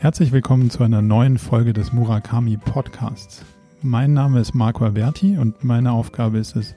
Herzlich 0.00 0.32
willkommen 0.32 0.70
zu 0.70 0.82
einer 0.82 1.02
neuen 1.02 1.36
Folge 1.36 1.74
des 1.74 1.92
Murakami 1.92 2.56
Podcasts. 2.56 3.44
Mein 3.82 4.14
Name 4.14 4.40
ist 4.40 4.54
Marco 4.54 4.82
Alberti 4.84 5.36
und 5.36 5.62
meine 5.62 5.92
Aufgabe 5.92 6.38
ist 6.38 6.56
es, 6.56 6.74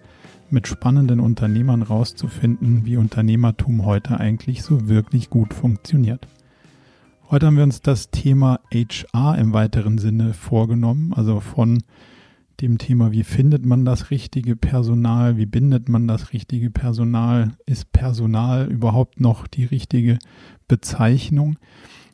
mit 0.50 0.68
spannenden 0.68 1.22
Unternehmern 1.22 1.84
rauszufinden, 1.84 2.86
wie 2.86 2.98
Unternehmertum 2.98 3.86
heute 3.86 4.20
eigentlich 4.20 4.62
so 4.62 4.90
wirklich 4.90 5.30
gut 5.30 5.54
funktioniert. 5.54 6.28
Heute 7.32 7.48
haben 7.48 7.56
wir 7.56 7.64
uns 7.64 7.82
das 7.82 8.12
Thema 8.12 8.60
HR 8.74 9.38
im 9.38 9.54
weiteren 9.54 9.98
Sinne 10.00 10.34
vorgenommen, 10.34 11.14
also 11.14 11.40
von 11.40 11.82
dem 12.64 12.78
Thema, 12.78 13.12
wie 13.12 13.24
findet 13.24 13.66
man 13.66 13.84
das 13.84 14.10
richtige 14.10 14.56
Personal, 14.56 15.36
wie 15.36 15.46
bindet 15.46 15.90
man 15.90 16.08
das 16.08 16.32
richtige 16.32 16.72
Personal, 16.72 17.52
ist 17.66 17.92
Personal 17.92 18.72
überhaupt 18.72 19.20
noch 19.20 19.48
die 19.48 19.66
richtige 19.66 20.18
Bezeichnung? 20.70 21.58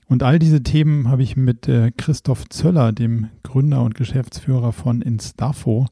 Und 0.08 0.24
all 0.24 0.40
diese 0.40 0.64
Themen 0.64 1.08
habe 1.08 1.22
ich 1.22 1.38
mit 1.38 1.68
äh, 1.68 1.92
Christoph 1.96 2.50
Zöller, 2.50 2.92
dem 2.92 3.28
Gründer 3.44 3.84
und 3.84 3.94
Geschäftsführer 3.94 4.74
von 4.74 5.04
Instafo, 5.04 5.86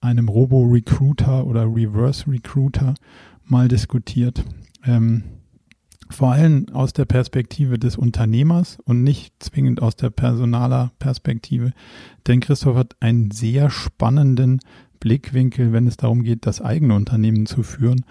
einem 0.00 0.28
Robo-Recruiter 0.28 1.46
oder 1.46 1.64
Reverse-Recruiter, 1.64 2.94
mal 3.44 3.68
diskutiert. 3.68 4.44
Ähm, 4.84 5.22
vor 6.12 6.32
allem 6.32 6.66
aus 6.72 6.92
der 6.92 7.04
Perspektive 7.04 7.78
des 7.78 7.96
Unternehmers 7.96 8.78
und 8.84 9.02
nicht 9.02 9.34
zwingend 9.42 9.82
aus 9.82 9.96
der 9.96 10.10
personaler 10.10 10.92
Perspektive. 10.98 11.72
Denn 12.26 12.40
Christoph 12.40 12.76
hat 12.76 12.96
einen 13.00 13.30
sehr 13.30 13.70
spannenden 13.70 14.60
Blickwinkel, 15.00 15.72
wenn 15.72 15.86
es 15.86 15.96
darum 15.96 16.22
geht, 16.22 16.46
das 16.46 16.60
eigene 16.60 16.94
Unternehmen 16.94 17.46
zu 17.46 17.62
führen 17.62 18.04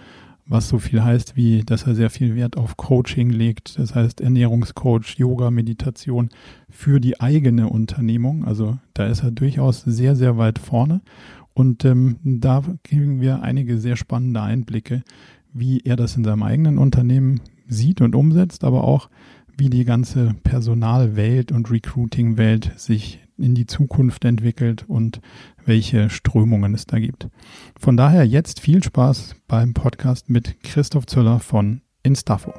was 0.51 0.67
so 0.67 0.79
viel 0.79 1.01
heißt 1.01 1.37
wie, 1.37 1.63
dass 1.63 1.87
er 1.87 1.95
sehr 1.95 2.09
viel 2.09 2.35
Wert 2.35 2.57
auf 2.57 2.75
Coaching 2.75 3.29
legt, 3.29 3.79
das 3.79 3.95
heißt 3.95 4.19
Ernährungscoach, 4.19 5.17
Yoga, 5.17 5.49
Meditation 5.49 6.29
für 6.69 6.99
die 6.99 7.21
eigene 7.21 7.69
Unternehmung. 7.69 8.43
Also 8.43 8.77
da 8.93 9.05
ist 9.07 9.23
er 9.23 9.31
durchaus 9.31 9.81
sehr, 9.81 10.15
sehr 10.17 10.37
weit 10.37 10.59
vorne. 10.59 11.01
Und 11.53 11.85
ähm, 11.85 12.17
da 12.23 12.63
kriegen 12.83 13.21
wir 13.21 13.41
einige 13.43 13.77
sehr 13.77 13.95
spannende 13.95 14.41
Einblicke, 14.41 15.03
wie 15.53 15.79
er 15.79 15.95
das 15.95 16.17
in 16.17 16.25
seinem 16.25 16.43
eigenen 16.43 16.77
Unternehmen 16.77 17.39
sieht 17.71 18.01
und 18.01 18.15
umsetzt, 18.15 18.63
aber 18.63 18.83
auch 18.83 19.09
wie 19.57 19.69
die 19.69 19.85
ganze 19.85 20.35
Personalwelt 20.43 21.51
und 21.51 21.71
Recruiting-Welt 21.71 22.73
sich 22.77 23.19
in 23.37 23.55
die 23.55 23.65
Zukunft 23.65 24.25
entwickelt 24.25 24.85
und 24.87 25.21
welche 25.65 26.09
Strömungen 26.09 26.73
es 26.73 26.85
da 26.85 26.99
gibt. 26.99 27.29
Von 27.79 27.97
daher 27.97 28.25
jetzt 28.25 28.59
viel 28.59 28.83
Spaß 28.83 29.35
beim 29.47 29.73
Podcast 29.73 30.29
mit 30.29 30.61
Christoph 30.63 31.05
Zöller 31.05 31.39
von 31.39 31.81
Instafo. 32.03 32.53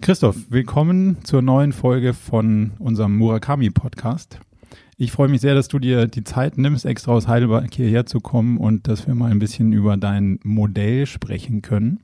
Christoph, 0.00 0.36
willkommen 0.50 1.24
zur 1.24 1.40
neuen 1.40 1.72
Folge 1.72 2.12
von 2.12 2.72
unserem 2.78 3.16
Murakami 3.16 3.70
Podcast. 3.70 4.38
Ich 4.96 5.10
freue 5.10 5.28
mich 5.28 5.40
sehr, 5.40 5.54
dass 5.54 5.68
du 5.68 5.80
dir 5.80 6.06
die 6.06 6.22
Zeit 6.22 6.56
nimmst, 6.56 6.86
extra 6.86 7.12
aus 7.12 7.26
Heidelberg 7.26 7.74
hierher 7.74 8.06
zu 8.06 8.20
kommen 8.20 8.58
und 8.58 8.86
dass 8.86 9.08
wir 9.08 9.14
mal 9.14 9.30
ein 9.30 9.40
bisschen 9.40 9.72
über 9.72 9.96
dein 9.96 10.38
Modell 10.44 11.06
sprechen 11.06 11.62
können. 11.62 12.00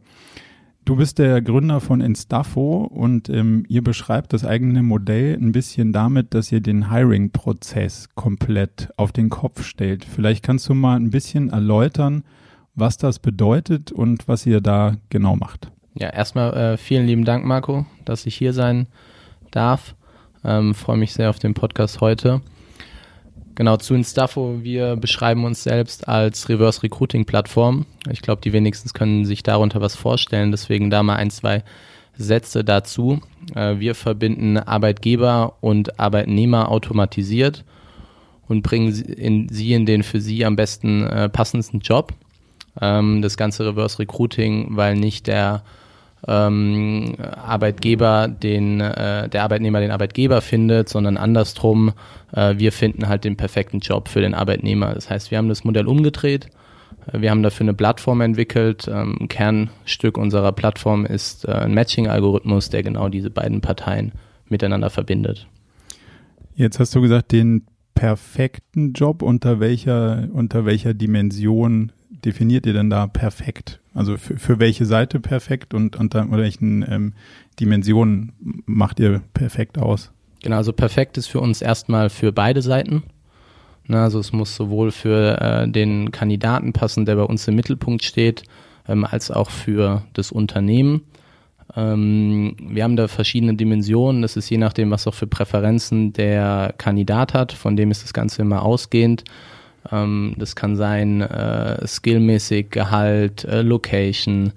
Du 0.84 0.96
bist 0.96 1.20
der 1.20 1.40
Gründer 1.40 1.80
von 1.80 2.00
Instafo 2.00 2.82
und 2.82 3.28
ähm, 3.28 3.64
ihr 3.68 3.84
beschreibt 3.84 4.32
das 4.32 4.44
eigene 4.44 4.82
Modell 4.82 5.36
ein 5.36 5.52
bisschen 5.52 5.92
damit, 5.92 6.34
dass 6.34 6.50
ihr 6.50 6.60
den 6.60 6.90
Hiring-Prozess 6.90 8.08
komplett 8.16 8.88
auf 8.96 9.12
den 9.12 9.28
Kopf 9.28 9.62
stellt. 9.62 10.04
Vielleicht 10.04 10.44
kannst 10.44 10.68
du 10.68 10.74
mal 10.74 10.96
ein 10.96 11.10
bisschen 11.10 11.50
erläutern, 11.50 12.24
was 12.74 12.96
das 12.96 13.20
bedeutet 13.20 13.92
und 13.92 14.26
was 14.26 14.46
ihr 14.46 14.60
da 14.60 14.96
genau 15.10 15.36
macht. 15.36 15.70
Ja, 15.94 16.08
erstmal 16.08 16.54
äh, 16.54 16.76
vielen 16.76 17.06
lieben 17.06 17.24
Dank, 17.24 17.44
Marco, 17.44 17.86
dass 18.04 18.26
ich 18.26 18.34
hier 18.34 18.52
sein 18.52 18.88
darf. 19.52 19.94
Ähm, 20.42 20.74
Freue 20.74 20.96
mich 20.96 21.12
sehr 21.12 21.30
auf 21.30 21.38
den 21.38 21.54
Podcast 21.54 22.00
heute. 22.00 22.40
Genau, 23.54 23.76
zu 23.76 23.94
Instafo, 23.94 24.60
wir 24.62 24.96
beschreiben 24.96 25.44
uns 25.44 25.62
selbst 25.62 26.08
als 26.08 26.48
Reverse 26.48 26.82
Recruiting 26.82 27.24
Plattform. 27.24 27.84
Ich 28.10 28.22
glaube, 28.22 28.40
die 28.42 28.52
wenigstens 28.52 28.94
können 28.94 29.24
sich 29.24 29.42
darunter 29.42 29.80
was 29.80 29.96
vorstellen, 29.96 30.50
deswegen 30.50 30.88
da 30.90 31.02
mal 31.02 31.16
ein, 31.16 31.30
zwei 31.30 31.64
Sätze 32.16 32.64
dazu. 32.64 33.20
Äh, 33.54 33.78
wir 33.78 33.94
verbinden 33.94 34.56
Arbeitgeber 34.56 35.56
und 35.60 35.98
Arbeitnehmer 35.98 36.70
automatisiert 36.70 37.64
und 38.48 38.62
bringen 38.62 38.92
sie 38.92 39.04
in, 39.04 39.48
sie 39.48 39.72
in 39.72 39.86
den 39.86 40.02
für 40.02 40.20
sie 40.20 40.44
am 40.44 40.56
besten 40.56 41.02
äh, 41.04 41.28
passendsten 41.28 41.80
Job. 41.80 42.12
Ähm, 42.80 43.22
das 43.22 43.36
ganze 43.36 43.66
Reverse 43.66 43.98
Recruiting, 43.98 44.76
weil 44.76 44.96
nicht 44.96 45.26
der 45.26 45.62
ähm, 46.26 47.16
Arbeitgeber 47.18 48.28
den, 48.28 48.80
äh, 48.80 49.28
der 49.28 49.42
Arbeitnehmer 49.42 49.80
den 49.80 49.90
Arbeitgeber 49.90 50.40
findet, 50.40 50.88
sondern 50.88 51.16
andersrum, 51.16 51.92
äh, 52.32 52.54
wir 52.58 52.72
finden 52.72 53.08
halt 53.08 53.24
den 53.24 53.36
perfekten 53.36 53.80
Job 53.80 54.08
für 54.08 54.20
den 54.20 54.34
Arbeitnehmer. 54.34 54.94
Das 54.94 55.08
heißt, 55.10 55.30
wir 55.30 55.38
haben 55.38 55.48
das 55.48 55.64
Modell 55.64 55.86
umgedreht. 55.86 56.48
Äh, 57.12 57.20
wir 57.20 57.30
haben 57.30 57.42
dafür 57.42 57.64
eine 57.64 57.74
Plattform 57.74 58.20
entwickelt. 58.20 58.88
Ähm, 58.92 59.26
Kernstück 59.28 60.18
unserer 60.18 60.52
Plattform 60.52 61.06
ist 61.06 61.46
äh, 61.46 61.52
ein 61.52 61.74
Matching-Algorithmus, 61.74 62.70
der 62.70 62.82
genau 62.82 63.08
diese 63.08 63.30
beiden 63.30 63.60
Parteien 63.60 64.12
miteinander 64.48 64.90
verbindet. 64.90 65.46
Jetzt 66.54 66.78
hast 66.78 66.94
du 66.94 67.00
gesagt, 67.00 67.32
den 67.32 67.66
perfekten 67.94 68.92
Job, 68.92 69.22
unter 69.22 69.60
welcher, 69.60 70.28
unter 70.32 70.64
welcher 70.64 70.94
Dimension 70.94 71.92
definiert 72.24 72.66
ihr 72.66 72.72
denn 72.72 72.90
da 72.90 73.06
perfekt? 73.06 73.80
Also 73.94 74.16
für, 74.16 74.38
für 74.38 74.58
welche 74.58 74.86
Seite 74.86 75.20
perfekt 75.20 75.74
und 75.74 75.96
unter 75.96 76.30
welchen 76.30 76.84
ähm, 76.88 77.14
Dimensionen 77.58 78.32
macht 78.66 79.00
ihr 79.00 79.22
perfekt 79.34 79.78
aus? 79.78 80.12
Genau, 80.42 80.56
also 80.56 80.72
perfekt 80.72 81.18
ist 81.18 81.26
für 81.26 81.40
uns 81.40 81.60
erstmal 81.62 82.08
für 82.08 82.32
beide 82.32 82.62
Seiten. 82.62 83.02
Na, 83.86 84.04
also 84.04 84.20
es 84.20 84.32
muss 84.32 84.54
sowohl 84.54 84.92
für 84.92 85.40
äh, 85.40 85.68
den 85.68 86.12
Kandidaten 86.12 86.72
passen, 86.72 87.04
der 87.04 87.16
bei 87.16 87.24
uns 87.24 87.46
im 87.48 87.56
Mittelpunkt 87.56 88.04
steht, 88.04 88.44
ähm, 88.88 89.04
als 89.04 89.30
auch 89.30 89.50
für 89.50 90.04
das 90.12 90.32
Unternehmen. 90.32 91.02
Ähm, 91.76 92.56
wir 92.60 92.84
haben 92.84 92.96
da 92.96 93.08
verschiedene 93.08 93.54
Dimensionen. 93.54 94.22
Das 94.22 94.36
ist 94.36 94.48
je 94.48 94.58
nachdem, 94.58 94.90
was 94.90 95.06
auch 95.06 95.14
für 95.14 95.26
Präferenzen 95.26 96.12
der 96.12 96.74
Kandidat 96.78 97.34
hat. 97.34 97.52
Von 97.52 97.76
dem 97.76 97.90
ist 97.90 98.02
das 98.02 98.12
Ganze 98.12 98.42
immer 98.42 98.62
ausgehend. 98.62 99.24
Ähm, 99.90 100.34
das 100.38 100.56
kann 100.56 100.76
sein 100.76 101.20
äh, 101.20 101.86
skillmäßig, 101.86 102.70
Gehalt, 102.70 103.44
äh, 103.44 103.62
Location, 103.62 104.52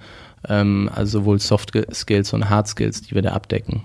ähm, 0.47 0.89
also 0.93 1.19
sowohl 1.19 1.39
Soft 1.39 1.71
Skills 1.93 2.33
und 2.33 2.49
Hard 2.49 2.67
Skills, 2.67 3.01
die 3.01 3.15
wir 3.15 3.21
da 3.21 3.31
abdecken. 3.31 3.83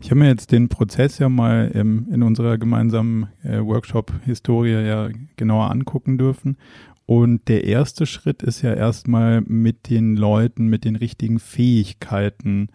Ich 0.00 0.10
habe 0.10 0.20
mir 0.20 0.28
jetzt 0.28 0.52
den 0.52 0.68
Prozess 0.68 1.18
ja 1.18 1.30
mal 1.30 1.70
ähm, 1.74 2.08
in 2.12 2.22
unserer 2.22 2.58
gemeinsamen 2.58 3.28
äh, 3.42 3.58
Workshop-Historie 3.60 4.86
ja 4.86 5.08
genauer 5.36 5.70
angucken 5.70 6.18
dürfen. 6.18 6.58
Und 7.06 7.48
der 7.48 7.64
erste 7.64 8.06
Schritt 8.06 8.42
ist 8.42 8.62
ja 8.62 8.74
erstmal 8.74 9.40
mit 9.42 9.90
den 9.90 10.16
Leuten, 10.16 10.68
mit 10.68 10.84
den 10.84 10.96
richtigen 10.96 11.38
Fähigkeiten 11.38 12.68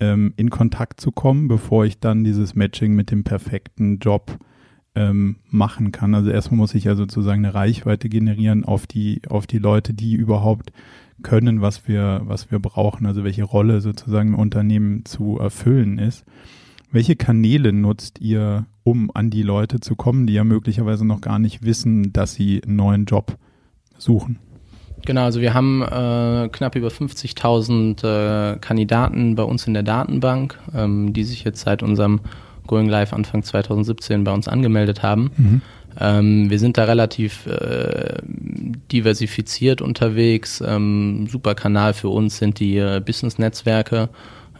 ähm, 0.00 0.34
in 0.36 0.50
Kontakt 0.50 1.00
zu 1.00 1.12
kommen, 1.12 1.48
bevor 1.48 1.84
ich 1.84 2.00
dann 2.00 2.24
dieses 2.24 2.54
Matching 2.54 2.94
mit 2.94 3.10
dem 3.10 3.24
perfekten 3.24 3.98
Job 3.98 4.38
ähm, 4.94 5.36
machen 5.50 5.92
kann. 5.92 6.14
Also 6.14 6.30
erstmal 6.30 6.58
muss 6.58 6.74
ich 6.74 6.84
ja 6.84 6.94
sozusagen 6.94 7.44
eine 7.44 7.54
Reichweite 7.54 8.08
generieren 8.08 8.64
auf 8.64 8.86
die, 8.86 9.22
auf 9.28 9.46
die 9.46 9.58
Leute, 9.58 9.94
die 9.94 10.14
überhaupt 10.14 10.72
können, 11.22 11.60
was 11.60 11.88
wir, 11.88 12.22
was 12.24 12.50
wir 12.50 12.58
brauchen, 12.58 13.06
also 13.06 13.24
welche 13.24 13.44
Rolle 13.44 13.80
sozusagen 13.80 14.30
im 14.30 14.38
Unternehmen 14.38 15.04
zu 15.04 15.38
erfüllen 15.38 15.98
ist. 15.98 16.24
Welche 16.90 17.16
Kanäle 17.16 17.72
nutzt 17.72 18.20
ihr, 18.20 18.66
um 18.84 19.10
an 19.14 19.30
die 19.30 19.42
Leute 19.42 19.80
zu 19.80 19.96
kommen, 19.96 20.26
die 20.26 20.34
ja 20.34 20.44
möglicherweise 20.44 21.06
noch 21.06 21.22
gar 21.22 21.38
nicht 21.38 21.64
wissen, 21.64 22.12
dass 22.12 22.34
sie 22.34 22.62
einen 22.62 22.76
neuen 22.76 23.04
Job 23.06 23.38
suchen? 23.96 24.38
Genau, 25.04 25.22
also 25.22 25.40
wir 25.40 25.54
haben 25.54 25.82
äh, 25.82 26.48
knapp 26.52 26.76
über 26.76 26.88
50.000 26.88 28.04
äh, 28.54 28.58
Kandidaten 28.58 29.34
bei 29.34 29.42
uns 29.42 29.66
in 29.66 29.74
der 29.74 29.82
Datenbank, 29.82 30.58
ähm, 30.74 31.12
die 31.12 31.24
sich 31.24 31.44
jetzt 31.44 31.62
seit 31.62 31.82
unserem 31.82 32.20
Going 32.66 32.88
Live 32.88 33.12
Anfang 33.12 33.42
2017 33.42 34.24
bei 34.24 34.32
uns 34.32 34.48
angemeldet 34.48 35.02
haben. 35.02 35.30
Mhm. 35.36 35.60
Ähm, 36.00 36.50
wir 36.50 36.58
sind 36.58 36.78
da 36.78 36.84
relativ 36.84 37.46
äh, 37.46 38.16
diversifiziert 38.90 39.82
unterwegs. 39.82 40.62
Ähm, 40.66 41.26
super 41.30 41.54
Kanal 41.54 41.92
für 41.94 42.08
uns 42.08 42.38
sind 42.38 42.60
die 42.60 42.78
äh, 42.78 43.00
Business-Netzwerke, 43.04 44.08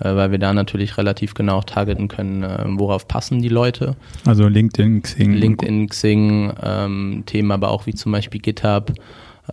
äh, 0.00 0.14
weil 0.14 0.31
wir 0.31 0.38
da 0.38 0.52
natürlich 0.52 0.99
relativ 0.99 1.34
genau 1.34 1.62
targeten 1.62 2.08
können, 2.08 2.43
äh, 2.43 2.64
worauf 2.66 3.08
passen 3.08 3.40
die 3.40 3.49
Leute. 3.49 3.96
Also 4.26 4.46
LinkedIn, 4.46 5.02
Xing. 5.02 5.32
LinkedIn, 5.32 5.88
Xing, 5.88 6.52
ähm, 6.62 7.22
Themen 7.26 7.50
aber 7.50 7.70
auch 7.70 7.87
wie 7.87 7.94
zum 7.94 8.12
Beispiel 8.12 8.40
GitHub. 8.40 8.93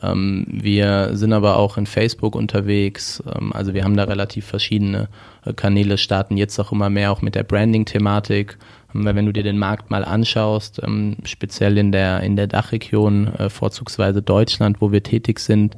Ähm, 0.01 0.45
wir 0.50 1.12
sind 1.13 1.33
aber 1.33 1.57
auch 1.57 1.77
in 1.77 1.86
Facebook 1.86 2.36
unterwegs. 2.36 3.24
Ähm, 3.36 3.51
also 3.53 3.74
wir 3.74 3.83
haben 3.83 3.97
da 3.97 4.03
relativ 4.03 4.45
verschiedene 4.45 5.09
äh, 5.45 5.53
Kanäle, 5.53 5.97
starten 5.97 6.38
jetzt 6.38 6.59
auch 6.59 6.71
immer 6.71 6.89
mehr 6.89 7.12
auch 7.12 7.21
mit 7.21 7.36
der 7.36 7.44
Branding-Thematik. 7.44 8.57
Ähm, 8.94 9.06
weil 9.06 9.15
wenn 9.15 9.25
du 9.25 9.33
dir 9.33 9.44
den 9.44 9.57
Markt 9.57 9.89
mal 9.89 10.06
anschaust, 10.06 10.81
ähm, 10.83 11.18
speziell 11.24 11.77
in 11.77 11.91
der, 11.91 12.21
in 12.21 12.36
der 12.36 12.47
Dachregion, 12.47 13.33
äh, 13.36 13.50
vorzugsweise 13.50 14.21
Deutschland, 14.21 14.80
wo 14.80 14.91
wir 14.91 15.03
tätig 15.03 15.39
sind, 15.39 15.75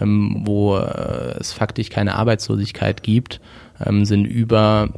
ähm, 0.00 0.42
wo 0.44 0.78
äh, 0.78 1.38
es 1.38 1.52
faktisch 1.52 1.90
keine 1.90 2.14
Arbeitslosigkeit 2.14 3.02
gibt, 3.02 3.40
ähm, 3.84 4.04
sind 4.04 4.24
über 4.24 4.88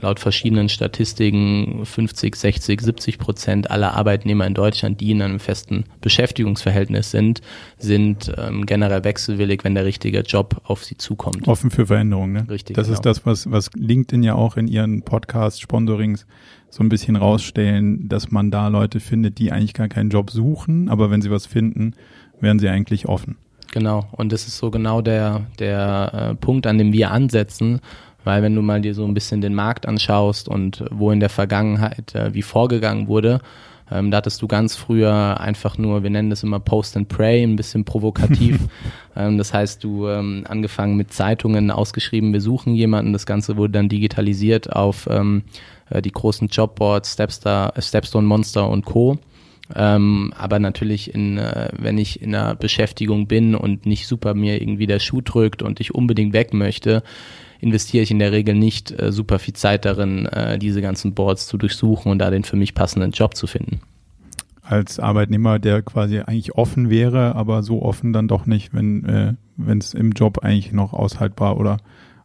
laut 0.00 0.20
verschiedenen 0.20 0.68
Statistiken 0.68 1.84
50, 1.84 2.34
60, 2.34 2.80
70 2.80 3.18
Prozent 3.18 3.70
aller 3.70 3.94
Arbeitnehmer 3.94 4.46
in 4.46 4.54
Deutschland, 4.54 5.00
die 5.00 5.10
in 5.10 5.22
einem 5.22 5.40
festen 5.40 5.84
Beschäftigungsverhältnis 6.00 7.10
sind, 7.10 7.40
sind 7.78 8.32
ähm, 8.36 8.66
generell 8.66 9.04
wechselwillig, 9.04 9.64
wenn 9.64 9.74
der 9.74 9.84
richtige 9.84 10.20
Job 10.20 10.60
auf 10.64 10.84
sie 10.84 10.96
zukommt. 10.96 11.46
Offen 11.46 11.70
für 11.70 11.86
Veränderungen, 11.86 12.32
ne? 12.32 12.46
Richtig. 12.48 12.76
Das 12.76 12.86
genau. 12.86 12.94
ist 12.94 13.06
das, 13.06 13.26
was, 13.26 13.50
was 13.50 13.70
LinkedIn 13.74 14.22
ja 14.22 14.34
auch 14.34 14.56
in 14.56 14.68
ihren 14.68 15.02
Podcast-Sponsorings 15.02 16.26
so 16.70 16.82
ein 16.82 16.88
bisschen 16.88 17.16
rausstellen, 17.16 18.08
dass 18.08 18.30
man 18.30 18.50
da 18.50 18.68
Leute 18.68 18.98
findet, 18.98 19.38
die 19.38 19.52
eigentlich 19.52 19.74
gar 19.74 19.88
keinen 19.88 20.10
Job 20.10 20.30
suchen, 20.30 20.88
aber 20.88 21.10
wenn 21.10 21.22
sie 21.22 21.30
was 21.30 21.46
finden, 21.46 21.94
wären 22.40 22.58
sie 22.58 22.68
eigentlich 22.68 23.06
offen. 23.08 23.36
Genau, 23.72 24.06
und 24.12 24.32
das 24.32 24.46
ist 24.46 24.58
so 24.58 24.70
genau 24.70 25.00
der, 25.00 25.46
der 25.58 26.12
äh, 26.30 26.34
Punkt, 26.36 26.66
an 26.66 26.78
dem 26.78 26.92
wir 26.92 27.10
ansetzen, 27.10 27.80
weil 28.24 28.42
wenn 28.42 28.54
du 28.54 28.62
mal 28.62 28.80
dir 28.80 28.94
so 28.94 29.04
ein 29.04 29.14
bisschen 29.14 29.40
den 29.40 29.54
Markt 29.54 29.86
anschaust 29.86 30.48
und 30.48 30.84
wo 30.90 31.10
in 31.10 31.20
der 31.20 31.28
Vergangenheit 31.28 32.14
äh, 32.14 32.34
wie 32.34 32.42
vorgegangen 32.42 33.06
wurde, 33.06 33.40
ähm, 33.90 34.10
da 34.10 34.18
hattest 34.18 34.40
du 34.40 34.48
ganz 34.48 34.76
früher 34.76 35.40
einfach 35.40 35.76
nur, 35.76 36.02
wir 36.02 36.10
nennen 36.10 36.30
das 36.30 36.42
immer 36.42 36.58
Post 36.58 36.96
and 36.96 37.08
Pray, 37.08 37.42
ein 37.42 37.56
bisschen 37.56 37.84
provokativ. 37.84 38.58
ähm, 39.16 39.36
das 39.36 39.52
heißt, 39.52 39.84
du 39.84 40.08
ähm, 40.08 40.44
angefangen 40.48 40.96
mit 40.96 41.12
Zeitungen 41.12 41.70
ausgeschrieben, 41.70 42.32
wir 42.32 42.40
suchen 42.40 42.74
jemanden. 42.74 43.12
Das 43.12 43.26
Ganze 43.26 43.56
wurde 43.56 43.74
dann 43.74 43.88
digitalisiert 43.88 44.72
auf 44.72 45.06
ähm, 45.10 45.42
äh, 45.90 46.00
die 46.00 46.12
großen 46.12 46.48
Jobboards, 46.48 47.12
Stepstar, 47.12 47.74
Stepstone 47.78 48.26
Monster 48.26 48.68
und 48.68 48.86
Co. 48.86 49.18
Ähm, 49.74 50.32
aber 50.36 50.58
natürlich, 50.58 51.14
in, 51.14 51.38
äh, 51.38 51.68
wenn 51.76 51.98
ich 51.98 52.20
in 52.22 52.34
einer 52.34 52.54
Beschäftigung 52.54 53.26
bin 53.26 53.54
und 53.54 53.86
nicht 53.86 54.06
super 54.06 54.34
mir 54.34 54.60
irgendwie 54.60 54.86
der 54.86 54.98
Schuh 54.98 55.20
drückt 55.20 55.62
und 55.62 55.80
ich 55.80 55.94
unbedingt 55.94 56.32
weg 56.32 56.52
möchte, 56.52 57.02
investiere 57.64 58.02
ich 58.02 58.10
in 58.10 58.18
der 58.18 58.30
Regel 58.30 58.54
nicht 58.54 58.92
äh, 58.92 59.10
super 59.10 59.38
viel 59.38 59.54
Zeit 59.54 59.84
darin, 59.84 60.26
äh, 60.26 60.58
diese 60.58 60.82
ganzen 60.82 61.14
Boards 61.14 61.46
zu 61.46 61.56
durchsuchen 61.56 62.12
und 62.12 62.18
da 62.18 62.30
den 62.30 62.44
für 62.44 62.56
mich 62.56 62.74
passenden 62.74 63.10
Job 63.10 63.34
zu 63.34 63.46
finden. 63.46 63.80
Als 64.62 65.00
Arbeitnehmer, 65.00 65.58
der 65.58 65.82
quasi 65.82 66.20
eigentlich 66.20 66.54
offen 66.54 66.88
wäre, 66.90 67.34
aber 67.34 67.62
so 67.62 67.82
offen 67.82 68.12
dann 68.12 68.28
doch 68.28 68.46
nicht, 68.46 68.72
wenn 68.72 69.04
äh, 69.04 69.72
es 69.78 69.94
im 69.94 70.12
Job 70.12 70.38
eigentlich 70.42 70.72
noch 70.72 70.92
aushaltbar 70.92 71.58
oder 71.58 71.78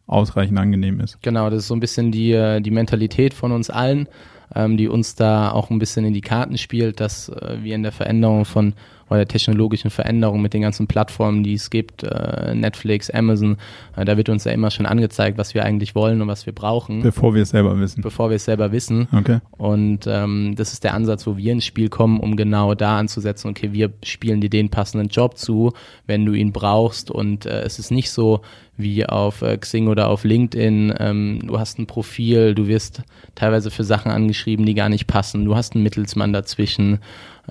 ausreichend 0.08 0.58
angenehm 0.58 1.00
ist. 1.00 1.22
Genau, 1.22 1.50
das 1.50 1.60
ist 1.60 1.68
so 1.68 1.76
ein 1.76 1.80
bisschen 1.80 2.12
die, 2.12 2.34
äh, 2.34 2.62
die 2.62 2.72
Mentalität 2.72 3.34
von 3.34 3.52
uns 3.52 3.70
allen, 3.70 4.08
ähm, 4.56 4.78
die 4.78 4.88
uns 4.88 5.16
da 5.16 5.52
auch 5.52 5.70
ein 5.70 5.80
bisschen 5.80 6.06
in 6.06 6.14
die 6.14 6.22
Karten 6.22 6.58
spielt, 6.58 7.00
dass 7.00 7.30
äh, 7.30 7.58
wir 7.62 7.76
in 7.76 7.84
der 7.84 7.92
Veränderung 7.92 8.46
von 8.46 8.74
oder 9.10 9.20
der 9.20 9.28
technologischen 9.28 9.90
Veränderung 9.90 10.42
mit 10.42 10.54
den 10.54 10.62
ganzen 10.62 10.88
Plattformen, 10.88 11.44
die 11.44 11.54
es 11.54 11.70
gibt, 11.70 12.04
äh, 12.04 12.54
Netflix, 12.54 13.10
Amazon, 13.10 13.58
äh, 13.96 14.06
da 14.06 14.18
wird 14.18 14.30
uns 14.30 14.44
ja 14.44 14.52
immer 14.52 14.72
schon 14.72 14.86
angezeigt, 14.86 15.38
was 15.38 15.54
wir 15.54 15.66
eigentlich 15.66 15.96
wollen 15.96 16.22
und 16.22 16.28
was 16.28 16.46
wir 16.46 16.54
brauchen. 16.54 17.02
Bevor 17.02 17.34
wir 17.34 17.42
es 17.42 17.50
selber 17.50 17.80
wissen. 17.80 18.02
Bevor 18.02 18.30
wir 18.30 18.36
es 18.36 18.46
selber 18.46 18.72
wissen. 18.72 19.08
Okay. 19.12 19.40
Und 19.52 20.06
ähm, 20.08 20.54
das 20.56 20.74
ist 20.74 20.84
der 20.84 20.94
Ansatz, 20.94 21.26
wo 21.26 21.38
wir 21.38 21.52
ins 21.52 21.66
Spiel 21.66 21.90
kommen, 21.90 22.20
um 22.20 22.36
genau 22.36 22.76
da 22.76 23.00
anzusetzen, 23.00 23.50
okay, 23.50 23.74
wir 23.74 23.92
spielen 24.04 24.42
dir 24.42 24.50
den 24.50 24.70
passenden 24.70 25.10
Job 25.10 25.38
zu, 25.38 25.74
wenn 26.06 26.26
du 26.26 26.34
ihn 26.34 26.54
brauchst. 26.54 27.12
Und 27.12 27.46
äh, 27.46 27.62
es 27.62 27.80
ist 27.80 27.92
nicht 27.92 28.12
so, 28.12 28.42
wie 28.80 29.06
auf 29.06 29.42
äh, 29.42 29.58
Xing 29.58 29.88
oder 29.88 30.08
auf 30.08 30.24
LinkedIn. 30.24 30.94
Ähm, 30.98 31.42
du 31.44 31.60
hast 31.60 31.80
ein 31.80 31.86
Profil, 31.86 32.56
du 32.56 32.68
wirst 32.68 33.04
teilweise 33.36 33.72
für 33.72 33.84
Sachen 33.84 34.12
angeschrieben, 34.12 34.66
die 34.66 34.74
gar 34.74 34.90
nicht 34.90 35.06
passen. 35.06 35.46
Du 35.46 35.56
hast 35.56 35.76
einen 35.76 35.84
Mittelsmann 35.84 36.32
dazwischen 36.32 37.00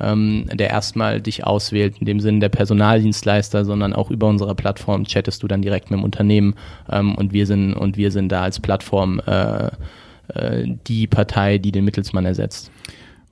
ähm, 0.00 0.46
der 0.52 0.70
erstmal 0.70 1.20
dich 1.20 1.46
auswählt, 1.46 1.98
in 1.98 2.06
dem 2.06 2.20
Sinne 2.20 2.40
der 2.40 2.48
Personaldienstleister, 2.48 3.64
sondern 3.64 3.92
auch 3.92 4.10
über 4.10 4.28
unsere 4.28 4.54
Plattform 4.54 5.04
chattest 5.04 5.42
du 5.42 5.48
dann 5.48 5.62
direkt 5.62 5.90
mit 5.90 5.98
dem 5.98 6.04
Unternehmen 6.04 6.54
ähm, 6.90 7.14
und 7.14 7.32
wir 7.32 7.46
sind 7.46 7.74
und 7.74 7.96
wir 7.96 8.10
sind 8.10 8.30
da 8.30 8.42
als 8.42 8.60
Plattform 8.60 9.20
äh, 9.26 9.70
äh, 10.28 10.66
die 10.86 11.06
Partei, 11.06 11.58
die 11.58 11.72
den 11.72 11.84
Mittelsmann 11.84 12.24
ersetzt. 12.24 12.70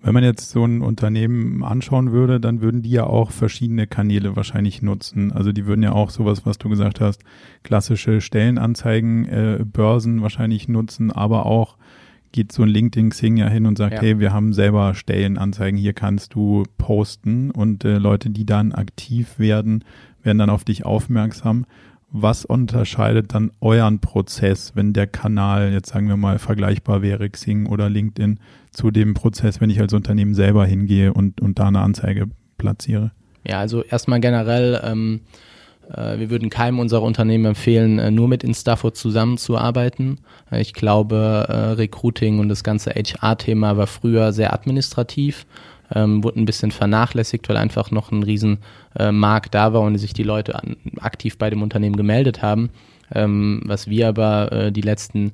Wenn 0.02 0.14
man 0.14 0.22
jetzt 0.22 0.50
so 0.50 0.64
ein 0.64 0.82
Unternehmen 0.82 1.64
anschauen 1.64 2.12
würde, 2.12 2.38
dann 2.38 2.60
würden 2.60 2.82
die 2.82 2.90
ja 2.90 3.04
auch 3.04 3.32
verschiedene 3.32 3.88
Kanäle 3.88 4.36
wahrscheinlich 4.36 4.80
nutzen. 4.80 5.32
Also 5.32 5.50
die 5.50 5.66
würden 5.66 5.82
ja 5.82 5.92
auch 5.92 6.10
sowas, 6.10 6.46
was 6.46 6.58
du 6.58 6.68
gesagt 6.68 7.00
hast, 7.00 7.22
klassische 7.64 8.20
Stellenanzeigen, 8.20 9.26
äh, 9.26 9.64
Börsen 9.64 10.22
wahrscheinlich 10.22 10.68
nutzen, 10.68 11.10
aber 11.10 11.46
auch 11.46 11.76
geht 12.36 12.52
so 12.52 12.62
ein 12.62 12.68
LinkedIn 12.68 13.10
Xing 13.10 13.38
ja 13.38 13.48
hin 13.48 13.64
und 13.64 13.78
sagt, 13.78 13.94
ja. 13.94 14.00
hey, 14.02 14.18
wir 14.20 14.32
haben 14.32 14.52
selber 14.52 14.94
Stellenanzeigen, 14.94 15.78
hier 15.78 15.94
kannst 15.94 16.34
du 16.34 16.64
posten 16.76 17.50
und 17.50 17.84
äh, 17.84 17.96
Leute, 17.96 18.28
die 18.28 18.44
dann 18.44 18.72
aktiv 18.72 19.38
werden, 19.38 19.84
werden 20.22 20.36
dann 20.36 20.50
auf 20.50 20.62
dich 20.62 20.84
aufmerksam. 20.84 21.64
Was 22.10 22.44
unterscheidet 22.44 23.32
dann 23.34 23.52
euren 23.60 24.00
Prozess, 24.00 24.72
wenn 24.76 24.92
der 24.92 25.06
Kanal 25.06 25.72
jetzt 25.72 25.88
sagen 25.88 26.08
wir 26.08 26.18
mal 26.18 26.38
vergleichbar 26.38 27.00
wäre, 27.00 27.28
Xing 27.28 27.66
oder 27.66 27.88
LinkedIn, 27.88 28.38
zu 28.70 28.90
dem 28.90 29.14
Prozess, 29.14 29.62
wenn 29.62 29.70
ich 29.70 29.80
als 29.80 29.94
Unternehmen 29.94 30.34
selber 30.34 30.66
hingehe 30.66 31.14
und, 31.14 31.40
und 31.40 31.58
da 31.58 31.68
eine 31.68 31.80
Anzeige 31.80 32.26
platziere? 32.58 33.12
Ja, 33.46 33.60
also 33.60 33.82
erstmal 33.82 34.20
generell 34.20 34.78
ähm, 34.84 35.20
äh, 35.24 35.55
wir 35.88 36.30
würden 36.30 36.50
keinem 36.50 36.78
unserer 36.78 37.02
Unternehmen 37.02 37.44
empfehlen, 37.44 37.98
äh, 37.98 38.10
nur 38.10 38.28
mit 38.28 38.42
Instafo 38.42 38.90
zusammenzuarbeiten. 38.90 40.18
Äh, 40.50 40.60
ich 40.60 40.74
glaube, 40.74 41.74
Recruiting 41.78 42.38
und 42.38 42.48
das 42.48 42.64
ganze 42.64 42.90
HR-Thema 42.90 43.76
war 43.76 43.86
früher 43.86 44.32
sehr 44.32 44.52
administrativ, 44.52 45.46
ähm, 45.94 46.24
wurde 46.24 46.40
ein 46.40 46.46
bisschen 46.46 46.72
vernachlässigt, 46.72 47.48
weil 47.48 47.56
einfach 47.56 47.90
noch 47.90 48.10
ein 48.10 48.22
riesen 48.22 48.58
Markt 49.10 49.54
da 49.54 49.74
war 49.74 49.82
und 49.82 49.98
sich 49.98 50.14
die 50.14 50.22
Leute 50.22 50.58
aktiv 51.00 51.36
bei 51.36 51.50
dem 51.50 51.62
Unternehmen 51.62 51.96
gemeldet 51.96 52.40
haben. 52.40 52.70
Ähm, 53.14 53.60
was 53.66 53.88
wir 53.88 54.08
aber 54.08 54.70
die 54.70 54.80
letzten 54.80 55.32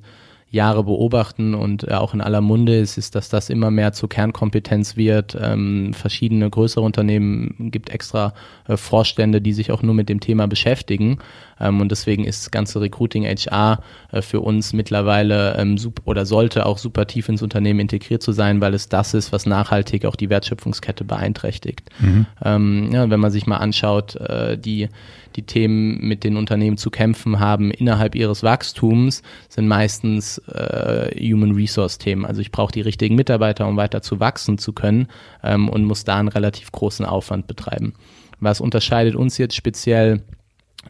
Jahre 0.53 0.83
beobachten 0.83 1.55
und 1.55 1.87
äh, 1.89 1.93
auch 1.93 2.13
in 2.13 2.21
aller 2.21 2.39
Munde 2.39 2.77
ist, 2.77 2.99
ist, 2.99 3.15
dass 3.15 3.27
das 3.27 3.49
immer 3.49 3.71
mehr 3.71 3.91
zur 3.91 4.07
Kernkompetenz 4.07 4.95
wird. 4.95 5.35
Ähm, 5.41 5.93
verschiedene 5.95 6.47
größere 6.47 6.83
Unternehmen 6.83 7.71
gibt 7.71 7.89
extra 7.89 8.35
äh, 8.67 8.77
Vorstände, 8.77 9.41
die 9.41 9.53
sich 9.53 9.71
auch 9.71 9.81
nur 9.81 9.95
mit 9.95 10.09
dem 10.09 10.19
Thema 10.19 10.47
beschäftigen. 10.47 11.17
Ähm, 11.59 11.81
und 11.81 11.89
deswegen 11.89 12.25
ist 12.25 12.43
das 12.43 12.51
ganze 12.51 12.81
Recruiting 12.81 13.25
HR 13.25 13.81
äh, 14.11 14.21
für 14.21 14.41
uns 14.41 14.73
mittlerweile 14.73 15.55
ähm, 15.57 15.77
super, 15.77 16.03
oder 16.05 16.25
sollte 16.25 16.65
auch 16.65 16.77
super 16.77 17.07
tief 17.07 17.29
ins 17.29 17.41
Unternehmen 17.41 17.79
integriert 17.79 18.21
zu 18.21 18.31
sein, 18.31 18.61
weil 18.61 18.73
es 18.73 18.89
das 18.89 19.13
ist, 19.13 19.31
was 19.31 19.45
nachhaltig 19.45 20.05
auch 20.05 20.15
die 20.15 20.29
Wertschöpfungskette 20.29 21.03
beeinträchtigt. 21.03 21.89
Mhm. 21.99 22.25
Ähm, 22.43 22.89
ja, 22.91 23.09
wenn 23.09 23.19
man 23.19 23.31
sich 23.31 23.47
mal 23.47 23.57
anschaut, 23.57 24.15
äh, 24.15 24.57
die 24.57 24.89
die 25.35 25.47
Themen 25.47 25.97
mit 26.07 26.23
den 26.23 26.37
Unternehmen 26.37 26.77
zu 26.77 26.91
kämpfen 26.91 27.39
haben 27.39 27.71
innerhalb 27.71 28.13
ihres 28.13 28.43
Wachstums, 28.43 29.23
sind 29.49 29.67
meistens 29.67 30.37
äh, 30.47 31.09
Human 31.19 31.53
Resource 31.53 31.97
Themen. 31.97 32.23
Also 32.23 32.39
ich 32.39 32.51
brauche 32.51 32.71
die 32.71 32.81
richtigen 32.81 33.15
Mitarbeiter, 33.15 33.67
um 33.67 33.75
weiter 33.75 34.03
zu 34.03 34.19
wachsen 34.19 34.59
zu 34.59 34.73
können 34.73 35.07
und 35.41 35.85
muss 35.85 36.03
da 36.03 36.17
einen 36.17 36.27
relativ 36.27 36.71
großen 36.71 37.03
Aufwand 37.03 37.47
betreiben. 37.47 37.93
Was 38.39 38.61
unterscheidet 38.61 39.15
uns 39.15 39.39
jetzt 39.39 39.55
speziell 39.55 40.21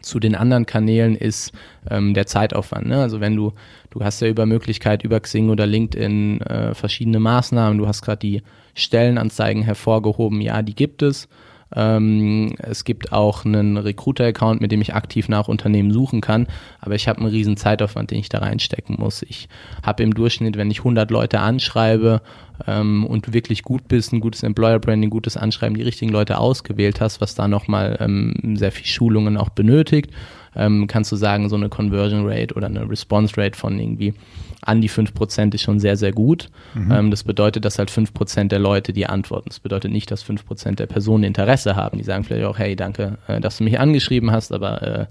zu 0.01 0.19
den 0.19 0.35
anderen 0.35 0.65
Kanälen 0.65 1.15
ist 1.15 1.51
ähm, 1.89 2.13
der 2.13 2.25
Zeitaufwand. 2.25 2.87
Ne? 2.87 3.01
Also 3.01 3.19
wenn 3.19 3.35
du, 3.35 3.53
du 3.89 4.01
hast 4.03 4.21
ja 4.21 4.27
über 4.27 4.45
Möglichkeit 4.45 5.03
über 5.03 5.19
Xing 5.19 5.49
oder 5.49 5.65
LinkedIn 5.65 6.41
äh, 6.41 6.73
verschiedene 6.73 7.19
Maßnahmen, 7.19 7.77
du 7.77 7.87
hast 7.87 8.01
gerade 8.01 8.19
die 8.19 8.41
Stellenanzeigen 8.75 9.63
hervorgehoben, 9.63 10.41
ja, 10.41 10.61
die 10.61 10.75
gibt 10.75 11.01
es. 11.01 11.27
Ähm, 11.75 12.55
es 12.59 12.83
gibt 12.83 13.11
auch 13.11 13.45
einen 13.45 13.77
Recruiter-Account, 13.77 14.61
mit 14.61 14.71
dem 14.71 14.81
ich 14.81 14.93
aktiv 14.93 15.27
nach 15.27 15.47
Unternehmen 15.47 15.91
suchen 15.91 16.21
kann, 16.21 16.47
aber 16.79 16.95
ich 16.95 17.07
habe 17.07 17.19
einen 17.19 17.29
riesen 17.29 17.57
Zeitaufwand, 17.57 18.11
den 18.11 18.19
ich 18.19 18.29
da 18.29 18.39
reinstecken 18.39 18.97
muss. 18.99 19.23
Ich 19.23 19.49
habe 19.83 20.03
im 20.03 20.13
Durchschnitt, 20.13 20.57
wenn 20.57 20.69
ich 20.69 20.79
100 20.79 21.09
Leute 21.09 21.39
anschreibe 21.39 22.21
ähm, 22.67 23.05
und 23.05 23.27
du 23.27 23.33
wirklich 23.33 23.63
gut 23.63 23.87
bist, 23.87 24.13
ein 24.13 24.19
gutes 24.19 24.43
Employer-Branding, 24.43 25.09
gutes 25.09 25.37
Anschreiben, 25.37 25.75
die 25.75 25.83
richtigen 25.83 26.11
Leute 26.11 26.37
ausgewählt 26.37 27.01
hast, 27.01 27.21
was 27.21 27.35
da 27.35 27.47
nochmal 27.47 27.97
ähm, 27.99 28.55
sehr 28.55 28.71
viel 28.71 28.85
Schulungen 28.85 29.37
auch 29.37 29.49
benötigt, 29.49 30.11
ähm, 30.55 30.87
kannst 30.87 31.11
du 31.11 31.15
sagen, 31.15 31.49
so 31.49 31.55
eine 31.55 31.69
Conversion 31.69 32.27
Rate 32.27 32.53
oder 32.55 32.67
eine 32.67 32.89
Response 32.89 33.35
Rate 33.37 33.57
von 33.57 33.79
irgendwie 33.79 34.13
an 34.61 34.81
die 34.81 34.89
5% 34.89 35.53
ist 35.53 35.61
schon 35.61 35.79
sehr, 35.79 35.97
sehr 35.97 36.13
gut. 36.13 36.49
Mhm. 36.73 36.91
Ähm, 36.91 37.11
das 37.11 37.23
bedeutet, 37.23 37.65
dass 37.65 37.79
halt 37.79 37.91
5% 37.91 38.47
der 38.47 38.59
Leute 38.59 38.93
die 38.93 39.07
antworten. 39.07 39.49
Das 39.49 39.59
bedeutet 39.59 39.91
nicht, 39.91 40.09
dass 40.09 40.23
5% 40.23 40.75
der 40.75 40.85
Personen 40.85 41.25
Interesse 41.25 41.75
haben. 41.75 41.97
Die 41.97 42.03
sagen 42.03 42.23
vielleicht 42.23 42.45
auch, 42.45 42.57
hey, 42.57 42.75
danke, 42.75 43.17
äh, 43.27 43.41
dass 43.41 43.57
du 43.57 43.63
mich 43.65 43.79
angeschrieben 43.79 44.31
hast, 44.31 44.53
aber 44.53 44.81
äh, 44.81 45.05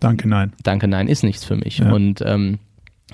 Danke, 0.00 0.28
nein. 0.28 0.52
Danke, 0.62 0.88
nein 0.88 1.08
ist 1.08 1.22
nichts 1.22 1.44
für 1.44 1.56
mich. 1.56 1.78
Ja. 1.78 1.92
Und 1.92 2.22
ähm, 2.24 2.58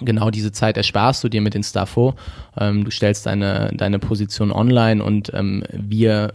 genau 0.00 0.30
diese 0.30 0.52
Zeit 0.52 0.76
ersparst 0.76 1.22
du 1.24 1.28
dir 1.28 1.40
mit 1.40 1.54
den 1.54 1.62
Staffo. 1.62 2.14
Ähm, 2.58 2.84
du 2.84 2.90
stellst 2.90 3.26
deine, 3.26 3.72
deine 3.74 3.98
Position 3.98 4.52
online 4.52 5.02
und 5.02 5.32
ähm, 5.34 5.64
wir 5.72 6.32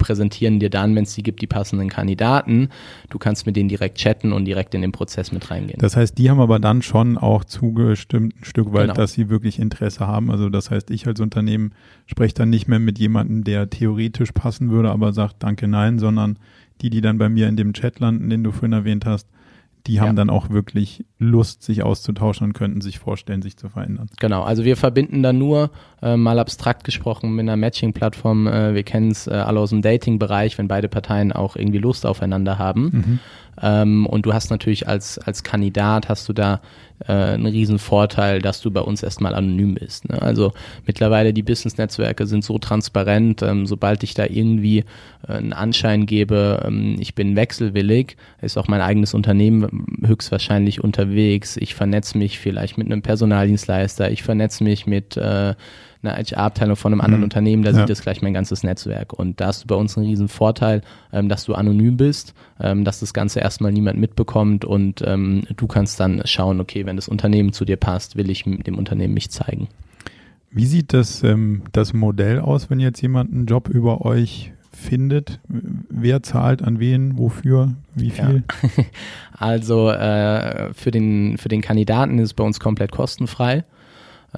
präsentieren 0.00 0.58
dir 0.58 0.70
dann, 0.70 0.96
wenn 0.96 1.04
es 1.04 1.14
die 1.14 1.22
gibt, 1.22 1.40
die 1.42 1.46
passenden 1.46 1.88
Kandidaten. 1.88 2.70
Du 3.10 3.18
kannst 3.18 3.46
mit 3.46 3.54
denen 3.54 3.68
direkt 3.68 3.98
chatten 3.98 4.32
und 4.32 4.46
direkt 4.46 4.74
in 4.74 4.80
den 4.80 4.90
Prozess 4.90 5.30
mit 5.30 5.50
reingehen. 5.50 5.78
Das 5.78 5.94
heißt, 5.94 6.18
die 6.18 6.28
haben 6.30 6.40
aber 6.40 6.58
dann 6.58 6.82
schon 6.82 7.16
auch 7.16 7.44
zugestimmt 7.44 8.34
ein 8.40 8.44
Stück 8.44 8.72
weit, 8.72 8.88
genau. 8.88 8.94
dass 8.94 9.12
sie 9.12 9.28
wirklich 9.28 9.60
Interesse 9.60 10.06
haben. 10.06 10.30
Also 10.30 10.48
das 10.48 10.70
heißt, 10.70 10.90
ich 10.90 11.06
als 11.06 11.20
Unternehmen 11.20 11.72
spreche 12.06 12.34
dann 12.34 12.50
nicht 12.50 12.66
mehr 12.66 12.80
mit 12.80 12.98
jemandem, 12.98 13.44
der 13.44 13.70
theoretisch 13.70 14.32
passen 14.32 14.70
würde, 14.70 14.90
aber 14.90 15.12
sagt 15.12 15.36
Danke, 15.40 15.68
nein, 15.68 15.98
sondern 15.98 16.38
die, 16.80 16.90
die 16.90 17.02
dann 17.02 17.18
bei 17.18 17.28
mir 17.28 17.46
in 17.46 17.56
dem 17.56 17.74
Chat 17.74 18.00
landen, 18.00 18.30
den 18.30 18.42
du 18.42 18.50
vorhin 18.50 18.72
erwähnt 18.72 19.04
hast, 19.04 19.28
die 19.86 20.00
haben 20.00 20.08
ja. 20.08 20.12
dann 20.14 20.30
auch 20.30 20.50
wirklich 20.50 21.04
Lust, 21.18 21.62
sich 21.62 21.82
auszutauschen 21.82 22.46
und 22.46 22.52
könnten 22.52 22.80
sich 22.80 22.98
vorstellen, 22.98 23.42
sich 23.42 23.56
zu 23.56 23.68
verändern. 23.68 24.08
Genau, 24.18 24.42
also 24.42 24.64
wir 24.64 24.76
verbinden 24.76 25.22
da 25.22 25.32
nur, 25.32 25.70
äh, 26.02 26.16
mal 26.16 26.38
abstrakt 26.38 26.84
gesprochen, 26.84 27.34
mit 27.34 27.44
einer 27.44 27.56
Matching-Plattform. 27.56 28.46
Äh, 28.46 28.74
wir 28.74 28.82
kennen 28.82 29.10
es 29.10 29.26
äh, 29.26 29.30
alle 29.30 29.60
aus 29.60 29.70
dem 29.70 29.82
Dating-Bereich, 29.82 30.58
wenn 30.58 30.68
beide 30.68 30.88
Parteien 30.88 31.32
auch 31.32 31.56
irgendwie 31.56 31.78
Lust 31.78 32.06
aufeinander 32.06 32.58
haben. 32.58 32.82
Mhm. 32.82 33.18
Ähm, 33.60 34.06
und 34.06 34.26
du 34.26 34.32
hast 34.32 34.50
natürlich 34.50 34.88
als, 34.88 35.18
als 35.18 35.42
Kandidat 35.42 36.08
hast 36.08 36.28
du 36.28 36.32
da 36.32 36.60
äh, 37.06 37.12
einen 37.12 37.46
riesen 37.46 37.78
Vorteil, 37.78 38.40
dass 38.40 38.60
du 38.60 38.70
bei 38.70 38.80
uns 38.80 39.02
erstmal 39.02 39.34
anonym 39.34 39.74
bist. 39.74 40.08
Ne? 40.08 40.20
Also 40.20 40.52
mittlerweile 40.86 41.32
die 41.32 41.42
Business-Netzwerke 41.42 42.26
sind 42.26 42.44
so 42.44 42.58
transparent, 42.58 43.42
ähm, 43.42 43.66
sobald 43.66 44.02
ich 44.02 44.14
da 44.14 44.26
irgendwie 44.26 44.84
äh, 45.26 45.32
einen 45.32 45.52
Anschein 45.52 46.06
gebe, 46.06 46.62
ähm, 46.66 46.96
ich 46.98 47.14
bin 47.14 47.36
wechselwillig, 47.36 48.16
ist 48.40 48.58
auch 48.58 48.68
mein 48.68 48.80
eigenes 48.80 49.14
Unternehmen 49.14 49.86
höchstwahrscheinlich 50.04 50.82
unterwegs. 50.82 51.56
Ich 51.56 51.74
vernetze 51.74 52.18
mich 52.18 52.38
vielleicht 52.38 52.78
mit 52.78 52.86
einem 52.86 53.02
Personaldienstleister, 53.02 54.10
ich 54.10 54.22
vernetze 54.22 54.64
mich 54.64 54.86
mit 54.86 55.16
äh, 55.16 55.54
einer 56.02 56.16
HR-Abteilung 56.16 56.76
von 56.76 56.92
einem 56.92 57.00
anderen 57.00 57.20
mhm. 57.20 57.24
Unternehmen, 57.24 57.62
da 57.62 57.70
ja. 57.70 57.76
sieht 57.76 57.90
es 57.90 58.02
gleich 58.02 58.22
mein 58.22 58.34
ganzes 58.34 58.62
Netzwerk. 58.62 59.12
Und 59.12 59.40
da 59.40 59.46
hast 59.48 59.64
du 59.64 59.66
bei 59.66 59.74
uns 59.74 59.96
einen 59.96 60.06
riesen 60.06 60.28
Vorteil, 60.28 60.82
ähm, 61.12 61.28
dass 61.28 61.44
du 61.44 61.54
anonym 61.54 61.96
bist, 61.96 62.34
ähm, 62.60 62.84
dass 62.84 63.00
das 63.00 63.12
Ganze 63.12 63.40
erstmal 63.40 63.72
niemand 63.72 63.98
mitbekommt 63.98 64.64
und 64.64 65.02
ähm, 65.06 65.42
du 65.56 65.66
kannst 65.66 66.00
dann 66.00 66.22
schauen, 66.24 66.60
okay, 66.60 66.86
wenn 66.86 66.96
das 66.96 67.08
Unternehmen 67.08 67.52
zu 67.52 67.64
dir 67.64 67.76
passt, 67.76 68.16
will 68.16 68.30
ich 68.30 68.44
dem 68.44 68.78
Unternehmen 68.78 69.14
mich 69.14 69.30
zeigen. 69.30 69.68
Wie 70.50 70.66
sieht 70.66 70.92
das, 70.92 71.22
ähm, 71.22 71.62
das 71.72 71.92
Modell 71.92 72.40
aus, 72.40 72.70
wenn 72.70 72.80
jetzt 72.80 73.00
jemand 73.00 73.32
einen 73.32 73.46
Job 73.46 73.68
über 73.68 74.04
euch 74.04 74.52
findet? 74.72 75.38
Wer 75.48 76.22
zahlt 76.22 76.62
an 76.62 76.80
wen, 76.80 77.18
wofür, 77.18 77.74
wie 77.94 78.10
viel? 78.10 78.42
Ja. 78.76 78.84
Also 79.32 79.88
äh, 79.88 80.74
für, 80.74 80.90
den, 80.90 81.38
für 81.38 81.48
den 81.48 81.62
Kandidaten 81.62 82.18
ist 82.18 82.24
es 82.24 82.34
bei 82.34 82.44
uns 82.44 82.60
komplett 82.60 82.92
kostenfrei. 82.92 83.64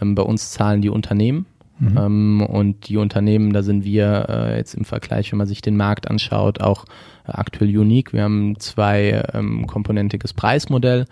Ähm, 0.01 0.15
bei 0.15 0.23
uns 0.23 0.51
zahlen 0.51 0.83
die 0.83 0.91
Unternehmen. 0.91 1.47
Mhm. 1.79 1.99
Ähm, 1.99 2.47
und 2.49 2.89
die 2.89 2.97
Unternehmen, 2.97 3.53
da 3.53 3.63
sind 3.63 3.85
wir 3.85 4.27
äh, 4.29 4.57
jetzt 4.57 4.75
im 4.75 4.85
Vergleich, 4.85 5.33
wenn 5.33 5.39
man 5.39 5.47
sich 5.47 5.63
den 5.63 5.77
Markt 5.77 6.09
anschaut, 6.09 6.61
auch 6.61 6.85
äh, 7.27 7.33
aktuell 7.33 7.77
unique. 7.77 8.13
Wir 8.13 8.23
haben 8.23 8.59
zwei 8.59 9.23
ähm, 9.35 9.67
komponentiges 9.67 10.33
Preismodell. 10.33 11.07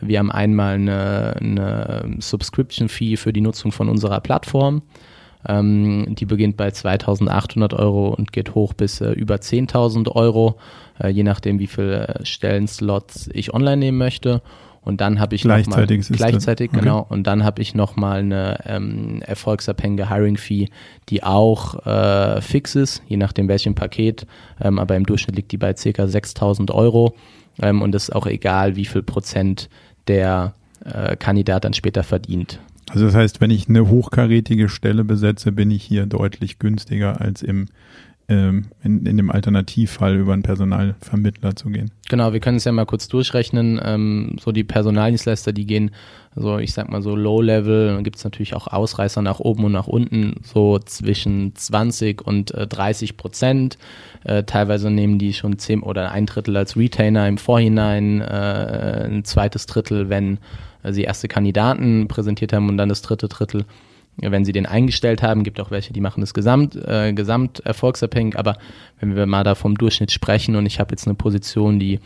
Wir 0.00 0.18
haben 0.18 0.30
einmal 0.30 0.74
eine, 0.74 1.36
eine 1.40 2.16
Subscription-Fee 2.18 3.16
für 3.16 3.32
die 3.32 3.40
Nutzung 3.40 3.72
von 3.72 3.88
unserer 3.88 4.20
Plattform. 4.20 4.82
Ähm, 5.48 6.14
die 6.16 6.26
beginnt 6.26 6.56
bei 6.56 6.68
2.800 6.68 7.74
Euro 7.74 8.08
und 8.08 8.32
geht 8.32 8.54
hoch 8.54 8.74
bis 8.74 9.00
äh, 9.00 9.12
über 9.12 9.36
10.000 9.36 10.14
Euro, 10.14 10.58
äh, 11.02 11.08
je 11.08 11.22
nachdem, 11.22 11.58
wie 11.58 11.66
viele 11.66 12.08
äh, 12.08 12.26
Stellenslots 12.26 13.30
ich 13.32 13.54
online 13.54 13.78
nehmen 13.78 13.98
möchte. 13.98 14.42
Und 14.82 15.00
dann 15.00 15.20
habe 15.20 15.34
ich 15.34 15.42
gleichzeitig 15.42 16.08
noch 16.08 16.10
mal, 16.10 16.16
gleichzeitig 16.16 16.70
okay. 16.70 16.80
genau 16.80 17.06
und 17.08 17.26
dann 17.26 17.44
habe 17.44 17.60
ich 17.60 17.74
noch 17.74 17.96
mal 17.96 18.20
eine 18.20 18.58
ähm, 18.64 19.20
erfolgsabhängige 19.22 20.08
Hiring 20.08 20.38
Fee, 20.38 20.68
die 21.10 21.22
auch 21.22 21.86
äh, 21.86 22.40
fix 22.40 22.74
ist, 22.76 23.02
je 23.06 23.18
nachdem 23.18 23.48
welchem 23.48 23.74
Paket, 23.74 24.26
ähm, 24.60 24.78
aber 24.78 24.96
im 24.96 25.04
Durchschnitt 25.04 25.36
liegt 25.36 25.52
die 25.52 25.58
bei 25.58 25.74
ca. 25.74 25.80
6.000 25.80 26.72
Euro 26.72 27.14
ähm, 27.60 27.82
und 27.82 27.94
es 27.94 28.04
ist 28.04 28.14
auch 28.14 28.26
egal, 28.26 28.76
wie 28.76 28.86
viel 28.86 29.02
Prozent 29.02 29.68
der 30.08 30.54
äh, 30.84 31.14
Kandidat 31.16 31.64
dann 31.64 31.74
später 31.74 32.02
verdient. 32.02 32.58
Also 32.90 33.04
das 33.04 33.14
heißt, 33.14 33.40
wenn 33.40 33.50
ich 33.50 33.68
eine 33.68 33.88
hochkarätige 33.88 34.68
Stelle 34.68 35.04
besetze, 35.04 35.52
bin 35.52 35.70
ich 35.70 35.84
hier 35.84 36.06
deutlich 36.06 36.58
günstiger 36.58 37.20
als 37.20 37.42
im 37.42 37.66
ähm, 38.30 38.66
in, 38.84 39.04
in 39.04 39.16
dem 39.16 39.30
Alternativfall 39.30 40.16
über 40.16 40.32
einen 40.32 40.44
Personalvermittler 40.44 41.56
zu 41.56 41.68
gehen. 41.68 41.90
Genau, 42.08 42.32
wir 42.32 42.38
können 42.38 42.58
es 42.58 42.64
ja 42.64 42.70
mal 42.70 42.86
kurz 42.86 43.08
durchrechnen. 43.08 43.80
Ähm, 43.84 44.36
so 44.40 44.52
die 44.52 44.62
Personaldienstleister, 44.62 45.52
die 45.52 45.66
gehen 45.66 45.90
so, 46.36 46.58
ich 46.58 46.72
sag 46.72 46.88
mal 46.88 47.02
so 47.02 47.16
Low-Level, 47.16 47.88
dann 47.88 48.04
gibt 48.04 48.16
es 48.16 48.24
natürlich 48.24 48.54
auch 48.54 48.68
Ausreißer 48.68 49.20
nach 49.20 49.40
oben 49.40 49.64
und 49.64 49.72
nach 49.72 49.88
unten, 49.88 50.36
so 50.44 50.78
zwischen 50.78 51.56
20 51.56 52.24
und 52.24 52.54
äh, 52.54 52.68
30 52.68 53.16
Prozent. 53.16 53.78
Äh, 54.22 54.44
teilweise 54.44 54.92
nehmen 54.92 55.18
die 55.18 55.34
schon 55.34 55.58
10 55.58 55.82
oder 55.82 56.12
ein 56.12 56.26
Drittel 56.26 56.56
als 56.56 56.76
Retainer 56.76 57.26
im 57.26 57.36
Vorhinein, 57.36 58.20
äh, 58.20 59.08
ein 59.10 59.24
zweites 59.24 59.66
Drittel, 59.66 60.08
wenn 60.08 60.38
äh, 60.84 60.92
sie 60.92 61.02
erste 61.02 61.26
Kandidaten 61.26 62.06
präsentiert 62.06 62.52
haben 62.52 62.68
und 62.68 62.76
dann 62.76 62.88
das 62.88 63.02
dritte 63.02 63.26
Drittel 63.26 63.64
wenn 64.22 64.44
sie 64.44 64.52
den 64.52 64.66
eingestellt 64.66 65.22
haben, 65.22 65.44
gibt 65.44 65.60
auch 65.60 65.70
welche, 65.70 65.92
die 65.92 66.00
machen 66.00 66.20
das 66.20 66.34
gesamt, 66.34 66.76
äh, 66.76 67.12
gesamt 67.12 67.60
erfolgsabhängig, 67.60 68.38
aber 68.38 68.56
wenn 68.98 69.16
wir 69.16 69.26
mal 69.26 69.44
da 69.44 69.54
vom 69.54 69.76
Durchschnitt 69.76 70.12
sprechen 70.12 70.56
und 70.56 70.66
ich 70.66 70.80
habe 70.80 70.92
jetzt 70.92 71.06
eine 71.06 71.14
Position, 71.14 71.78
die 71.78 72.00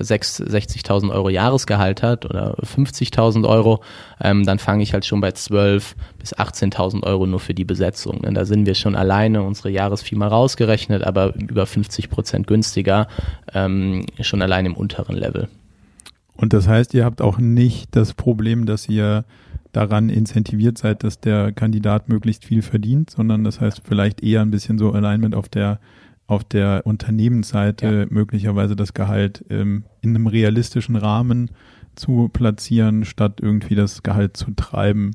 60.000 0.00 1.10
Euro 1.12 1.28
Jahresgehalt 1.28 2.02
hat 2.02 2.24
oder 2.24 2.56
50.000 2.62 3.46
Euro, 3.46 3.82
ähm, 4.20 4.44
dann 4.44 4.58
fange 4.58 4.82
ich 4.82 4.92
halt 4.92 5.04
schon 5.04 5.20
bei 5.20 5.30
12.000 5.30 5.94
bis 6.18 6.34
18.000 6.34 7.02
Euro 7.02 7.26
nur 7.26 7.40
für 7.40 7.54
die 7.54 7.64
Besetzung. 7.64 8.22
Denn 8.22 8.34
da 8.34 8.44
sind 8.44 8.66
wir 8.66 8.74
schon 8.74 8.94
alleine 8.94 9.42
unsere 9.42 9.70
Jahresfee 9.70 10.16
mal 10.16 10.28
rausgerechnet, 10.28 11.02
aber 11.02 11.34
über 11.36 11.66
50 11.66 12.10
Prozent 12.10 12.46
günstiger, 12.46 13.08
ähm, 13.52 14.06
schon 14.20 14.42
allein 14.42 14.66
im 14.66 14.76
unteren 14.76 15.16
Level. 15.16 15.48
Und 16.42 16.52
das 16.52 16.66
heißt, 16.66 16.92
ihr 16.94 17.04
habt 17.04 17.22
auch 17.22 17.38
nicht 17.38 17.94
das 17.94 18.14
Problem, 18.14 18.66
dass 18.66 18.88
ihr 18.88 19.24
daran 19.70 20.08
incentiviert 20.08 20.76
seid, 20.76 21.04
dass 21.04 21.20
der 21.20 21.52
Kandidat 21.52 22.08
möglichst 22.08 22.44
viel 22.44 22.62
verdient, 22.62 23.10
sondern 23.10 23.44
das 23.44 23.60
heißt 23.60 23.82
vielleicht 23.84 24.24
eher 24.24 24.42
ein 24.42 24.50
bisschen 24.50 24.76
so 24.76 24.90
Alignment 24.90 25.36
auf 25.36 25.48
der 25.48 25.78
auf 26.26 26.42
der 26.42 26.82
Unternehmensseite 26.84 27.86
ja. 27.86 28.06
möglicherweise 28.10 28.74
das 28.74 28.92
Gehalt 28.92 29.44
ähm, 29.50 29.84
in 30.00 30.10
einem 30.10 30.26
realistischen 30.26 30.96
Rahmen 30.96 31.52
zu 31.94 32.28
platzieren, 32.32 33.04
statt 33.04 33.38
irgendwie 33.40 33.76
das 33.76 34.02
Gehalt 34.02 34.36
zu 34.36 34.50
treiben, 34.50 35.12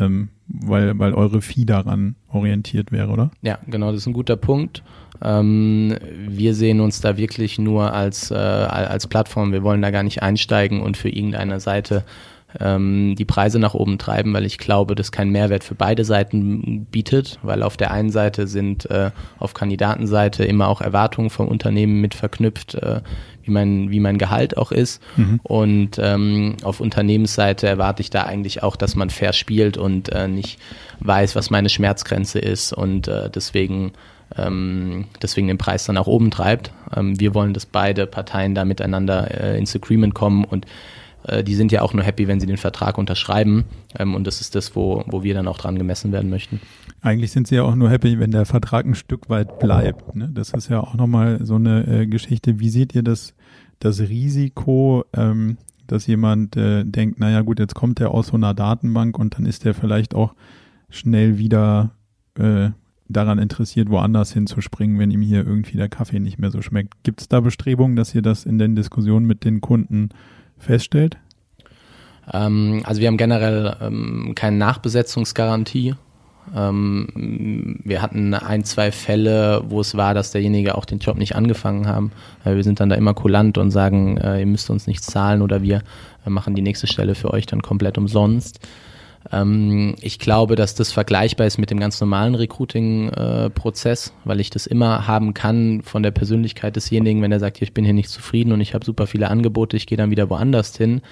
ähm, 0.00 0.28
weil, 0.48 0.98
weil 0.98 1.12
eure 1.14 1.42
Fee 1.42 1.64
daran 1.64 2.14
orientiert 2.28 2.92
wäre, 2.92 3.10
oder? 3.10 3.30
Ja, 3.42 3.58
genau, 3.66 3.90
das 3.90 4.02
ist 4.02 4.06
ein 4.06 4.12
guter 4.12 4.36
Punkt. 4.36 4.82
Ähm, 5.22 5.96
wir 6.28 6.54
sehen 6.54 6.80
uns 6.80 7.00
da 7.00 7.16
wirklich 7.16 7.58
nur 7.58 7.92
als, 7.92 8.30
äh, 8.30 8.34
als 8.34 9.06
Plattform. 9.06 9.52
Wir 9.52 9.62
wollen 9.62 9.82
da 9.82 9.90
gar 9.90 10.02
nicht 10.02 10.22
einsteigen 10.22 10.80
und 10.80 10.96
für 10.96 11.08
irgendeine 11.08 11.60
Seite 11.60 12.04
ähm, 12.60 13.14
die 13.16 13.24
Preise 13.24 13.58
nach 13.58 13.74
oben 13.74 13.98
treiben, 13.98 14.32
weil 14.32 14.44
ich 14.44 14.58
glaube, 14.58 14.94
das 14.94 15.12
keinen 15.12 15.30
Mehrwert 15.30 15.64
für 15.64 15.74
beide 15.74 16.04
Seiten 16.04 16.86
bietet, 16.90 17.38
weil 17.42 17.62
auf 17.62 17.76
der 17.76 17.90
einen 17.90 18.10
Seite 18.10 18.46
sind 18.46 18.88
äh, 18.90 19.10
auf 19.38 19.54
Kandidatenseite 19.54 20.44
immer 20.44 20.68
auch 20.68 20.80
Erwartungen 20.80 21.30
vom 21.30 21.48
Unternehmen 21.48 22.00
mit 22.00 22.14
verknüpft, 22.14 22.74
äh, 22.74 23.00
wie 23.42 23.50
mein, 23.50 23.90
wie 23.90 24.00
mein 24.00 24.18
Gehalt 24.18 24.56
auch 24.56 24.72
ist. 24.72 25.02
Mhm. 25.16 25.40
Und 25.42 25.98
ähm, 25.98 26.56
auf 26.62 26.80
Unternehmensseite 26.80 27.66
erwarte 27.66 28.02
ich 28.02 28.10
da 28.10 28.24
eigentlich 28.24 28.62
auch, 28.62 28.76
dass 28.76 28.96
man 28.96 29.10
fair 29.10 29.32
spielt 29.32 29.76
und 29.76 30.08
äh, 30.10 30.28
nicht 30.28 30.58
weiß, 31.00 31.36
was 31.36 31.50
meine 31.50 31.68
Schmerzgrenze 31.68 32.38
ist 32.38 32.72
und 32.72 33.08
äh, 33.08 33.30
deswegen 33.30 33.92
ähm, 34.36 35.04
deswegen 35.22 35.46
den 35.46 35.58
Preis 35.58 35.84
dann 35.84 35.94
nach 35.94 36.06
oben 36.06 36.30
treibt. 36.30 36.72
Ähm, 36.94 37.18
wir 37.20 37.34
wollen, 37.34 37.54
dass 37.54 37.66
beide 37.66 38.06
Parteien 38.06 38.54
da 38.54 38.64
miteinander 38.64 39.30
äh, 39.30 39.58
ins 39.58 39.74
Agreement 39.76 40.14
kommen 40.14 40.44
und 40.44 40.66
äh, 41.26 41.42
die 41.42 41.54
sind 41.54 41.72
ja 41.72 41.82
auch 41.82 41.92
nur 41.92 42.04
happy, 42.04 42.28
wenn 42.28 42.40
sie 42.40 42.46
den 42.46 42.56
Vertrag 42.56 42.98
unterschreiben. 42.98 43.64
Ähm, 43.98 44.14
und 44.14 44.26
das 44.26 44.40
ist 44.40 44.54
das, 44.54 44.76
wo, 44.76 45.04
wo 45.06 45.22
wir 45.22 45.34
dann 45.34 45.48
auch 45.48 45.58
dran 45.58 45.78
gemessen 45.78 46.12
werden 46.12 46.30
möchten. 46.30 46.60
Eigentlich 47.02 47.32
sind 47.32 47.46
sie 47.48 47.56
ja 47.56 47.62
auch 47.62 47.74
nur 47.74 47.90
happy, 47.90 48.18
wenn 48.18 48.30
der 48.30 48.46
Vertrag 48.46 48.86
ein 48.86 48.94
Stück 48.94 49.28
weit 49.28 49.58
bleibt. 49.58 50.14
Ne? 50.14 50.30
Das 50.32 50.50
ist 50.50 50.68
ja 50.68 50.80
auch 50.80 50.94
nochmal 50.94 51.44
so 51.44 51.56
eine 51.56 51.86
äh, 51.86 52.06
Geschichte. 52.06 52.60
Wie 52.60 52.68
seht 52.68 52.94
ihr 52.94 53.02
das, 53.02 53.34
das 53.80 54.00
Risiko, 54.00 55.04
ähm, 55.12 55.58
dass 55.86 56.06
jemand 56.06 56.56
äh, 56.56 56.84
denkt, 56.84 57.20
naja 57.20 57.42
gut, 57.42 57.58
jetzt 57.58 57.74
kommt 57.74 57.98
der 57.98 58.10
aus 58.10 58.28
so 58.28 58.34
einer 58.34 58.54
Datenbank 58.54 59.18
und 59.18 59.36
dann 59.38 59.46
ist 59.46 59.64
der 59.64 59.74
vielleicht 59.74 60.14
auch 60.14 60.34
schnell 60.90 61.38
wieder 61.38 61.90
äh, 62.38 62.70
daran 63.08 63.38
interessiert, 63.38 63.88
woanders 63.88 64.32
hinzuspringen, 64.32 64.98
wenn 64.98 65.10
ihm 65.10 65.20
hier 65.20 65.46
irgendwie 65.46 65.76
der 65.76 65.88
Kaffee 65.88 66.18
nicht 66.18 66.38
mehr 66.38 66.50
so 66.50 66.60
schmeckt. 66.60 67.04
Gibt 67.04 67.20
es 67.20 67.28
da 67.28 67.40
Bestrebungen, 67.40 67.96
dass 67.96 68.14
ihr 68.14 68.22
das 68.22 68.44
in 68.44 68.58
den 68.58 68.74
Diskussionen 68.74 69.26
mit 69.26 69.44
den 69.44 69.60
Kunden 69.60 70.08
feststellt? 70.58 71.16
Ähm, 72.32 72.82
also 72.84 73.00
wir 73.00 73.08
haben 73.08 73.16
generell 73.16 73.76
ähm, 73.80 74.32
keine 74.34 74.56
Nachbesetzungsgarantie. 74.56 75.94
Ähm, 76.54 77.80
wir 77.84 78.02
hatten 78.02 78.34
ein, 78.34 78.64
zwei 78.64 78.92
Fälle, 78.92 79.62
wo 79.68 79.80
es 79.80 79.96
war, 79.96 80.14
dass 80.14 80.30
derjenige 80.30 80.76
auch 80.76 80.84
den 80.84 80.98
Job 80.98 81.16
nicht 81.16 81.34
angefangen 81.34 81.88
haben. 81.88 82.12
Äh, 82.44 82.54
wir 82.54 82.64
sind 82.64 82.80
dann 82.80 82.88
da 82.88 82.96
immer 82.96 83.14
kulant 83.14 83.58
und 83.58 83.70
sagen, 83.70 84.16
äh, 84.18 84.40
ihr 84.40 84.46
müsst 84.46 84.70
uns 84.70 84.86
nichts 84.86 85.06
zahlen 85.06 85.42
oder 85.42 85.62
wir 85.62 85.82
äh, 86.24 86.30
machen 86.30 86.54
die 86.54 86.62
nächste 86.62 86.86
Stelle 86.86 87.14
für 87.14 87.32
euch 87.32 87.46
dann 87.46 87.62
komplett 87.62 87.98
umsonst. 87.98 88.60
Ähm, 89.32 89.94
ich 90.00 90.18
glaube, 90.18 90.56
dass 90.56 90.74
das 90.74 90.92
vergleichbar 90.92 91.46
ist 91.46 91.58
mit 91.58 91.70
dem 91.70 91.80
ganz 91.80 92.00
normalen 92.00 92.34
Recruiting-Prozess, 92.34 94.08
äh, 94.08 94.10
weil 94.24 94.40
ich 94.40 94.50
das 94.50 94.66
immer 94.66 95.06
haben 95.06 95.34
kann 95.34 95.82
von 95.82 96.02
der 96.02 96.10
Persönlichkeit 96.10 96.76
desjenigen, 96.76 97.22
wenn 97.22 97.32
er 97.32 97.40
sagt, 97.40 97.60
ich 97.62 97.74
bin 97.74 97.84
hier 97.84 97.94
nicht 97.94 98.10
zufrieden 98.10 98.52
und 98.52 98.60
ich 98.60 98.74
habe 98.74 98.84
super 98.84 99.06
viele 99.06 99.28
Angebote, 99.28 99.76
ich 99.76 99.86
gehe 99.86 99.98
dann 99.98 100.10
wieder 100.10 100.30
woanders 100.30 100.76
hin. 100.76 101.02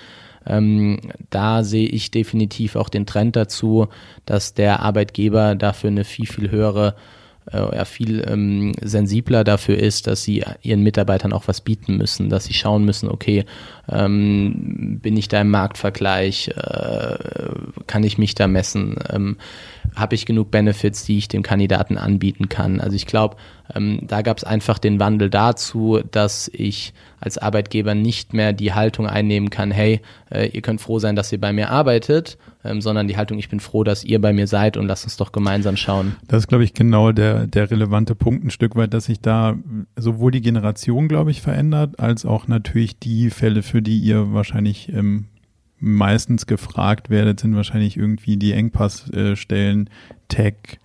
Ähm, 0.46 1.00
da 1.30 1.64
sehe 1.64 1.88
ich 1.88 2.10
definitiv 2.10 2.76
auch 2.76 2.88
den 2.88 3.06
Trend 3.06 3.34
dazu, 3.34 3.88
dass 4.26 4.54
der 4.54 4.80
Arbeitgeber 4.80 5.54
dafür 5.54 5.88
eine 5.90 6.04
viel, 6.04 6.26
viel 6.26 6.50
höhere 6.50 6.94
äh, 7.52 7.76
ja, 7.76 7.84
viel 7.84 8.24
ähm, 8.26 8.72
sensibler 8.80 9.44
dafür 9.44 9.78
ist, 9.78 10.06
dass 10.06 10.22
sie 10.22 10.44
ihren 10.62 10.82
Mitarbeitern 10.82 11.32
auch 11.32 11.46
was 11.46 11.60
bieten 11.60 11.96
müssen, 11.96 12.30
dass 12.30 12.44
sie 12.44 12.54
schauen 12.54 12.84
müssen, 12.84 13.08
okay, 13.08 13.44
ähm, 13.90 15.00
bin 15.02 15.16
ich 15.16 15.28
da 15.28 15.40
im 15.40 15.50
Marktvergleich, 15.50 16.48
äh, 16.48 17.16
kann 17.86 18.02
ich 18.02 18.18
mich 18.18 18.34
da 18.34 18.46
messen, 18.46 18.96
ähm, 19.10 19.36
habe 19.94 20.14
ich 20.14 20.26
genug 20.26 20.50
Benefits, 20.50 21.04
die 21.04 21.18
ich 21.18 21.28
dem 21.28 21.42
Kandidaten 21.42 21.98
anbieten 21.98 22.48
kann. 22.48 22.80
Also 22.80 22.96
ich 22.96 23.06
glaube, 23.06 23.36
ähm, 23.74 24.00
da 24.02 24.22
gab 24.22 24.38
es 24.38 24.44
einfach 24.44 24.78
den 24.78 25.00
Wandel 25.00 25.30
dazu, 25.30 26.00
dass 26.10 26.50
ich 26.52 26.92
als 27.20 27.38
Arbeitgeber 27.38 27.94
nicht 27.94 28.34
mehr 28.34 28.52
die 28.52 28.74
Haltung 28.74 29.06
einnehmen 29.06 29.48
kann, 29.48 29.70
hey, 29.70 30.02
äh, 30.30 30.48
ihr 30.48 30.60
könnt 30.60 30.80
froh 30.80 30.98
sein, 30.98 31.16
dass 31.16 31.32
ihr 31.32 31.40
bei 31.40 31.54
mir 31.54 31.70
arbeitet, 31.70 32.36
ähm, 32.64 32.82
sondern 32.82 33.08
die 33.08 33.16
Haltung, 33.16 33.38
ich 33.38 33.48
bin 33.48 33.60
froh, 33.60 33.82
dass 33.82 34.04
ihr 34.04 34.20
bei 34.20 34.34
mir 34.34 34.46
seid 34.46 34.76
und 34.76 34.86
lasst 34.86 35.04
uns 35.04 35.16
doch 35.16 35.32
gemeinsam 35.32 35.76
schauen. 35.76 36.16
Das 36.28 36.40
ist, 36.40 36.48
glaube 36.48 36.64
ich, 36.64 36.74
genau 36.74 37.12
der, 37.12 37.46
der 37.46 37.70
relevante 37.70 38.14
Punkt 38.14 38.44
ein 38.44 38.50
Stück 38.50 38.76
weit, 38.76 38.92
dass 38.92 39.06
sich 39.06 39.20
da 39.20 39.56
sowohl 39.96 40.32
die 40.32 40.42
Generation, 40.42 41.08
glaube 41.08 41.30
ich, 41.30 41.40
verändert, 41.40 41.98
als 41.98 42.26
auch 42.26 42.46
natürlich 42.46 42.98
die 42.98 43.30
Fälle, 43.30 43.62
für 43.74 43.82
die 43.82 43.98
ihr 43.98 44.32
wahrscheinlich 44.32 44.92
ähm, 44.92 45.24
meistens 45.80 46.46
gefragt 46.46 47.10
werdet, 47.10 47.40
sind 47.40 47.56
wahrscheinlich 47.56 47.96
irgendwie 47.96 48.36
die 48.36 48.52
Engpassstellen, 48.52 49.90
Tech, 50.28 50.78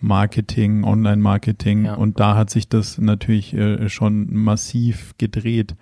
Marketing, 0.00 0.84
Online-Marketing 0.84 1.86
ja. 1.86 1.94
und 1.94 2.20
da 2.20 2.36
hat 2.36 2.50
sich 2.50 2.68
das 2.68 2.98
natürlich 2.98 3.52
äh, 3.52 3.88
schon 3.88 4.32
massiv 4.32 5.14
gedreht. 5.18 5.74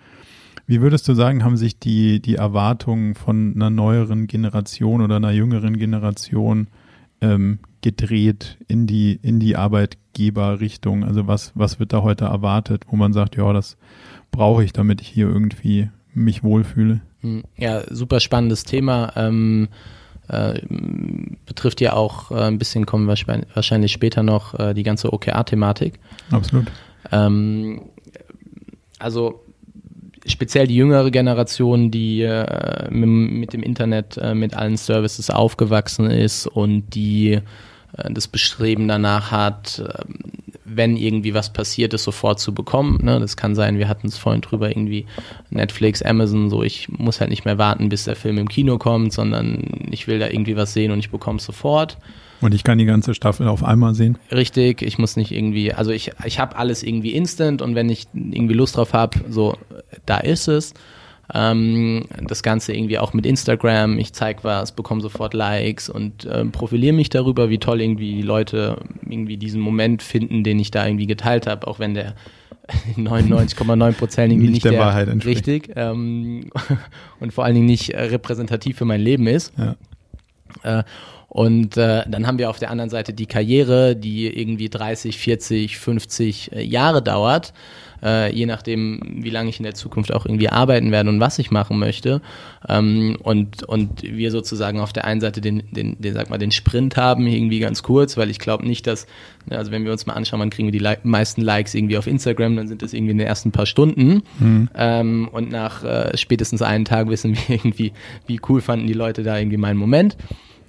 Wie 0.67 0.81
würdest 0.81 1.07
du 1.07 1.13
sagen, 1.13 1.45
haben 1.45 1.59
sich 1.59 1.79
die, 1.79 2.21
die 2.21 2.37
Erwartungen 2.37 3.15
von 3.15 3.53
einer 3.55 3.69
neueren 3.69 4.27
Generation 4.27 5.03
oder 5.03 5.17
einer 5.17 5.33
jüngeren 5.33 5.77
Generation 5.77 6.69
ähm, 7.21 7.59
gedreht 7.83 8.57
in 8.69 8.87
die, 8.87 9.19
in 9.21 9.39
die 9.39 9.57
Arbeitgeberrichtung? 9.57 11.05
Also 11.05 11.27
was, 11.27 11.53
was 11.55 11.79
wird 11.79 11.93
da 11.93 12.01
heute 12.01 12.25
erwartet, 12.25 12.85
wo 12.89 12.97
man 12.97 13.13
sagt, 13.13 13.37
ja, 13.37 13.53
das 13.53 13.77
brauche 14.31 14.65
ich, 14.65 14.73
damit 14.73 15.03
ich 15.03 15.09
hier 15.09 15.29
irgendwie 15.29 15.91
mich 16.15 16.43
wohlfühle? 16.43 17.01
Hm, 17.21 17.45
ja, 17.57 17.83
super 17.93 18.21
spannendes 18.21 18.65
Thema. 18.65 19.13
Ähm, 19.17 19.69
äh, 20.29 20.61
betrifft 21.45 21.81
ja 21.81 21.93
auch 21.93 22.31
äh, 22.31 22.45
ein 22.45 22.59
bisschen, 22.59 22.87
kommen 22.87 23.07
wir 23.07 23.17
wahrscheinlich 23.55 23.93
später 23.93 24.23
noch, 24.23 24.59
äh, 24.59 24.75
die 24.75 24.83
ganze 24.83 25.13
OKR-Thematik. 25.13 25.99
Absolut. 26.31 26.67
Ähm, 27.13 27.83
also 28.99 29.45
speziell 30.27 30.67
die 30.67 30.77
jüngere 30.77 31.11
Generation, 31.11 31.91
die 31.91 32.23
äh, 32.23 32.91
mit, 32.91 33.09
mit, 33.09 33.53
dem 33.53 33.63
Internet, 33.63 34.17
äh, 34.17 34.35
mit 34.35 34.55
allen 34.57 34.77
Services 34.77 35.31
aufgewachsen 35.31 36.11
ist 36.11 36.47
und 36.47 36.95
die 36.95 37.41
äh, 37.97 38.11
das 38.11 38.29
Bestreben 38.29 38.89
danach 38.89 39.31
hat, 39.31 39.83
ähm, 39.83 40.44
wenn 40.77 40.97
irgendwie 40.97 41.35
was 41.35 41.53
passiert 41.53 41.95
ist, 41.95 42.05
sofort 42.05 42.41
zu 42.41 42.55
bekommen. 42.55 43.01
Ne? 43.03 43.21
Das 43.21 43.37
kann 43.37 43.55
sein, 43.55 43.79
wir 43.79 43.89
hatten 43.89 44.09
es 44.09 44.19
vorhin 44.19 44.41
drüber, 44.41 44.69
irgendwie 44.69 45.07
Netflix, 45.51 46.03
Amazon, 46.03 46.51
so 46.51 46.63
ich 46.63 46.89
muss 46.89 47.21
halt 47.21 47.31
nicht 47.31 47.45
mehr 47.45 47.59
warten, 47.59 47.89
bis 47.89 48.05
der 48.05 48.17
Film 48.17 48.39
im 48.39 48.49
Kino 48.49 48.79
kommt, 48.79 49.13
sondern 49.13 49.63
ich 49.91 50.07
will 50.07 50.19
da 50.19 50.29
irgendwie 50.29 50.57
was 50.57 50.73
sehen 50.73 50.91
und 50.91 50.99
ich 50.99 51.11
bekomme 51.11 51.39
es 51.39 51.45
sofort. 51.45 51.99
Und 52.41 52.53
ich 52.53 52.65
kann 52.65 52.79
die 52.79 52.85
ganze 52.85 53.15
Staffel 53.15 53.49
auf 53.49 53.65
einmal 53.65 53.95
sehen. 53.95 54.19
Richtig, 54.31 54.83
ich 54.83 54.99
muss 54.99 55.17
nicht 55.17 55.31
irgendwie, 55.31 55.73
also 55.73 55.93
ich, 55.93 56.13
ich 56.25 56.39
habe 56.39 56.57
alles 56.57 56.83
irgendwie 56.83 57.13
instant 57.13 57.63
und 57.63 57.75
wenn 57.75 57.89
ich 57.89 58.07
irgendwie 58.13 58.55
Lust 58.55 58.77
drauf 58.77 58.93
habe, 58.93 59.19
so, 59.31 59.57
da 60.05 60.19
ist 60.19 60.49
es. 60.49 60.75
Ähm, 61.33 62.05
das 62.23 62.43
Ganze 62.43 62.75
irgendwie 62.75 62.99
auch 62.99 63.15
mit 63.15 63.25
Instagram, 63.25 63.99
ich 63.99 64.13
zeige 64.13 64.45
was, 64.45 64.73
bekomme 64.73 65.01
sofort 65.01 65.33
Likes 65.33 65.89
und 65.89 66.29
ähm, 66.31 66.53
profiliere 66.53 66.95
mich 66.95 67.09
darüber, 67.09 67.49
wie 67.49 67.59
toll 67.59 67.81
irgendwie 67.81 68.15
die 68.17 68.23
Leute 68.23 68.77
irgendwie 69.09 69.39
diesen 69.39 69.61
Moment 69.61 70.03
finden, 70.03 70.45
den 70.45 70.59
ich 70.59 70.71
da 70.71 70.87
irgendwie 70.87 71.07
geteilt 71.07 71.47
habe, 71.47 71.67
auch 71.67 71.79
wenn 71.79 71.95
der 71.95 72.15
99,9 72.97 73.93
Prozent 73.93 74.33
irgendwie 74.33 74.49
nicht, 74.49 74.55
nicht 74.55 74.65
der, 74.65 74.73
der, 74.73 74.81
Wahrheit 74.81 75.09
entspricht. 75.09 75.47
Richtig. 75.47 75.77
Ähm, 75.77 76.51
und 77.21 77.33
vor 77.33 77.45
allen 77.45 77.55
Dingen 77.55 77.67
nicht 77.67 77.91
äh, 77.91 78.03
repräsentativ 78.03 78.77
für 78.77 78.85
mein 78.85 79.01
Leben 79.01 79.27
ist. 79.27 79.53
Ja. 79.57 79.77
Äh, 80.63 80.85
und 81.29 81.77
äh, 81.77 82.05
dann 82.09 82.29
haben 82.29 82.39
wir 82.39 82.49
auf 82.49 82.61
der 82.61 82.71
anderen 82.71 82.91
Seite 82.91 83.13
die 83.13 83.27
Karriere, 83.27 83.97
die 83.97 84.29
irgendwie 84.29 84.69
30, 84.69 85.19
40, 85.19 85.79
50 85.79 86.53
äh, 86.53 86.63
Jahre 86.63 87.03
dauert, 87.03 87.53
äh, 88.05 88.33
je 88.33 88.47
nachdem, 88.47 89.01
wie 89.03 89.31
lange 89.31 89.49
ich 89.49 89.59
in 89.59 89.65
der 89.65 89.75
Zukunft 89.75 90.13
auch 90.13 90.27
irgendwie 90.27 90.51
arbeiten 90.51 90.93
werde 90.93 91.09
und 91.09 91.21
was 91.21 91.39
ich 91.39 91.51
machen 91.51 91.79
möchte. 91.79 92.21
Ähm, 92.69 93.17
und, 93.23 93.63
und 93.65 94.03
wir 94.03 94.31
sozusagen 94.31 94.81
auf 94.81 94.93
der 94.93 95.05
einen 95.05 95.21
Seite 95.21 95.41
den, 95.41 95.63
den, 95.71 96.01
den, 96.01 96.15
sag 96.15 96.31
mal, 96.31 96.39
den 96.39 96.51
Sprint 96.51 96.97
haben, 96.97 97.27
irgendwie 97.27 97.59
ganz 97.61 97.83
kurz, 97.83 98.17
weil 98.17 98.31
ich 98.31 98.39
glaube 98.39 98.67
nicht, 98.67 98.87
dass, 98.87 99.07
ne, 99.47 99.57
also 99.57 99.73
wenn 99.73 99.85
wir 99.85 99.93
uns 99.93 100.07
mal 100.07 100.13
anschauen, 100.13 100.41
wann 100.41 100.51
kriegen 100.51 100.69
wir 100.69 100.73
die 100.73 100.79
like 100.79 101.05
meisten 101.05 101.41
Likes 101.41 101.75
irgendwie 101.75 101.97
auf 101.97 102.07
Instagram, 102.07 102.57
dann 102.57 102.69
sind 102.69 102.83
das 102.83 102.93
irgendwie 102.93 103.13
in 103.13 103.19
den 103.19 103.27
ersten 103.27 103.51
paar 103.51 103.67
Stunden. 103.67 104.23
Mhm. 104.39 104.69
Ähm, 104.75 105.29
und 105.33 105.51
nach 105.51 105.83
äh, 105.83 106.17
spätestens 106.17 106.61
einen 106.63 106.85
Tag 106.85 107.09
wissen 107.09 107.35
wir 107.35 107.43
irgendwie, 107.57 107.93
wie 108.27 108.41
cool 108.49 108.61
fanden 108.61 108.87
die 108.87 108.93
Leute 108.93 109.23
da 109.23 109.39
irgendwie 109.39 109.57
meinen 109.57 109.79
Moment. 109.79 110.17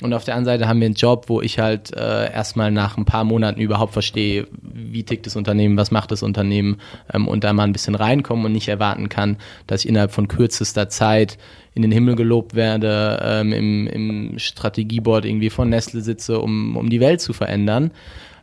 Und 0.01 0.13
auf 0.13 0.25
der 0.25 0.36
anderen 0.36 0.58
Seite 0.60 0.67
haben 0.67 0.81
wir 0.81 0.88
einen 0.88 0.95
Job, 0.95 1.25
wo 1.27 1.41
ich 1.41 1.60
halt 1.60 1.95
äh, 1.95 2.31
erstmal 2.31 2.69
nach 2.71 2.97
ein 2.97 3.05
paar 3.05 3.23
Monaten 3.23 3.62
überhaupt 3.62 3.93
verstehe, 3.93 4.47
wie 4.62 5.03
tickt 5.03 5.25
das 5.25 5.36
Unternehmen, 5.36 5.77
was 5.77 5.91
macht 5.91 6.12
das 6.12 6.21
Unternehmen 6.21 6.77
ähm, 7.13 7.27
und 7.27 7.43
da 7.43 7.53
mal 7.53 7.63
ein 7.63 7.71
bisschen 7.71 7.95
reinkommen 7.95 8.45
und 8.45 8.51
nicht 8.51 8.67
erwarten 8.67 9.08
kann, 9.08 9.38
dass 9.67 9.81
ich 9.81 9.89
innerhalb 9.89 10.12
von 10.12 10.27
kürzester 10.27 10.89
Zeit 10.89 11.38
in 11.73 11.81
den 11.81 11.91
Himmel 11.91 12.15
gelobt 12.15 12.55
werde, 12.55 13.19
ähm, 13.23 13.53
im, 13.53 13.88
im 13.88 14.39
Strategieboard 14.39 15.25
irgendwie 15.25 15.49
von 15.49 15.69
Nestle 15.69 16.01
sitze, 16.01 16.39
um, 16.39 16.75
um 16.75 16.89
die 16.89 16.99
Welt 16.99 17.21
zu 17.21 17.31
verändern. 17.31 17.91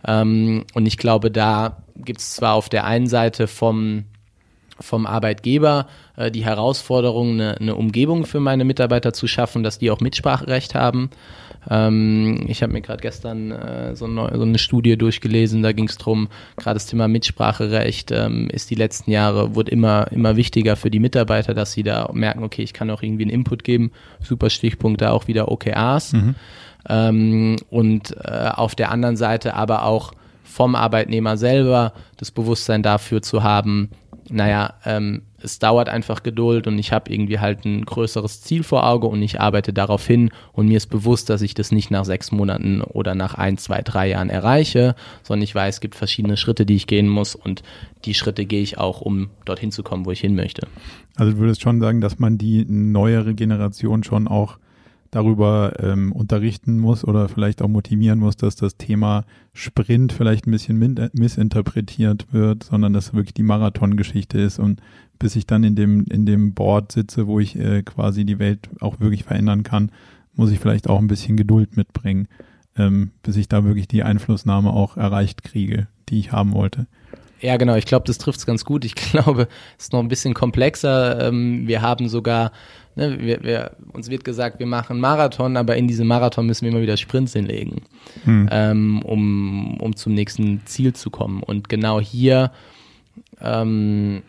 Ähm, 0.06 0.64
und 0.74 0.86
ich 0.86 0.96
glaube, 0.96 1.30
da 1.30 1.82
gibt 1.96 2.20
es 2.20 2.32
zwar 2.32 2.54
auf 2.54 2.68
der 2.68 2.84
einen 2.84 3.06
Seite 3.06 3.46
vom 3.46 4.04
vom 4.80 5.06
Arbeitgeber 5.06 5.86
äh, 6.16 6.30
die 6.30 6.44
Herausforderung, 6.44 7.32
eine, 7.32 7.58
eine, 7.58 7.74
Umgebung 7.74 8.26
für 8.26 8.40
meine 8.40 8.64
Mitarbeiter 8.64 9.12
zu 9.12 9.26
schaffen, 9.26 9.62
dass 9.62 9.78
die 9.78 9.90
auch 9.90 10.00
Mitspracherecht 10.00 10.74
haben. 10.74 11.10
Ähm, 11.70 12.44
ich 12.48 12.62
habe 12.62 12.72
mir 12.72 12.80
gerade 12.80 13.00
gestern 13.00 13.52
äh, 13.52 13.94
so, 13.94 14.06
eine, 14.06 14.30
so, 14.34 14.42
eine 14.42 14.58
Studie 14.58 14.96
durchgelesen, 14.96 15.62
da 15.62 15.72
ging 15.72 15.88
es 15.88 15.98
darum, 15.98 16.28
gerade 16.56 16.74
das 16.74 16.86
Thema 16.86 17.08
Mitspracherecht 17.08 18.10
ähm, 18.10 18.48
ist 18.50 18.70
die 18.70 18.74
letzten 18.74 19.10
Jahre, 19.10 19.54
wurde 19.54 19.70
immer, 19.70 20.10
immer 20.10 20.36
wichtiger 20.36 20.76
für 20.76 20.90
die 20.90 21.00
Mitarbeiter, 21.00 21.54
dass 21.54 21.72
sie 21.72 21.82
da 21.82 22.10
merken, 22.12 22.42
okay, 22.42 22.62
ich 22.62 22.72
kann 22.72 22.90
auch 22.90 23.02
irgendwie 23.02 23.24
einen 23.24 23.30
Input 23.30 23.64
geben. 23.64 23.92
Super 24.20 24.50
Stichpunkt 24.50 25.00
da 25.00 25.10
auch 25.10 25.28
wieder 25.28 25.50
OKRs. 25.50 26.14
Mhm. 26.14 26.34
Ähm, 26.88 27.56
und 27.70 28.16
äh, 28.24 28.50
auf 28.52 28.74
der 28.74 28.90
anderen 28.90 29.16
Seite 29.16 29.54
aber 29.54 29.84
auch 29.84 30.12
vom 30.42 30.74
Arbeitnehmer 30.74 31.36
selber 31.36 31.92
das 32.16 32.30
Bewusstsein 32.30 32.82
dafür 32.82 33.22
zu 33.22 33.42
haben, 33.42 33.90
naja, 34.32 34.74
ähm, 34.84 35.22
es 35.40 35.58
dauert 35.58 35.88
einfach 35.88 36.22
Geduld 36.22 36.66
und 36.66 36.78
ich 36.78 36.92
habe 36.92 37.12
irgendwie 37.12 37.38
halt 37.38 37.64
ein 37.64 37.84
größeres 37.84 38.42
Ziel 38.42 38.62
vor 38.62 38.86
Auge 38.86 39.06
und 39.06 39.22
ich 39.22 39.40
arbeite 39.40 39.72
darauf 39.72 40.06
hin 40.06 40.30
und 40.52 40.68
mir 40.68 40.76
ist 40.76 40.86
bewusst, 40.86 41.30
dass 41.30 41.42
ich 41.42 41.54
das 41.54 41.72
nicht 41.72 41.90
nach 41.90 42.04
sechs 42.04 42.32
Monaten 42.32 42.80
oder 42.80 43.14
nach 43.14 43.34
ein, 43.34 43.58
zwei, 43.58 43.82
drei 43.82 44.08
Jahren 44.08 44.30
erreiche, 44.30 44.94
sondern 45.22 45.42
ich 45.42 45.54
weiß, 45.54 45.76
es 45.76 45.80
gibt 45.80 45.94
verschiedene 45.94 46.36
Schritte, 46.36 46.64
die 46.64 46.76
ich 46.76 46.86
gehen 46.86 47.08
muss 47.08 47.34
und 47.34 47.62
die 48.04 48.14
Schritte 48.14 48.46
gehe 48.46 48.62
ich 48.62 48.78
auch, 48.78 49.00
um 49.00 49.30
dorthin 49.44 49.72
zu 49.72 49.82
kommen, 49.82 50.06
wo 50.06 50.10
ich 50.10 50.20
hin 50.20 50.34
möchte. 50.34 50.66
Also 51.16 51.32
du 51.32 51.38
würdest 51.38 51.62
schon 51.62 51.80
sagen, 51.80 52.00
dass 52.00 52.18
man 52.18 52.38
die 52.38 52.64
neuere 52.66 53.34
Generation 53.34 54.04
schon 54.04 54.28
auch 54.28 54.58
darüber 55.12 55.74
ähm, 55.78 56.10
unterrichten 56.10 56.80
muss 56.80 57.04
oder 57.04 57.28
vielleicht 57.28 57.62
auch 57.62 57.68
motivieren 57.68 58.18
muss, 58.18 58.36
dass 58.36 58.56
das 58.56 58.78
Thema 58.78 59.24
Sprint 59.52 60.12
vielleicht 60.12 60.46
ein 60.46 60.50
bisschen 60.50 61.10
missinterpretiert 61.12 62.32
wird, 62.32 62.64
sondern 62.64 62.94
dass 62.94 63.12
wirklich 63.12 63.34
die 63.34 63.42
Marathongeschichte 63.42 64.40
ist 64.40 64.58
und 64.58 64.80
bis 65.18 65.36
ich 65.36 65.46
dann 65.46 65.64
in 65.64 65.76
dem, 65.76 66.06
in 66.06 66.24
dem 66.24 66.54
Board 66.54 66.92
sitze, 66.92 67.26
wo 67.26 67.38
ich 67.38 67.56
äh, 67.56 67.82
quasi 67.82 68.24
die 68.24 68.38
Welt 68.38 68.70
auch 68.80 69.00
wirklich 69.00 69.22
verändern 69.24 69.62
kann, 69.62 69.92
muss 70.34 70.50
ich 70.50 70.58
vielleicht 70.58 70.88
auch 70.88 70.98
ein 70.98 71.08
bisschen 71.08 71.36
Geduld 71.36 71.76
mitbringen, 71.76 72.26
ähm, 72.78 73.10
bis 73.22 73.36
ich 73.36 73.48
da 73.48 73.64
wirklich 73.64 73.86
die 73.86 74.02
Einflussnahme 74.02 74.72
auch 74.72 74.96
erreicht 74.96 75.44
kriege, 75.44 75.88
die 76.08 76.18
ich 76.18 76.32
haben 76.32 76.54
wollte. 76.54 76.86
Ja, 77.42 77.56
genau. 77.56 77.74
Ich 77.74 77.86
glaube, 77.86 78.06
das 78.06 78.18
trifft 78.18 78.38
es 78.38 78.46
ganz 78.46 78.64
gut. 78.64 78.84
Ich 78.84 78.94
glaube, 79.12 79.48
es 79.76 79.86
ist 79.86 79.92
noch 79.92 80.00
ein 80.00 80.08
bisschen 80.08 80.32
komplexer. 80.32 81.28
Ähm, 81.28 81.66
wir 81.66 81.82
haben 81.82 82.08
sogar 82.08 82.52
ne, 82.94 83.18
wir, 83.20 83.42
wir, 83.42 83.72
uns 83.92 84.10
wird 84.10 84.24
gesagt, 84.24 84.58
wir 84.58 84.66
machen 84.66 85.00
Marathon, 85.00 85.56
aber 85.56 85.76
in 85.76 85.88
diesem 85.88 86.06
Marathon 86.06 86.46
müssen 86.46 86.64
wir 86.64 86.72
immer 86.72 86.82
wieder 86.82 86.96
Sprints 86.96 87.32
hinlegen, 87.32 87.82
hm. 88.24 88.48
ähm, 88.50 89.02
um, 89.02 89.80
um 89.80 89.96
zum 89.96 90.14
nächsten 90.14 90.62
Ziel 90.66 90.92
zu 90.92 91.10
kommen. 91.10 91.42
Und 91.42 91.68
genau 91.68 92.00
hier, 92.00 92.52
ähm, 93.40 94.22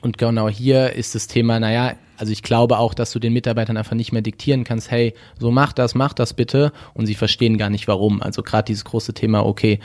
und 0.00 0.18
genau 0.18 0.48
hier 0.48 0.92
ist 0.92 1.14
das 1.14 1.26
Thema, 1.26 1.58
naja, 1.60 1.94
also 2.18 2.32
ich 2.32 2.42
glaube 2.42 2.78
auch, 2.78 2.94
dass 2.94 3.12
du 3.12 3.18
den 3.18 3.32
Mitarbeitern 3.32 3.76
einfach 3.76 3.94
nicht 3.94 4.12
mehr 4.12 4.22
diktieren 4.22 4.64
kannst, 4.64 4.90
hey, 4.90 5.14
so 5.38 5.50
mach 5.50 5.72
das, 5.72 5.94
mach 5.94 6.12
das 6.12 6.34
bitte 6.34 6.72
und 6.94 7.06
sie 7.06 7.14
verstehen 7.14 7.58
gar 7.58 7.70
nicht 7.70 7.88
warum. 7.88 8.22
Also 8.22 8.42
gerade 8.42 8.66
dieses 8.66 8.84
große 8.84 9.14
Thema, 9.14 9.44
okay, 9.44 9.80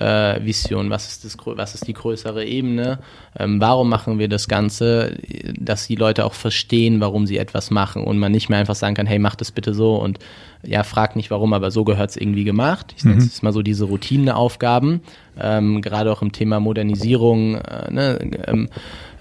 äh, 0.00 0.44
Vision, 0.44 0.90
was 0.90 1.08
ist, 1.08 1.24
das, 1.24 1.36
was 1.44 1.74
ist 1.74 1.86
die 1.86 1.92
größere 1.92 2.44
Ebene, 2.44 2.98
ähm, 3.38 3.60
warum 3.60 3.88
machen 3.88 4.18
wir 4.18 4.28
das 4.28 4.48
Ganze, 4.48 5.16
dass 5.58 5.86
die 5.86 5.96
Leute 5.96 6.24
auch 6.24 6.34
verstehen, 6.34 7.00
warum 7.00 7.26
sie 7.26 7.38
etwas 7.38 7.70
machen 7.70 8.04
und 8.04 8.18
man 8.18 8.32
nicht 8.32 8.48
mehr 8.48 8.58
einfach 8.58 8.74
sagen 8.74 8.94
kann, 8.94 9.06
hey, 9.06 9.18
mach 9.18 9.36
das 9.36 9.52
bitte 9.52 9.74
so 9.74 9.96
und 9.96 10.18
ja, 10.62 10.82
frag 10.82 11.16
nicht 11.16 11.30
warum, 11.30 11.54
aber 11.54 11.70
so 11.70 11.84
gehört 11.84 12.10
es 12.10 12.16
irgendwie 12.16 12.44
gemacht. 12.44 12.94
Ich 12.96 13.04
mhm. 13.04 13.12
nenne 13.12 13.24
es 13.24 13.42
mal 13.42 13.52
so 13.52 13.62
diese 13.62 13.84
Routineaufgaben, 13.84 15.00
ähm, 15.40 15.80
gerade 15.80 16.12
auch 16.12 16.20
im 16.20 16.32
Thema 16.32 16.60
Modernisierung, 16.60 17.54
äh, 17.56 17.90
ne, 17.90 18.18
ähm, 18.46 18.68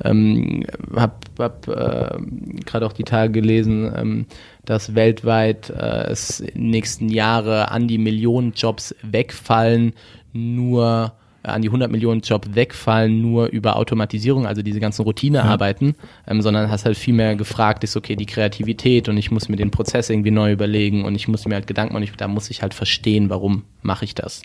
ähm, 0.04 0.66
hab, 0.96 1.26
hab 1.38 1.68
äh, 1.68 2.18
gerade 2.66 2.86
auch 2.86 2.94
die 2.94 3.04
Tage 3.04 3.32
gelesen, 3.32 3.92
ähm, 3.96 4.26
dass 4.66 4.96
weltweit 4.96 5.70
äh, 5.70 6.12
es 6.12 6.42
in 6.42 6.62
den 6.62 6.70
nächsten 6.72 7.10
Jahre 7.10 7.72
an 7.72 7.88
die 7.88 7.98
Millionen 7.98 8.54
Jobs 8.54 8.94
wegfallen, 9.02 9.94
nur 10.34 11.14
äh, 11.44 11.50
an 11.50 11.62
die 11.62 11.70
100 11.70 11.92
Millionen 11.92 12.22
Job 12.22 12.48
wegfallen, 12.54 13.22
nur 13.22 13.48
über 13.48 13.78
Automatisierung, 13.78 14.46
also 14.46 14.62
diese 14.62 14.80
ganzen 14.80 15.04
Routinearbeiten, 15.04 15.88
ja. 15.88 15.94
ähm, 16.28 16.42
sondern 16.42 16.70
hast 16.70 16.86
halt 16.86 16.98
viel 16.98 17.14
mehr 17.14 17.36
gefragt, 17.36 17.84
ist 17.84 17.96
okay, 17.96 18.16
die 18.16 18.26
Kreativität 18.26 19.10
und 19.10 19.18
ich 19.18 19.32
muss 19.32 19.50
mir 19.50 19.56
den 19.56 19.72
Prozess 19.72 20.10
irgendwie 20.10 20.32
neu 20.32 20.52
überlegen 20.52 21.06
und 21.06 21.16
ich 21.16 21.28
muss 21.28 21.46
mir 21.48 21.56
halt 21.56 21.68
Gedanken 21.68 21.94
machen, 21.94 22.08
da 22.18 22.28
muss 22.28 22.50
ich 22.50 22.62
halt 22.62 22.74
verstehen, 22.74 23.30
warum 23.30 23.64
mache 23.82 24.06
ich 24.06 24.16
das. 24.16 24.42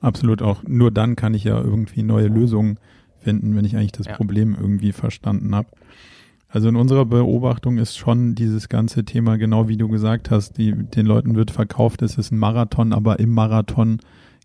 Absolut 0.00 0.42
auch. 0.42 0.62
Nur 0.66 0.90
dann 0.90 1.16
kann 1.16 1.34
ich 1.34 1.44
ja 1.44 1.58
irgendwie 1.58 2.02
neue 2.02 2.26
Lösungen 2.26 2.78
finden, 3.20 3.56
wenn 3.56 3.64
ich 3.64 3.76
eigentlich 3.76 3.92
das 3.92 4.06
ja. 4.06 4.14
Problem 4.14 4.56
irgendwie 4.60 4.92
verstanden 4.92 5.54
habe. 5.54 5.68
Also 6.48 6.68
in 6.68 6.76
unserer 6.76 7.04
Beobachtung 7.04 7.78
ist 7.78 7.96
schon 7.96 8.34
dieses 8.34 8.68
ganze 8.68 9.04
Thema, 9.04 9.38
genau 9.38 9.66
wie 9.66 9.76
du 9.76 9.88
gesagt 9.88 10.30
hast, 10.30 10.56
die, 10.58 10.72
den 10.72 11.06
Leuten 11.06 11.34
wird 11.34 11.50
verkauft, 11.50 12.02
es 12.02 12.16
ist 12.16 12.30
ein 12.30 12.38
Marathon, 12.38 12.92
aber 12.92 13.18
im 13.18 13.30
Marathon 13.30 13.98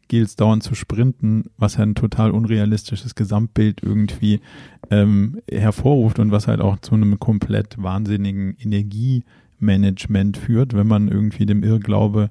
gilt 0.09 0.27
es 0.27 0.35
dauernd 0.35 0.63
zu 0.63 0.75
sprinten, 0.75 1.45
was 1.57 1.77
ja 1.77 1.83
ein 1.83 1.95
total 1.95 2.31
unrealistisches 2.31 3.15
Gesamtbild 3.15 3.81
irgendwie 3.81 4.41
ähm, 4.89 5.39
hervorruft 5.49 6.19
und 6.19 6.31
was 6.31 6.47
halt 6.47 6.59
auch 6.59 6.79
zu 6.79 6.95
einem 6.95 7.19
komplett 7.19 7.81
wahnsinnigen 7.81 8.57
Energiemanagement 8.59 10.35
führt, 10.35 10.73
wenn 10.73 10.87
man 10.87 11.07
irgendwie 11.07 11.45
dem 11.45 11.63
Irrglaube 11.63 12.29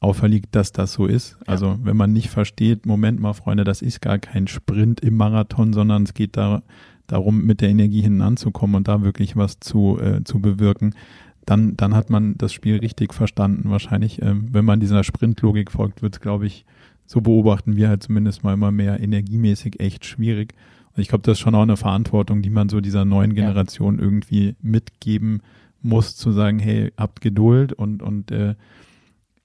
auferliegt, 0.00 0.54
dass 0.54 0.72
das 0.72 0.92
so 0.92 1.06
ist. 1.06 1.36
Ja. 1.40 1.52
Also 1.52 1.78
wenn 1.82 1.96
man 1.96 2.12
nicht 2.12 2.30
versteht, 2.30 2.86
Moment 2.86 3.20
mal, 3.20 3.34
Freunde, 3.34 3.64
das 3.64 3.82
ist 3.82 4.00
gar 4.00 4.18
kein 4.18 4.48
Sprint 4.48 5.00
im 5.00 5.16
Marathon, 5.16 5.72
sondern 5.72 6.04
es 6.04 6.14
geht 6.14 6.36
da 6.36 6.62
darum, 7.06 7.44
mit 7.44 7.60
der 7.60 7.70
Energie 7.70 8.02
hinten 8.02 8.22
anzukommen 8.22 8.76
und 8.76 8.88
da 8.88 9.02
wirklich 9.02 9.36
was 9.36 9.60
zu, 9.60 9.98
äh, 10.00 10.24
zu 10.24 10.40
bewirken, 10.40 10.94
dann, 11.46 11.76
dann 11.76 11.94
hat 11.94 12.10
man 12.10 12.36
das 12.36 12.52
Spiel 12.52 12.76
richtig 12.76 13.14
verstanden. 13.14 13.70
Wahrscheinlich, 13.70 14.20
ähm, 14.22 14.48
wenn 14.52 14.64
man 14.64 14.80
dieser 14.80 15.02
Sprintlogik 15.02 15.72
folgt, 15.72 16.02
wird 16.02 16.14
es, 16.14 16.20
glaube 16.20 16.46
ich, 16.46 16.66
so 17.08 17.22
beobachten 17.22 17.76
wir 17.76 17.88
halt 17.88 18.02
zumindest 18.02 18.44
mal 18.44 18.52
immer 18.52 18.70
mehr 18.70 19.00
energiemäßig 19.00 19.80
echt 19.80 20.04
schwierig. 20.04 20.54
Und 20.94 21.00
ich 21.00 21.08
glaube, 21.08 21.22
das 21.22 21.38
ist 21.38 21.40
schon 21.40 21.54
auch 21.54 21.62
eine 21.62 21.78
Verantwortung, 21.78 22.42
die 22.42 22.50
man 22.50 22.68
so 22.68 22.80
dieser 22.82 23.06
neuen 23.06 23.34
Generation 23.34 23.96
ja. 23.96 24.02
irgendwie 24.02 24.56
mitgeben 24.60 25.42
muss, 25.80 26.16
zu 26.16 26.32
sagen, 26.32 26.58
hey, 26.58 26.92
habt 26.98 27.22
Geduld 27.22 27.72
und, 27.72 28.02
und 28.02 28.30
äh, 28.30 28.56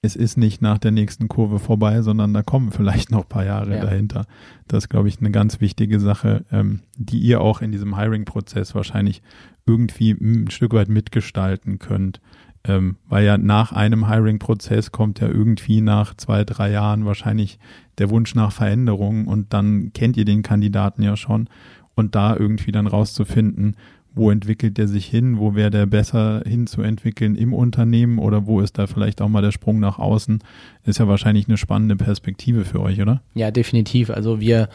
es 0.02 0.14
ist 0.14 0.36
nicht 0.36 0.60
nach 0.60 0.76
der 0.76 0.90
nächsten 0.90 1.28
Kurve 1.28 1.58
vorbei, 1.58 2.02
sondern 2.02 2.34
da 2.34 2.42
kommen 2.42 2.70
vielleicht 2.70 3.10
noch 3.10 3.22
ein 3.22 3.28
paar 3.28 3.46
Jahre 3.46 3.76
ja. 3.76 3.80
dahinter. 3.80 4.26
Das 4.68 4.84
ist, 4.84 4.90
glaube 4.90 5.08
ich, 5.08 5.20
eine 5.20 5.30
ganz 5.30 5.62
wichtige 5.62 6.00
Sache, 6.00 6.44
ähm, 6.52 6.80
die 6.98 7.18
ihr 7.18 7.40
auch 7.40 7.62
in 7.62 7.72
diesem 7.72 7.96
Hiring-Prozess 7.96 8.74
wahrscheinlich 8.74 9.22
irgendwie 9.64 10.10
ein 10.10 10.50
Stück 10.50 10.74
weit 10.74 10.90
mitgestalten 10.90 11.78
könnt. 11.78 12.20
Ähm, 12.66 12.96
weil 13.08 13.26
ja 13.26 13.36
nach 13.36 13.72
einem 13.72 14.08
Hiring-Prozess 14.08 14.90
kommt 14.90 15.20
ja 15.20 15.28
irgendwie 15.28 15.82
nach 15.82 16.14
zwei, 16.14 16.44
drei 16.44 16.70
Jahren 16.70 17.04
wahrscheinlich 17.04 17.58
der 17.98 18.10
Wunsch 18.10 18.34
nach 18.34 18.52
Veränderung 18.52 19.26
und 19.26 19.52
dann 19.52 19.92
kennt 19.92 20.16
ihr 20.16 20.24
den 20.24 20.42
Kandidaten 20.42 21.02
ja 21.02 21.16
schon 21.16 21.48
und 21.94 22.14
da 22.14 22.34
irgendwie 22.34 22.72
dann 22.72 22.86
rauszufinden, 22.86 23.76
wo 24.14 24.30
entwickelt 24.30 24.78
der 24.78 24.88
sich 24.88 25.06
hin, 25.06 25.38
wo 25.38 25.54
wäre 25.54 25.70
der 25.70 25.86
besser 25.86 26.42
hinzuentwickeln 26.46 27.34
im 27.34 27.52
Unternehmen 27.52 28.18
oder 28.18 28.46
wo 28.46 28.60
ist 28.60 28.78
da 28.78 28.86
vielleicht 28.86 29.20
auch 29.20 29.28
mal 29.28 29.42
der 29.42 29.52
Sprung 29.52 29.80
nach 29.80 29.98
außen, 29.98 30.42
ist 30.84 30.98
ja 30.98 31.08
wahrscheinlich 31.08 31.48
eine 31.48 31.56
spannende 31.56 31.96
Perspektive 31.96 32.64
für 32.64 32.80
euch, 32.80 33.00
oder? 33.00 33.22
Ja, 33.34 33.50
definitiv. 33.50 34.10
Also 34.10 34.40
wir 34.40 34.68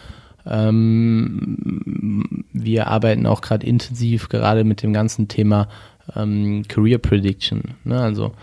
ähm, 0.45 2.45
wir 2.53 2.87
arbeiten 2.87 3.25
auch 3.25 3.41
gerade 3.41 3.65
intensiv 3.65 4.29
gerade 4.29 4.63
mit 4.63 4.83
dem 4.83 4.93
ganzen 4.93 5.27
Thema 5.27 5.67
ähm, 6.15 6.63
Career 6.67 6.97
Prediction. 6.97 7.75
Ne? 7.83 7.99
Also 7.99 8.33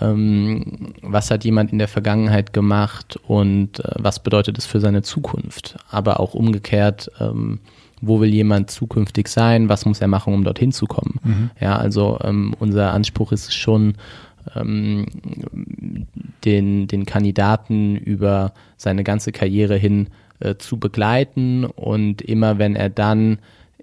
ähm, 0.00 0.94
was 1.02 1.30
hat 1.30 1.44
jemand 1.44 1.72
in 1.72 1.78
der 1.78 1.88
Vergangenheit 1.88 2.52
gemacht 2.52 3.18
und 3.26 3.80
äh, 3.80 3.94
was 3.96 4.22
bedeutet 4.22 4.58
es 4.58 4.66
für 4.66 4.80
seine 4.80 5.02
Zukunft? 5.02 5.76
Aber 5.90 6.20
auch 6.20 6.34
umgekehrt, 6.34 7.10
ähm, 7.20 7.60
wo 8.00 8.20
will 8.20 8.32
jemand 8.32 8.70
zukünftig 8.70 9.28
sein? 9.28 9.68
Was 9.68 9.84
muss 9.84 10.00
er 10.00 10.08
machen, 10.08 10.34
um 10.34 10.44
dorthin 10.44 10.72
zu 10.72 10.86
kommen? 10.86 11.18
Mhm. 11.24 11.50
Ja, 11.60 11.76
also 11.76 12.18
ähm, 12.22 12.54
unser 12.58 12.92
Anspruch 12.92 13.32
ist 13.32 13.54
schon, 13.54 13.94
ähm, 14.54 15.06
den, 16.44 16.86
den 16.86 17.06
Kandidaten 17.06 17.96
über 17.96 18.52
seine 18.76 19.04
ganze 19.04 19.32
Karriere 19.32 19.76
hin 19.76 20.08
äh, 20.40 20.56
zu 20.56 20.78
begleiten 20.78 21.64
und 21.64 22.22
immer 22.22 22.58
wenn 22.58 22.76
er 22.76 22.90
dann 22.90 23.38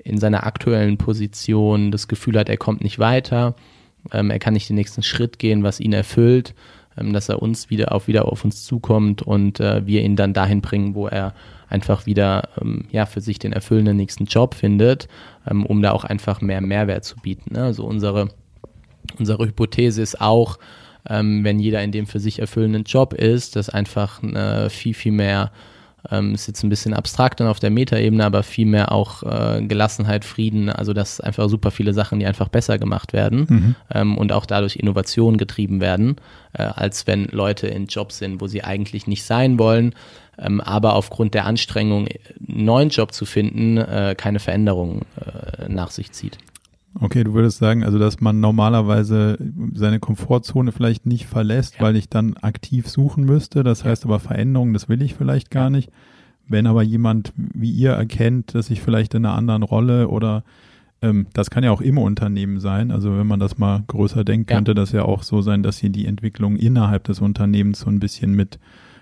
in 0.05 0.19
seiner 0.19 0.45
aktuellen 0.45 0.97
Position 0.97 1.91
das 1.91 2.07
Gefühl 2.07 2.37
hat, 2.37 2.47
er 2.47 2.57
kommt 2.57 2.83
nicht 2.83 2.99
weiter, 2.99 3.55
ähm, 4.13 4.29
er 4.29 4.39
kann 4.39 4.53
nicht 4.53 4.69
den 4.69 4.75
nächsten 4.75 5.03
Schritt 5.03 5.39
gehen, 5.39 5.63
was 5.63 5.79
ihn 5.79 5.93
erfüllt, 5.93 6.53
ähm, 6.95 7.11
dass 7.11 7.27
er 7.27 7.41
uns 7.41 7.71
wieder 7.71 7.91
auf 7.91 8.07
wieder 8.07 8.31
auf 8.31 8.45
uns 8.45 8.63
zukommt 8.63 9.23
und 9.23 9.59
äh, 9.59 9.85
wir 9.85 10.03
ihn 10.03 10.15
dann 10.15 10.33
dahin 10.33 10.61
bringen, 10.61 10.93
wo 10.93 11.07
er 11.07 11.33
einfach 11.69 12.05
wieder 12.05 12.49
ähm, 12.61 12.85
ja 12.91 13.07
für 13.07 13.19
sich 13.19 13.39
den 13.39 13.51
erfüllenden 13.51 13.97
nächsten 13.97 14.25
Job 14.25 14.53
findet, 14.53 15.07
ähm, 15.49 15.65
um 15.65 15.81
da 15.81 15.91
auch 15.91 16.03
einfach 16.03 16.39
mehr 16.39 16.61
Mehrwert 16.61 17.03
zu 17.03 17.17
bieten. 17.17 17.55
Ne? 17.55 17.63
Also 17.63 17.83
unsere 17.83 18.29
unsere 19.17 19.45
Hypothese 19.45 20.03
ist 20.03 20.21
auch, 20.21 20.59
ähm, 21.09 21.43
wenn 21.43 21.59
jeder 21.59 21.81
in 21.81 21.91
dem 21.91 22.05
für 22.05 22.19
sich 22.19 22.37
erfüllenden 22.37 22.83
Job 22.83 23.13
ist, 23.13 23.55
dass 23.55 23.69
einfach 23.69 24.21
äh, 24.21 24.69
viel 24.69 24.93
viel 24.93 25.13
mehr 25.13 25.51
ähm, 26.11 26.33
ist 26.33 26.47
jetzt 26.47 26.63
ein 26.63 26.69
bisschen 26.69 26.93
abstrakt 26.93 27.41
und 27.41 27.47
auf 27.47 27.59
der 27.59 27.69
Metaebene, 27.69 28.25
aber 28.25 28.43
vielmehr 28.43 28.91
auch 28.91 29.23
äh, 29.23 29.61
Gelassenheit, 29.61 30.25
Frieden, 30.25 30.69
also 30.69 30.93
das 30.93 31.19
einfach 31.19 31.49
super 31.49 31.71
viele 31.71 31.93
Sachen, 31.93 32.19
die 32.19 32.25
einfach 32.25 32.49
besser 32.49 32.77
gemacht 32.77 33.13
werden 33.13 33.47
mhm. 33.49 33.75
ähm, 33.93 34.17
und 34.17 34.31
auch 34.31 34.45
dadurch 34.45 34.75
Innovation 34.75 35.37
getrieben 35.37 35.81
werden, 35.81 36.17
äh, 36.53 36.63
als 36.63 37.07
wenn 37.07 37.25
Leute 37.25 37.67
in 37.67 37.87
Jobs 37.87 38.17
sind, 38.17 38.41
wo 38.41 38.47
sie 38.47 38.63
eigentlich 38.63 39.07
nicht 39.07 39.23
sein 39.23 39.59
wollen, 39.59 39.93
ähm, 40.37 40.61
aber 40.61 40.95
aufgrund 40.95 41.33
der 41.33 41.45
Anstrengung, 41.45 42.07
einen 42.07 42.65
neuen 42.65 42.89
Job 42.89 43.13
zu 43.13 43.25
finden, 43.25 43.77
äh, 43.77 44.15
keine 44.17 44.39
Veränderung 44.39 45.01
äh, 45.19 45.69
nach 45.69 45.91
sich 45.91 46.11
zieht. 46.11 46.37
Okay, 46.99 47.25
du 47.25 47.33
würdest 47.33 47.57
sagen, 47.57 47.83
also 47.83 47.99
dass 47.99 48.21
man 48.21 48.39
normalerweise 48.39 49.37
seine 49.73 49.99
Komfortzone 49.99 50.71
vielleicht 50.71 51.05
nicht 51.05 51.25
verlässt, 51.25 51.75
ja. 51.75 51.81
weil 51.81 51.95
ich 51.97 52.07
dann 52.09 52.37
aktiv 52.37 52.87
suchen 52.87 53.25
müsste. 53.25 53.63
Das 53.63 53.83
ja. 53.83 53.89
heißt 53.89 54.05
aber 54.05 54.19
Veränderungen, 54.19 54.73
das 54.73 54.87
will 54.87 55.01
ich 55.01 55.13
vielleicht 55.13 55.51
gar 55.51 55.69
nicht. 55.69 55.91
Wenn 56.47 56.67
aber 56.67 56.83
jemand 56.83 57.33
wie 57.35 57.71
ihr 57.71 57.91
erkennt, 57.91 58.55
dass 58.55 58.69
ich 58.69 58.81
vielleicht 58.81 59.13
in 59.13 59.25
einer 59.25 59.35
anderen 59.35 59.63
Rolle 59.63 60.07
oder 60.07 60.43
ähm, 61.01 61.27
das 61.33 61.49
kann 61.49 61.63
ja 61.63 61.71
auch 61.71 61.81
im 61.81 61.97
Unternehmen 61.97 62.59
sein. 62.59 62.91
Also 62.91 63.17
wenn 63.17 63.27
man 63.27 63.39
das 63.39 63.57
mal 63.57 63.83
größer 63.87 64.23
denkt, 64.23 64.49
könnte 64.49 64.73
das 64.73 64.91
ja 64.91 65.03
auch 65.03 65.23
so 65.23 65.41
sein, 65.41 65.63
dass 65.63 65.81
ihr 65.83 65.89
die 65.89 66.05
Entwicklung 66.05 66.55
innerhalb 66.55 67.03
des 67.05 67.19
Unternehmens 67.19 67.79
so 67.81 67.89
ein 67.89 67.99
bisschen 67.99 68.33
mit 68.33 68.59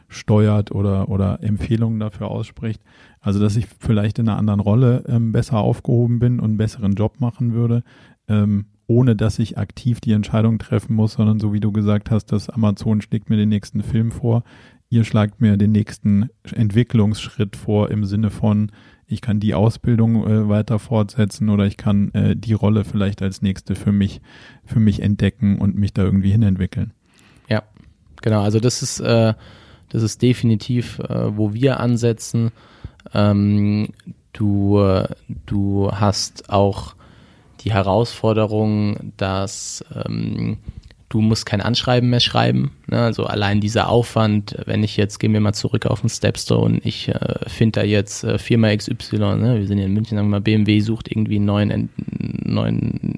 steuert 0.08 0.72
oder, 0.72 1.10
oder 1.10 1.42
Empfehlungen 1.42 2.00
dafür 2.00 2.30
ausspricht. 2.30 2.82
Also, 3.20 3.40
dass 3.40 3.56
ich 3.56 3.68
vielleicht 3.80 4.20
in 4.20 4.28
einer 4.28 4.38
anderen 4.38 4.60
Rolle 4.60 5.04
ähm, 5.08 5.32
besser 5.32 5.60
aufgehoben 5.60 6.20
bin 6.20 6.40
und 6.40 6.46
einen 6.46 6.58
besseren 6.58 6.94
Job 6.94 7.20
machen 7.20 7.54
würde, 7.54 7.84
ähm, 8.28 8.66
ohne 8.88 9.16
dass 9.16 9.40
ich 9.40 9.58
aktiv 9.58 10.02
die 10.02 10.12
Entscheidung 10.12 10.60
treffen 10.60 10.96
muss, 10.96 11.14
sondern 11.14 11.40
so 11.40 11.54
wie 11.54 11.60
du 11.60 11.72
gesagt 11.72 12.12
hast, 12.12 12.28
dass 12.28 12.50
Amazon 12.50 13.02
schlägt 13.02 13.30
mir 13.30 13.38
den 13.38 13.50
nächsten 13.50 13.82
Film 13.82 14.12
vor, 14.12 14.44
ihr 14.90 15.04
schlagt 15.04 15.42
mir 15.42 15.58
den 15.58 15.72
nächsten 15.72 16.30
Entwicklungsschritt 16.44 17.56
vor 17.56 17.90
im 17.90 18.06
Sinne 18.06 18.30
von, 18.30 18.72
ich 19.08 19.22
kann 19.22 19.40
die 19.40 19.54
Ausbildung 19.54 20.28
äh, 20.28 20.50
weiter 20.50 20.80
fortsetzen 20.80 21.50
oder 21.50 21.66
ich 21.66 21.78
kann 21.78 22.14
äh, 22.14 22.36
die 22.36 22.54
Rolle 22.54 22.84
vielleicht 22.84 23.22
als 23.22 23.42
nächste 23.42 23.76
für 23.76 23.92
mich, 23.92 24.22
für 24.64 24.80
mich 24.80 25.02
entdecken 25.02 25.60
und 25.60 25.76
mich 25.76 25.94
da 25.94 26.04
irgendwie 26.04 26.32
hinentwickeln. 26.32 26.94
Ja, 27.50 27.64
genau. 28.22 28.42
Also 28.42 28.60
das 28.60 28.82
ist 28.82 29.00
äh, 29.00 29.34
das 29.94 30.04
ist 30.04 30.22
definitiv, 30.22 31.00
äh, 31.00 31.38
wo 31.38 31.54
wir 31.54 31.80
ansetzen. 31.80 32.52
Ähm, 33.14 33.90
du, 34.34 34.82
du 35.46 35.92
hast 35.92 36.50
auch 36.50 36.96
die 37.62 37.72
Herausforderung, 37.72 39.14
dass 39.16 39.86
ähm, 40.06 40.58
du 41.14 41.22
musst 41.22 41.46
kein 41.46 41.62
Anschreiben 41.62 42.10
mehr 42.10 42.20
schreiben. 42.20 42.72
Ne? 42.88 43.00
Also 43.00 43.26
allein 43.26 43.62
dieser 43.62 43.88
Aufwand, 43.90 44.58
wenn 44.66 44.84
ich 44.84 44.98
jetzt, 44.98 45.20
gehen 45.20 45.34
wir 45.34 45.40
mal 45.40 45.54
zurück 45.54 45.86
auf 45.86 46.02
den 46.02 46.10
Stepstone, 46.10 46.80
ich 46.84 47.10
äh, 47.10 47.48
finde 47.48 47.82
da 47.82 47.86
jetzt 47.86 48.24
äh, 48.24 48.40
Firma 48.40 48.76
XY, 48.76 49.18
ne? 49.18 49.60
wir 49.60 49.68
sind 49.68 49.78
hier 49.78 49.86
in 49.86 49.94
München, 49.94 50.18
sagen 50.18 50.28
wir 50.28 50.40
mal, 50.40 50.42
BMW 50.42 50.80
sucht 50.80 51.12
irgendwie 51.12 51.36
einen 51.36 51.46
neuen, 51.46 51.90
neuen 52.44 53.16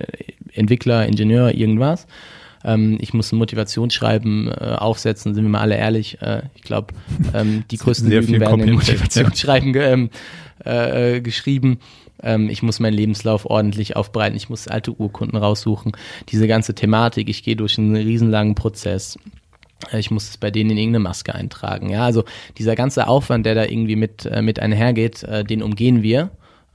Entwickler, 0.54 1.08
Ingenieur, 1.08 1.54
irgendwas. 1.54 2.06
Ähm, 2.66 2.98
ich 3.00 3.14
muss 3.14 3.32
ein 3.32 3.38
Motivationsschreiben 3.38 4.48
äh, 4.48 4.76
aufsetzen, 4.78 5.36
sind 5.36 5.44
wir 5.44 5.50
mal 5.50 5.62
alle 5.62 5.78
ehrlich. 5.78 6.22
Äh, 6.22 6.42
ich 6.56 6.64
glaube, 6.64 6.94
ähm, 7.34 7.64
die 7.70 7.78
größten 7.78 8.10
Lügen 8.10 8.40
werden 8.40 8.62
in 8.62 8.74
Motivationsschreiben 8.74 9.72
ge 9.72 9.94
ähm, 9.94 10.10
äh, 10.64 11.22
geschrieben. 11.22 11.80
Ähm, 12.24 12.50
ich 12.50 12.64
muss 12.64 12.80
meinen 12.80 12.94
Lebenslauf 12.94 13.46
ordentlich 13.46 13.96
aufbereiten, 13.96 14.36
ich 14.36 14.50
muss 14.50 14.68
alte 14.68 14.92
Urkunden 14.92 15.38
raussuchen. 15.38 15.92
Diese 16.30 16.48
ganze 16.48 16.74
Thematik, 16.74 17.30
ich 17.30 17.44
gehe 17.44 17.56
durch 17.56 17.78
einen 17.78 17.96
riesenlangen 17.96 18.56
Prozess. 18.56 19.18
Äh, 19.92 20.00
ich 20.00 20.10
muss 20.10 20.30
es 20.30 20.38
bei 20.38 20.50
denen 20.50 20.72
in 20.72 20.78
irgendeine 20.78 21.04
Maske 21.04 21.36
eintragen. 21.36 21.90
Ja, 21.90 22.04
also 22.06 22.24
dieser 22.58 22.76
ganze 22.76 23.08
Aufwand, 23.08 23.46
der 23.46 23.56
da 23.56 23.66
irgendwie 23.66 23.96
mit, 23.96 24.26
äh, 24.26 24.42
mit 24.42 24.60
einhergeht, 24.60 25.24
äh, 25.24 25.44
den 25.44 25.62
umgehen 25.62 26.02
wir 26.02 26.32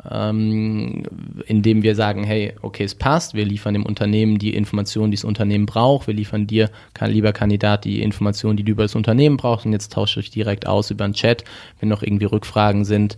ähm, 0.09 1.03
indem 1.47 1.83
wir 1.83 1.95
sagen, 1.95 2.25
hey, 2.25 2.55
okay, 2.63 2.85
es 2.85 2.95
passt, 2.95 3.35
wir 3.35 3.45
liefern 3.45 3.75
dem 3.75 3.85
Unternehmen 3.85 4.39
die 4.39 4.55
Informationen, 4.55 5.11
die 5.11 5.17
das 5.17 5.25
Unternehmen 5.25 5.67
braucht, 5.67 6.07
wir 6.07 6.15
liefern 6.15 6.47
dir, 6.47 6.71
lieber 7.01 7.33
Kandidat, 7.33 7.85
die 7.85 8.03
Informationen, 8.03 8.57
die 8.57 8.65
du 8.65 8.73
über 8.73 8.85
das 8.85 8.95
Unternehmen 8.95 9.37
brauchst 9.37 9.67
und 9.67 9.73
jetzt 9.73 9.93
tausche 9.93 10.21
ich 10.21 10.31
direkt 10.31 10.67
aus 10.67 10.91
über 10.91 11.05
einen 11.05 11.15
Chat, 11.15 11.45
wenn 11.81 11.89
noch 11.89 12.03
irgendwie 12.03 12.27
Rückfragen 12.27 12.85
sind, 12.85 13.17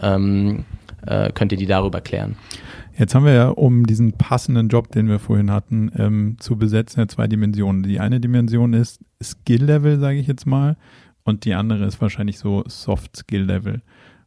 ähm, 0.00 0.64
äh, 1.06 1.30
könnt 1.32 1.52
ihr 1.52 1.58
die 1.58 1.66
darüber 1.66 2.00
klären. 2.00 2.36
Jetzt 2.96 3.14
haben 3.14 3.24
wir 3.24 3.32
ja, 3.32 3.48
um 3.48 3.86
diesen 3.86 4.12
passenden 4.12 4.68
Job, 4.68 4.92
den 4.92 5.08
wir 5.08 5.18
vorhin 5.18 5.50
hatten, 5.50 5.90
ähm, 5.96 6.36
zu 6.38 6.56
besetzen, 6.56 7.00
ja 7.00 7.08
zwei 7.08 7.26
Dimensionen. 7.26 7.82
Die 7.82 7.98
eine 7.98 8.20
Dimension 8.20 8.72
ist 8.72 9.00
Skill-Level, 9.20 9.98
sage 9.98 10.18
ich 10.18 10.28
jetzt 10.28 10.46
mal, 10.46 10.76
und 11.24 11.44
die 11.44 11.54
andere 11.54 11.86
ist 11.86 12.00
wahrscheinlich 12.00 12.38
so 12.38 12.62
Soft-Skill-Level. 12.66 13.82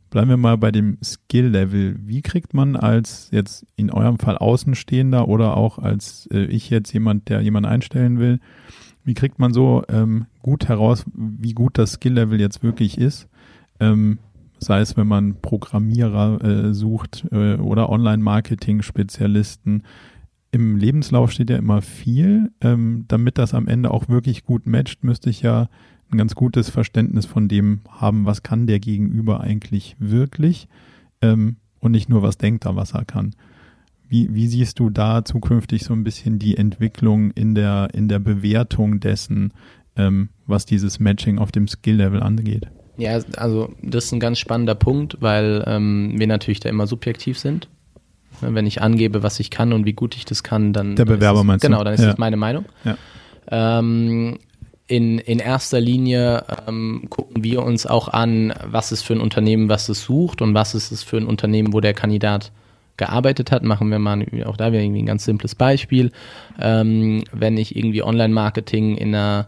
Bleiben 0.09 0.29
wir 0.29 0.37
mal 0.37 0.57
bei 0.57 0.71
dem 0.71 0.97
Skill-Level. 1.03 1.97
Wie 2.05 2.21
kriegt 2.21 2.53
man 2.53 2.75
als 2.75 3.29
jetzt 3.31 3.65
in 3.75 3.91
eurem 3.91 4.19
Fall 4.19 4.37
Außenstehender 4.37 5.27
oder 5.27 5.57
auch 5.57 5.79
als 5.79 6.27
äh, 6.31 6.45
ich 6.45 6.69
jetzt 6.69 6.93
jemand, 6.93 7.27
der 7.29 7.41
jemanden 7.41 7.69
einstellen 7.69 8.19
will, 8.19 8.39
wie 9.03 9.13
kriegt 9.13 9.39
man 9.39 9.53
so 9.53 9.83
ähm, 9.89 10.25
gut 10.41 10.67
heraus, 10.67 11.05
wie 11.13 11.53
gut 11.53 11.77
das 11.77 11.93
Skill-Level 11.93 12.39
jetzt 12.39 12.63
wirklich 12.63 12.97
ist? 12.97 13.27
Ähm, 13.79 14.19
sei 14.59 14.79
es, 14.79 14.97
wenn 14.97 15.07
man 15.07 15.41
Programmierer 15.41 16.43
äh, 16.43 16.73
sucht 16.73 17.25
äh, 17.31 17.55
oder 17.55 17.89
Online-Marketing-Spezialisten. 17.89 19.83
Im 20.51 20.77
Lebenslauf 20.77 21.31
steht 21.31 21.49
ja 21.49 21.57
immer 21.57 21.81
viel. 21.81 22.51
Ähm, 22.61 23.05
damit 23.07 23.37
das 23.37 23.53
am 23.53 23.67
Ende 23.67 23.91
auch 23.91 24.09
wirklich 24.09 24.45
gut 24.45 24.65
matcht, 24.65 25.03
müsste 25.03 25.29
ich 25.29 25.41
ja 25.41 25.69
ein 26.11 26.17
ganz 26.17 26.35
gutes 26.35 26.69
Verständnis 26.69 27.25
von 27.25 27.47
dem 27.47 27.81
haben, 27.89 28.25
was 28.25 28.43
kann 28.43 28.67
der 28.67 28.79
Gegenüber 28.79 29.41
eigentlich 29.41 29.95
wirklich 29.99 30.67
ähm, 31.21 31.57
und 31.79 31.91
nicht 31.91 32.09
nur, 32.09 32.21
was 32.21 32.37
denkt 32.37 32.65
er, 32.65 32.75
was 32.75 32.93
er 32.93 33.05
kann. 33.05 33.35
Wie, 34.09 34.33
wie 34.33 34.47
siehst 34.47 34.79
du 34.79 34.89
da 34.89 35.25
zukünftig 35.25 35.83
so 35.83 35.93
ein 35.93 36.03
bisschen 36.03 36.39
die 36.39 36.57
Entwicklung 36.57 37.31
in 37.31 37.55
der, 37.55 37.89
in 37.93 38.07
der 38.07 38.19
Bewertung 38.19 38.99
dessen, 38.99 39.51
ähm, 39.97 40.29
was 40.45 40.65
dieses 40.65 40.99
Matching 40.99 41.39
auf 41.39 41.51
dem 41.51 41.67
Skill-Level 41.67 42.23
angeht? 42.23 42.67
Ja, 42.97 43.19
also 43.35 43.73
das 43.81 44.05
ist 44.05 44.11
ein 44.13 44.19
ganz 44.19 44.39
spannender 44.39 44.75
Punkt, 44.75 45.17
weil 45.19 45.63
ähm, 45.67 46.13
wir 46.15 46.27
natürlich 46.27 46.59
da 46.59 46.69
immer 46.69 46.87
subjektiv 46.87 47.37
sind. 47.37 47.67
Wenn 48.39 48.67
ich 48.67 48.81
angebe, 48.81 49.23
was 49.23 49.39
ich 49.39 49.49
kann 49.49 49.73
und 49.73 49.85
wie 49.85 49.93
gut 49.93 50.15
ich 50.15 50.25
das 50.25 50.43
kann, 50.43 50.71
dann. 50.71 50.95
Der 50.95 51.05
Bewerber 51.05 51.43
meinst 51.43 51.63
du? 51.63 51.69
Genau, 51.69 51.83
dann 51.83 51.95
ist 51.95 52.01
ja. 52.01 52.07
das 52.07 52.17
meine 52.17 52.37
Meinung. 52.37 52.65
Ja. 52.83 52.97
Ähm, 53.49 54.37
in, 54.87 55.19
in 55.19 55.39
erster 55.39 55.79
Linie 55.81 56.45
ähm, 56.67 57.07
gucken 57.09 57.43
wir 57.43 57.63
uns 57.63 57.85
auch 57.85 58.07
an, 58.07 58.53
was 58.65 58.91
ist 58.91 59.03
für 59.03 59.13
ein 59.13 59.21
Unternehmen, 59.21 59.69
was 59.69 59.89
es 59.89 60.03
sucht 60.03 60.41
und 60.41 60.53
was 60.53 60.75
ist 60.75 60.91
es 60.91 61.03
für 61.03 61.17
ein 61.17 61.27
Unternehmen, 61.27 61.73
wo 61.73 61.81
der 61.81 61.93
Kandidat 61.93 62.51
gearbeitet 62.95 63.51
hat. 63.51 63.63
Machen 63.63 63.91
wir 63.91 63.99
mal 63.99 64.25
auch 64.45 64.57
da 64.57 64.71
wieder 64.71 64.81
irgendwie 64.81 65.03
ein 65.03 65.07
ganz 65.07 65.25
simples 65.25 65.55
Beispiel. 65.55 66.11
Ähm, 66.59 67.23
wenn 67.31 67.57
ich 67.57 67.75
irgendwie 67.75 68.01
Online-Marketing 68.01 68.95
in 68.95 69.13
einer, 69.13 69.47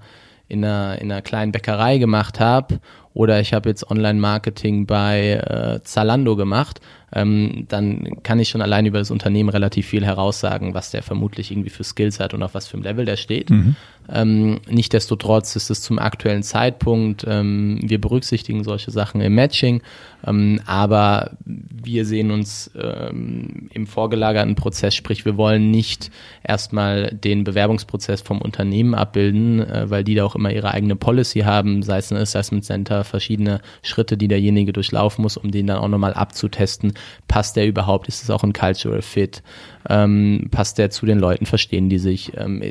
in, 0.50 0.64
einer, 0.64 1.00
in 1.02 1.12
einer 1.12 1.22
kleinen 1.22 1.52
Bäckerei 1.52 1.98
gemacht 1.98 2.40
habe 2.40 2.80
oder 3.14 3.40
ich 3.40 3.54
habe 3.54 3.70
jetzt 3.70 3.90
Online-Marketing 3.90 4.86
bei 4.86 5.32
äh, 5.32 5.84
Zalando 5.84 6.36
gemacht, 6.36 6.80
ähm, 7.14 7.66
dann 7.68 8.22
kann 8.24 8.40
ich 8.40 8.50
schon 8.50 8.62
allein 8.62 8.86
über 8.86 9.00
das 9.00 9.10
Unternehmen 9.10 9.50
relativ 9.50 9.88
viel 9.88 10.06
heraussagen, 10.06 10.74
was 10.74 10.92
der 10.92 11.02
vermutlich 11.02 11.52
irgendwie 11.52 11.72
für 11.72 11.84
Skills 11.84 12.20
hat 12.20 12.34
und 12.34 12.44
auf 12.44 12.54
was 12.54 12.68
für 12.68 12.76
einem 12.76 12.84
Level 12.84 13.06
der 13.06 13.18
steht. 13.18 13.50
Mhm. 13.50 13.76
Ähm, 14.12 14.60
Nichtsdestotrotz 14.68 15.56
ist 15.56 15.70
es 15.70 15.82
zum 15.82 16.00
aktuellen 16.00 16.44
Zeitpunkt, 16.44 17.26
ähm, 17.28 17.80
wir 17.82 18.02
berücksichtigen 18.02 18.64
solche 18.64 18.92
Sachen 18.92 19.22
im 19.22 19.36
Matching, 19.36 19.82
ähm, 20.26 20.62
aber 20.66 21.32
wir 21.46 22.06
sehen 22.06 22.32
uns 22.32 22.72
ähm, 22.76 23.70
im 23.74 23.88
vorgelagerten 23.88 24.56
Prozess, 24.56 24.96
sprich 24.96 25.26
wir 25.26 25.38
wollen 25.38 25.72
nicht 25.72 26.12
erstmal 26.44 27.12
den 27.12 27.44
Bewerbungsprozess 27.44 28.22
vom 28.22 28.42
Unternehmen 28.42 28.96
abbilden, 28.96 29.60
äh, 29.60 29.90
weil 29.90 30.04
die 30.04 30.16
da 30.16 30.26
auch 30.26 30.36
immer 30.36 30.52
ihre 30.52 30.72
eigene 30.72 30.96
Policy 30.96 31.42
haben, 31.42 31.84
sei 31.84 31.98
es 32.00 32.12
ein 32.12 32.18
Assessment 32.18 32.66
Center, 32.66 32.99
verschiedene 33.04 33.62
Schritte, 33.82 34.18
die 34.18 34.28
derjenige 34.28 34.74
durchlaufen 34.74 35.22
muss, 35.22 35.38
um 35.38 35.52
den 35.52 35.68
dann 35.68 35.78
auch 35.78 35.88
nochmal 35.88 36.14
abzutesten, 36.14 36.94
passt 37.28 37.56
der 37.56 37.68
überhaupt, 37.68 38.08
ist 38.08 38.24
es 38.24 38.30
auch 38.30 38.44
ein 38.44 38.54
Cultural 38.54 39.02
Fit, 39.02 39.44
ähm, 39.88 40.48
passt 40.52 40.78
der 40.78 40.90
zu 40.90 41.06
den 41.06 41.20
Leuten, 41.20 41.46
verstehen 41.46 41.90
die 41.90 42.00
sich, 42.00 42.32
ähm, 42.38 42.62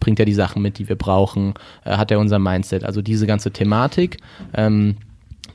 bringt 0.00 0.18
er 0.18 0.26
die 0.26 0.34
Sachen 0.34 0.62
mit, 0.62 0.78
die 0.78 0.88
wir 0.88 0.96
brauchen, 0.96 1.54
äh, 1.84 1.96
hat 1.96 2.10
er 2.10 2.18
unser 2.18 2.38
Mindset, 2.38 2.84
also 2.84 3.02
diese 3.02 3.26
ganze 3.26 3.50
Thematik. 3.50 4.18
Ähm, 4.54 4.96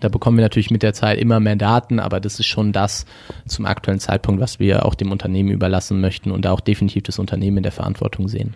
da 0.02 0.10
bekommen 0.10 0.38
wir 0.38 0.44
natürlich 0.44 0.72
mit 0.72 0.84
der 0.84 0.94
Zeit 0.94 1.20
immer 1.20 1.40
mehr 1.40 1.56
Daten, 1.56 2.00
aber 2.00 2.20
das 2.20 2.40
ist 2.40 2.48
schon 2.48 2.74
das 2.74 3.06
zum 3.46 3.66
aktuellen 3.66 4.00
Zeitpunkt, 4.00 4.42
was 4.42 4.60
wir 4.60 4.86
auch 4.86 4.96
dem 4.96 5.12
Unternehmen 5.12 5.52
überlassen 5.52 6.02
möchten 6.02 6.32
und 6.32 6.48
auch 6.48 6.60
definitiv 6.60 7.04
das 7.04 7.20
Unternehmen 7.20 7.58
in 7.58 7.64
der 7.64 7.72
Verantwortung 7.72 8.28
sehen. 8.28 8.56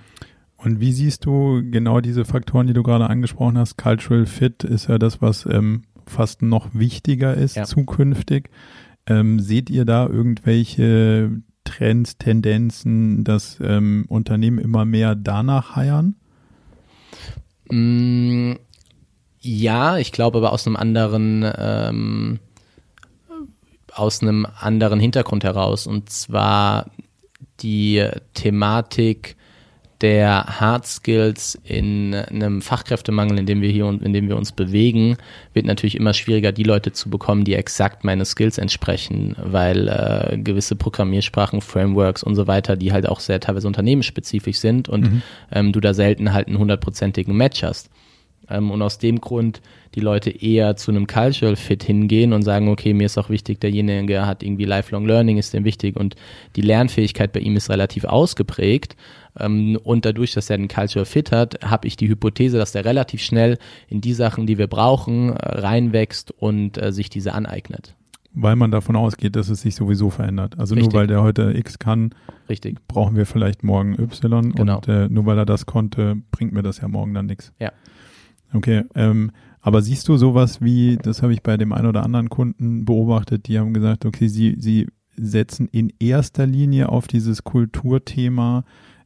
Und 0.65 0.80
wie 0.80 0.91
siehst 0.91 1.25
du 1.25 1.62
genau 1.69 2.01
diese 2.01 2.25
Faktoren, 2.25 2.65
die 2.65 2.73
du 2.73 2.82
gerade 2.82 3.08
angesprochen 3.08 3.58
hast? 3.58 3.78
Cultural 3.78 4.25
Fit 4.25 4.63
ist 4.63 4.88
ja 4.88 4.97
das, 4.97 5.21
was 5.21 5.45
ähm, 5.45 5.84
fast 6.08 6.41
noch 6.41 6.73
wichtiger 6.73 7.36
ist 7.36 7.56
ja. 7.56 7.65
zukünftig. 7.65 8.49
Ähm, 9.06 9.39
seht 9.39 9.69
ihr 9.69 9.86
da 9.86 10.08
irgendwelche 10.08 11.43
Trends, 11.65 12.17
Tendenzen, 12.17 13.23
dass 13.23 13.60
ähm, 13.62 14.06
Unternehmen 14.08 14.58
immer 14.58 14.86
mehr 14.86 15.13
danach 15.13 15.75
heiern? 15.75 16.15
Mm, 17.69 18.54
ja, 19.39 19.97
ich 19.97 20.12
glaube 20.12 20.39
aber 20.39 20.51
aus 20.51 20.65
einem 20.65 20.78
anderen 20.78 21.45
ähm, 21.58 22.39
aus 23.93 24.23
einem 24.23 24.47
anderen 24.60 24.99
Hintergrund 24.99 25.43
heraus 25.43 25.86
und 25.86 26.10
zwar 26.10 26.89
die 27.62 28.06
Thematik 28.34 29.38
der 30.01 30.60
Hard 30.60 30.86
Skills 30.86 31.58
in 31.63 32.13
einem 32.13 32.62
Fachkräftemangel, 32.62 33.39
in 33.39 33.45
dem 33.45 33.62
wir 33.62 33.69
hier 33.69 33.86
und 33.86 34.03
in 34.03 34.12
dem 34.12 34.27
wir 34.27 34.36
uns 34.36 34.51
bewegen, 34.51 35.17
wird 35.53 35.65
natürlich 35.65 35.95
immer 35.95 36.13
schwieriger, 36.13 36.51
die 36.51 36.63
Leute 36.63 36.91
zu 36.91 37.10
bekommen, 37.10 37.45
die 37.45 37.55
exakt 37.55 38.03
meine 38.03 38.25
Skills 38.25 38.58
entsprechen, 38.58 39.36
weil 39.41 39.88
äh, 39.88 40.38
gewisse 40.38 40.75
Programmiersprachen, 40.75 41.62
Frameworks 41.62 42.23
und 42.23 42.36
so 42.36 42.45
weiter, 42.45 42.75
die 42.75 42.91
halt 42.91 43.08
auch 43.08 43.21
sehr 43.21 43.39
teilweise 43.39 43.67
unternehmensspezifisch 43.67 44.60
sind 44.60 44.89
und 44.89 45.12
mhm. 45.12 45.21
ähm, 45.51 45.71
du 45.71 45.79
da 45.79 45.93
selten 45.93 46.34
halt 46.34 46.47
einen 46.47 46.60
hundertprozentigen 46.60 47.36
Match 47.36 47.63
hast. 47.63 47.89
Ähm, 48.49 48.71
und 48.71 48.81
aus 48.81 48.97
dem 48.97 49.21
Grund 49.21 49.62
die 49.95 50.01
Leute 50.01 50.29
eher 50.29 50.75
zu 50.75 50.91
einem 50.91 51.08
Cultural 51.08 51.55
Fit 51.55 51.84
hingehen 51.84 52.34
und 52.34 52.43
sagen, 52.43 52.67
okay, 52.67 52.93
mir 52.93 53.05
ist 53.05 53.17
auch 53.17 53.29
wichtig, 53.29 53.62
derjenige 53.62 54.25
hat 54.25 54.43
irgendwie 54.43 54.65
Lifelong 54.65 55.05
Learning, 55.05 55.38
ist 55.38 55.53
dem 55.53 55.63
wichtig 55.63 55.95
und 55.95 56.15
die 56.55 56.62
Lernfähigkeit 56.62 57.31
bei 57.31 57.39
ihm 57.39 57.55
ist 57.55 57.69
relativ 57.69 58.03
ausgeprägt. 58.03 58.95
Ähm, 59.39 59.77
und 59.83 60.05
dadurch, 60.05 60.33
dass 60.33 60.49
er 60.49 60.55
einen 60.55 60.67
Cultural 60.67 61.05
Fit 61.05 61.31
hat, 61.31 61.59
habe 61.63 61.87
ich 61.87 61.97
die 61.97 62.09
Hypothese, 62.09 62.57
dass 62.57 62.71
der 62.71 62.85
relativ 62.85 63.21
schnell 63.21 63.57
in 63.87 64.01
die 64.01 64.13
Sachen, 64.13 64.47
die 64.47 64.57
wir 64.57 64.67
brauchen, 64.67 65.29
äh, 65.29 65.59
reinwächst 65.59 66.31
und 66.31 66.81
äh, 66.81 66.91
sich 66.91 67.09
diese 67.09 67.33
aneignet. 67.33 67.95
Weil 68.37 68.57
man 68.57 68.69
davon 68.69 68.97
ausgeht, 68.97 69.37
dass 69.37 69.47
es 69.47 69.61
sich 69.61 69.75
sowieso 69.75 70.09
verändert. 70.09 70.59
Also 70.59 70.75
Richtig. 70.75 70.91
nur 70.91 70.99
weil 70.99 71.07
der 71.07 71.23
heute 71.23 71.53
X 71.57 71.79
kann, 71.79 72.13
Richtig. 72.49 72.85
brauchen 72.87 73.15
wir 73.15 73.25
vielleicht 73.25 73.63
morgen 73.63 73.97
Y 73.97 74.51
genau. 74.51 74.77
und 74.77 74.87
äh, 74.89 75.07
nur 75.07 75.25
weil 75.25 75.37
er 75.37 75.45
das 75.45 75.65
konnte, 75.65 76.17
bringt 76.31 76.51
mir 76.51 76.61
das 76.61 76.81
ja 76.81 76.87
morgen 76.89 77.13
dann 77.13 77.27
nichts. 77.27 77.53
Ja. 77.59 77.71
Okay, 78.53 78.83
ähm, 78.93 79.31
aber 79.61 79.81
siehst 79.81 80.07
du 80.09 80.17
sowas 80.17 80.61
wie, 80.61 80.97
das 81.01 81.23
habe 81.23 81.33
ich 81.33 81.43
bei 81.43 81.57
dem 81.57 81.73
einen 81.73 81.87
oder 81.87 82.03
anderen 82.03 82.29
Kunden 82.29 82.85
beobachtet, 82.85 83.47
die 83.47 83.57
haben 83.57 83.73
gesagt, 83.73 84.05
okay, 84.05 84.27
sie, 84.27 84.55
sie 84.59 84.87
setzen 85.17 85.67
in 85.71 85.91
erster 85.99 86.45
Linie 86.45 86.89
auf 86.89 87.07
dieses 87.07 87.43
Kulturthema, 87.43 88.63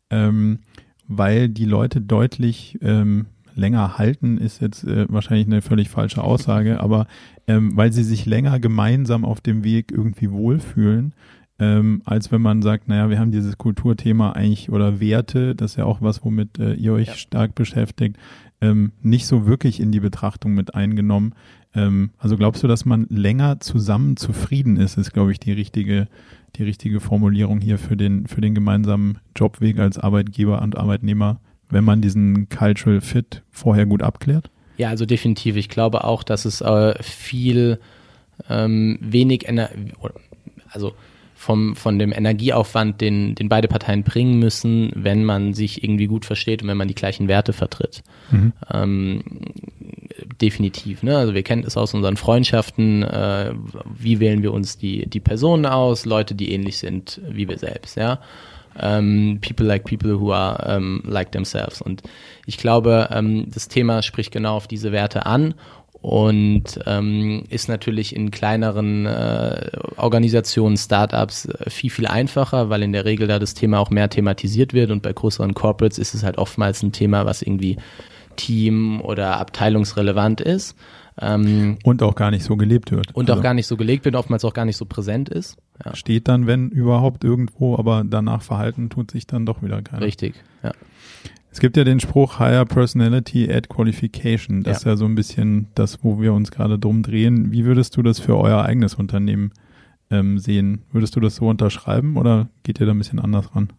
ähm, 0.10 0.60
weil 1.08 1.50
die 1.50 1.66
Leute 1.66 2.02
deutlich 2.02 2.78
ähm, 2.82 3.28
länger 3.56 3.98
halten, 3.98 4.38
ist 4.38 4.62
jetzt 4.62 4.84
äh, 4.86 5.06
wahrscheinlich 5.10 5.48
eine 5.48 5.62
völlig 5.62 5.90
falsche 5.90 6.24
Aussage, 6.24 6.80
aber 6.80 7.08
ähm, 7.48 7.76
weil 7.76 7.92
sie 7.92 8.04
sich 8.04 8.26
länger 8.26 8.60
gemeinsam 8.60 9.26
auf 9.26 9.42
dem 9.42 9.64
Weg 9.64 9.92
irgendwie 9.92 10.32
wohlfühlen, 10.32 11.14
ähm, 11.60 12.02
als 12.06 12.32
wenn 12.32 12.42
man 12.42 12.62
sagt, 12.62 12.88
naja, 12.88 13.10
wir 13.10 13.20
haben 13.20 13.32
dieses 13.32 13.58
Kulturthema 13.58 14.32
eigentlich 14.32 14.70
oder 14.70 15.00
Werte, 15.00 15.56
das 15.56 15.72
ist 15.72 15.78
ja 15.78 15.86
auch 15.86 16.02
was, 16.02 16.24
womit 16.24 16.58
äh, 16.58 16.74
ihr 16.74 16.94
euch 16.94 17.08
ja. 17.08 17.16
stark 17.16 17.54
beschäftigt, 17.54 18.18
ähm, 18.62 18.94
nicht 19.02 19.28
so 19.28 19.46
wirklich 19.46 19.80
in 19.80 19.92
die 19.92 20.00
Betrachtung 20.00 20.54
mit 20.54 20.74
eingenommen. 20.74 21.34
Ähm, 21.74 22.12
also 22.18 22.38
glaubst 22.38 22.64
du, 22.64 22.68
dass 22.68 22.86
man 22.86 23.08
länger 23.10 23.60
zusammen 23.60 24.16
zufrieden 24.16 24.78
ist, 24.78 24.98
ist, 24.98 25.12
glaube 25.12 25.32
ich, 25.32 25.40
die 25.40 25.52
richtige, 25.52 26.08
die 26.56 26.64
richtige 26.64 27.00
Formulierung 27.00 27.60
hier 27.60 27.78
für 27.78 27.98
den, 27.98 28.28
für 28.28 28.42
den 28.42 28.56
gemeinsamen 28.56 29.20
Jobweg 29.36 29.80
als 29.80 29.98
Arbeitgeber 29.98 30.62
und 30.62 30.78
Arbeitnehmer, 30.78 31.40
wenn 31.70 31.84
man 31.84 32.02
diesen 32.02 32.50
Cultural 32.50 33.02
Fit 33.02 33.44
vorher 33.52 33.86
gut 33.86 34.02
abklärt? 34.02 34.50
Ja, 34.78 34.90
also 34.90 35.06
definitiv. 35.06 35.56
Ich 35.56 35.70
glaube 35.70 36.04
auch, 36.04 36.24
dass 36.24 36.46
es 36.46 36.62
äh, 36.62 37.02
viel 37.04 37.80
ähm, 38.50 38.98
wenig, 39.02 39.48
Ener 39.48 39.70
also 40.70 40.94
vom, 41.36 41.76
von 41.76 42.00
dem 42.00 42.12
Energieaufwand, 42.12 43.00
den, 43.00 43.34
den 43.36 43.48
beide 43.48 43.68
Parteien 43.68 44.04
bringen 44.04 44.40
müssen, 44.40 44.92
wenn 44.94 45.24
man 45.24 45.54
sich 45.54 45.84
irgendwie 45.84 46.08
gut 46.08 46.26
versteht 46.26 46.62
und 46.62 46.68
wenn 46.68 46.78
man 46.78 46.90
die 46.90 46.96
gleichen 46.96 47.28
Werte 47.28 47.54
vertritt. 47.54 48.04
Mhm. 48.30 48.54
Ähm, 48.72 49.24
definitiv. 50.42 51.04
Ne? 51.04 51.18
Also 51.18 51.34
wir 51.34 51.44
kennen 51.44 51.64
es 51.66 51.78
aus 51.78 51.94
unseren 51.94 52.18
Freundschaften. 52.18 53.04
Äh, 53.04 53.54
wie 53.98 54.20
wählen 54.20 54.44
wir 54.44 54.54
uns 54.54 54.78
die, 54.78 55.08
die 55.08 55.20
Personen 55.20 55.66
aus? 55.66 56.06
Leute, 56.06 56.36
die 56.36 56.52
ähnlich 56.52 56.78
sind 56.78 57.22
wie 57.28 57.48
wir 57.48 57.58
selbst. 57.58 57.98
Ja. 57.98 58.20
Um, 58.76 58.84
ähm, 58.84 59.40
people 59.42 59.66
like 59.66 59.84
people 59.84 60.20
who 60.20 60.32
are 60.32 60.78
um, 60.78 61.02
like 61.04 61.32
themselves. 61.32 61.82
Und 61.82 62.04
ich 62.46 62.58
glaube, 62.58 63.10
um, 63.14 63.50
das 63.50 63.68
Thema 63.68 64.02
spricht 64.04 64.32
genau 64.32 64.56
auf 64.56 64.68
diese 64.68 64.92
Werte 64.92 65.26
an 65.26 65.56
und 66.02 66.80
ähm, 66.86 67.44
ist 67.50 67.68
natürlich 67.68 68.16
in 68.16 68.32
kleineren 68.32 69.06
äh, 69.06 69.72
Organisationen, 69.98 70.78
Startups 70.78 71.46
äh, 71.46 71.70
viel, 71.70 71.90
viel 71.90 72.08
einfacher, 72.08 72.70
weil 72.70 72.84
in 72.84 72.94
der 72.94 73.04
Regel 73.04 73.28
da 73.28 73.38
das 73.38 73.54
Thema 73.54 73.80
auch 73.80 73.90
mehr 73.90 74.10
thematisiert 74.10 74.74
wird 74.74 74.92
und 74.92 75.02
bei 75.02 75.12
größeren 75.12 75.54
Corporates 75.54 75.98
ist 75.98 76.14
es 76.14 76.24
halt 76.24 76.38
oftmals 76.38 76.84
ein 76.84 76.94
Thema, 76.94 77.26
was 77.26 77.42
irgendwie 77.42 77.78
Team- 78.40 79.02
oder 79.02 79.38
abteilungsrelevant 79.38 80.42
ist. 80.42 80.76
Ähm, 81.22 81.78
und 81.84 82.02
auch 82.02 82.16
gar 82.16 82.32
nicht 82.32 82.44
so 82.44 82.56
gelebt 82.56 82.92
wird. 82.92 83.14
Und 83.14 83.30
also 83.30 83.40
auch 83.40 83.44
gar 83.44 83.54
nicht 83.54 83.68
so 83.68 83.76
gelebt 83.76 84.06
wird, 84.06 84.16
oftmals 84.16 84.46
auch 84.46 84.54
gar 84.54 84.66
nicht 84.66 84.78
so 84.78 84.86
präsent 84.86 85.28
ist. 85.28 85.58
Ja. 85.84 85.96
Steht 85.96 86.28
dann, 86.30 86.48
wenn 86.48 86.70
überhaupt 86.70 87.24
irgendwo, 87.24 87.78
aber 87.78 88.04
danach 88.06 88.42
verhalten 88.42 88.90
tut 88.90 89.12
sich 89.12 89.28
dann 89.28 89.46
doch 89.46 89.62
wieder 89.62 89.82
keiner. 89.82 90.02
Richtig, 90.02 90.36
ja. 90.64 90.72
Es 91.52 91.60
gibt 91.60 91.76
ja 91.78 91.84
den 91.84 92.00
Spruch 92.00 92.40
Higher 92.40 92.64
Personality 92.66 93.52
at 93.52 93.70
Qualification. 93.70 94.64
Das 94.64 94.72
ja. 94.72 94.78
ist 94.78 94.86
ja 94.86 94.96
so 94.98 95.06
ein 95.06 95.16
bisschen 95.16 95.68
das, 95.76 96.04
wo 96.04 96.22
wir 96.22 96.32
uns 96.34 96.52
gerade 96.52 96.78
drum 96.78 97.02
drehen. 97.02 97.52
Wie 97.52 97.66
würdest 97.66 97.98
du 97.98 98.04
das 98.04 98.20
für 98.20 98.38
euer 98.38 98.64
eigenes 98.64 98.96
Unternehmen 98.96 99.52
ähm, 100.12 100.38
sehen? 100.38 100.84
Würdest 100.92 101.16
du 101.16 101.20
das 101.20 101.36
so 101.36 101.48
unterschreiben 101.48 102.18
oder 102.18 102.48
geht 102.64 102.80
ihr 102.80 102.86
da 102.86 102.94
ein 102.94 102.98
bisschen 102.98 103.20
anders 103.20 103.56
ran? 103.56 103.74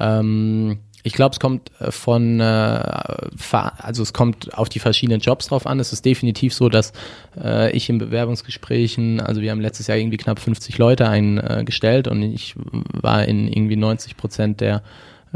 Ähm, 0.00 0.78
ich 1.06 1.12
glaube, 1.12 1.34
es 1.34 1.38
kommt 1.38 1.70
äh, 1.80 1.92
von, 1.92 2.40
äh, 2.40 2.42
also 2.42 4.02
es 4.02 4.14
kommt 4.14 4.56
auf 4.56 4.70
die 4.70 4.78
verschiedenen 4.78 5.20
Jobs 5.20 5.48
drauf 5.48 5.66
an. 5.66 5.78
Es 5.78 5.92
ist 5.92 6.04
definitiv 6.04 6.54
so, 6.54 6.70
dass 6.70 6.94
äh, 7.38 7.70
ich 7.76 7.90
in 7.90 7.98
Bewerbungsgesprächen, 7.98 9.20
also 9.20 9.42
wir 9.42 9.50
haben 9.50 9.60
letztes 9.60 9.86
Jahr 9.86 9.98
irgendwie 9.98 10.16
knapp 10.16 10.40
50 10.40 10.78
Leute 10.78 11.06
eingestellt 11.06 12.08
und 12.08 12.22
ich 12.22 12.54
war 12.56 13.26
in 13.26 13.48
irgendwie 13.48 13.76
90 13.76 14.16
Prozent 14.16 14.62
der 14.62 14.82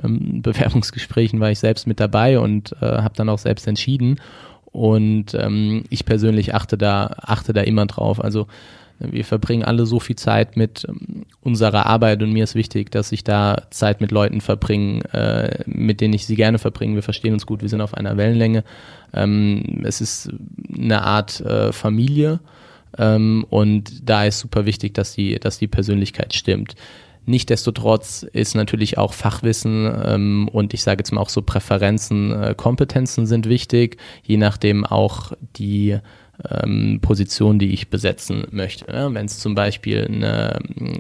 ähm, 0.03 0.41
Bewerbungsgesprächen 0.43 1.39
war 1.39 1.51
ich 1.51 1.59
selbst 1.59 1.87
mit 1.87 2.01
dabei 2.01 2.39
und 2.39 2.75
habe 2.81 3.15
dann 3.15 3.29
auch 3.29 3.39
selbst 3.39 3.67
entschieden. 3.67 4.21
Und 4.73 5.35
ähm, 5.35 5.85
ich 5.91 6.05
persönlich 6.07 6.55
achte 6.55 6.79
da, 6.79 7.15
achte 7.21 7.53
da 7.53 7.63
immer 7.63 7.87
drauf. 7.87 8.23
Also 8.23 8.47
wir 8.99 9.25
verbringen 9.25 9.65
alle 9.65 9.87
so 9.87 10.01
viel 10.01 10.17
Zeit 10.17 10.57
mit 10.57 10.85
ähm, 10.89 11.25
unserer 11.41 11.87
Arbeit 11.87 12.23
und 12.23 12.33
mir 12.33 12.45
ist 12.45 12.55
wichtig, 12.55 12.91
dass 12.91 13.13
ich 13.13 13.25
da 13.25 13.63
Zeit 13.71 14.01
mit 14.01 14.11
Leuten 14.11 14.41
verbringe, 14.41 15.03
äh, 15.13 15.63
mit 15.67 16.01
denen 16.01 16.15
ich 16.15 16.27
sie 16.27 16.37
gerne 16.37 16.59
verbringe. 16.59 16.95
Wir 16.95 17.03
verstehen 17.03 17.33
uns 17.33 17.47
gut, 17.47 17.63
wir 17.63 17.69
sind 17.69 17.81
auf 17.81 17.95
einer 17.95 18.17
Wellenlänge. 18.17 18.65
Ähm, 19.13 19.83
es 19.85 20.01
ist 20.01 20.31
eine 20.77 21.03
Art 21.03 21.41
äh, 21.41 21.73
Familie 21.73 22.41
ähm, 22.97 23.47
und 23.51 24.09
da 24.09 24.25
ist 24.25 24.41
super 24.41 24.67
wichtig, 24.67 24.95
dass 24.95 25.15
die, 25.15 25.39
dass 25.39 25.59
die 25.59 25.69
Persönlichkeit 25.69 26.35
stimmt. 26.35 26.75
Nichtsdestotrotz 27.29 28.23
ist 28.23 28.55
natürlich 28.55 28.97
auch 28.97 29.13
Fachwissen 29.13 29.93
ähm, 30.07 30.49
und 30.51 30.73
ich 30.73 30.83
sage 30.83 31.01
jetzt 31.01 31.13
mal 31.13 31.21
auch 31.21 31.29
so 31.29 31.43
Präferenzen, 31.43 32.33
äh, 32.33 32.55
Kompetenzen 32.57 33.27
sind 33.27 33.47
wichtig, 33.47 33.99
je 34.25 34.39
nachdem 34.39 34.87
auch 34.87 35.33
die 35.57 35.99
ähm, 36.49 37.01
Position, 37.01 37.59
die 37.59 37.73
ich 37.73 37.89
besetzen 37.89 38.47
möchte. 38.51 38.91
Ne? 38.91 39.09
Wenn 39.13 39.27
es 39.27 39.39
zum 39.39 39.55
Beispiel 39.55 39.99
in 39.99 40.25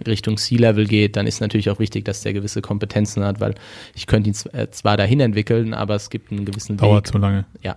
Richtung 0.07 0.37
C-Level 0.37 0.87
geht, 0.87 1.16
dann 1.16 1.27
ist 1.27 1.40
natürlich 1.40 1.70
auch 1.70 1.79
wichtig, 1.79 2.05
dass 2.05 2.22
der 2.22 2.33
gewisse 2.33 2.62
Kompetenzen 2.62 3.24
hat, 3.24 3.40
weil 3.40 3.55
ich 3.94 4.07
könnte 4.07 4.31
ihn 4.31 4.37
äh, 4.53 4.68
zwar 4.70 4.96
dahin 4.96 5.20
entwickeln, 5.20 5.74
aber 5.74 5.94
es 5.94 6.11
gibt 6.11 6.33
einen 6.33 6.44
gewissen 6.44 6.77
Dauert 6.77 6.83
Weg. 6.83 6.90
Dauert 6.90 7.07
zu 7.07 7.18
lange. 7.18 7.44
Ja, 7.62 7.77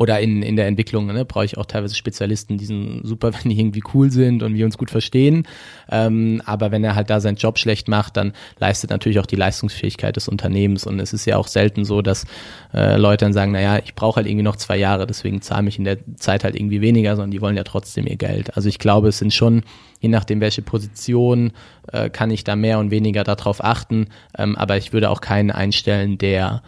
oder 0.00 0.18
in, 0.18 0.42
in 0.42 0.56
der 0.56 0.66
Entwicklung 0.66 1.08
ne, 1.08 1.26
brauche 1.26 1.44
ich 1.44 1.58
auch 1.58 1.66
teilweise 1.66 1.94
Spezialisten, 1.94 2.56
die 2.56 2.64
sind 2.64 3.02
super, 3.04 3.34
wenn 3.44 3.50
die 3.50 3.60
irgendwie 3.60 3.82
cool 3.92 4.10
sind 4.10 4.42
und 4.42 4.54
wir 4.54 4.64
uns 4.64 4.78
gut 4.78 4.90
verstehen. 4.90 5.46
Ähm, 5.90 6.40
aber 6.46 6.70
wenn 6.70 6.82
er 6.82 6.94
halt 6.94 7.10
da 7.10 7.20
seinen 7.20 7.36
Job 7.36 7.58
schlecht 7.58 7.86
macht, 7.86 8.16
dann 8.16 8.32
leistet 8.58 8.88
natürlich 8.88 9.20
auch 9.20 9.26
die 9.26 9.36
Leistungsfähigkeit 9.36 10.16
des 10.16 10.26
Unternehmens. 10.26 10.86
Und 10.86 11.00
es 11.00 11.12
ist 11.12 11.26
ja 11.26 11.36
auch 11.36 11.48
selten 11.48 11.84
so, 11.84 12.00
dass 12.00 12.24
äh, 12.72 12.96
Leute 12.96 13.26
dann 13.26 13.34
sagen, 13.34 13.52
naja, 13.52 13.78
ich 13.84 13.94
brauche 13.94 14.16
halt 14.16 14.26
irgendwie 14.26 14.42
noch 14.42 14.56
zwei 14.56 14.78
Jahre, 14.78 15.06
deswegen 15.06 15.42
zahle 15.42 15.64
mich 15.64 15.76
in 15.76 15.84
der 15.84 15.98
Zeit 16.16 16.44
halt 16.44 16.56
irgendwie 16.56 16.80
weniger, 16.80 17.14
sondern 17.14 17.30
die 17.30 17.42
wollen 17.42 17.58
ja 17.58 17.64
trotzdem 17.64 18.06
ihr 18.06 18.16
Geld. 18.16 18.56
Also 18.56 18.70
ich 18.70 18.78
glaube, 18.78 19.08
es 19.08 19.18
sind 19.18 19.34
schon, 19.34 19.64
je 20.00 20.08
nachdem, 20.08 20.40
welche 20.40 20.62
Position, 20.62 21.52
äh, 21.92 22.08
kann 22.08 22.30
ich 22.30 22.42
da 22.42 22.56
mehr 22.56 22.78
und 22.78 22.90
weniger 22.90 23.22
darauf 23.22 23.62
achten. 23.62 24.06
Ähm, 24.38 24.56
aber 24.56 24.78
ich 24.78 24.94
würde 24.94 25.10
auch 25.10 25.20
keinen 25.20 25.50
einstellen, 25.50 26.16
der 26.16 26.62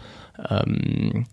ähm, 0.50 1.24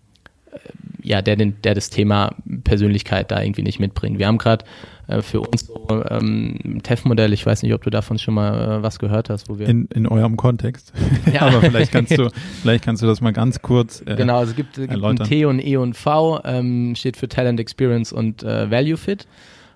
ja, 1.03 1.21
der, 1.21 1.35
den, 1.35 1.61
der 1.63 1.75
das 1.75 1.89
Thema 1.89 2.35
Persönlichkeit 2.63 3.31
da 3.31 3.41
irgendwie 3.41 3.63
nicht 3.63 3.79
mitbringt. 3.79 4.19
Wir 4.19 4.27
haben 4.27 4.37
gerade 4.37 4.65
äh, 5.07 5.21
für 5.21 5.41
uns 5.41 5.65
so 5.65 6.03
ähm, 6.09 6.79
TEF-Modell, 6.83 7.33
ich 7.33 7.45
weiß 7.45 7.63
nicht, 7.63 7.73
ob 7.73 7.83
du 7.83 7.89
davon 7.89 8.19
schon 8.19 8.33
mal 8.35 8.79
äh, 8.79 8.83
was 8.83 8.99
gehört 8.99 9.29
hast, 9.29 9.49
wo 9.49 9.57
wir. 9.57 9.67
In, 9.67 9.85
in 9.93 10.07
eurem 10.07 10.37
Kontext. 10.37 10.93
Ja. 11.33 11.41
Aber 11.49 11.61
vielleicht 11.61 11.91
kannst 11.91 12.17
du, 12.17 12.29
vielleicht 12.61 12.83
kannst 12.83 13.03
du 13.03 13.07
das 13.07 13.21
mal 13.21 13.33
ganz 13.33 13.61
kurz. 13.61 14.01
Äh, 14.05 14.15
genau, 14.15 14.39
also 14.39 14.51
es 14.51 14.55
gibt, 14.55 14.75
gibt 14.75 14.91
ein 14.91 15.17
T 15.17 15.45
und 15.45 15.59
E 15.59 15.77
und 15.77 15.95
V, 15.95 16.41
ähm, 16.43 16.95
steht 16.95 17.17
für 17.17 17.27
Talent, 17.27 17.59
Experience 17.59 18.11
und 18.11 18.43
äh, 18.43 18.71
Value 18.71 18.97
Fit. 18.97 19.27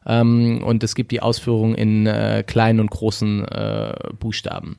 Ähm, 0.05 0.63
und 0.63 0.83
es 0.83 0.95
gibt 0.95 1.11
die 1.11 1.21
Ausführung 1.21 1.75
in 1.75 2.07
äh, 2.07 2.43
kleinen 2.45 2.79
und 2.79 2.89
großen 2.89 3.45
äh, 3.45 3.93
Buchstaben. 4.19 4.77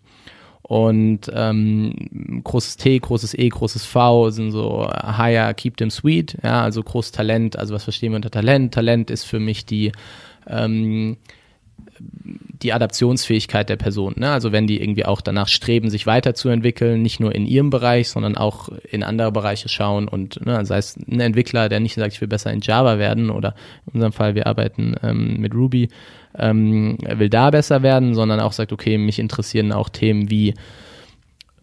Und 0.66 1.30
ähm, 1.34 2.40
großes 2.42 2.78
T, 2.78 2.98
großes 2.98 3.34
E, 3.34 3.50
großes 3.50 3.84
V 3.84 4.30
sind 4.30 4.50
so 4.50 4.88
higher, 4.88 5.52
keep 5.52 5.76
them 5.76 5.90
sweet, 5.90 6.38
ja, 6.42 6.62
also 6.62 6.82
großes 6.82 7.12
Talent, 7.12 7.58
also 7.58 7.74
was 7.74 7.84
verstehen 7.84 8.12
wir 8.12 8.16
unter 8.16 8.30
Talent? 8.30 8.72
Talent 8.72 9.10
ist 9.10 9.24
für 9.24 9.40
mich 9.40 9.66
die 9.66 9.92
ähm, 10.46 11.18
die 11.98 12.72
Adaptionsfähigkeit 12.72 13.68
der 13.68 13.76
Person. 13.76 14.14
Ne? 14.16 14.30
Also 14.30 14.52
wenn 14.52 14.66
die 14.66 14.80
irgendwie 14.80 15.04
auch 15.04 15.20
danach 15.20 15.48
streben, 15.48 15.90
sich 15.90 16.06
weiterzuentwickeln, 16.06 17.02
nicht 17.02 17.20
nur 17.20 17.34
in 17.34 17.46
ihrem 17.46 17.70
Bereich, 17.70 18.08
sondern 18.08 18.36
auch 18.36 18.68
in 18.90 19.02
andere 19.02 19.32
Bereiche 19.32 19.68
schauen 19.68 20.08
und 20.08 20.44
ne, 20.44 20.64
sei 20.64 20.78
es 20.78 20.96
ein 20.96 21.20
Entwickler, 21.20 21.68
der 21.68 21.80
nicht 21.80 21.94
sagt, 21.94 22.14
ich 22.14 22.20
will 22.20 22.28
besser 22.28 22.52
in 22.52 22.60
Java 22.60 22.98
werden 22.98 23.30
oder 23.30 23.54
in 23.86 23.94
unserem 23.94 24.12
Fall, 24.12 24.34
wir 24.34 24.46
arbeiten 24.46 24.94
ähm, 25.02 25.40
mit 25.40 25.54
Ruby, 25.54 25.88
ähm, 26.38 26.96
will 27.06 27.28
da 27.28 27.50
besser 27.50 27.82
werden, 27.82 28.14
sondern 28.14 28.40
auch 28.40 28.52
sagt, 28.52 28.72
okay, 28.72 28.98
mich 28.98 29.18
interessieren 29.18 29.72
auch 29.72 29.88
Themen 29.88 30.30
wie 30.30 30.54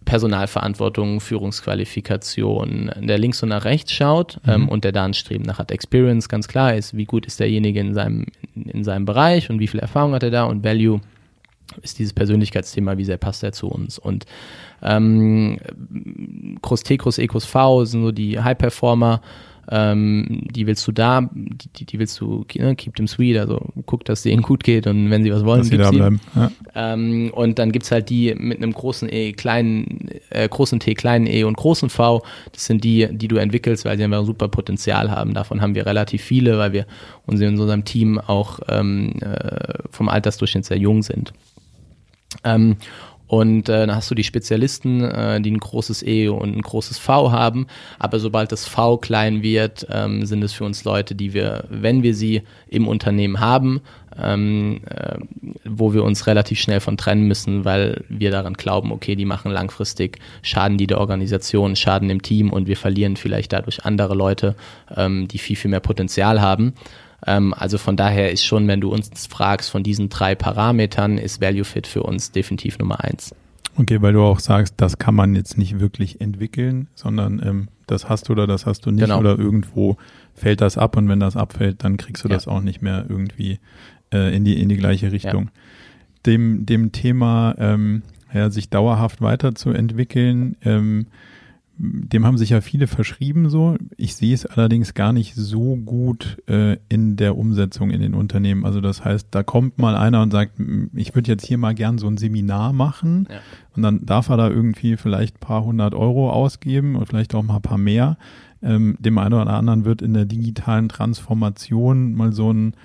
Personalverantwortung, 0.06 1.20
Führungsqualifikation, 1.20 2.92
der 3.02 3.18
links 3.18 3.44
und 3.44 3.50
nach 3.50 3.66
rechts 3.66 3.92
schaut 3.92 4.40
mhm. 4.46 4.52
ähm, 4.52 4.70
und 4.70 4.84
der 4.84 4.92
da 4.92 5.06
ein 5.06 5.14
Streben 5.14 5.44
nach 5.44 5.60
hat. 5.60 5.72
Experience 5.72 6.28
ganz 6.28 6.48
klar 6.48 6.76
ist, 6.76 6.98
wie 6.98 7.06
gut 7.06 7.26
ist 7.26 7.40
derjenige 7.40 7.80
in 7.80 7.94
seinem, 7.94 8.26
in 8.56 8.84
seinem 8.84 9.06
Bereich 9.06 9.50
und 9.50 9.60
wie 9.60 9.68
viel 9.68 9.80
Erfahrung 9.80 10.14
hat 10.14 10.24
er 10.24 10.32
da 10.32 10.44
und 10.46 10.64
Value 10.64 11.02
ist 11.82 12.00
dieses 12.00 12.14
Persönlichkeitsthema, 12.14 12.98
wie 12.98 13.06
sehr 13.06 13.18
passt 13.18 13.44
er 13.44 13.54
zu 13.54 13.68
uns. 13.68 13.98
Und 13.98 14.26
ähm, 14.82 15.58
Cross 16.62 16.84
T, 16.84 16.98
Cross 16.98 17.18
E, 17.18 17.28
Cross 17.28 17.46
V 17.46 17.86
sind 17.86 18.02
so 18.04 18.12
die 18.12 18.40
High-Performer, 18.40 19.22
ähm, 19.73 20.43
die 20.51 20.67
willst 20.67 20.86
du 20.86 20.91
da, 20.91 21.29
die, 21.31 21.86
die 21.86 21.97
willst 21.97 22.19
du 22.19 22.45
ne, 22.55 22.75
keep 22.75 22.95
them 22.95 23.07
sweet, 23.07 23.38
also 23.38 23.62
guck, 23.86 24.03
dass 24.03 24.21
denen 24.21 24.41
gut 24.41 24.65
geht 24.65 24.86
und 24.86 25.10
wenn 25.10 25.23
sie 25.23 25.31
was 25.31 25.45
wollen, 25.45 25.60
dass 25.60 25.69
sie 25.69 25.77
da 25.77 25.91
bleiben. 25.91 26.19
Ja. 26.36 26.51
Ähm, 26.75 27.31
und 27.34 27.57
dann 27.57 27.71
gibt's 27.71 27.89
halt 27.89 28.10
die 28.10 28.36
mit 28.38 28.57
einem 28.57 28.73
großen 28.73 29.07
E, 29.10 29.31
kleinen, 29.31 30.10
äh, 30.29 30.47
großen 30.49 30.81
T, 30.81 30.93
kleinen 30.93 31.25
E 31.25 31.45
und 31.45 31.55
großen 31.55 31.89
V. 31.89 32.21
Das 32.51 32.65
sind 32.65 32.84
die, 32.84 33.07
die 33.12 33.29
du 33.29 33.38
entwickelst, 33.38 33.86
weil 33.86 33.97
sie 33.97 34.03
einfach 34.03 34.25
super 34.25 34.49
Potenzial 34.49 35.10
haben. 35.10 35.34
Davon 35.34 35.62
haben 35.62 35.73
wir 35.73 35.86
relativ 35.86 36.21
viele, 36.21 36.57
weil 36.57 36.73
wir 36.73 36.86
uns 37.25 37.39
in 37.39 37.57
unserem 37.57 37.86
Team 37.86 38.19
auch 38.19 38.60
ähm, 38.67 39.13
äh, 39.21 39.75
vom 39.89 40.10
Altersdurchschnitt 40.10 40.65
sehr 40.65 40.77
jung 40.77 41.01
sind. 41.01 41.31
Ähm, 42.43 42.75
Und 43.32 43.70
äh, 43.70 43.88
dann 43.88 43.96
hast 43.96 44.12
du 44.12 44.15
die 44.15 44.26
Spezialisten, 44.26 45.06
äh, 45.06 45.39
die 45.39 45.51
ein 45.51 45.60
großes 45.60 46.03
E 46.03 46.28
und 46.28 46.53
ein 46.53 46.62
großes 46.62 46.97
V 46.97 47.32
haben. 47.32 47.66
Aber 47.97 48.20
sobald 48.20 48.51
das 48.51 48.68
V 48.68 48.97
klein 48.97 49.41
wird, 49.41 49.88
ähm, 49.89 50.26
sind 50.26 50.43
es 50.43 50.51
für 50.51 50.66
uns 50.66 50.84
Leute, 50.84 51.16
die 51.16 51.34
wir, 51.34 51.64
wenn 51.70 52.03
wir 52.03 52.14
sie 52.14 52.41
im 52.68 52.89
Unternehmen 52.89 53.39
haben, 53.39 53.80
ähm, 54.22 54.82
äh, 54.86 55.16
wo 55.64 55.93
wir 55.93 56.03
uns 56.03 56.28
relativ 56.28 56.60
schnell 56.60 56.82
von 56.82 56.97
trennen 56.97 57.26
müssen, 57.26 57.64
weil 57.64 58.03
wir 58.10 58.32
daran 58.32 58.55
glauben, 58.55 58.91
okay, 58.91 59.16
die 59.16 59.24
machen 59.24 59.49
langfristig 59.49 60.20
Schaden 60.41 60.78
die 60.78 60.88
der 60.88 60.99
Organisation, 60.99 61.78
Schaden 61.78 62.10
im 62.10 62.22
Team 62.22 62.51
und 62.51 62.68
wir 62.68 62.76
verlieren 62.76 63.16
vielleicht 63.16 63.53
dadurch 63.53 63.86
andere 63.86 64.14
Leute, 64.14 64.58
ähm, 64.93 65.30
die 65.30 65.38
viel, 65.38 65.55
viel 65.55 65.72
mehr 65.72 65.80
Potenzial 65.80 66.41
haben. 66.41 66.74
Ähm, 67.26 67.53
also 67.53 67.78
von 67.78 67.95
daher 67.95 68.32
ist 68.32 68.45
schon, 68.45 68.67
wenn 68.67 68.82
du 68.82 68.91
uns 68.91 69.28
fragst, 69.28 69.69
von 69.69 69.84
diesen 69.84 70.09
drei 70.09 70.36
Parametern 70.36 71.17
ist 71.17 71.41
Value 71.41 71.63
Fit 71.63 71.88
für 71.88 72.03
uns 72.03 72.32
definitiv 72.32 72.80
Nummer 72.80 73.03
eins. 73.03 73.36
Okay, 73.78 74.01
weil 74.01 74.13
du 74.13 74.22
auch 74.22 74.39
sagst, 74.39 74.76
das 74.78 74.97
kann 74.97 75.15
man 75.15 75.36
jetzt 75.36 75.57
nicht 75.57 75.80
wirklich 75.80 76.19
entwickeln, 76.19 76.88
sondern 76.93 77.41
ähm, 77.43 77.67
das 77.88 78.09
hast 78.09 78.28
du 78.28 78.34
oder 78.34 78.47
das 78.47 78.65
hast 78.65 78.86
du 78.86 78.91
nicht 78.91 79.03
genau. 79.03 79.19
oder 79.19 79.38
irgendwo 79.38 79.97
fällt 80.34 80.61
das 80.61 80.78
ab 80.78 80.97
und 80.97 81.07
wenn 81.07 81.19
das 81.19 81.38
abfällt, 81.38 81.84
dann 81.84 81.97
kriegst 81.97 82.24
du 82.24 82.28
ja. 82.28 82.36
das 82.36 82.47
auch 82.47 82.61
nicht 82.61 82.82
mehr 82.82 83.05
irgendwie 83.07 83.59
äh, 84.13 84.36
in 84.36 84.43
die 84.43 84.61
in 84.61 84.69
die 84.69 84.78
gleiche 84.78 85.11
Richtung. 85.11 85.45
Ja. 85.45 85.51
Dem 86.26 86.65
dem 86.65 86.91
Thema 86.91 87.55
ähm, 87.57 88.03
ja, 88.34 88.49
sich 88.49 88.69
dauerhaft 88.69 89.22
weiterzuentwickeln, 89.22 90.57
ähm, 90.63 91.07
dem 91.84 92.25
haben 92.25 92.38
sich 92.38 92.51
ja 92.51 92.61
viele 92.61 92.86
verschrieben 92.86 93.49
so. 93.49 93.75
Ich 93.97 94.15
sehe 94.15 94.36
es 94.36 94.45
allerdings 94.45 94.93
gar 94.93 95.13
nicht 95.13 95.34
so 95.34 95.75
gut 95.77 96.38
äh, 96.47 96.77
in 96.89 97.15
der 97.15 97.36
Umsetzung 97.36 97.89
in 97.89 98.01
den 98.01 98.13
Unternehmen. 98.13 98.65
Also 98.65 98.82
das 98.82 99.03
heißt, 99.03 99.29
da 99.32 99.41
kommt 99.41 99.79
mal 99.79 99.95
einer 99.95 100.21
und 100.21 100.32
sagt, 100.32 100.53
ich 100.93 101.15
würde 101.15 101.32
jetzt 101.32 101.45
hier 101.45 101.57
mal 101.57 101.73
gern 101.73 101.97
so 101.97 102.07
ein 102.07 102.17
Seminar 102.17 102.71
machen 102.71 103.27
ja. 103.29 103.39
und 103.75 103.82
dann 103.82 104.05
darf 104.05 104.29
er 104.29 104.38
da 104.38 104.49
irgendwie 104.49 104.95
vielleicht 104.95 105.39
paar 105.39 105.63
hundert 105.63 105.95
Euro 105.95 106.32
ausgeben 106.32 106.95
und 106.95 107.07
vielleicht 107.07 107.34
auch 107.34 107.41
mal 107.41 107.55
ein 107.55 107.61
paar 107.63 107.79
mehr. 107.79 108.17
Ähm, 108.61 108.95
dem 108.99 109.17
einen 109.17 109.34
oder 109.34 109.51
anderen 109.51 109.84
wird 109.84 110.03
in 110.03 110.13
der 110.13 110.25
digitalen 110.25 110.88
Transformation 110.88 112.13
mal 112.13 112.32
so 112.32 112.53
ein 112.53 112.75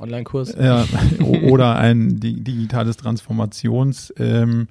Online-Kurs. 0.00 0.54
Ja, 0.60 0.84
oder 1.50 1.76
ein 1.76 2.20
digitales 2.20 2.96
Transformations 2.96 4.12
ähm, 4.18 4.68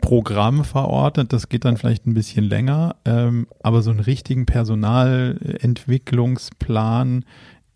Programm 0.00 0.64
verordnet. 0.64 1.32
Das 1.32 1.48
geht 1.48 1.64
dann 1.64 1.76
vielleicht 1.76 2.06
ein 2.06 2.14
bisschen 2.14 2.44
länger, 2.44 2.96
ähm, 3.04 3.46
aber 3.62 3.82
so 3.82 3.90
einen 3.90 4.00
richtigen 4.00 4.46
Personalentwicklungsplan, 4.46 7.24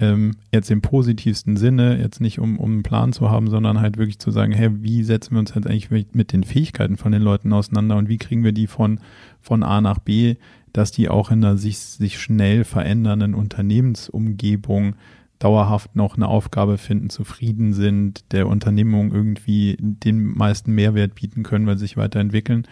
ähm, 0.00 0.32
jetzt 0.52 0.70
im 0.70 0.82
positivsten 0.82 1.56
Sinne, 1.56 2.00
jetzt 2.00 2.20
nicht 2.20 2.38
um, 2.38 2.58
um 2.58 2.72
einen 2.72 2.82
Plan 2.82 3.12
zu 3.12 3.30
haben, 3.30 3.48
sondern 3.48 3.80
halt 3.80 3.96
wirklich 3.96 4.18
zu 4.18 4.30
sagen, 4.30 4.52
hey, 4.52 4.70
wie 4.82 5.04
setzen 5.04 5.34
wir 5.34 5.40
uns 5.40 5.54
jetzt 5.54 5.66
eigentlich 5.66 5.90
mit 5.90 6.32
den 6.32 6.44
Fähigkeiten 6.44 6.96
von 6.96 7.12
den 7.12 7.22
Leuten 7.22 7.52
auseinander 7.52 7.96
und 7.96 8.08
wie 8.08 8.18
kriegen 8.18 8.44
wir 8.44 8.52
die 8.52 8.66
von, 8.66 9.00
von 9.40 9.62
A 9.62 9.80
nach 9.80 9.98
B, 9.98 10.36
dass 10.72 10.90
die 10.90 11.08
auch 11.08 11.30
in 11.30 11.44
einer 11.44 11.56
sich, 11.56 11.78
sich 11.78 12.18
schnell 12.18 12.64
verändernden 12.64 13.34
Unternehmensumgebung 13.34 14.96
dauerhaft 15.38 15.96
noch 15.96 16.16
eine 16.16 16.28
Aufgabe 16.28 16.78
finden, 16.78 17.10
zufrieden 17.10 17.72
sind, 17.72 18.32
der 18.32 18.46
Unternehmung 18.46 19.12
irgendwie 19.12 19.76
den 19.80 20.24
meisten 20.24 20.74
Mehrwert 20.74 21.14
bieten 21.14 21.42
können, 21.42 21.66
weil 21.66 21.76
sie 21.76 21.86
sich 21.86 21.96
weiterentwickeln. 21.96 22.66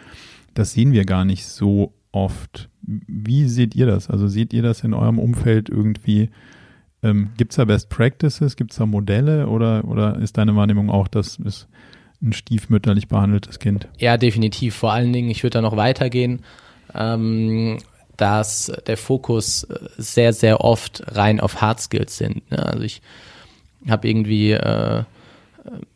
Das 0.54 0.72
sehen 0.72 0.92
wir 0.92 1.04
gar 1.04 1.24
nicht 1.24 1.46
so 1.46 1.92
oft. 2.12 2.68
Wie 2.82 3.48
seht 3.48 3.74
ihr 3.74 3.86
das? 3.86 4.08
Also 4.08 4.28
seht 4.28 4.52
ihr 4.52 4.62
das 4.62 4.84
in 4.84 4.94
eurem 4.94 5.18
Umfeld 5.18 5.68
irgendwie? 5.68 6.30
Ähm, 7.02 7.30
Gibt 7.36 7.52
es 7.52 7.56
da 7.56 7.64
Best 7.64 7.88
Practices? 7.88 8.56
Gibt 8.56 8.72
es 8.72 8.78
da 8.78 8.86
Modelle? 8.86 9.48
Oder, 9.48 9.84
oder 9.84 10.18
ist 10.18 10.38
deine 10.38 10.54
Wahrnehmung 10.54 10.90
auch, 10.90 11.08
dass 11.08 11.38
es 11.38 11.68
ein 12.22 12.32
stiefmütterlich 12.32 13.08
behandeltes 13.08 13.58
Kind? 13.58 13.88
Ja, 13.98 14.16
definitiv. 14.16 14.74
Vor 14.74 14.92
allen 14.92 15.12
Dingen, 15.12 15.30
ich 15.30 15.42
würde 15.42 15.54
da 15.54 15.62
noch 15.62 15.76
weitergehen. 15.76 16.42
Ähm, 16.94 17.78
dass 18.16 18.72
der 18.86 18.96
Fokus 18.96 19.64
äh, 19.64 19.78
sehr, 19.96 20.32
sehr 20.32 20.60
oft 20.60 21.02
rein 21.16 21.40
auf 21.40 21.60
Hard 21.60 21.80
Skills 21.80 22.16
sind. 22.16 22.50
Ne? 22.50 22.64
Also 22.64 22.84
ich 22.84 23.02
habe 23.88 24.08
irgendwie 24.08 24.52
äh, 24.52 25.02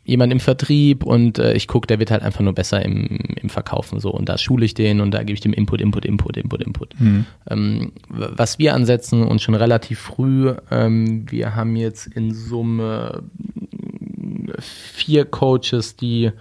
jemand 0.05 0.31
im 0.31 0.39
Vertrieb 0.39 1.03
und 1.03 1.39
äh, 1.39 1.53
ich 1.53 1.67
gucke, 1.67 1.87
der 1.87 1.99
wird 1.99 2.11
halt 2.11 2.23
einfach 2.23 2.41
nur 2.41 2.53
besser 2.53 2.83
im, 2.83 3.17
im 3.35 3.49
Verkaufen 3.49 3.99
so 3.99 4.11
und 4.11 4.29
da 4.29 4.37
schule 4.37 4.65
ich 4.65 4.73
den 4.73 5.01
und 5.01 5.11
da 5.11 5.19
gebe 5.19 5.33
ich 5.33 5.41
dem 5.41 5.53
Input, 5.53 5.81
Input, 5.81 6.05
Input, 6.05 6.37
Input, 6.37 6.61
Input. 6.63 6.99
Mhm. 6.99 7.25
Ähm, 7.49 7.91
was 8.09 8.59
wir 8.59 8.73
ansetzen 8.73 9.23
und 9.23 9.41
schon 9.41 9.55
relativ 9.55 9.99
früh, 9.99 10.53
ähm, 10.71 11.25
wir 11.29 11.55
haben 11.55 11.75
jetzt 11.75 12.07
in 12.07 12.33
Summe 12.33 13.23
vier 14.59 15.25
Coaches, 15.25 15.95
die 15.97 16.31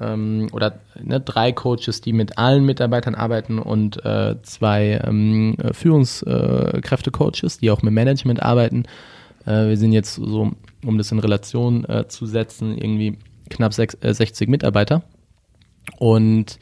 ähm, 0.00 0.48
oder 0.52 0.80
ne, 1.00 1.20
drei 1.20 1.52
Coaches, 1.52 2.00
die 2.00 2.12
mit 2.12 2.38
allen 2.38 2.64
Mitarbeitern 2.64 3.14
arbeiten 3.14 3.58
und 3.58 4.04
äh, 4.04 4.36
zwei 4.42 5.00
ähm, 5.04 5.56
Führungskräfte-Coaches, 5.72 7.58
die 7.58 7.70
auch 7.70 7.82
mit 7.82 7.92
Management 7.94 8.42
arbeiten. 8.42 8.84
Äh, 9.46 9.68
wir 9.68 9.76
sind 9.76 9.92
jetzt 9.92 10.14
so, 10.14 10.52
um 10.84 10.98
das 10.98 11.12
in 11.12 11.18
Relation 11.18 11.84
äh, 11.84 12.06
zu 12.08 12.26
setzen, 12.26 12.76
irgendwie 12.76 13.18
knapp 13.50 13.72
sechs, 13.74 13.96
60 14.00 14.46
äh, 14.46 14.50
Mitarbeiter. 14.50 15.02
Und 15.98 16.58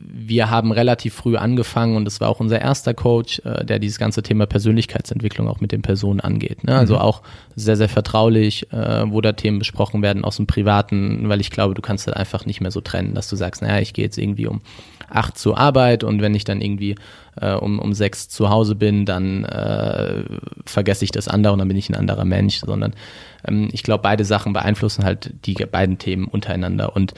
wir 0.00 0.50
haben 0.50 0.72
relativ 0.72 1.14
früh 1.14 1.36
angefangen 1.36 1.96
und 1.96 2.04
das 2.04 2.20
war 2.20 2.28
auch 2.28 2.40
unser 2.40 2.60
erster 2.60 2.94
Coach, 2.94 3.40
äh, 3.44 3.64
der 3.64 3.78
dieses 3.78 3.98
ganze 3.98 4.22
Thema 4.22 4.46
Persönlichkeitsentwicklung 4.46 5.48
auch 5.48 5.60
mit 5.60 5.72
den 5.72 5.82
Personen 5.82 6.20
angeht. 6.20 6.64
Ne? 6.64 6.76
Also 6.76 6.94
mhm. 6.94 7.00
auch 7.00 7.22
sehr, 7.56 7.76
sehr 7.76 7.88
vertraulich, 7.88 8.72
äh, 8.72 9.10
wo 9.10 9.20
da 9.20 9.32
Themen 9.32 9.58
besprochen 9.58 10.02
werden 10.02 10.24
aus 10.24 10.36
dem 10.36 10.46
Privaten, 10.46 11.28
weil 11.28 11.40
ich 11.40 11.50
glaube, 11.50 11.74
du 11.74 11.82
kannst 11.82 12.06
das 12.06 12.14
einfach 12.14 12.46
nicht 12.46 12.60
mehr 12.60 12.70
so 12.70 12.80
trennen, 12.80 13.14
dass 13.14 13.28
du 13.28 13.36
sagst, 13.36 13.62
naja, 13.62 13.80
ich 13.80 13.92
gehe 13.92 14.04
jetzt 14.04 14.18
irgendwie 14.18 14.46
um 14.46 14.60
acht 15.08 15.38
zur 15.38 15.58
Arbeit 15.58 16.04
und 16.04 16.20
wenn 16.20 16.34
ich 16.34 16.44
dann 16.44 16.60
irgendwie 16.60 16.94
äh, 17.40 17.54
um, 17.54 17.78
um 17.78 17.92
sechs 17.92 18.28
zu 18.28 18.50
Hause 18.50 18.74
bin, 18.74 19.04
dann 19.04 19.44
äh, 19.44 20.24
vergesse 20.66 21.04
ich 21.04 21.10
das 21.10 21.28
andere 21.28 21.52
und 21.52 21.58
dann 21.58 21.68
bin 21.68 21.76
ich 21.76 21.88
ein 21.88 21.94
anderer 21.94 22.24
Mensch, 22.24 22.58
sondern 22.58 22.94
ähm, 23.46 23.68
ich 23.72 23.82
glaube, 23.82 24.02
beide 24.02 24.24
Sachen 24.24 24.52
beeinflussen 24.52 25.04
halt 25.04 25.32
die 25.46 25.54
beiden 25.54 25.98
Themen 25.98 26.26
untereinander 26.26 26.94
und 26.94 27.14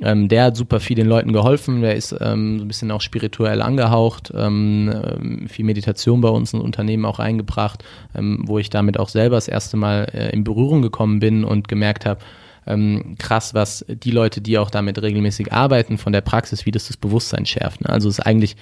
ähm, 0.00 0.28
der 0.28 0.44
hat 0.44 0.56
super 0.56 0.80
viel 0.80 0.96
den 0.96 1.08
Leuten 1.08 1.32
geholfen. 1.32 1.80
Der 1.80 1.96
ist 1.96 2.12
ähm, 2.20 2.58
so 2.58 2.64
ein 2.64 2.68
bisschen 2.68 2.90
auch 2.90 3.00
spirituell 3.00 3.62
angehaucht, 3.62 4.32
ähm, 4.34 4.92
ähm 4.92 5.48
viel 5.48 5.64
Meditation 5.64 6.20
bei 6.20 6.28
uns 6.28 6.52
in 6.52 6.60
Unternehmen 6.60 7.04
auch 7.04 7.18
reingebracht, 7.18 7.84
ähm, 8.14 8.44
wo 8.46 8.58
ich 8.58 8.70
damit 8.70 8.98
auch 8.98 9.08
selber 9.08 9.36
das 9.36 9.48
erste 9.48 9.76
Mal 9.76 10.06
äh, 10.12 10.30
in 10.30 10.44
Berührung 10.44 10.82
gekommen 10.82 11.18
bin 11.18 11.44
und 11.44 11.68
gemerkt 11.68 12.06
habe, 12.06 12.20
ähm, 12.66 13.16
krass, 13.18 13.54
was 13.54 13.84
die 13.88 14.10
Leute, 14.10 14.40
die 14.40 14.58
auch 14.58 14.70
damit 14.70 15.00
regelmäßig 15.00 15.52
arbeiten, 15.52 15.98
von 15.98 16.12
der 16.12 16.20
Praxis, 16.20 16.66
wie 16.66 16.70
das 16.70 16.88
das 16.88 16.96
Bewusstsein 16.96 17.46
schärft. 17.46 17.80
Ne? 17.80 17.88
Also 17.88 18.08
es 18.08 18.20
eigentlich 18.20 18.56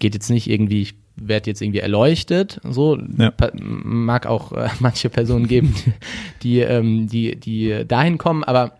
geht 0.00 0.14
jetzt 0.14 0.30
nicht 0.30 0.48
irgendwie, 0.48 0.82
ich 0.82 0.94
werde 1.14 1.50
jetzt 1.50 1.60
irgendwie 1.60 1.80
erleuchtet, 1.80 2.60
so 2.64 2.98
ja. 3.18 3.32
mag 3.52 4.26
auch 4.26 4.52
äh, 4.52 4.70
manche 4.80 5.10
Personen 5.10 5.46
geben, 5.46 5.74
die, 6.42 6.60
ähm, 6.60 7.06
die, 7.06 7.38
die 7.38 7.84
dahin 7.86 8.18
kommen, 8.18 8.42
aber 8.42 8.79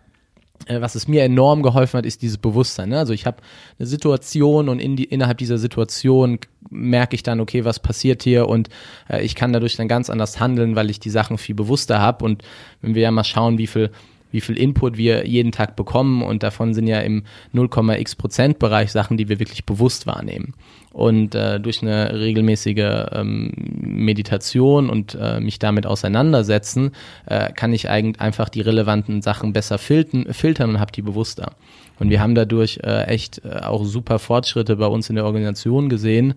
was 0.67 0.95
es 0.95 1.07
mir 1.07 1.23
enorm 1.23 1.63
geholfen 1.63 1.97
hat, 1.97 2.05
ist 2.05 2.21
dieses 2.21 2.37
Bewusstsein. 2.37 2.89
Ne? 2.89 2.97
Also 2.99 3.13
ich 3.13 3.25
habe 3.25 3.37
eine 3.79 3.87
Situation 3.87 4.69
und 4.69 4.79
in 4.79 4.95
die, 4.95 5.05
innerhalb 5.05 5.37
dieser 5.37 5.57
Situation 5.57 6.39
merke 6.69 7.15
ich 7.15 7.23
dann, 7.23 7.39
okay, 7.39 7.65
was 7.65 7.79
passiert 7.79 8.23
hier 8.23 8.47
und 8.47 8.69
äh, 9.09 9.23
ich 9.23 9.35
kann 9.35 9.53
dadurch 9.53 9.75
dann 9.75 9.87
ganz 9.87 10.09
anders 10.09 10.39
handeln, 10.39 10.75
weil 10.75 10.89
ich 10.89 10.99
die 10.99 11.09
Sachen 11.09 11.37
viel 11.37 11.55
bewusster 11.55 11.99
habe. 11.99 12.23
Und 12.25 12.43
wenn 12.81 12.95
wir 12.95 13.01
ja 13.01 13.11
mal 13.11 13.23
schauen, 13.23 13.57
wie 13.57 13.67
viel 13.67 13.91
wie 14.31 14.41
viel 14.41 14.57
Input 14.57 14.97
wir 14.97 15.27
jeden 15.27 15.51
Tag 15.51 15.75
bekommen 15.75 16.23
und 16.23 16.43
davon 16.43 16.73
sind 16.73 16.87
ja 16.87 16.99
im 16.99 17.23
0,x 17.53 18.15
Prozent 18.15 18.59
Bereich 18.59 18.91
Sachen, 18.91 19.17
die 19.17 19.29
wir 19.29 19.39
wirklich 19.39 19.65
bewusst 19.65 20.07
wahrnehmen. 20.07 20.53
Und 20.93 21.35
äh, 21.35 21.59
durch 21.59 21.81
eine 21.81 22.19
regelmäßige 22.19 23.05
ähm, 23.13 23.53
Meditation 23.55 24.89
und 24.89 25.17
äh, 25.19 25.39
mich 25.39 25.57
damit 25.57 25.85
auseinandersetzen, 25.85 26.91
äh, 27.27 27.51
kann 27.53 27.71
ich 27.71 27.89
eigentlich 27.89 28.19
einfach 28.19 28.49
die 28.49 28.61
relevanten 28.61 29.21
Sachen 29.21 29.53
besser 29.53 29.77
filtern, 29.77 30.25
filtern 30.33 30.71
und 30.71 30.79
habe 30.81 30.91
die 30.91 31.01
bewusster. 31.01 31.53
Und 32.01 32.09
wir 32.09 32.19
haben 32.19 32.35
dadurch 32.35 32.79
äh, 32.83 33.03
echt 33.03 33.45
äh, 33.45 33.59
auch 33.59 33.85
super 33.85 34.19
Fortschritte 34.19 34.75
bei 34.75 34.87
uns 34.87 35.09
in 35.09 35.15
der 35.15 35.25
Organisation 35.25 35.87
gesehen, 35.87 36.33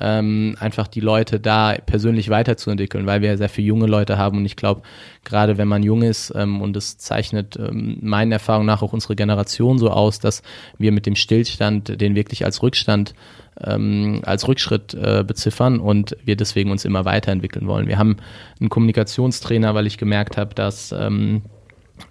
ähm, 0.00 0.56
einfach 0.58 0.88
die 0.88 1.00
Leute 1.00 1.40
da 1.40 1.76
persönlich 1.86 2.28
weiterzuentwickeln, 2.30 3.06
weil 3.06 3.22
wir 3.22 3.36
sehr 3.36 3.48
viele 3.48 3.68
junge 3.68 3.86
Leute 3.86 4.18
haben 4.18 4.38
und 4.38 4.46
ich 4.46 4.56
glaube, 4.56 4.82
gerade 5.24 5.58
wenn 5.58 5.68
man 5.68 5.82
jung 5.82 6.02
ist 6.02 6.32
ähm, 6.34 6.60
und 6.60 6.76
es 6.76 6.98
zeichnet 6.98 7.56
ähm, 7.56 7.98
meinen 8.00 8.32
Erfahrungen 8.32 8.66
nach 8.66 8.82
auch 8.82 8.92
unsere 8.92 9.16
Generation 9.16 9.78
so 9.78 9.90
aus, 9.90 10.18
dass 10.18 10.42
wir 10.78 10.92
mit 10.92 11.06
dem 11.06 11.16
Stillstand 11.16 12.00
den 12.00 12.14
wirklich 12.14 12.44
als 12.44 12.62
Rückstand 12.62 13.14
ähm, 13.62 14.20
als 14.24 14.48
Rückschritt 14.48 14.94
äh, 14.94 15.24
beziffern 15.24 15.78
und 15.78 16.16
wir 16.24 16.36
deswegen 16.36 16.70
uns 16.70 16.84
immer 16.84 17.04
weiterentwickeln 17.04 17.66
wollen. 17.66 17.86
Wir 17.86 17.98
haben 17.98 18.16
einen 18.58 18.68
Kommunikationstrainer, 18.68 19.74
weil 19.74 19.86
ich 19.86 19.96
gemerkt 19.96 20.36
habe, 20.36 20.54
dass 20.54 20.92
ähm, 20.92 21.42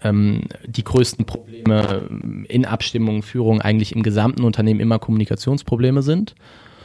ähm, 0.04 0.44
die 0.66 0.84
größten 0.84 1.26
Probleme 1.26 2.10
in 2.48 2.66
Abstimmung, 2.66 3.24
Führung 3.24 3.62
eigentlich 3.62 3.96
im 3.96 4.04
gesamten 4.04 4.44
Unternehmen 4.44 4.80
immer 4.80 5.00
Kommunikationsprobleme 5.00 6.02
sind. 6.02 6.36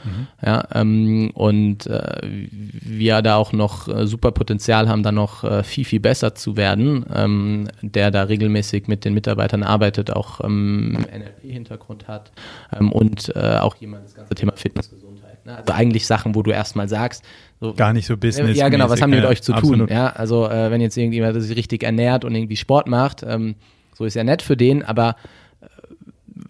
Mhm. 0.09 0.26
Ja, 0.44 0.64
ähm, 0.74 1.30
und 1.34 1.86
äh, 1.86 2.20
wir 2.22 3.22
da 3.22 3.36
auch 3.36 3.52
noch 3.52 3.88
äh, 3.88 4.06
super 4.06 4.32
Potenzial 4.32 4.88
haben, 4.88 5.02
da 5.02 5.12
noch 5.12 5.44
äh, 5.44 5.62
viel, 5.62 5.84
viel 5.84 6.00
besser 6.00 6.34
zu 6.34 6.56
werden, 6.56 7.06
ähm, 7.14 7.68
der 7.82 8.11
da 8.11 8.24
regelmäßig 8.24 8.88
mit 8.88 9.04
den 9.04 9.14
Mitarbeitern 9.14 9.62
arbeitet, 9.62 10.11
auch 10.11 10.40
ähm, 10.42 11.06
NLP-Hintergrund 11.12 12.09
hat 12.09 12.32
ähm, 12.78 12.92
und 12.92 13.34
äh, 13.36 13.59
auch 13.59 13.76
jemand 13.76 14.04
das 14.06 14.14
ganze 14.14 14.34
Thema 14.34 14.52
Fitness, 14.56 14.90
Gesundheit. 14.90 15.44
Ne? 15.44 15.56
Also 15.56 15.72
eigentlich 15.72 16.06
Sachen, 16.06 16.34
wo 16.34 16.42
du 16.42 16.50
erstmal 16.50 16.88
sagst, 16.88 17.24
so, 17.61 17.74
Gar 17.74 17.92
nicht 17.92 18.06
so 18.06 18.16
Business. 18.16 18.56
Ja, 18.56 18.68
genau, 18.68 18.88
was 18.88 19.02
haben 19.02 19.11
die 19.11 19.16
mit 19.16 19.26
euch 19.26 19.42
zu 19.42 19.52
absolut. 19.52 19.88
tun? 19.88 19.96
Ja, 19.96 20.11
also 20.11 20.48
äh, 20.48 20.70
wenn 20.70 20.80
jetzt 20.80 20.96
irgendjemand 20.96 21.40
sich 21.42 21.56
richtig 21.56 21.82
ernährt 21.82 22.24
und 22.24 22.34
irgendwie 22.34 22.56
Sport 22.56 22.86
macht, 22.86 23.24
ähm, 23.24 23.56
so 23.94 24.04
ist 24.04 24.14
ja 24.14 24.22
nett 24.22 24.42
für 24.42 24.56
den, 24.56 24.84
aber 24.84 25.16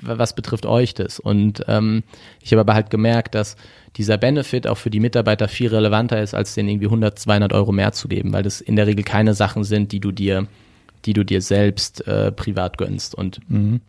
was 0.03 0.35
betrifft 0.35 0.67
euch 0.67 0.95
das? 0.95 1.19
Und 1.19 1.65
ähm, 1.69 2.03
ich 2.41 2.53
habe 2.53 2.61
aber 2.61 2.75
halt 2.75 2.91
gemerkt, 2.91 3.35
dass 3.35 3.57
dieser 3.97 4.17
Benefit 4.19 4.67
auch 4.67 4.77
für 4.79 4.91
die 4.91 5.01
Mitarbeiter 5.01 5.49
viel 5.49 5.69
relevanter 5.69 6.23
ist, 6.23 6.35
als 6.35 6.55
denen 6.55 6.69
irgendwie 6.69 6.87
100, 6.87 7.19
200 7.19 7.53
Euro 7.53 7.73
mehr 7.73 7.93
zu 7.93 8.09
geben, 8.09 8.33
weil 8.33 8.43
das 8.43 8.61
in 8.61 8.77
der 8.77 8.87
Regel 8.87 9.05
keine 9.05 9.35
Sachen 9.35 9.65
sind, 9.65 9.93
die 9.93 10.01
du 10.01 10.13
dir 10.13 10.47
die 11.05 11.13
du 11.13 11.25
dir 11.25 11.41
selbst 11.41 12.07
äh, 12.07 12.33
privat 12.33 12.79
gönnst. 12.79 13.15
Und 13.15 13.41
mhm. 13.49 13.81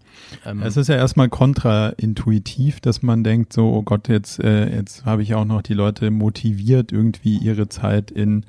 ähm, 0.46 0.62
es 0.62 0.78
ist 0.78 0.88
ja 0.88 0.96
erstmal 0.96 1.30
kontraintuitiv, 1.30 2.80
dass 2.80 3.02
man 3.02 3.24
denkt, 3.24 3.54
so, 3.54 3.74
oh 3.74 3.82
Gott, 3.82 4.08
jetzt, 4.08 4.40
äh, 4.40 4.74
jetzt 4.74 5.06
habe 5.06 5.24
ich 5.24 5.34
auch 5.34 5.46
noch 5.46 5.62
die 5.62 5.74
Leute 5.74 6.12
motiviert, 6.12 6.92
irgendwie 6.92 7.38
ihre 7.38 7.68
Zeit 7.70 8.12
in 8.12 8.46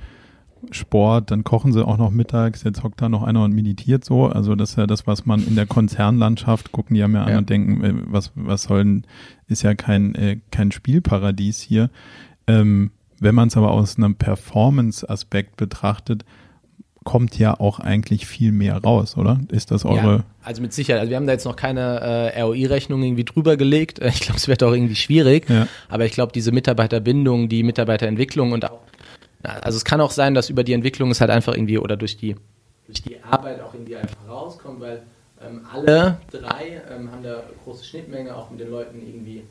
Sport, 0.70 1.30
dann 1.30 1.44
kochen 1.44 1.72
sie 1.72 1.84
auch 1.84 1.96
noch 1.96 2.10
mittags, 2.10 2.62
jetzt 2.64 2.82
hockt 2.82 3.00
da 3.00 3.08
noch 3.08 3.22
einer 3.22 3.44
und 3.44 3.52
meditiert 3.52 4.04
so. 4.04 4.26
Also 4.26 4.54
das 4.54 4.70
ist 4.70 4.76
ja 4.76 4.86
das, 4.86 5.06
was 5.06 5.26
man 5.26 5.46
in 5.46 5.56
der 5.56 5.66
Konzernlandschaft 5.66 6.72
gucken, 6.72 6.94
die 6.94 7.02
haben 7.02 7.14
ja, 7.14 7.26
ja. 7.26 7.32
an 7.32 7.38
und 7.38 7.50
denken, 7.50 7.84
äh, 7.84 7.94
was, 8.06 8.32
was 8.34 8.64
sollen, 8.64 9.06
ist 9.48 9.62
ja 9.62 9.74
kein, 9.74 10.14
äh, 10.14 10.38
kein 10.50 10.72
Spielparadies 10.72 11.60
hier. 11.60 11.90
Ähm, 12.46 12.90
wenn 13.18 13.34
man 13.34 13.48
es 13.48 13.56
aber 13.56 13.70
aus 13.70 13.96
einem 13.96 14.14
Performance-Aspekt 14.14 15.56
betrachtet, 15.56 16.24
kommt 17.04 17.38
ja 17.38 17.58
auch 17.58 17.80
eigentlich 17.80 18.26
viel 18.26 18.52
mehr 18.52 18.76
raus, 18.76 19.16
oder? 19.16 19.40
Ist 19.50 19.70
das 19.70 19.84
eure? 19.84 20.16
Ja, 20.16 20.24
also 20.42 20.60
mit 20.62 20.72
Sicherheit. 20.72 21.00
Also 21.00 21.10
wir 21.10 21.16
haben 21.16 21.26
da 21.26 21.32
jetzt 21.32 21.44
noch 21.44 21.56
keine 21.56 22.00
äh, 22.34 22.40
ROI-Rechnung 22.42 23.02
irgendwie 23.02 23.24
drüber 23.24 23.56
gelegt. 23.56 24.00
Ich 24.10 24.20
glaube, 24.20 24.36
es 24.36 24.48
wird 24.48 24.62
auch 24.62 24.72
irgendwie 24.72 24.96
schwierig. 24.96 25.48
Ja. 25.48 25.66
Aber 25.88 26.04
ich 26.04 26.12
glaube, 26.12 26.32
diese 26.32 26.52
Mitarbeiterbindung, 26.52 27.48
die 27.48 27.62
Mitarbeiterentwicklung 27.62 28.52
und 28.52 28.64
auch 28.70 28.80
also 29.42 29.76
es 29.76 29.84
kann 29.84 30.00
auch 30.00 30.10
sein, 30.10 30.34
dass 30.34 30.50
über 30.50 30.64
die 30.64 30.72
Entwicklung 30.72 31.10
es 31.10 31.20
halt 31.20 31.30
einfach 31.30 31.54
irgendwie 31.54 31.78
oder 31.78 31.96
durch 31.96 32.16
die, 32.16 32.36
durch 32.86 33.02
die 33.02 33.22
Arbeit 33.22 33.60
auch 33.60 33.74
irgendwie 33.74 33.96
einfach 33.96 34.16
rauskommt, 34.28 34.80
weil 34.80 35.02
ähm, 35.42 35.62
alle 35.72 36.18
drei 36.30 36.82
ähm, 36.90 37.10
haben 37.10 37.22
da 37.22 37.42
große 37.64 37.84
Schnittmenge 37.84 38.36
auch 38.36 38.50
mit 38.50 38.60
den 38.60 38.70
Leuten 38.70 39.00
irgendwie, 39.00 39.42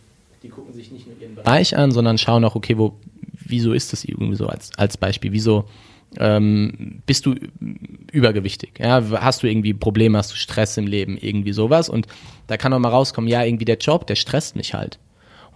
die 0.43 0.49
gucken 0.49 0.73
sich 0.73 0.91
nicht 0.91 1.07
nur 1.07 1.19
ihren 1.19 1.35
Bereich 1.35 1.75
an, 1.75 1.91
sondern 1.91 2.17
schauen 2.17 2.45
auch, 2.45 2.55
okay, 2.55 2.77
wo, 2.77 2.95
wieso 3.33 3.73
ist 3.73 3.91
das 3.93 4.03
irgendwie 4.05 4.35
so 4.35 4.47
als, 4.47 4.71
als 4.77 4.97
Beispiel, 4.97 5.31
wieso 5.31 5.65
ähm, 6.17 7.01
bist 7.05 7.25
du 7.25 7.35
übergewichtig, 8.11 8.79
ja, 8.79 9.03
hast 9.21 9.43
du 9.43 9.47
irgendwie 9.47 9.73
Probleme, 9.73 10.17
hast 10.17 10.31
du 10.31 10.35
Stress 10.35 10.77
im 10.77 10.87
Leben, 10.87 11.17
irgendwie 11.17 11.53
sowas? 11.53 11.89
Und 11.89 12.07
da 12.47 12.57
kann 12.57 12.73
auch 12.73 12.79
mal 12.79 12.89
rauskommen, 12.89 13.27
ja, 13.27 13.43
irgendwie 13.43 13.65
der 13.65 13.77
Job, 13.77 14.07
der 14.07 14.15
stresst 14.15 14.55
mich 14.55 14.73
halt. 14.73 14.99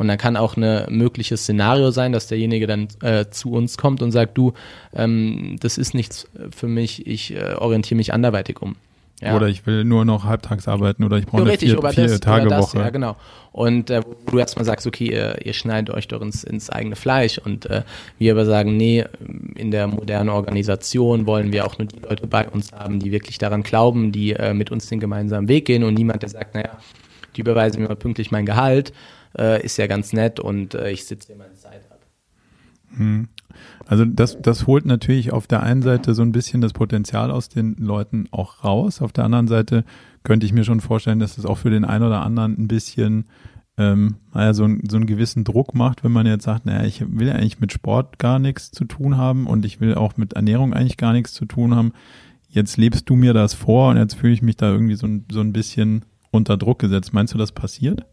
Und 0.03 0.09
dann 0.09 0.17
kann 0.17 0.35
auch 0.35 0.57
ein 0.57 0.85
mögliches 0.89 1.43
Szenario 1.43 1.89
sein, 1.91 2.11
dass 2.11 2.27
derjenige 2.27 2.67
dann 2.67 2.89
äh, 3.01 3.29
zu 3.29 3.53
uns 3.53 3.77
kommt 3.77 4.01
und 4.01 4.11
sagt, 4.11 4.37
du, 4.37 4.51
ähm, 4.93 5.55
das 5.61 5.77
ist 5.77 5.93
nichts 5.93 6.27
für 6.53 6.67
mich, 6.67 7.07
ich 7.07 7.33
äh, 7.33 7.53
orientiere 7.53 7.95
mich 7.95 8.13
anderweitig 8.13 8.61
um. 8.61 8.75
Ja. 9.21 9.37
Oder 9.37 9.47
ich 9.47 9.65
will 9.65 9.85
nur 9.85 10.03
noch 10.03 10.25
halbtags 10.25 10.67
arbeiten 10.67 11.05
oder 11.05 11.17
ich 11.17 11.25
brauche 11.25 11.43
eine 11.43 11.57
vier, 11.57 11.81
vier 11.81 12.07
das, 12.07 12.19
Tage 12.19 12.49
das, 12.49 12.61
Woche. 12.61 12.79
Ja, 12.79 12.89
genau. 12.89 13.15
Und 13.53 13.89
äh, 13.89 14.01
wo 14.03 14.31
du 14.31 14.39
erstmal 14.39 14.65
sagst, 14.65 14.85
okay, 14.85 15.09
ihr, 15.13 15.37
ihr 15.45 15.53
schneidet 15.53 15.95
euch 15.95 16.09
doch 16.09 16.21
ins, 16.21 16.43
ins 16.43 16.69
eigene 16.69 16.97
Fleisch 16.97 17.37
und 17.37 17.65
äh, 17.67 17.83
wir 18.19 18.33
aber 18.33 18.45
sagen, 18.45 18.75
nee, 18.75 19.05
in 19.55 19.71
der 19.71 19.87
modernen 19.87 20.27
Organisation 20.27 21.25
wollen 21.27 21.53
wir 21.53 21.65
auch 21.65 21.77
nur 21.77 21.87
die 21.87 21.99
Leute 21.99 22.27
bei 22.27 22.45
uns 22.49 22.73
haben, 22.73 22.99
die 22.99 23.13
wirklich 23.13 23.37
daran 23.37 23.63
glauben, 23.63 24.11
die 24.11 24.33
äh, 24.33 24.53
mit 24.53 24.69
uns 24.69 24.89
den 24.89 24.99
gemeinsamen 24.99 25.47
Weg 25.47 25.63
gehen 25.63 25.85
und 25.85 25.93
niemand, 25.93 26.23
der 26.23 26.29
sagt, 26.29 26.55
naja, 26.55 26.77
die 27.37 27.41
überweisen 27.41 27.81
mir 27.81 27.87
mal 27.87 27.95
pünktlich 27.95 28.31
mein 28.31 28.45
Gehalt, 28.45 28.91
äh, 29.37 29.63
ist 29.63 29.77
ja 29.77 29.87
ganz 29.87 30.13
nett 30.13 30.39
und 30.39 30.75
äh, 30.75 30.91
ich 30.91 31.05
sitze 31.05 31.27
hier 31.27 31.35
meine 31.35 31.55
Zeit 31.55 31.89
ab. 31.91 32.05
Hm. 32.95 33.27
Also 33.85 34.05
das, 34.05 34.41
das 34.41 34.67
holt 34.67 34.85
natürlich 34.85 35.31
auf 35.31 35.47
der 35.47 35.63
einen 35.63 35.81
Seite 35.81 36.13
so 36.13 36.21
ein 36.21 36.31
bisschen 36.31 36.61
das 36.61 36.73
Potenzial 36.73 37.31
aus 37.31 37.49
den 37.49 37.75
Leuten 37.77 38.27
auch 38.31 38.63
raus. 38.63 39.01
Auf 39.01 39.11
der 39.11 39.25
anderen 39.25 39.47
Seite 39.47 39.83
könnte 40.23 40.45
ich 40.45 40.53
mir 40.53 40.63
schon 40.63 40.81
vorstellen, 40.81 41.19
dass 41.19 41.37
es 41.37 41.45
auch 41.45 41.57
für 41.57 41.69
den 41.69 41.85
einen 41.85 42.05
oder 42.05 42.21
anderen 42.21 42.57
ein 42.57 42.67
bisschen 42.67 43.25
ähm, 43.77 44.17
naja, 44.33 44.53
so, 44.53 44.67
so 44.87 44.97
einen 44.97 45.07
gewissen 45.07 45.43
Druck 45.43 45.73
macht, 45.73 46.03
wenn 46.03 46.11
man 46.11 46.27
jetzt 46.27 46.43
sagt, 46.43 46.65
naja, 46.65 46.85
ich 46.85 47.03
will 47.07 47.31
eigentlich 47.31 47.59
mit 47.59 47.73
Sport 47.73 48.19
gar 48.19 48.37
nichts 48.37 48.71
zu 48.71 48.85
tun 48.85 49.17
haben 49.17 49.47
und 49.47 49.65
ich 49.65 49.81
will 49.81 49.95
auch 49.95 50.15
mit 50.15 50.33
Ernährung 50.33 50.73
eigentlich 50.73 50.97
gar 50.97 51.13
nichts 51.13 51.33
zu 51.33 51.45
tun 51.45 51.75
haben. 51.75 51.93
Jetzt 52.49 52.77
lebst 52.77 53.09
du 53.09 53.15
mir 53.15 53.33
das 53.33 53.55
vor 53.55 53.89
und 53.89 53.97
jetzt 53.97 54.13
fühle 54.13 54.33
ich 54.33 54.43
mich 54.43 54.57
da 54.57 54.71
irgendwie 54.71 54.95
so 54.95 55.07
ein, 55.07 55.25
so 55.31 55.41
ein 55.41 55.53
bisschen 55.53 56.05
unter 56.29 56.55
Druck 56.55 56.79
gesetzt. 56.79 57.13
Meinst 57.13 57.33
du, 57.33 57.39
das 57.39 57.51
passiert? 57.51 58.05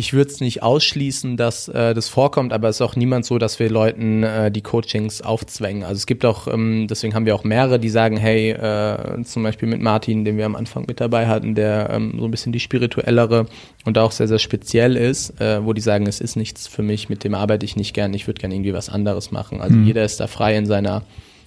Ich 0.00 0.14
würde 0.14 0.30
es 0.30 0.40
nicht 0.40 0.62
ausschließen, 0.62 1.36
dass 1.36 1.68
äh, 1.68 1.92
das 1.92 2.08
vorkommt, 2.08 2.54
aber 2.54 2.70
es 2.70 2.76
ist 2.76 2.80
auch 2.80 2.96
niemand 2.96 3.26
so, 3.26 3.36
dass 3.36 3.58
wir 3.58 3.68
Leuten 3.68 4.22
äh, 4.22 4.50
die 4.50 4.62
Coachings 4.62 5.20
aufzwängen. 5.20 5.84
Also 5.84 5.96
es 5.96 6.06
gibt 6.06 6.24
auch, 6.24 6.48
ähm, 6.48 6.86
deswegen 6.88 7.14
haben 7.14 7.26
wir 7.26 7.34
auch 7.34 7.44
mehrere, 7.44 7.78
die 7.78 7.90
sagen, 7.90 8.16
hey, 8.16 8.50
äh, 8.52 9.22
zum 9.24 9.42
Beispiel 9.42 9.68
mit 9.68 9.82
Martin, 9.82 10.24
den 10.24 10.38
wir 10.38 10.46
am 10.46 10.56
Anfang 10.56 10.86
mit 10.88 11.02
dabei 11.02 11.26
hatten, 11.26 11.54
der 11.54 11.90
ähm, 11.90 12.14
so 12.18 12.24
ein 12.24 12.30
bisschen 12.30 12.50
die 12.50 12.60
spirituellere 12.60 13.44
und 13.84 13.98
auch 13.98 14.10
sehr, 14.10 14.26
sehr 14.26 14.38
speziell 14.38 14.96
ist, 14.96 15.38
äh, 15.38 15.62
wo 15.62 15.74
die 15.74 15.82
sagen, 15.82 16.06
es 16.06 16.22
ist 16.22 16.34
nichts 16.34 16.66
für 16.66 16.82
mich, 16.82 17.10
mit 17.10 17.22
dem 17.22 17.34
arbeite 17.34 17.66
ich 17.66 17.76
nicht 17.76 17.92
gern, 17.92 18.14
ich 18.14 18.26
würde 18.26 18.40
gerne 18.40 18.54
irgendwie 18.54 18.72
was 18.72 18.88
anderes 18.88 19.30
machen. 19.30 19.60
Also 19.60 19.76
mhm. 19.76 19.84
jeder 19.84 20.02
ist 20.02 20.18
da 20.18 20.28
frei 20.28 20.56
in 20.56 20.64
seiner 20.64 21.02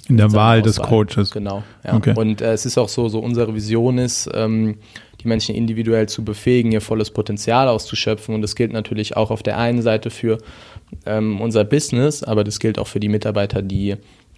in 0.07 0.17
der 0.17 0.31
Wahl 0.33 0.59
Auswahl. 0.59 0.61
des 0.61 0.77
Coaches. 0.79 1.31
Genau. 1.31 1.63
Ja. 1.83 1.95
Okay. 1.95 2.13
Und 2.15 2.41
äh, 2.41 2.53
es 2.53 2.67
ist 2.67 2.77
auch 2.77 2.89
so, 2.89 3.09
so 3.09 3.19
unsere 3.19 3.55
Vision 3.55 3.97
ist, 3.97 4.29
ähm, 4.33 4.75
die 5.23 5.27
Menschen 5.27 5.55
individuell 5.55 6.07
zu 6.07 6.23
befähigen, 6.23 6.71
ihr 6.71 6.81
volles 6.81 7.11
Potenzial 7.11 7.67
auszuschöpfen. 7.67 8.35
Und 8.35 8.41
das 8.41 8.55
gilt 8.55 8.73
natürlich 8.73 9.15
auch 9.15 9.31
auf 9.31 9.43
der 9.43 9.57
einen 9.57 9.81
Seite 9.81 10.09
für 10.09 10.37
ähm, 11.05 11.41
unser 11.41 11.63
Business, 11.63 12.23
aber 12.23 12.43
das 12.43 12.59
gilt 12.59 12.77
auch 12.79 12.87
für 12.87 12.99
die 12.99 13.09
Mitarbeiter, 13.09 13.61
die 13.61 13.95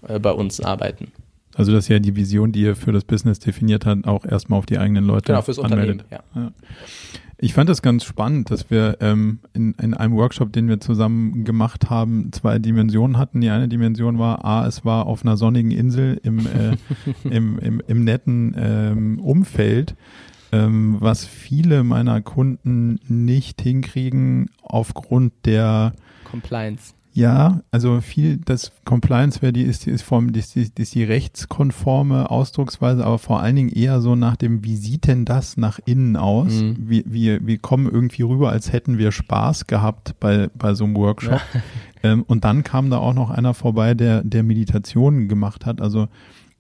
äh, 0.08 0.20
bei 0.20 0.32
uns 0.32 0.62
arbeiten. 0.62 1.12
Also 1.56 1.72
das 1.72 1.86
ist 1.86 1.90
ja 1.90 2.00
die 2.00 2.16
Vision, 2.16 2.52
die 2.52 2.62
ihr 2.62 2.76
für 2.76 2.92
das 2.92 3.06
Business 3.06 3.40
definiert 3.40 3.86
habt, 3.86 4.06
auch 4.06 4.26
erstmal 4.26 4.60
auf 4.60 4.66
die 4.66 4.78
eigenen 4.78 5.06
Leute 5.06 5.28
genau, 5.28 5.42
fürs 5.42 5.60
anmeldet. 5.60 6.04
Unternehmen, 6.04 6.24
ja. 6.36 6.42
ja. 6.42 6.52
Ich 7.38 7.54
fand 7.54 7.70
das 7.70 7.82
ganz 7.82 8.06
spannend, 8.06 8.50
dass 8.50 8.70
wir 8.70 8.98
ähm, 9.02 9.40
in, 9.54 9.74
in 9.82 9.94
einem 9.94 10.16
Workshop, 10.16 10.54
den 10.54 10.70
wir 10.70 10.80
zusammen 10.80 11.44
gemacht 11.44 11.90
haben, 11.90 12.32
zwei 12.32 12.60
Dimensionen 12.60 13.18
hatten. 13.18 13.42
Die 13.42 13.50
eine 13.50 13.68
Dimension 13.68 14.20
war, 14.20 14.46
A, 14.46 14.66
es 14.66 14.86
war 14.86 15.06
auf 15.06 15.24
einer 15.24 15.36
sonnigen 15.36 15.72
Insel 15.72 16.20
im, 16.24 16.40
äh, 16.40 16.78
im, 17.30 17.60
im, 17.60 17.82
im 17.88 18.04
netten 18.04 18.56
ähm, 18.58 19.20
Umfeld 19.20 19.96
ähm, 20.56 20.98
was 21.00 21.26
viele 21.26 21.84
meiner 21.84 22.22
Kunden 22.22 23.00
nicht 23.08 23.62
hinkriegen 23.62 24.50
aufgrund 24.62 25.34
der 25.46 25.94
Compliance. 26.24 26.94
Ja, 27.12 27.62
also 27.72 28.02
viel, 28.02 28.38
das 28.44 28.74
Compliance 28.84 29.42
wäre 29.42 29.54
die, 29.54 29.62
ist, 29.62 29.88
ist, 29.88 30.02
vom, 30.02 30.30
ist, 30.30 30.58
ist, 30.58 30.78
ist 30.78 30.96
die 30.96 31.04
rechtskonforme 31.06 32.30
Ausdrucksweise, 32.30 33.06
aber 33.06 33.20
vor 33.20 33.42
allen 33.42 33.56
Dingen 33.56 33.70
eher 33.70 34.02
so 34.02 34.16
nach 34.16 34.36
dem, 34.36 34.66
wie 34.66 34.76
sieht 34.76 35.08
denn 35.08 35.24
das 35.24 35.56
nach 35.56 35.80
innen 35.86 36.18
aus? 36.18 36.52
Mhm. 36.52 36.76
Wir, 36.78 37.04
wir, 37.06 37.48
wir 37.48 37.58
kommen 37.58 37.90
irgendwie 37.90 38.24
rüber, 38.24 38.50
als 38.50 38.74
hätten 38.74 38.98
wir 38.98 39.14
Spaß 39.14 39.68
gehabt 39.68 40.20
bei, 40.20 40.50
bei 40.56 40.74
so 40.74 40.84
einem 40.84 40.96
Workshop. 40.96 41.42
Ja. 41.54 41.62
Ähm, 42.04 42.24
und 42.28 42.44
dann 42.46 42.62
kam 42.64 42.92
da 42.92 42.98
auch 42.98 43.16
noch 43.16 43.32
einer 43.32 43.56
vorbei, 43.56 43.96
der, 43.96 44.24
der 44.24 44.44
Meditationen 44.44 45.28
gemacht 45.28 45.66
hat. 45.66 45.82
Also 45.82 46.08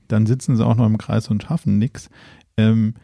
dann 0.08 0.26
sitzen 0.26 0.56
sie 0.56 0.66
auch 0.66 0.74
noch 0.74 0.88
im 0.88 0.98
Kreis 0.98 1.28
und 1.28 1.43
schaffen 1.43 1.78
nichts. 1.78 2.10
Ähm, 2.58 2.96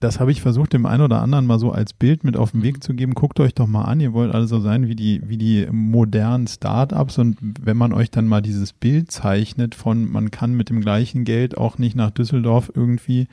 das 0.00 0.20
habe 0.20 0.30
ich 0.30 0.42
versucht, 0.42 0.72
dem 0.72 0.86
einen 0.86 1.02
oder 1.02 1.22
anderen 1.22 1.46
mal 1.46 1.58
so 1.58 1.72
als 1.72 1.92
Bild 1.94 2.24
mit 2.24 2.36
auf 2.36 2.50
den 2.50 2.62
Weg 2.62 2.82
zu 2.84 2.94
geben. 2.94 3.14
Guckt 3.14 3.40
euch 3.40 3.54
doch 3.54 3.66
mal 3.66 3.84
an, 3.84 4.00
ihr 4.00 4.12
wollt 4.12 4.34
alle 4.34 4.46
so 4.46 4.60
sein 4.60 4.86
wie 4.88 4.96
die, 4.96 5.22
wie 5.26 5.38
die 5.38 5.66
modernen 5.70 6.46
Startups 6.46 7.18
und 7.18 7.38
wenn 7.40 7.76
man 7.76 7.92
euch 7.92 8.10
dann 8.10 8.28
mal 8.28 8.42
dieses 8.42 8.72
Bild 8.72 9.10
zeichnet 9.10 9.74
von, 9.74 10.10
man 10.10 10.30
kann 10.30 10.54
mit 10.54 10.68
dem 10.68 10.80
gleichen 10.80 11.24
Geld 11.24 11.56
auch 11.56 11.78
nicht 11.78 11.96
nach 11.96 12.10
Düsseldorf 12.10 12.70
irgendwie 12.74 13.28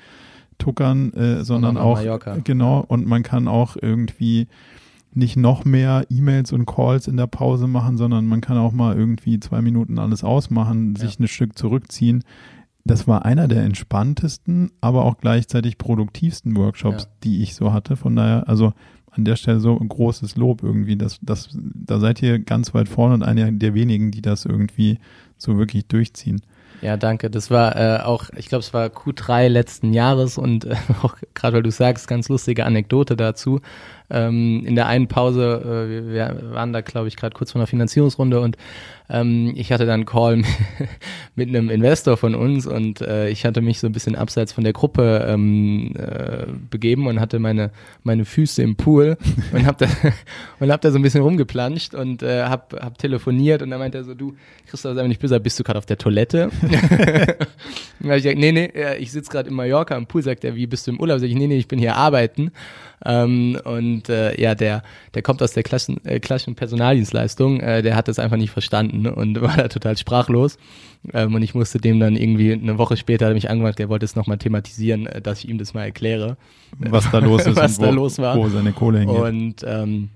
tuckern, 0.57 1.11
äh, 1.13 1.43
sondern 1.43 1.77
auch, 1.77 1.97
Mallorca. 1.97 2.37
genau, 2.43 2.85
und 2.87 3.05
man 3.07 3.23
kann 3.23 3.47
auch 3.47 3.75
irgendwie 3.81 4.47
nicht 5.13 5.35
noch 5.35 5.65
mehr 5.65 6.05
E-Mails 6.09 6.53
und 6.53 6.65
Calls 6.65 7.07
in 7.07 7.17
der 7.17 7.27
Pause 7.27 7.67
machen, 7.67 7.97
sondern 7.97 8.27
man 8.27 8.39
kann 8.39 8.57
auch 8.57 8.71
mal 8.71 8.95
irgendwie 8.95 9.39
zwei 9.41 9.61
Minuten 9.61 9.99
alles 9.99 10.23
ausmachen, 10.23 10.95
sich 10.95 11.15
ja. 11.15 11.25
ein 11.25 11.27
Stück 11.27 11.57
zurückziehen 11.57 12.23
das 12.83 13.07
war 13.07 13.25
einer 13.25 13.47
der 13.47 13.63
entspanntesten, 13.63 14.71
aber 14.81 15.05
auch 15.05 15.17
gleichzeitig 15.17 15.77
produktivsten 15.77 16.55
Workshops, 16.55 17.03
ja. 17.03 17.09
die 17.23 17.43
ich 17.43 17.55
so 17.55 17.73
hatte. 17.73 17.95
Von 17.95 18.15
daher, 18.15 18.47
also 18.47 18.73
an 19.11 19.25
der 19.25 19.35
Stelle 19.35 19.59
so 19.59 19.77
ein 19.77 19.89
großes 19.89 20.35
Lob 20.35 20.63
irgendwie. 20.63 20.95
Das, 20.95 21.19
das, 21.21 21.49
da 21.53 21.99
seid 21.99 22.21
ihr 22.21 22.39
ganz 22.39 22.73
weit 22.73 22.89
vorne 22.89 23.13
und 23.13 23.23
einer 23.23 23.51
der 23.51 23.73
wenigen, 23.73 24.11
die 24.11 24.21
das 24.21 24.45
irgendwie 24.45 24.99
so 25.37 25.57
wirklich 25.57 25.87
durchziehen. 25.87 26.41
Ja, 26.81 26.97
danke. 26.97 27.29
Das 27.29 27.51
war 27.51 27.75
äh, 27.75 28.01
auch, 28.01 28.29
ich 28.35 28.47
glaube, 28.47 28.63
es 28.63 28.73
war 28.73 28.87
Q3 28.87 29.49
letzten 29.49 29.93
Jahres 29.93 30.37
und 30.37 30.65
äh, 30.65 30.75
auch 31.03 31.15
gerade 31.33 31.57
weil 31.57 31.63
du 31.63 31.71
sagst, 31.71 32.07
ganz 32.07 32.29
lustige 32.29 32.65
Anekdote 32.65 33.15
dazu. 33.15 33.59
Ähm, 34.11 34.63
in 34.65 34.75
der 34.75 34.87
einen 34.87 35.07
Pause, 35.07 35.61
äh, 35.89 36.13
wir 36.13 36.51
waren 36.51 36.73
da, 36.73 36.81
glaube 36.81 37.07
ich, 37.07 37.15
gerade 37.15 37.35
kurz 37.35 37.51
vor 37.51 37.59
einer 37.59 37.67
Finanzierungsrunde 37.67 38.39
und 38.39 38.57
ähm, 39.09 39.53
ich 39.55 39.71
hatte 39.71 39.85
dann 39.85 40.01
einen 40.01 40.05
Call 40.05 40.43
mit 41.35 41.49
einem 41.49 41.69
Investor 41.69 42.17
von 42.17 42.35
uns 42.35 42.65
und 42.65 43.01
äh, 43.01 43.29
ich 43.29 43.45
hatte 43.45 43.61
mich 43.61 43.79
so 43.79 43.87
ein 43.87 43.93
bisschen 43.93 44.15
abseits 44.15 44.53
von 44.53 44.63
der 44.63 44.73
Gruppe 44.73 45.25
ähm, 45.27 45.93
äh, 45.97 46.45
begeben 46.69 47.07
und 47.07 47.19
hatte 47.19 47.39
meine, 47.39 47.71
meine 48.03 48.25
Füße 48.25 48.61
im 48.61 48.75
Pool 48.75 49.17
und 49.53 49.65
hab 49.65 49.77
da, 49.77 49.87
und 50.59 50.71
hab 50.71 50.81
da 50.81 50.91
so 50.91 50.99
ein 50.99 51.01
bisschen 51.01 51.23
rumgeplanscht 51.23 51.93
und 51.93 52.23
äh, 52.23 52.43
hab, 52.43 52.73
hab 52.73 52.97
telefoniert 52.97 53.61
und 53.61 53.69
dann 53.69 53.79
meinte 53.79 53.97
er 53.97 54.03
so, 54.03 54.13
du, 54.13 54.35
Christoph, 54.67 54.95
sei 54.95 55.01
mir 55.01 55.09
nicht 55.09 55.21
böse, 55.21 55.39
bist 55.39 55.59
du 55.59 55.63
gerade 55.63 55.79
auf 55.79 55.85
der 55.85 55.97
Toilette? 55.97 56.49
und 58.03 58.09
hab 58.09 58.17
ich 58.17 58.23
gesagt, 58.23 58.39
nee, 58.39 58.51
nee, 58.51 58.71
ich 58.99 59.11
sitze 59.11 59.31
gerade 59.31 59.49
in 59.49 59.55
Mallorca 59.55 59.95
am 59.95 60.07
Pool, 60.07 60.23
sagt 60.23 60.43
er, 60.43 60.55
wie 60.55 60.67
bist 60.67 60.87
du 60.87 60.91
im 60.91 60.99
Urlaub? 60.99 61.19
Sag 61.19 61.29
ich, 61.29 61.35
nee, 61.35 61.47
nee, 61.47 61.57
ich 61.57 61.67
bin 61.67 61.79
hier 61.79 61.95
arbeiten. 61.95 62.51
Ähm, 63.03 63.59
und 63.63 64.09
äh, 64.09 64.39
ja, 64.39 64.55
der, 64.55 64.83
der 65.13 65.21
kommt 65.21 65.41
aus 65.41 65.53
der 65.53 65.63
Klassen, 65.63 66.03
äh, 66.05 66.19
Klassen 66.19 66.55
Personaldienstleistung, 66.55 67.59
äh, 67.59 67.81
der 67.81 67.95
hat 67.95 68.07
das 68.07 68.19
einfach 68.19 68.37
nicht 68.37 68.51
verstanden 68.51 69.07
und 69.07 69.41
war 69.41 69.57
da 69.57 69.67
total 69.67 69.97
sprachlos. 69.97 70.57
Ähm, 71.13 71.33
und 71.33 71.41
ich 71.41 71.55
musste 71.55 71.79
dem 71.79 71.99
dann 71.99 72.15
irgendwie 72.15 72.53
eine 72.53 72.77
Woche 72.77 72.97
später 72.97 73.27
hat 73.27 73.33
mich 73.33 73.49
angemacht, 73.49 73.79
er 73.79 73.89
wollte 73.89 74.05
es 74.05 74.15
nochmal 74.15 74.37
thematisieren, 74.37 75.07
äh, 75.07 75.21
dass 75.21 75.39
ich 75.39 75.49
ihm 75.49 75.57
das 75.57 75.73
mal 75.73 75.83
erkläre. 75.83 76.37
Was 76.77 77.09
da 77.11 77.19
los 77.19 77.45
ist 77.45 77.55
was 77.55 77.77
da 77.77 77.87
wo, 77.87 77.91
los 77.91 78.19
war. 78.19 78.37
Wo 78.37 78.49
seine 78.49 78.71
Kohle 78.71 78.99
hingeht. 78.99 79.19
Und 79.19 79.55
ähm, 79.65 80.09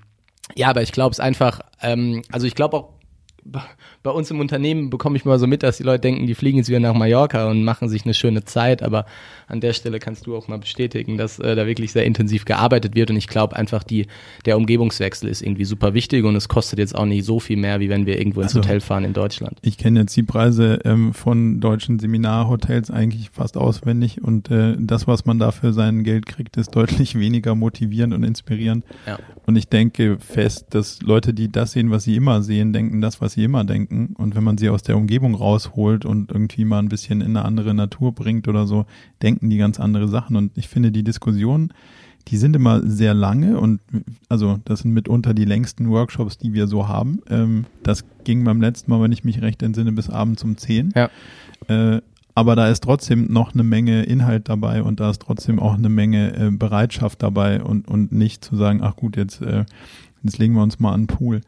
ja, 0.56 0.70
aber 0.70 0.84
ich 0.84 0.92
glaube 0.92 1.14
es 1.14 1.20
einfach, 1.20 1.62
ähm, 1.82 2.22
also 2.32 2.46
ich 2.46 2.54
glaube 2.54 2.78
auch 2.78 2.95
bei 4.02 4.10
uns 4.10 4.32
im 4.32 4.40
Unternehmen 4.40 4.90
bekomme 4.90 5.18
ich 5.18 5.26
mal 5.26 5.38
so 5.38 5.46
mit, 5.46 5.62
dass 5.62 5.78
die 5.78 5.84
Leute 5.84 6.02
denken, 6.02 6.26
die 6.26 6.34
fliegen 6.34 6.58
jetzt 6.58 6.70
wieder 6.70 6.80
nach 6.80 6.96
Mallorca 6.96 7.48
und 7.50 7.64
machen 7.64 7.90
sich 7.90 8.04
eine 8.04 8.16
schöne 8.16 8.44
Zeit. 8.44 8.82
Aber 8.82 9.06
an 9.48 9.62
der 9.62 9.74
Stelle 9.74 10.00
kannst 10.00 10.26
du 10.26 10.36
auch 10.36 10.48
mal 10.48 10.58
bestätigen, 10.58 11.18
dass 11.18 11.38
äh, 11.38 11.56
da 11.56 11.68
wirklich 11.68 11.92
sehr 11.92 12.06
intensiv 12.06 12.46
gearbeitet 12.46 12.96
wird. 12.96 13.12
Und 13.12 13.18
ich 13.18 13.28
glaube 13.28 13.56
einfach, 13.56 13.84
die, 13.84 14.08
der 14.46 14.58
Umgebungswechsel 14.58 15.30
ist 15.30 15.44
irgendwie 15.44 15.66
super 15.66 15.94
wichtig 15.94 16.26
und 16.26 16.36
es 16.36 16.50
kostet 16.50 16.80
jetzt 16.80 16.96
auch 16.96 17.06
nicht 17.06 17.24
so 17.24 17.40
viel 17.40 17.58
mehr, 17.58 17.80
wie 17.80 17.90
wenn 17.90 18.08
wir 18.08 18.18
irgendwo 18.18 18.42
ins 18.42 18.56
also, 18.56 18.68
Hotel 18.68 18.82
fahren 18.82 19.04
in 19.04 19.14
Deutschland. 19.14 19.60
Ich 19.62 19.78
kenne 19.78 20.00
jetzt 20.02 20.18
die 20.18 20.24
Preise 20.24 20.80
ähm, 20.84 21.14
von 21.14 21.60
deutschen 21.60 22.00
Seminarhotels 22.00 22.90
eigentlich 22.90 23.30
fast 23.30 23.58
auswendig 23.58 24.24
und 24.24 24.50
äh, 24.50 24.76
das, 24.80 25.08
was 25.08 25.26
man 25.26 25.38
da 25.38 25.52
für 25.52 25.72
sein 25.72 26.04
Geld 26.04 26.26
kriegt, 26.26 26.58
ist 26.58 26.76
deutlich 26.76 27.14
weniger 27.20 27.54
motivierend 27.54 28.14
und 28.16 28.24
inspirierend. 28.24 28.86
Ja. 29.06 29.20
Und 29.46 29.56
ich 29.56 29.70
denke 29.70 30.18
fest, 30.20 30.68
dass 30.72 31.04
Leute, 31.04 31.34
die 31.34 31.52
das 31.52 31.74
sehen, 31.74 31.92
was 31.92 32.06
sie 32.06 32.16
immer 32.16 32.42
sehen, 32.42 32.74
denken 32.74 33.02
das, 33.02 33.22
was 33.22 33.35
sie 33.36 33.44
immer 33.44 33.64
denken. 33.64 34.16
Und 34.18 34.36
wenn 34.36 34.44
man 34.44 34.58
sie 34.58 34.70
aus 34.70 34.82
der 34.82 34.98
Umgebung 34.98 35.36
rausholt 35.36 36.06
und 36.06 36.32
irgendwie 36.32 36.66
mal 36.66 36.80
ein 36.80 36.90
bisschen 36.90 37.22
in 37.22 37.38
eine 37.38 37.46
andere 37.46 37.74
Natur 37.74 38.14
bringt 38.14 38.48
oder 38.48 38.66
so, 38.66 38.86
denken 39.22 39.50
die 39.50 39.58
ganz 39.58 39.80
andere 39.80 40.08
Sachen. 40.08 40.36
Und 40.36 40.58
ich 40.58 40.68
finde, 40.68 40.92
die 40.92 41.04
Diskussionen, 41.04 41.72
die 42.28 42.38
sind 42.38 42.56
immer 42.56 42.82
sehr 42.82 43.14
lange 43.14 43.60
und 43.60 43.82
also 44.30 44.60
das 44.66 44.80
sind 44.80 44.94
mitunter 44.94 45.36
die 45.36 45.46
längsten 45.46 45.90
Workshops, 45.90 46.40
die 46.40 46.54
wir 46.54 46.66
so 46.66 46.88
haben. 46.88 47.22
Ähm, 47.30 47.66
das 47.84 48.04
ging 48.24 48.44
beim 48.44 48.62
letzten 48.62 48.90
Mal, 48.90 49.02
wenn 49.02 49.12
ich 49.12 49.24
mich 49.24 49.42
recht 49.42 49.62
entsinne, 49.62 49.92
bis 49.92 50.10
abends 50.10 50.44
um 50.44 50.58
10. 50.58 50.94
Ja. 50.96 51.10
Äh, 51.68 52.02
aber 52.34 52.56
da 52.56 52.68
ist 52.70 52.84
trotzdem 52.84 53.32
noch 53.32 53.54
eine 53.54 53.64
Menge 53.64 54.04
Inhalt 54.04 54.50
dabei 54.50 54.84
und 54.84 55.00
da 55.00 55.10
ist 55.10 55.22
trotzdem 55.22 55.60
auch 55.60 55.76
eine 55.76 55.88
Menge 55.88 56.36
äh, 56.36 56.52
Bereitschaft 56.52 57.24
dabei 57.24 57.64
und, 57.64 57.88
und 57.88 58.12
nicht 58.12 58.44
zu 58.44 58.58
sagen, 58.58 58.82
ach 58.82 58.96
gut, 58.96 59.16
jetzt, 59.16 59.42
äh, 59.42 59.64
jetzt 60.24 60.38
legen 60.38 60.56
wir 60.56 60.64
uns 60.64 60.80
mal 60.80 60.94
an 60.94 61.04
den 61.04 61.08
Pool. 61.08 61.42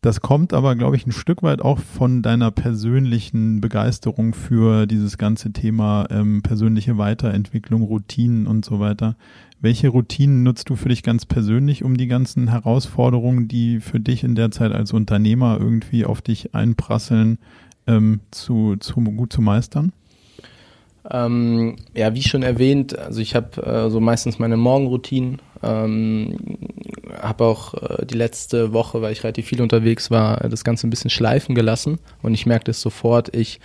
Das 0.00 0.20
kommt 0.20 0.52
aber, 0.52 0.76
glaube 0.76 0.94
ich, 0.94 1.06
ein 1.06 1.12
Stück 1.12 1.42
weit 1.42 1.60
auch 1.60 1.78
von 1.78 2.22
deiner 2.22 2.52
persönlichen 2.52 3.60
Begeisterung 3.60 4.32
für 4.32 4.86
dieses 4.86 5.18
ganze 5.18 5.52
Thema 5.52 6.06
ähm, 6.10 6.42
persönliche 6.42 6.98
Weiterentwicklung, 6.98 7.82
Routinen 7.82 8.46
und 8.46 8.64
so 8.64 8.78
weiter. 8.78 9.16
Welche 9.60 9.88
Routinen 9.88 10.44
nutzt 10.44 10.70
du 10.70 10.76
für 10.76 10.88
dich 10.88 11.02
ganz 11.02 11.26
persönlich, 11.26 11.82
um 11.82 11.96
die 11.96 12.06
ganzen 12.06 12.46
Herausforderungen, 12.46 13.48
die 13.48 13.80
für 13.80 13.98
dich 13.98 14.22
in 14.22 14.36
der 14.36 14.52
Zeit 14.52 14.70
als 14.70 14.92
Unternehmer 14.92 15.58
irgendwie 15.58 16.04
auf 16.04 16.22
dich 16.22 16.54
einprasseln, 16.54 17.38
ähm, 17.88 18.20
zu, 18.30 18.76
zu 18.76 19.00
gut 19.00 19.32
zu 19.32 19.42
meistern? 19.42 19.92
Ähm, 21.10 21.76
ja, 21.94 22.14
wie 22.14 22.22
schon 22.22 22.44
erwähnt, 22.44 22.96
also 22.96 23.20
ich 23.20 23.34
habe 23.34 23.62
äh, 23.62 23.90
so 23.90 23.98
meistens 23.98 24.38
meine 24.38 24.56
Morgenroutinen. 24.56 25.40
Ähm, 25.62 26.36
habe 27.20 27.44
auch 27.44 27.74
äh, 27.74 28.06
die 28.06 28.16
letzte 28.16 28.72
Woche, 28.72 29.02
weil 29.02 29.12
ich 29.12 29.24
relativ 29.24 29.46
viel 29.46 29.60
unterwegs 29.60 30.10
war, 30.10 30.48
das 30.48 30.64
Ganze 30.64 30.86
ein 30.86 30.90
bisschen 30.90 31.10
schleifen 31.10 31.54
gelassen 31.54 31.98
und 32.22 32.34
ich 32.34 32.46
merke 32.46 32.64
das 32.64 32.80
sofort. 32.80 33.34
Ich, 33.34 33.60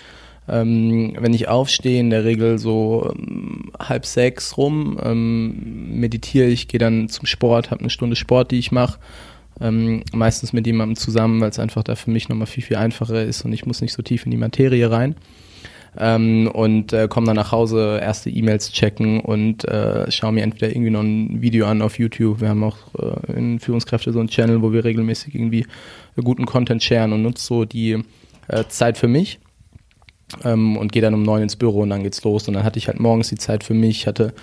ähm, 0.47 1.15
wenn 1.19 1.33
ich 1.33 1.47
aufstehe, 1.47 1.99
in 1.99 2.09
der 2.09 2.25
Regel 2.25 2.57
so 2.57 3.13
ähm, 3.15 3.71
halb 3.79 4.05
sechs 4.05 4.57
rum, 4.57 4.99
ähm, 5.03 5.99
meditiere 5.99 6.47
ich, 6.47 6.67
gehe 6.67 6.79
dann 6.79 7.09
zum 7.09 7.25
Sport, 7.25 7.71
habe 7.71 7.81
eine 7.81 7.89
Stunde 7.89 8.15
Sport, 8.15 8.51
die 8.51 8.59
ich 8.59 8.71
mache. 8.71 8.99
Ähm, 9.61 10.03
meistens 10.11 10.51
mit 10.51 10.65
jemandem 10.65 10.95
zusammen, 10.95 11.39
weil 11.39 11.51
es 11.51 11.59
einfach 11.59 11.83
da 11.83 11.95
für 11.95 12.09
mich 12.09 12.27
nochmal 12.27 12.47
viel, 12.47 12.63
viel 12.63 12.77
einfacher 12.77 13.23
ist 13.23 13.45
und 13.45 13.53
ich 13.53 13.67
muss 13.67 13.81
nicht 13.81 13.93
so 13.93 14.01
tief 14.01 14.25
in 14.25 14.31
die 14.31 14.37
Materie 14.37 14.89
rein 14.89 15.15
ähm, 15.97 16.49
und 16.51 16.93
äh, 16.93 17.07
komme 17.07 17.27
dann 17.27 17.35
nach 17.35 17.51
Hause, 17.51 17.99
erste 18.01 18.29
E-Mails 18.29 18.71
checken 18.71 19.19
und 19.19 19.65
äh, 19.65 20.09
schaue 20.11 20.31
mir 20.31 20.43
entweder 20.43 20.69
irgendwie 20.69 20.91
noch 20.91 21.01
ein 21.01 21.41
Video 21.41 21.67
an 21.67 21.81
auf 21.81 21.99
YouTube. 21.99 22.41
Wir 22.41 22.49
haben 22.49 22.63
auch 22.63 22.77
äh, 22.97 23.33
in 23.33 23.59
Führungskräfte 23.59 24.11
so 24.11 24.19
einen 24.19 24.29
Channel, 24.29 24.61
wo 24.61 24.71
wir 24.71 24.83
regelmäßig 24.83 25.35
irgendwie 25.35 25.65
guten 26.23 26.45
Content 26.45 26.83
sharen 26.83 27.13
und 27.13 27.21
nutze 27.21 27.45
so 27.45 27.65
die 27.65 28.03
äh, 28.47 28.63
Zeit 28.69 28.97
für 28.97 29.07
mich. 29.07 29.39
Ähm, 30.43 30.77
und 30.77 30.91
gehe 30.91 31.01
dann 31.01 31.13
um 31.13 31.21
neun 31.21 31.43
ins 31.43 31.55
Büro 31.55 31.81
und 31.81 31.91
dann 31.91 32.01
geht's 32.01 32.23
los. 32.23 32.47
Und 32.47 32.55
dann 32.55 32.63
hatte 32.63 32.79
ich 32.79 32.87
halt 32.87 32.99
morgens 32.99 33.29
die 33.29 33.37
Zeit 33.37 33.63
für 33.63 33.75
mich, 33.75 34.07
hatte 34.07 34.33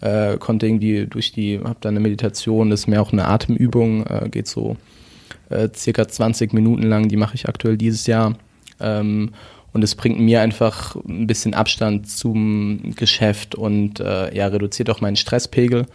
äh, 0.00 0.36
konnte 0.38 0.66
irgendwie 0.66 1.06
durch 1.06 1.32
die, 1.32 1.58
habe 1.58 1.78
dann 1.80 1.92
eine 1.92 2.00
Meditation, 2.00 2.70
das 2.70 2.80
ist 2.80 2.86
mehr 2.86 3.02
auch 3.02 3.12
eine 3.12 3.26
Atemübung, 3.26 4.06
äh, 4.06 4.28
geht 4.30 4.46
so 4.46 4.76
äh, 5.50 5.68
circa 5.74 6.06
20 6.06 6.52
Minuten 6.52 6.84
lang, 6.84 7.08
die 7.08 7.16
mache 7.16 7.34
ich 7.34 7.48
aktuell 7.48 7.76
dieses 7.76 8.06
Jahr. 8.06 8.36
Ähm, 8.80 9.30
und 9.72 9.84
es 9.84 9.94
bringt 9.94 10.18
mir 10.18 10.40
einfach 10.40 10.96
ein 10.96 11.26
bisschen 11.26 11.54
Abstand 11.54 12.08
zum 12.08 12.94
Geschäft 12.96 13.54
und 13.54 14.00
äh, 14.00 14.34
ja, 14.34 14.46
reduziert 14.46 14.90
auch 14.90 15.00
meinen 15.00 15.16
Stresspegel. 15.16 15.86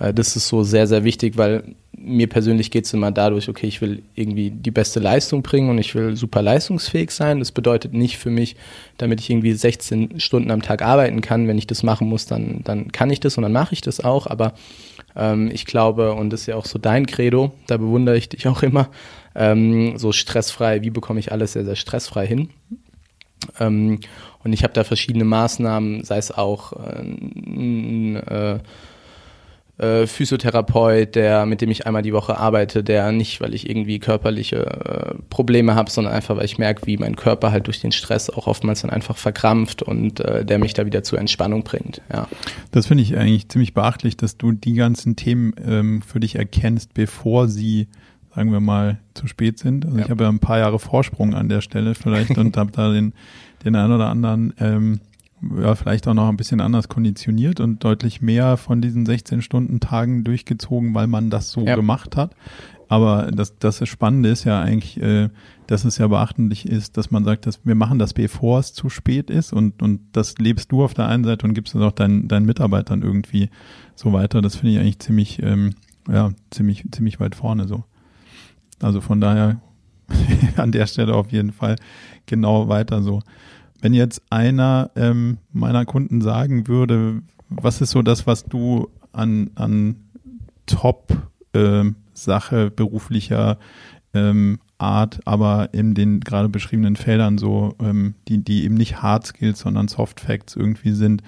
Äh, 0.00 0.12
das 0.12 0.34
ist 0.34 0.48
so 0.48 0.64
sehr, 0.64 0.86
sehr 0.86 1.04
wichtig, 1.04 1.36
weil 1.36 1.62
mir 1.96 2.28
persönlich 2.28 2.70
geht 2.70 2.86
es 2.86 2.94
immer 2.94 3.12
dadurch, 3.12 3.48
okay, 3.48 3.66
ich 3.66 3.80
will 3.82 4.02
irgendwie 4.14 4.50
die 4.50 4.70
beste 4.70 5.00
Leistung 5.00 5.42
bringen 5.42 5.68
und 5.68 5.78
ich 5.78 5.94
will 5.94 6.16
super 6.16 6.40
leistungsfähig 6.40 7.10
sein. 7.10 7.38
Das 7.38 7.52
bedeutet 7.52 7.92
nicht 7.92 8.16
für 8.16 8.30
mich, 8.30 8.56
damit 8.96 9.20
ich 9.20 9.28
irgendwie 9.28 9.52
16 9.52 10.18
Stunden 10.18 10.50
am 10.50 10.62
Tag 10.62 10.82
arbeiten 10.82 11.20
kann. 11.20 11.46
Wenn 11.46 11.58
ich 11.58 11.66
das 11.66 11.82
machen 11.82 12.08
muss, 12.08 12.26
dann, 12.26 12.62
dann 12.64 12.90
kann 12.90 13.10
ich 13.10 13.20
das 13.20 13.36
und 13.36 13.42
dann 13.42 13.52
mache 13.52 13.74
ich 13.74 13.82
das 13.82 14.02
auch. 14.02 14.26
Aber 14.26 14.54
ähm, 15.14 15.50
ich 15.52 15.66
glaube, 15.66 16.14
und 16.14 16.30
das 16.30 16.42
ist 16.42 16.46
ja 16.46 16.56
auch 16.56 16.66
so 16.66 16.78
dein 16.78 17.06
Credo, 17.06 17.52
da 17.66 17.76
bewundere 17.76 18.16
ich 18.16 18.30
dich 18.30 18.48
auch 18.48 18.62
immer, 18.62 18.88
ähm, 19.34 19.98
so 19.98 20.12
stressfrei, 20.12 20.82
wie 20.82 20.90
bekomme 20.90 21.20
ich 21.20 21.32
alles 21.32 21.52
sehr, 21.52 21.64
sehr 21.64 21.76
stressfrei 21.76 22.26
hin? 22.26 22.48
Ähm, 23.58 24.00
und 24.42 24.52
ich 24.52 24.62
habe 24.62 24.72
da 24.72 24.84
verschiedene 24.84 25.24
Maßnahmen, 25.24 26.04
sei 26.04 26.18
es 26.18 26.30
auch 26.30 26.72
äh, 26.72 27.02
ein 27.02 28.16
äh, 28.16 28.58
äh, 29.80 30.06
Physiotherapeut, 30.06 31.14
der, 31.14 31.46
mit 31.46 31.62
dem 31.62 31.70
ich 31.70 31.86
einmal 31.86 32.02
die 32.02 32.12
Woche 32.12 32.36
arbeite, 32.38 32.84
der 32.84 33.12
nicht, 33.12 33.40
weil 33.40 33.54
ich 33.54 33.68
irgendwie 33.68 33.98
körperliche 33.98 34.66
äh, 34.66 35.14
Probleme 35.30 35.74
habe, 35.74 35.90
sondern 35.90 36.12
einfach, 36.12 36.36
weil 36.36 36.44
ich 36.44 36.58
merke, 36.58 36.86
wie 36.86 36.98
mein 36.98 37.16
Körper 37.16 37.50
halt 37.50 37.66
durch 37.66 37.80
den 37.80 37.90
Stress 37.90 38.28
auch 38.28 38.46
oftmals 38.46 38.82
dann 38.82 38.90
einfach 38.90 39.16
verkrampft 39.16 39.82
und 39.82 40.20
äh, 40.20 40.44
der 40.44 40.58
mich 40.58 40.74
da 40.74 40.84
wieder 40.84 41.02
zur 41.02 41.18
Entspannung 41.18 41.62
bringt. 41.62 42.02
Ja. 42.12 42.28
Das 42.72 42.86
finde 42.86 43.02
ich 43.04 43.16
eigentlich 43.16 43.48
ziemlich 43.48 43.72
beachtlich, 43.72 44.18
dass 44.18 44.36
du 44.36 44.52
die 44.52 44.74
ganzen 44.74 45.16
Themen 45.16 45.54
ähm, 45.66 46.02
für 46.02 46.20
dich 46.20 46.36
erkennst, 46.36 46.92
bevor 46.92 47.48
sie 47.48 47.88
sagen 48.34 48.52
wir 48.52 48.60
mal, 48.60 48.98
zu 49.14 49.26
spät 49.26 49.58
sind. 49.58 49.84
Also 49.84 49.98
ja. 49.98 50.04
ich 50.04 50.10
habe 50.10 50.24
ja 50.24 50.30
ein 50.30 50.38
paar 50.38 50.58
Jahre 50.58 50.78
Vorsprung 50.78 51.34
an 51.34 51.48
der 51.48 51.60
Stelle 51.60 51.94
vielleicht 51.94 52.38
und 52.38 52.56
habe 52.56 52.70
da 52.70 52.92
den, 52.92 53.12
den 53.64 53.76
einen 53.76 53.92
oder 53.92 54.08
anderen 54.08 54.54
ähm, 54.58 55.00
ja, 55.58 55.74
vielleicht 55.74 56.06
auch 56.06 56.14
noch 56.14 56.28
ein 56.28 56.36
bisschen 56.36 56.60
anders 56.60 56.88
konditioniert 56.88 57.60
und 57.60 57.82
deutlich 57.82 58.20
mehr 58.20 58.56
von 58.56 58.82
diesen 58.82 59.06
16-Stunden-Tagen 59.06 60.24
durchgezogen, 60.24 60.94
weil 60.94 61.06
man 61.06 61.30
das 61.30 61.50
so 61.50 61.64
ja. 61.64 61.76
gemacht 61.76 62.16
hat. 62.16 62.34
Aber 62.88 63.30
das, 63.30 63.56
das 63.58 63.88
Spannende 63.88 64.30
ist 64.30 64.44
ja 64.44 64.60
eigentlich, 64.60 65.00
äh, 65.00 65.28
dass 65.68 65.84
es 65.84 65.98
ja 65.98 66.08
beachtlich 66.08 66.66
ist, 66.66 66.96
dass 66.96 67.10
man 67.10 67.24
sagt, 67.24 67.46
dass 67.46 67.64
wir 67.64 67.76
machen 67.76 68.00
das, 68.00 68.12
bevor 68.14 68.58
es 68.58 68.72
zu 68.72 68.88
spät 68.90 69.30
ist 69.30 69.52
und, 69.52 69.80
und 69.80 70.00
das 70.12 70.36
lebst 70.38 70.72
du 70.72 70.82
auf 70.82 70.92
der 70.92 71.06
einen 71.06 71.24
Seite 71.24 71.46
und 71.46 71.54
gibst 71.54 71.74
es 71.74 71.80
auch 71.80 71.92
deinen, 71.92 72.26
deinen 72.26 72.46
Mitarbeitern 72.46 73.02
irgendwie 73.02 73.48
so 73.94 74.12
weiter. 74.12 74.42
Das 74.42 74.56
finde 74.56 74.74
ich 74.74 74.80
eigentlich 74.80 74.98
ziemlich, 74.98 75.40
ähm, 75.40 75.74
ja, 76.08 76.30
ziemlich, 76.50 76.84
ziemlich 76.90 77.20
weit 77.20 77.36
vorne 77.36 77.68
so. 77.68 77.84
Also 78.80 79.00
von 79.00 79.20
daher 79.20 79.60
an 80.56 80.72
der 80.72 80.86
Stelle 80.86 81.14
auf 81.14 81.30
jeden 81.32 81.52
Fall 81.52 81.76
genau 82.26 82.68
weiter 82.68 83.02
so. 83.02 83.20
Wenn 83.80 83.94
jetzt 83.94 84.22
einer 84.30 84.90
ähm, 84.96 85.38
meiner 85.52 85.84
Kunden 85.84 86.20
sagen 86.20 86.68
würde, 86.68 87.22
was 87.48 87.80
ist 87.80 87.90
so 87.90 88.02
das, 88.02 88.26
was 88.26 88.44
du 88.44 88.88
an, 89.12 89.50
an 89.54 89.96
Top-Sache 90.66 92.56
ähm, 92.56 92.72
beruflicher 92.76 93.58
ähm, 94.12 94.58
Art, 94.78 95.20
aber 95.24 95.72
in 95.72 95.94
den 95.94 96.20
gerade 96.20 96.48
beschriebenen 96.48 96.96
Feldern 96.96 97.38
so, 97.38 97.74
ähm, 97.80 98.14
die, 98.28 98.42
die 98.42 98.64
eben 98.64 98.74
nicht 98.74 99.02
Hard 99.02 99.26
Skills, 99.26 99.60
sondern 99.60 99.88
Soft 99.88 100.20
Facts 100.20 100.56
irgendwie 100.56 100.92
sind, 100.92 101.22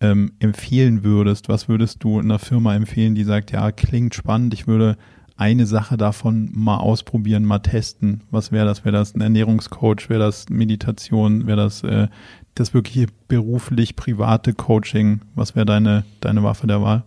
ähm, 0.00 0.32
empfehlen 0.38 1.04
würdest? 1.04 1.48
Was 1.48 1.68
würdest 1.68 2.04
du 2.04 2.18
einer 2.18 2.38
Firma 2.38 2.74
empfehlen, 2.74 3.14
die 3.14 3.24
sagt, 3.24 3.50
ja, 3.50 3.72
klingt 3.72 4.14
spannend, 4.14 4.54
ich 4.54 4.66
würde 4.66 4.96
eine 5.38 5.66
Sache 5.66 5.96
davon 5.96 6.50
mal 6.52 6.76
ausprobieren, 6.76 7.44
mal 7.44 7.60
testen? 7.60 8.22
Was 8.30 8.52
wäre 8.52 8.66
das? 8.66 8.84
Wäre 8.84 8.96
das 8.96 9.14
ein 9.14 9.20
Ernährungscoach? 9.20 10.08
Wäre 10.10 10.20
das 10.20 10.48
Meditation? 10.50 11.46
Wäre 11.46 11.58
das 11.58 11.84
äh, 11.84 12.08
das 12.56 12.74
wirkliche 12.74 13.06
beruflich 13.28 13.96
private 13.96 14.52
Coaching? 14.52 15.20
Was 15.36 15.54
wäre 15.54 15.64
deine, 15.64 16.04
deine 16.20 16.42
Waffe 16.42 16.66
der 16.66 16.82
Wahl? 16.82 17.04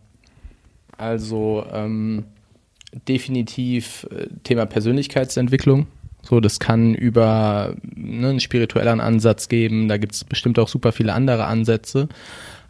Also 0.98 1.66
ähm, 1.74 2.24
definitiv 3.08 4.08
äh, 4.12 4.28
Thema 4.44 4.66
Persönlichkeitsentwicklung. 4.66 5.88
So, 6.24 6.40
das 6.40 6.60
kann 6.60 6.94
über 6.94 7.76
ne, 7.96 8.30
einen 8.30 8.40
spirituellen 8.40 9.02
Ansatz 9.02 9.50
geben. 9.50 9.88
Da 9.88 9.98
gibt 9.98 10.14
es 10.14 10.24
bestimmt 10.24 10.58
auch 10.58 10.68
super 10.70 10.92
viele 10.92 11.14
andere 11.14 11.46
Ansätze. 11.46 12.08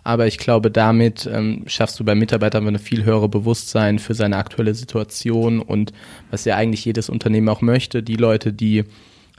Aber 0.04 0.28
ich 0.28 0.38
glaube, 0.38 0.72
damit 0.72 1.30
ähm, 1.32 1.64
schaffst 1.68 2.00
du 2.00 2.04
bei 2.04 2.16
Mitarbeitern 2.16 2.68
eine 2.68 2.80
viel 2.80 3.04
höhere 3.04 3.30
Bewusstsein 3.30 4.00
für 4.00 4.16
seine 4.16 4.38
aktuelle 4.38 4.74
Situation 4.74 5.60
und 5.60 5.94
was 6.32 6.46
ja 6.46 6.56
eigentlich 6.56 6.84
jedes 6.86 7.10
Unternehmen 7.10 7.50
auch 7.50 7.62
möchte, 7.62 8.02
die 8.02 8.16
Leute, 8.16 8.52
die 8.52 8.86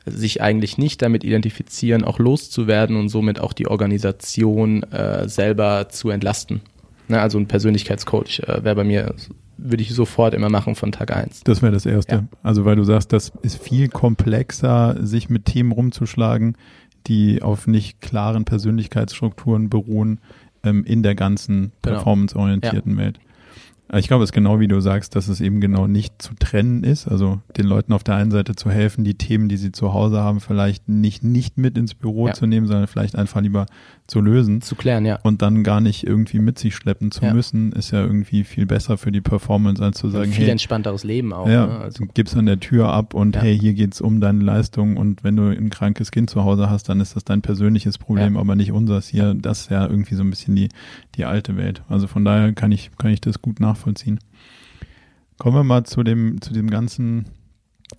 sich 0.06 0.42
eigentlich 0.42 0.78
nicht 0.78 1.02
damit 1.02 1.24
identifizieren, 1.24 2.04
auch 2.04 2.18
loszuwerden 2.18 2.96
und 2.96 3.08
somit 3.08 3.40
auch 3.40 3.52
die 3.52 3.68
Organisation 3.68 4.82
äh, 4.84 5.28
selber 5.28 5.88
zu 5.90 6.10
entlasten. 6.10 6.60
Ne, 7.08 7.20
also 7.20 7.38
ein 7.38 7.46
Persönlichkeitscoach 7.46 8.40
äh, 8.40 8.64
wäre 8.64 8.76
bei 8.76 8.84
mir, 8.84 9.14
würde 9.58 9.82
ich 9.82 9.94
sofort 9.94 10.34
immer 10.34 10.48
machen 10.48 10.74
von 10.74 10.92
Tag 10.92 11.14
eins. 11.14 11.42
Das 11.44 11.62
wäre 11.62 11.72
das 11.72 11.86
Erste. 11.86 12.14
Ja. 12.14 12.24
Also 12.42 12.64
weil 12.64 12.76
du 12.76 12.84
sagst, 12.84 13.12
das 13.12 13.32
ist 13.42 13.62
viel 13.62 13.88
komplexer, 13.88 14.96
sich 15.00 15.28
mit 15.28 15.44
Themen 15.44 15.72
rumzuschlagen, 15.72 16.56
die 17.06 17.42
auf 17.42 17.66
nicht 17.66 18.00
klaren 18.00 18.44
Persönlichkeitsstrukturen 18.44 19.70
beruhen 19.70 20.20
ähm, 20.64 20.84
in 20.84 21.02
der 21.02 21.14
ganzen 21.14 21.72
genau. 21.82 21.96
performanceorientierten. 21.96 22.96
Welt. 22.96 23.18
Ich 23.94 24.08
glaube, 24.08 24.24
es 24.24 24.28
ist 24.28 24.34
genau 24.34 24.58
wie 24.58 24.68
du 24.68 24.80
sagst, 24.80 25.16
dass 25.16 25.28
es 25.28 25.42
eben 25.42 25.60
genau 25.60 25.86
nicht 25.86 26.22
zu 26.22 26.32
trennen 26.38 26.82
ist. 26.82 27.06
Also 27.06 27.40
den 27.58 27.66
Leuten 27.66 27.92
auf 27.92 28.02
der 28.02 28.14
einen 28.14 28.30
Seite 28.30 28.56
zu 28.56 28.70
helfen, 28.70 29.04
die 29.04 29.16
Themen, 29.16 29.50
die 29.50 29.58
sie 29.58 29.70
zu 29.70 29.92
Hause 29.92 30.20
haben, 30.20 30.40
vielleicht 30.40 30.88
nicht, 30.88 31.22
nicht 31.22 31.58
mit 31.58 31.76
ins 31.76 31.94
Büro 31.94 32.28
ja. 32.28 32.32
zu 32.32 32.46
nehmen, 32.46 32.66
sondern 32.66 32.86
vielleicht 32.86 33.16
einfach 33.16 33.42
lieber 33.42 33.66
zu 34.06 34.22
lösen. 34.22 34.62
Zu 34.62 34.76
klären, 34.76 35.04
ja. 35.04 35.18
Und 35.22 35.42
dann 35.42 35.62
gar 35.62 35.82
nicht 35.82 36.06
irgendwie 36.06 36.38
mit 36.38 36.58
sich 36.58 36.74
schleppen 36.74 37.10
zu 37.10 37.24
ja. 37.26 37.34
müssen, 37.34 37.72
ist 37.72 37.90
ja 37.90 38.00
irgendwie 38.00 38.44
viel 38.44 38.64
besser 38.64 38.96
für 38.96 39.12
die 39.12 39.20
Performance, 39.20 39.84
als 39.84 39.98
zu 39.98 40.08
sagen, 40.08 40.30
ein 40.30 40.32
viel 40.32 40.44
hey, 40.44 40.52
entspannteres 40.52 41.04
Leben 41.04 41.34
auch. 41.34 41.46
Ja, 41.46 41.66
ne? 41.66 41.78
also, 41.80 42.04
du 42.04 42.10
gibst 42.12 42.34
an 42.34 42.46
der 42.46 42.60
Tür 42.60 42.88
ab 42.88 43.12
und 43.12 43.36
ja. 43.36 43.42
hey, 43.42 43.58
hier 43.58 43.74
geht's 43.74 44.00
um 44.00 44.20
deine 44.20 44.42
Leistung 44.42 44.96
und 44.96 45.22
wenn 45.22 45.36
du 45.36 45.44
ein 45.44 45.68
krankes 45.68 46.10
Kind 46.10 46.30
zu 46.30 46.44
Hause 46.44 46.70
hast, 46.70 46.88
dann 46.88 47.00
ist 47.00 47.14
das 47.14 47.24
dein 47.24 47.42
persönliches 47.42 47.98
Problem, 47.98 48.38
aber 48.38 48.56
nicht 48.56 48.72
unseres 48.72 49.08
hier. 49.08 49.34
Das 49.34 49.62
ist 49.62 49.70
ja 49.70 49.86
irgendwie 49.86 50.14
so 50.14 50.22
ein 50.22 50.30
bisschen 50.30 50.56
die, 50.56 50.68
die 51.14 51.26
alte 51.26 51.56
Welt. 51.58 51.82
Also 51.88 52.06
von 52.06 52.24
daher 52.24 52.52
kann 52.52 52.72
ich, 52.72 52.90
kann 52.96 53.10
ich 53.10 53.20
das 53.20 53.42
gut 53.42 53.60
nachvollziehen. 53.60 53.81
Kommen 55.38 55.56
wir 55.56 55.64
mal 55.64 55.84
zu 55.84 56.02
dem, 56.02 56.40
zu 56.40 56.52
dem 56.52 56.70
ganzen 56.70 57.26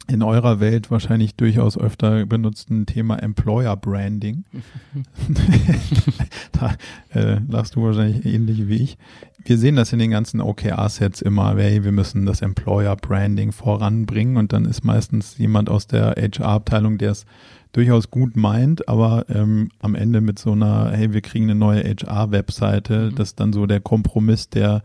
in 0.07 0.23
eurer 0.23 0.59
Welt 0.59 0.91
wahrscheinlich 0.91 1.35
durchaus 1.35 1.77
öfter 1.77 2.25
benutzten 2.25 2.85
Thema 2.85 3.17
Employer 3.17 3.77
Branding. 3.77 4.43
da 6.51 6.75
äh, 7.13 7.39
lachst 7.47 7.75
du 7.75 7.83
wahrscheinlich 7.83 8.25
ähnlich 8.25 8.67
wie 8.67 8.77
ich. 8.77 8.97
Wir 9.45 9.57
sehen 9.57 9.75
das 9.75 9.93
in 9.93 9.99
den 9.99 10.11
ganzen 10.11 10.41
OKR-Sets 10.41 11.21
immer, 11.21 11.55
hey, 11.57 11.83
wir 11.83 11.91
müssen 11.91 12.25
das 12.25 12.41
Employer 12.41 12.95
Branding 12.95 13.51
voranbringen 13.51 14.37
und 14.37 14.53
dann 14.53 14.65
ist 14.65 14.83
meistens 14.83 15.37
jemand 15.37 15.69
aus 15.69 15.87
der 15.87 16.15
HR-Abteilung, 16.17 16.97
der 16.97 17.11
es 17.11 17.25
durchaus 17.71 18.11
gut 18.11 18.37
meint, 18.37 18.87
aber 18.87 19.25
ähm, 19.29 19.69
am 19.79 19.95
Ende 19.95 20.21
mit 20.21 20.37
so 20.37 20.51
einer, 20.51 20.91
hey, 20.91 21.11
wir 21.11 21.21
kriegen 21.21 21.45
eine 21.45 21.55
neue 21.55 21.83
HR-Webseite, 21.83 23.11
mhm. 23.11 23.15
das 23.15 23.29
ist 23.29 23.39
dann 23.39 23.51
so 23.51 23.65
der 23.65 23.81
Kompromiss, 23.81 24.49
der 24.49 24.83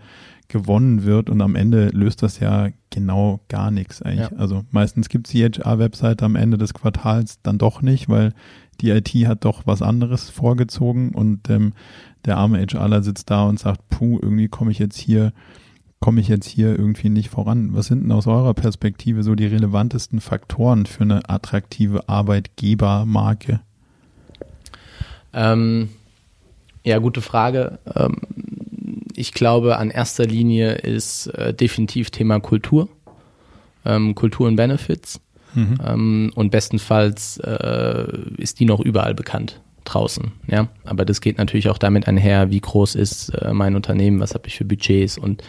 gewonnen 0.48 1.04
wird 1.04 1.28
und 1.28 1.40
am 1.42 1.54
Ende 1.54 1.88
löst 1.88 2.22
das 2.22 2.40
ja 2.40 2.68
genau 2.90 3.40
gar 3.48 3.70
nichts 3.70 4.00
eigentlich. 4.02 4.30
Ja. 4.30 4.36
Also 4.38 4.64
meistens 4.70 5.08
gibt 5.08 5.26
es 5.26 5.32
die 5.32 5.44
HR-Webseite 5.44 6.24
am 6.24 6.36
Ende 6.36 6.56
des 6.56 6.74
Quartals 6.74 7.40
dann 7.42 7.58
doch 7.58 7.82
nicht, 7.82 8.08
weil 8.08 8.32
die 8.80 8.90
IT 8.90 9.10
hat 9.26 9.44
doch 9.44 9.66
was 9.66 9.82
anderes 9.82 10.30
vorgezogen 10.30 11.10
und 11.10 11.50
ähm, 11.50 11.72
der 12.24 12.38
arme 12.38 12.64
HRler 12.64 13.02
sitzt 13.02 13.30
da 13.30 13.44
und 13.44 13.58
sagt, 13.58 13.88
puh, 13.90 14.18
irgendwie 14.22 14.48
komme 14.48 14.70
ich 14.70 14.78
jetzt 14.78 14.96
hier, 14.96 15.32
komme 16.00 16.20
ich 16.20 16.28
jetzt 16.28 16.46
hier 16.46 16.78
irgendwie 16.78 17.10
nicht 17.10 17.28
voran. 17.28 17.74
Was 17.74 17.86
sind 17.86 18.04
denn 18.04 18.12
aus 18.12 18.26
eurer 18.26 18.54
Perspektive 18.54 19.22
so 19.22 19.34
die 19.34 19.46
relevantesten 19.46 20.20
Faktoren 20.20 20.86
für 20.86 21.02
eine 21.02 21.28
attraktive 21.28 22.08
Arbeitgebermarke? 22.08 23.60
Ähm, 25.34 25.90
ja, 26.84 26.98
gute 26.98 27.20
Frage. 27.20 27.78
Ähm, 27.94 28.16
ich 29.18 29.32
glaube, 29.32 29.76
an 29.76 29.90
erster 29.90 30.24
Linie 30.24 30.72
ist 30.74 31.26
äh, 31.28 31.52
definitiv 31.52 32.10
Thema 32.10 32.40
Kultur, 32.40 32.88
ähm, 33.84 34.14
Kultur 34.14 34.46
und 34.46 34.56
Benefits. 34.56 35.20
Mhm. 35.54 35.78
Ähm, 35.84 36.32
und 36.34 36.50
bestenfalls 36.50 37.38
äh, 37.38 38.06
ist 38.36 38.60
die 38.60 38.64
noch 38.64 38.80
überall 38.80 39.14
bekannt 39.14 39.60
draußen. 39.84 40.32
Ja, 40.46 40.68
aber 40.84 41.04
das 41.04 41.20
geht 41.20 41.38
natürlich 41.38 41.70
auch 41.70 41.78
damit 41.78 42.06
einher, 42.06 42.50
wie 42.50 42.60
groß 42.60 42.94
ist 42.94 43.30
äh, 43.30 43.52
mein 43.54 43.74
Unternehmen, 43.74 44.20
was 44.20 44.34
habe 44.34 44.46
ich 44.46 44.56
für 44.56 44.64
Budgets 44.64 45.16
und 45.16 45.42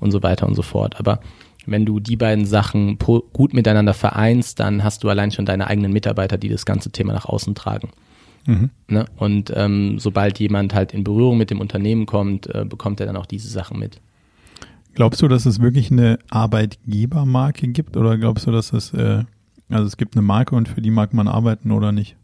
und 0.00 0.10
so 0.10 0.22
weiter 0.22 0.46
und 0.46 0.54
so 0.54 0.62
fort. 0.62 0.98
Aber 0.98 1.20
wenn 1.66 1.86
du 1.86 1.98
die 1.98 2.16
beiden 2.16 2.44
Sachen 2.44 2.98
gut 2.98 3.54
miteinander 3.54 3.94
vereinst, 3.94 4.60
dann 4.60 4.84
hast 4.84 5.02
du 5.02 5.08
allein 5.08 5.30
schon 5.30 5.46
deine 5.46 5.66
eigenen 5.66 5.92
Mitarbeiter, 5.92 6.36
die 6.36 6.50
das 6.50 6.66
ganze 6.66 6.90
Thema 6.90 7.14
nach 7.14 7.24
außen 7.24 7.54
tragen. 7.54 7.88
Mhm. 8.46 8.70
Ne? 8.88 9.06
Und 9.16 9.52
ähm, 9.54 9.98
sobald 9.98 10.38
jemand 10.38 10.74
halt 10.74 10.92
in 10.92 11.04
Berührung 11.04 11.38
mit 11.38 11.50
dem 11.50 11.60
Unternehmen 11.60 12.06
kommt, 12.06 12.52
äh, 12.54 12.64
bekommt 12.64 13.00
er 13.00 13.06
dann 13.06 13.16
auch 13.16 13.26
diese 13.26 13.48
Sachen 13.48 13.78
mit. 13.78 14.00
Glaubst 14.94 15.22
du, 15.22 15.28
dass 15.28 15.44
es 15.44 15.60
wirklich 15.60 15.90
eine 15.90 16.18
Arbeitgebermarke 16.30 17.68
gibt 17.68 17.96
oder 17.96 18.16
glaubst 18.16 18.46
du, 18.46 18.52
dass 18.52 18.72
es, 18.72 18.92
äh, 18.92 19.24
also 19.68 19.86
es 19.86 19.96
gibt 19.96 20.14
eine 20.14 20.22
Marke 20.22 20.54
und 20.54 20.68
für 20.68 20.80
die 20.80 20.90
mag 20.90 21.12
man 21.12 21.26
arbeiten 21.26 21.72
oder 21.72 21.90
nicht? 21.90 22.16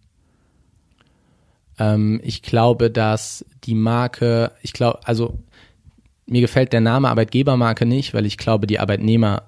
Ähm, 1.78 2.20
ich 2.22 2.42
glaube, 2.42 2.90
dass 2.90 3.44
die 3.64 3.74
Marke, 3.74 4.52
ich 4.62 4.72
glaube, 4.72 5.00
also 5.04 5.38
mir 6.26 6.40
gefällt 6.40 6.72
der 6.72 6.80
Name 6.80 7.08
Arbeitgebermarke 7.08 7.86
nicht, 7.86 8.14
weil 8.14 8.24
ich 8.24 8.38
glaube, 8.38 8.68
die 8.68 8.78
Arbeitnehmer 8.78 9.42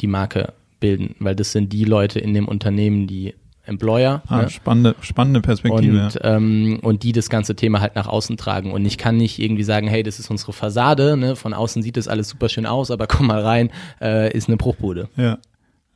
die 0.00 0.06
Marke 0.06 0.52
bilden, 0.78 1.16
weil 1.18 1.34
das 1.34 1.52
sind 1.52 1.72
die 1.72 1.84
Leute 1.84 2.20
in 2.20 2.34
dem 2.34 2.46
Unternehmen, 2.46 3.06
die 3.06 3.34
Employer. 3.70 4.22
Ah, 4.26 4.42
ne? 4.42 4.50
spannende, 4.50 4.94
spannende 5.00 5.40
Perspektive. 5.40 6.04
Und, 6.04 6.18
ähm, 6.22 6.80
und 6.82 7.02
die 7.02 7.12
das 7.12 7.30
ganze 7.30 7.54
Thema 7.54 7.80
halt 7.80 7.94
nach 7.94 8.06
außen 8.06 8.36
tragen. 8.36 8.72
Und 8.72 8.84
ich 8.84 8.98
kann 8.98 9.16
nicht 9.16 9.38
irgendwie 9.38 9.62
sagen, 9.62 9.86
hey, 9.86 10.02
das 10.02 10.18
ist 10.18 10.30
unsere 10.30 10.52
Fassade, 10.52 11.16
ne? 11.16 11.36
von 11.36 11.54
außen 11.54 11.82
sieht 11.82 11.96
das 11.96 12.08
alles 12.08 12.28
super 12.28 12.48
schön 12.48 12.66
aus, 12.66 12.90
aber 12.90 13.06
komm 13.08 13.28
mal 13.28 13.40
rein, 13.40 13.70
äh, 14.00 14.36
ist 14.36 14.48
eine 14.48 14.56
Bruchbude. 14.56 15.08
Ja. 15.16 15.38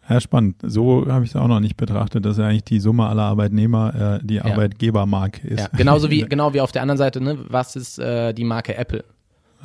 Ja, 0.07 0.20
spannend. 0.20 0.57
So 0.62 1.07
habe 1.09 1.25
ich 1.25 1.31
es 1.31 1.37
auch 1.37 1.49
noch 1.49 1.61
nicht 1.61 1.79
betrachtet, 1.79 2.27
dass 2.27 2.37
ja 2.37 2.47
eigentlich 2.47 2.64
die 2.64 2.79
Summe 2.79 3.07
aller 3.07 3.22
Arbeitnehmer 3.22 4.18
äh, 4.20 4.27
die 4.27 4.35
ja. 4.35 4.45
Arbeitgebermarke 4.45 5.49
ist. 5.49 5.61
Ja, 5.61 5.68
genauso 5.75 6.11
wie, 6.11 6.20
genau 6.29 6.53
wie 6.53 6.61
auf 6.61 6.72
der 6.72 6.83
anderen 6.83 6.99
Seite, 6.99 7.22
ne? 7.22 7.39
was 7.49 7.75
ist 7.75 7.99
äh, 7.99 8.35
die 8.35 8.45
Marke 8.45 8.77
Apple? 8.77 9.03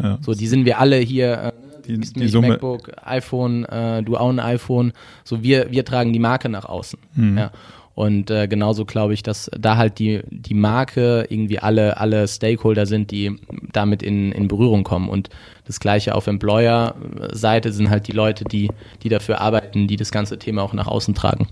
Ja. 0.01 0.18
So, 0.22 0.34
die 0.34 0.47
sind 0.47 0.64
wir 0.64 0.80
alle 0.80 0.95
hier, 0.95 1.34
äh, 1.43 1.51
die, 1.86 1.99
die 1.99 2.28
Summe. 2.30 2.49
MacBook, 2.49 2.91
iPhone, 3.03 3.66
äh, 3.66 4.01
du 4.01 4.16
auch 4.16 4.30
ein 4.30 4.39
iPhone. 4.39 4.93
So, 5.26 5.43
wir, 5.43 5.72
wir 5.72 5.84
tragen 5.84 6.14
die 6.14 6.20
Marke 6.20 6.47
nach 6.47 6.66
außen. 6.66 6.99
Mhm. 7.16 7.38
Ja. 7.38 7.51
Und 8.00 8.32
äh, 8.32 8.47
genauso 8.47 8.86
glaube 8.86 9.14
ich, 9.14 9.24
dass 9.24 9.52
da 9.60 9.76
halt 9.76 10.00
die, 10.00 10.22
die 10.30 10.54
Marke 10.54 11.26
irgendwie 11.28 11.60
alle, 11.60 11.97
alle 11.97 12.30
Stakeholder 12.30 12.86
sind, 12.86 13.12
die 13.12 13.36
damit 13.74 14.04
in, 14.04 14.32
in 14.32 14.47
Berührung 14.47 14.86
kommen. 14.86 15.10
Und 15.10 15.30
das 15.66 15.82
gleiche 15.82 16.16
auf 16.16 16.26
Employer-Seite 16.28 17.74
sind 17.74 17.89
halt 17.89 18.08
die 18.08 18.14
Leute, 18.14 18.45
die, 18.45 18.70
die 19.04 19.10
dafür 19.10 19.41
arbeiten, 19.41 19.89
die 19.89 19.97
das 19.97 20.12
ganze 20.12 20.39
Thema 20.39 20.64
auch 20.64 20.72
nach 20.72 20.88
außen 20.88 21.14
tragen. 21.14 21.50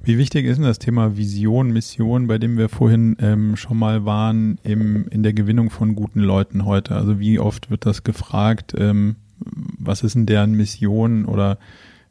Wie 0.00 0.16
wichtig 0.16 0.46
ist 0.46 0.58
denn 0.58 0.64
das 0.64 0.78
Thema 0.78 1.16
Vision, 1.16 1.72
Mission, 1.72 2.28
bei 2.28 2.38
dem 2.38 2.56
wir 2.56 2.68
vorhin 2.68 3.16
ähm, 3.20 3.56
schon 3.56 3.76
mal 3.76 4.04
waren, 4.04 4.60
im, 4.62 5.08
in 5.08 5.24
der 5.24 5.32
Gewinnung 5.32 5.70
von 5.70 5.96
guten 5.96 6.20
Leuten 6.20 6.66
heute? 6.66 6.94
Also 6.94 7.18
wie 7.18 7.40
oft 7.40 7.68
wird 7.68 7.84
das 7.84 8.04
gefragt? 8.04 8.74
Ähm, 8.78 9.16
was 9.40 10.04
ist 10.04 10.14
denn 10.14 10.26
deren 10.26 10.52
Mission 10.52 11.24
oder 11.24 11.58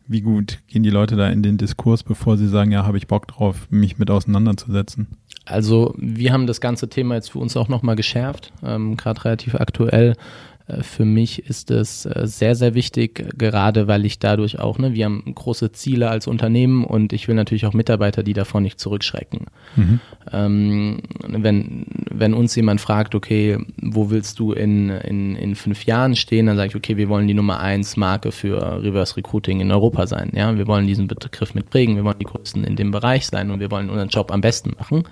wie 0.07 0.21
gut 0.21 0.59
gehen 0.67 0.83
die 0.83 0.89
Leute 0.89 1.15
da 1.15 1.29
in 1.29 1.43
den 1.43 1.57
Diskurs, 1.57 2.03
bevor 2.03 2.37
sie 2.37 2.47
sagen, 2.47 2.71
ja, 2.71 2.85
habe 2.85 2.97
ich 2.97 3.07
Bock 3.07 3.27
drauf, 3.27 3.67
mich 3.69 3.97
mit 3.97 4.09
auseinanderzusetzen? 4.09 5.07
Also 5.45 5.93
wir 5.97 6.31
haben 6.31 6.47
das 6.47 6.61
ganze 6.61 6.87
Thema 6.89 7.15
jetzt 7.15 7.31
für 7.31 7.39
uns 7.39 7.57
auch 7.57 7.67
nochmal 7.67 7.95
geschärft, 7.95 8.53
ähm, 8.63 8.95
gerade 8.95 9.25
relativ 9.25 9.55
aktuell. 9.55 10.15
Äh, 10.67 10.83
für 10.83 11.05
mich 11.05 11.47
ist 11.47 11.71
es 11.71 12.05
äh, 12.05 12.21
sehr, 12.25 12.55
sehr 12.55 12.73
wichtig, 12.73 13.37
gerade 13.37 13.87
weil 13.87 14.05
ich 14.05 14.19
dadurch 14.19 14.59
auch, 14.59 14.77
ne, 14.77 14.93
wir 14.93 15.05
haben 15.05 15.23
große 15.33 15.71
Ziele 15.71 16.09
als 16.09 16.27
Unternehmen 16.27 16.83
und 16.83 17.13
ich 17.13 17.27
will 17.27 17.35
natürlich 17.35 17.65
auch 17.65 17.73
Mitarbeiter, 17.73 18.23
die 18.23 18.33
davon 18.33 18.63
nicht 18.63 18.79
zurückschrecken. 18.79 19.47
Mhm. 19.75 19.99
Ähm, 20.31 21.01
wenn, 21.27 21.85
wenn 22.09 22.33
uns 22.33 22.55
jemand 22.55 22.81
fragt, 22.81 23.15
okay, 23.15 23.57
wo 23.81 24.09
willst 24.09 24.39
du 24.39 24.53
in, 24.53 24.89
in, 24.89 25.35
in 25.35 25.55
fünf 25.55 25.85
Jahren 25.85 26.15
stehen, 26.15 26.45
dann 26.45 26.57
sage 26.57 26.69
ich, 26.69 26.75
okay, 26.75 26.97
wir 26.97 27.09
wollen 27.09 27.27
die 27.27 27.33
Nummer 27.33 27.59
eins 27.59 27.97
Marke 27.97 28.31
für 28.31 28.81
Reverse 28.81 29.17
Recruiting 29.17 29.59
in 29.59 29.71
Europa 29.71 30.07
sein. 30.07 30.31
Ja, 30.33 30.57
wir 30.57 30.67
wollen 30.67 30.87
diesen 30.87 31.07
Begriff 31.07 31.53
mitprägen, 31.53 31.95
wir 31.95 32.03
wollen 32.03 32.19
die 32.19 32.25
Größten 32.25 32.63
in 32.63 32.75
dem 32.75 32.91
Bereich 32.91 33.27
sein 33.27 33.51
und 33.51 33.59
wir 33.59 33.71
wollen 33.71 33.89
unseren 33.89 34.09
Job 34.09 34.31
am 34.31 34.41
besten 34.41 34.73
machen. 34.77 35.03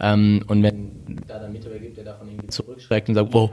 Ähm, 0.00 0.44
und 0.46 0.62
wenn 0.62 0.90
da 1.26 1.38
dann 1.38 1.52
Mitarbeiter 1.52 1.80
gibt, 1.80 1.96
der 1.96 2.04
davon 2.04 2.28
irgendwie 2.28 2.48
zurückschreckt 2.48 3.08
und 3.08 3.14
sagt, 3.14 3.32
wow, 3.32 3.50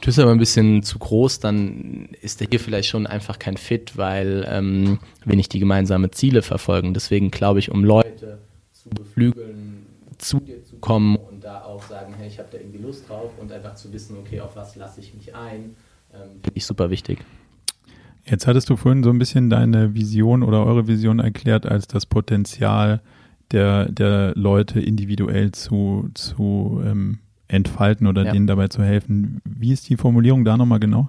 Du 0.00 0.06
bist 0.06 0.18
aber 0.18 0.30
ein 0.30 0.38
bisschen 0.38 0.82
zu 0.82 0.98
groß, 0.98 1.40
dann 1.40 2.10
ist 2.20 2.40
der 2.40 2.48
hier 2.48 2.60
vielleicht 2.60 2.88
schon 2.88 3.06
einfach 3.06 3.38
kein 3.38 3.56
Fit, 3.56 3.96
weil 3.96 4.46
ähm, 4.48 5.00
wir 5.24 5.34
nicht 5.34 5.52
die 5.52 5.58
gemeinsamen 5.58 6.12
Ziele 6.12 6.42
verfolgen. 6.42 6.94
Deswegen 6.94 7.30
glaube 7.30 7.58
ich, 7.58 7.70
um 7.70 7.84
Leute 7.84 8.38
zu 8.72 8.88
beflügeln, 8.90 9.86
zu 10.18 10.40
dir 10.40 10.64
zu 10.64 10.76
kommen 10.76 11.16
und 11.16 11.42
da 11.42 11.62
auch 11.62 11.82
sagen, 11.82 12.14
hey, 12.16 12.28
ich 12.28 12.38
habe 12.38 12.48
da 12.52 12.58
irgendwie 12.58 12.78
Lust 12.78 13.08
drauf 13.08 13.32
und 13.40 13.50
einfach 13.50 13.74
zu 13.74 13.92
wissen, 13.92 14.16
okay, 14.18 14.40
auf 14.40 14.54
was 14.54 14.76
lasse 14.76 15.00
ich 15.00 15.14
mich 15.14 15.34
ein, 15.34 15.76
ähm, 16.14 16.40
finde 16.42 16.56
ich 16.56 16.64
super 16.64 16.90
wichtig. 16.90 17.18
Jetzt 18.24 18.46
hattest 18.46 18.68
du 18.70 18.76
vorhin 18.76 19.02
so 19.02 19.10
ein 19.10 19.18
bisschen 19.18 19.50
deine 19.50 19.94
Vision 19.94 20.42
oder 20.42 20.64
eure 20.64 20.86
Vision 20.86 21.18
erklärt 21.18 21.66
als 21.66 21.86
das 21.86 22.06
Potenzial 22.06 23.00
der, 23.52 23.90
der 23.90 24.32
Leute 24.36 24.80
individuell 24.80 25.52
zu, 25.52 26.10
zu 26.14 26.82
ähm, 26.84 27.20
entfalten 27.48 28.06
oder 28.06 28.24
ja. 28.24 28.32
denen 28.32 28.46
dabei 28.46 28.68
zu 28.68 28.82
helfen. 28.82 29.40
Wie 29.44 29.72
ist 29.72 29.88
die 29.88 29.96
Formulierung 29.96 30.44
da 30.44 30.56
nochmal 30.56 30.80
genau? 30.80 31.08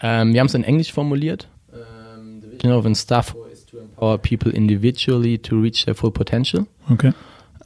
Ähm, 0.00 0.32
wir 0.32 0.40
haben 0.40 0.46
es 0.46 0.54
in 0.54 0.64
Englisch 0.64 0.92
formuliert. 0.92 1.48
Um, 1.72 2.40
the 2.40 2.50
vision 2.50 2.72
of 2.72 2.86
Instafo 2.86 3.44
is 3.52 3.66
to 3.66 3.78
empower 3.78 4.18
people 4.18 4.50
individually 4.52 5.38
to 5.38 5.60
reach 5.60 5.84
their 5.84 5.94
full 5.94 6.10
potential. 6.10 6.66
Okay. 6.88 7.12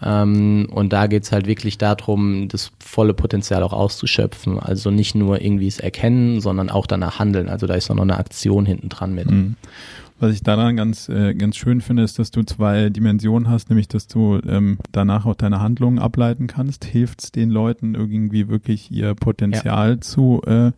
Ähm, 0.03 0.69
und 0.71 0.93
da 0.93 1.07
geht 1.07 1.23
es 1.23 1.33
halt 1.33 1.47
wirklich 1.47 1.79
darum, 1.79 2.49
das 2.49 2.73
volle 2.79 3.15
Potenzial 3.15 3.63
auch 3.63 3.73
auszuschöpfen. 3.73 4.59
Also 4.59 4.91
nicht 4.91 5.15
nur 5.15 5.41
irgendwie 5.41 5.69
es 5.69 5.79
erkennen, 5.79 6.41
sondern 6.41 6.69
auch 6.71 6.87
danach 6.87 7.19
handeln. 7.19 7.49
Also 7.49 7.67
da 7.67 7.75
ist 7.75 7.91
auch 7.91 7.95
noch 7.95 8.03
eine 8.03 8.19
Aktion 8.19 8.67
hinten 8.67 8.89
dran 8.89 9.15
mit. 9.15 9.31
Mhm. 9.31 9.57
Was 10.25 10.33
ich 10.33 10.43
daran 10.43 10.75
ganz, 10.75 11.11
äh, 11.11 11.35
ganz 11.35 11.55
schön 11.55 11.83
finde, 11.83 12.03
ist, 12.03 12.19
dass 12.19 12.31
du 12.31 12.45
zwei 12.45 12.89
Dimensionen 12.89 13.51
hast, 13.51 13.69
nämlich 13.69 13.89
dass 13.89 14.07
du 14.07 14.41
ähm, 14.49 14.79
danach 14.91 15.27
auch 15.27 15.35
deine 15.35 15.61
Handlungen 15.61 15.99
ableiten 15.99 16.47
kannst. 16.47 16.87
Hilft 16.87 17.23
es 17.23 17.31
den 17.31 17.51
Leuten 17.51 17.95
irgendwie 17.95 18.49
wirklich 18.49 18.91
ihr 18.91 19.15
Potenzial 19.15 19.91
ja. 19.91 20.01
zu, 20.01 20.41
äh, 20.47 20.73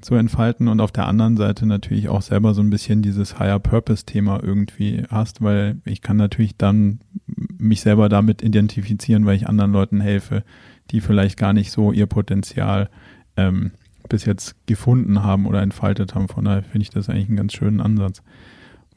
zu 0.00 0.16
entfalten 0.16 0.66
und 0.66 0.80
auf 0.80 0.90
der 0.90 1.06
anderen 1.06 1.36
Seite 1.36 1.64
natürlich 1.64 2.08
auch 2.08 2.22
selber 2.22 2.54
so 2.54 2.60
ein 2.60 2.70
bisschen 2.70 3.00
dieses 3.00 3.38
Higher 3.38 3.60
Purpose 3.60 4.04
Thema 4.04 4.42
irgendwie 4.42 5.04
hast, 5.08 5.42
weil 5.42 5.76
ich 5.84 6.02
kann 6.02 6.16
natürlich 6.16 6.56
dann 6.56 6.98
mich 7.56 7.82
selber 7.82 8.08
damit 8.08 8.42
identifizieren, 8.42 9.26
weil 9.26 9.36
ich 9.36 9.48
anderen 9.48 9.70
Leuten 9.70 10.00
helfe, 10.00 10.42
die 10.90 11.00
vielleicht 11.00 11.36
gar 11.36 11.52
nicht 11.52 11.70
so 11.70 11.92
ihr 11.92 12.06
Potenzial 12.06 12.90
ähm, 13.36 13.70
bis 14.08 14.24
jetzt 14.24 14.56
gefunden 14.66 15.22
haben 15.22 15.46
oder 15.46 15.62
entfaltet 15.62 16.16
haben. 16.16 16.26
Von 16.26 16.46
daher 16.46 16.64
finde 16.64 16.82
ich 16.82 16.90
das 16.90 17.08
eigentlich 17.08 17.28
einen 17.28 17.36
ganz 17.36 17.52
schönen 17.52 17.80
Ansatz. 17.80 18.24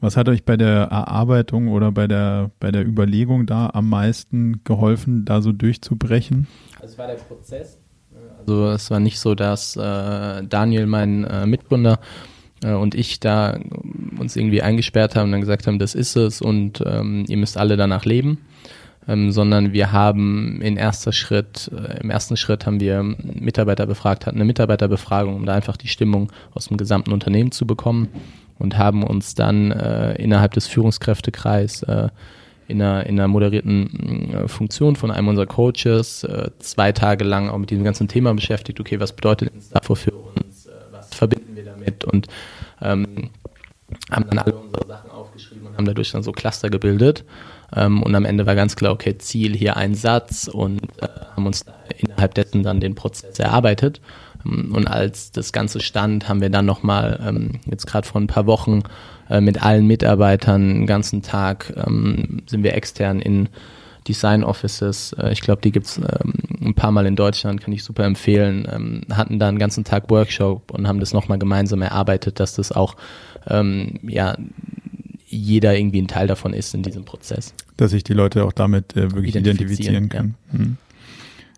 Was 0.02 0.16
hat 0.16 0.28
euch 0.28 0.44
bei 0.44 0.56
der 0.56 0.88
Erarbeitung 0.90 1.68
oder 1.68 1.92
bei 1.92 2.08
der, 2.08 2.50
bei 2.58 2.72
der 2.72 2.84
Überlegung 2.84 3.46
da 3.46 3.70
am 3.72 3.88
meisten 3.88 4.64
geholfen, 4.64 5.24
da 5.24 5.40
so 5.40 5.52
durchzubrechen? 5.52 6.48
Also 6.80 6.94
es 6.94 6.98
war 6.98 7.06
der 7.06 7.14
Prozess. 7.14 7.78
Also 8.40 8.70
es 8.70 8.90
war 8.90 8.98
nicht 8.98 9.20
so, 9.20 9.36
dass 9.36 9.76
äh, 9.76 10.42
Daniel, 10.42 10.86
mein 10.86 11.22
äh, 11.22 11.46
Mitgründer, 11.46 12.00
äh, 12.64 12.72
und 12.72 12.96
ich 12.96 13.20
da 13.20 13.56
uns 14.18 14.34
irgendwie 14.34 14.60
eingesperrt 14.60 15.14
haben 15.14 15.26
und 15.26 15.32
dann 15.32 15.40
gesagt 15.40 15.68
haben, 15.68 15.78
das 15.78 15.94
ist 15.94 16.16
es 16.16 16.42
und 16.42 16.82
ähm, 16.84 17.24
ihr 17.28 17.36
müsst 17.36 17.56
alle 17.56 17.76
danach 17.76 18.04
leben. 18.04 18.38
Ähm, 19.06 19.32
sondern 19.32 19.72
wir 19.72 19.90
haben 19.90 20.60
in 20.62 20.76
erster 20.76 21.12
Schritt, 21.12 21.70
äh, 21.72 22.00
im 22.00 22.10
ersten 22.10 22.36
Schritt 22.36 22.66
haben 22.66 22.80
wir 22.80 23.02
Mitarbeiter 23.02 23.86
befragt, 23.86 24.26
hatten 24.26 24.36
eine 24.38 24.44
Mitarbeiterbefragung, 24.44 25.34
um 25.36 25.46
da 25.46 25.54
einfach 25.54 25.76
die 25.76 25.88
Stimmung 25.88 26.32
aus 26.54 26.66
dem 26.68 26.76
gesamten 26.76 27.12
Unternehmen 27.12 27.52
zu 27.52 27.66
bekommen 27.66 28.08
und 28.58 28.78
haben 28.78 29.02
uns 29.02 29.34
dann 29.34 29.70
äh, 29.70 30.14
innerhalb 30.14 30.52
des 30.52 30.66
Führungskräftekreis 30.66 31.82
äh, 31.84 32.08
in, 32.68 32.80
einer, 32.80 33.06
in 33.06 33.18
einer 33.18 33.28
moderierten 33.28 34.34
äh, 34.34 34.48
Funktion 34.48 34.96
von 34.96 35.10
einem 35.10 35.28
unserer 35.28 35.46
Coaches 35.46 36.24
äh, 36.24 36.50
zwei 36.58 36.92
Tage 36.92 37.24
lang 37.24 37.50
auch 37.50 37.58
mit 37.58 37.70
diesem 37.70 37.84
ganzen 37.84 38.08
Thema 38.08 38.34
beschäftigt. 38.34 38.80
Okay, 38.80 39.00
was 39.00 39.12
bedeutet 39.12 39.52
davor 39.72 39.96
für 39.96 40.12
uns? 40.12 40.66
Äh, 40.66 40.70
was 40.90 41.14
verbinden 41.14 41.54
wir 41.54 41.64
damit? 41.64 42.04
Und 42.04 42.28
ähm, 42.80 43.30
haben 44.10 44.26
dann 44.28 44.38
alle 44.38 44.54
unsere 44.54 44.86
Sachen 44.86 45.10
aufgeschrieben 45.10 45.66
und 45.66 45.76
haben 45.76 45.84
dadurch 45.84 46.12
dann 46.12 46.22
so 46.22 46.32
Cluster 46.32 46.70
gebildet. 46.70 47.24
Ähm, 47.74 48.02
und 48.02 48.14
am 48.14 48.24
Ende 48.24 48.46
war 48.46 48.54
ganz 48.54 48.76
klar, 48.76 48.92
okay, 48.92 49.18
Ziel 49.18 49.56
hier 49.56 49.76
ein 49.76 49.94
Satz 49.94 50.48
und 50.48 50.82
äh, 51.00 51.08
haben 51.36 51.46
uns 51.46 51.64
innerhalb 51.98 52.34
dessen 52.34 52.62
dann 52.62 52.80
den 52.80 52.94
Prozess 52.94 53.38
erarbeitet. 53.38 54.00
Ähm, 54.46 54.74
und 54.74 54.86
als 54.86 55.32
das 55.32 55.52
Ganze 55.52 55.80
stand, 55.80 56.28
haben 56.28 56.40
wir 56.40 56.50
dann 56.50 56.66
nochmal, 56.66 57.20
ähm, 57.26 57.60
jetzt 57.66 57.86
gerade 57.86 58.06
vor 58.06 58.20
ein 58.20 58.26
paar 58.26 58.46
Wochen, 58.46 58.82
äh, 59.28 59.40
mit 59.40 59.62
allen 59.62 59.86
Mitarbeitern 59.86 60.74
den 60.74 60.86
ganzen 60.86 61.22
Tag 61.22 61.72
ähm, 61.76 62.42
sind 62.46 62.62
wir 62.62 62.74
extern 62.74 63.20
in 63.20 63.48
Design 64.08 64.44
Offices. 64.44 65.12
Äh, 65.14 65.32
ich 65.32 65.40
glaube, 65.40 65.62
die 65.62 65.72
gibt's 65.72 65.98
ähm, 65.98 66.34
ein 66.60 66.74
paar 66.74 66.92
Mal 66.92 67.06
in 67.06 67.16
Deutschland, 67.16 67.60
kann 67.60 67.72
ich 67.72 67.84
super 67.84 68.04
empfehlen. 68.04 68.66
Ähm, 68.70 69.02
hatten 69.12 69.38
da 69.38 69.48
einen 69.48 69.58
ganzen 69.58 69.84
Tag 69.84 70.10
Workshop 70.10 70.70
und 70.70 70.86
haben 70.88 71.00
das 71.00 71.12
nochmal 71.12 71.38
gemeinsam 71.38 71.82
erarbeitet, 71.82 72.40
dass 72.40 72.54
das 72.54 72.72
auch 72.72 72.96
ähm, 73.48 73.98
ja 74.02 74.36
jeder 75.26 75.76
irgendwie 75.76 76.02
ein 76.02 76.08
Teil 76.08 76.26
davon 76.26 76.52
ist 76.52 76.74
in 76.74 76.82
diesem 76.82 77.04
Prozess. 77.04 77.54
Dass 77.76 77.92
sich 77.92 78.04
die 78.04 78.12
Leute 78.12 78.44
auch 78.44 78.52
damit 78.52 78.96
äh, 78.96 79.12
wirklich 79.12 79.34
identifizieren, 79.34 80.04
identifizieren 80.04 80.08
können. 80.08 80.34
Ja. 80.52 80.58
Mhm. 80.58 80.76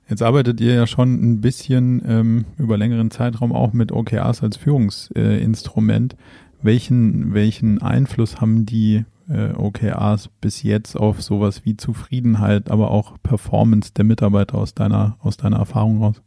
Jetzt 0.08 0.22
arbeitet 0.22 0.60
ihr 0.60 0.74
ja 0.74 0.86
schon 0.86 1.14
ein 1.14 1.40
bisschen 1.40 2.02
ähm, 2.06 2.44
über 2.58 2.76
längeren 2.76 3.10
Zeitraum 3.10 3.52
auch 3.52 3.72
mit 3.72 3.90
OKRs 3.90 4.42
als 4.42 4.56
Führungsinstrument. 4.56 6.12
Äh, 6.12 6.16
welchen, 6.62 7.34
welchen 7.34 7.80
Einfluss 7.80 8.40
haben 8.40 8.66
die 8.66 9.04
äh, 9.28 9.52
OKRs 9.52 10.28
bis 10.40 10.62
jetzt 10.62 10.96
auf 10.96 11.22
sowas 11.22 11.64
wie 11.64 11.76
Zufriedenheit, 11.76 12.70
aber 12.70 12.90
auch 12.90 13.14
Performance 13.22 13.92
der 13.94 14.04
Mitarbeiter 14.04 14.58
aus 14.58 14.74
deiner, 14.74 15.16
aus 15.20 15.36
deiner 15.36 15.58
Erfahrung 15.58 16.02
raus? 16.02 16.22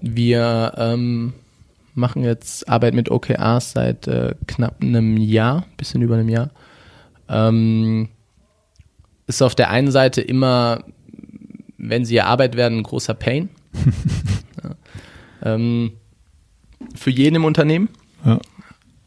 Wir 0.00 0.72
ähm, 0.76 1.34
machen 1.94 2.24
jetzt 2.24 2.68
Arbeit 2.68 2.94
mit 2.94 3.10
OKRs 3.10 3.72
seit 3.72 4.08
äh, 4.08 4.34
knapp 4.46 4.82
einem 4.82 5.16
Jahr, 5.16 5.66
bisschen 5.76 6.02
über 6.02 6.14
einem 6.16 6.28
Jahr. 6.28 6.50
Ähm, 7.28 8.08
ist 9.26 9.42
auf 9.42 9.54
der 9.54 9.70
einen 9.70 9.92
Seite 9.92 10.20
immer 10.20 10.84
wenn 11.80 12.04
sie 12.04 12.16
erarbeitet 12.16 12.56
werden, 12.56 12.78
ein 12.78 12.84
großer 12.84 13.14
Pain. 13.14 13.48
ja. 14.64 15.54
ähm, 15.54 15.92
für 16.94 17.10
jeden 17.10 17.36
im 17.36 17.44
Unternehmen. 17.44 17.88
Ja. 18.24 18.40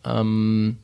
Ähm, 0.06 0.78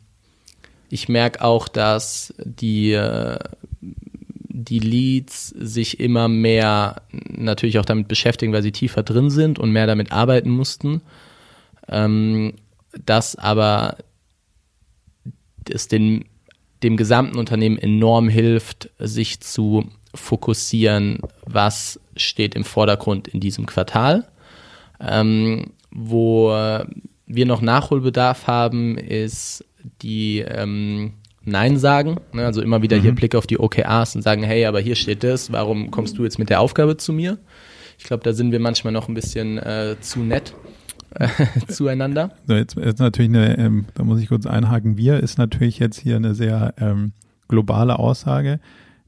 ich 0.89 1.09
merke 1.09 1.43
auch, 1.43 1.67
dass 1.67 2.33
die, 2.43 2.93
äh, 2.93 3.39
die 3.81 4.79
Leads 4.79 5.49
sich 5.49 5.99
immer 5.99 6.27
mehr 6.27 7.01
natürlich 7.11 7.79
auch 7.79 7.85
damit 7.85 8.07
beschäftigen, 8.07 8.53
weil 8.53 8.63
sie 8.63 8.71
tiefer 8.71 9.03
drin 9.03 9.29
sind 9.29 9.59
und 9.59 9.71
mehr 9.71 9.87
damit 9.87 10.11
arbeiten 10.11 10.49
mussten. 10.49 11.01
Ähm, 11.87 12.53
dass 13.05 13.35
aber 13.35 13.97
es 15.69 15.87
den, 15.87 16.25
dem 16.83 16.97
gesamten 16.97 17.37
Unternehmen 17.37 17.77
enorm 17.77 18.29
hilft, 18.29 18.89
sich 18.99 19.41
zu 19.41 19.89
fokussieren, 20.13 21.19
was 21.45 21.99
steht 22.15 22.55
im 22.55 22.63
Vordergrund 22.63 23.27
in 23.27 23.39
diesem 23.39 23.65
Quartal. 23.65 24.27
Ähm, 24.99 25.71
wo 25.91 26.51
wir 27.29 27.45
noch 27.45 27.61
Nachholbedarf 27.61 28.47
haben, 28.47 28.97
ist 28.97 29.63
die 30.01 30.39
ähm, 30.39 31.13
Nein 31.45 31.77
sagen. 31.77 32.17
Ne? 32.33 32.45
Also 32.45 32.61
immer 32.61 32.81
wieder 32.81 32.97
mhm. 32.97 33.01
hier 33.01 33.15
Blick 33.15 33.35
auf 33.35 33.47
die 33.47 33.59
OKRs 33.59 34.15
und 34.15 34.21
sagen, 34.21 34.43
hey, 34.43 34.65
aber 34.65 34.79
hier 34.79 34.95
steht 34.95 35.23
das, 35.23 35.51
warum 35.51 35.91
kommst 35.91 36.17
du 36.17 36.23
jetzt 36.23 36.39
mit 36.39 36.49
der 36.49 36.59
Aufgabe 36.59 36.97
zu 36.97 37.13
mir? 37.13 37.37
Ich 37.97 38.05
glaube, 38.05 38.23
da 38.23 38.33
sind 38.33 38.51
wir 38.51 38.59
manchmal 38.59 38.93
noch 38.93 39.07
ein 39.07 39.13
bisschen 39.13 39.57
äh, 39.57 39.95
zu 40.01 40.19
nett. 40.19 40.53
Äh, 41.15 41.27
zueinander. 41.67 42.31
So, 42.47 42.53
jetzt 42.53 42.77
ist 42.77 42.99
natürlich 42.99 43.29
eine, 43.29 43.57
ähm, 43.57 43.85
da 43.95 44.03
muss 44.03 44.21
ich 44.21 44.29
kurz 44.29 44.45
einhaken, 44.45 44.95
wir 44.95 45.19
ist 45.19 45.39
natürlich 45.39 45.79
jetzt 45.79 45.99
hier 45.99 46.17
eine 46.17 46.35
sehr 46.35 46.75
ähm, 46.79 47.13
globale 47.47 47.97
Aussage 47.97 48.59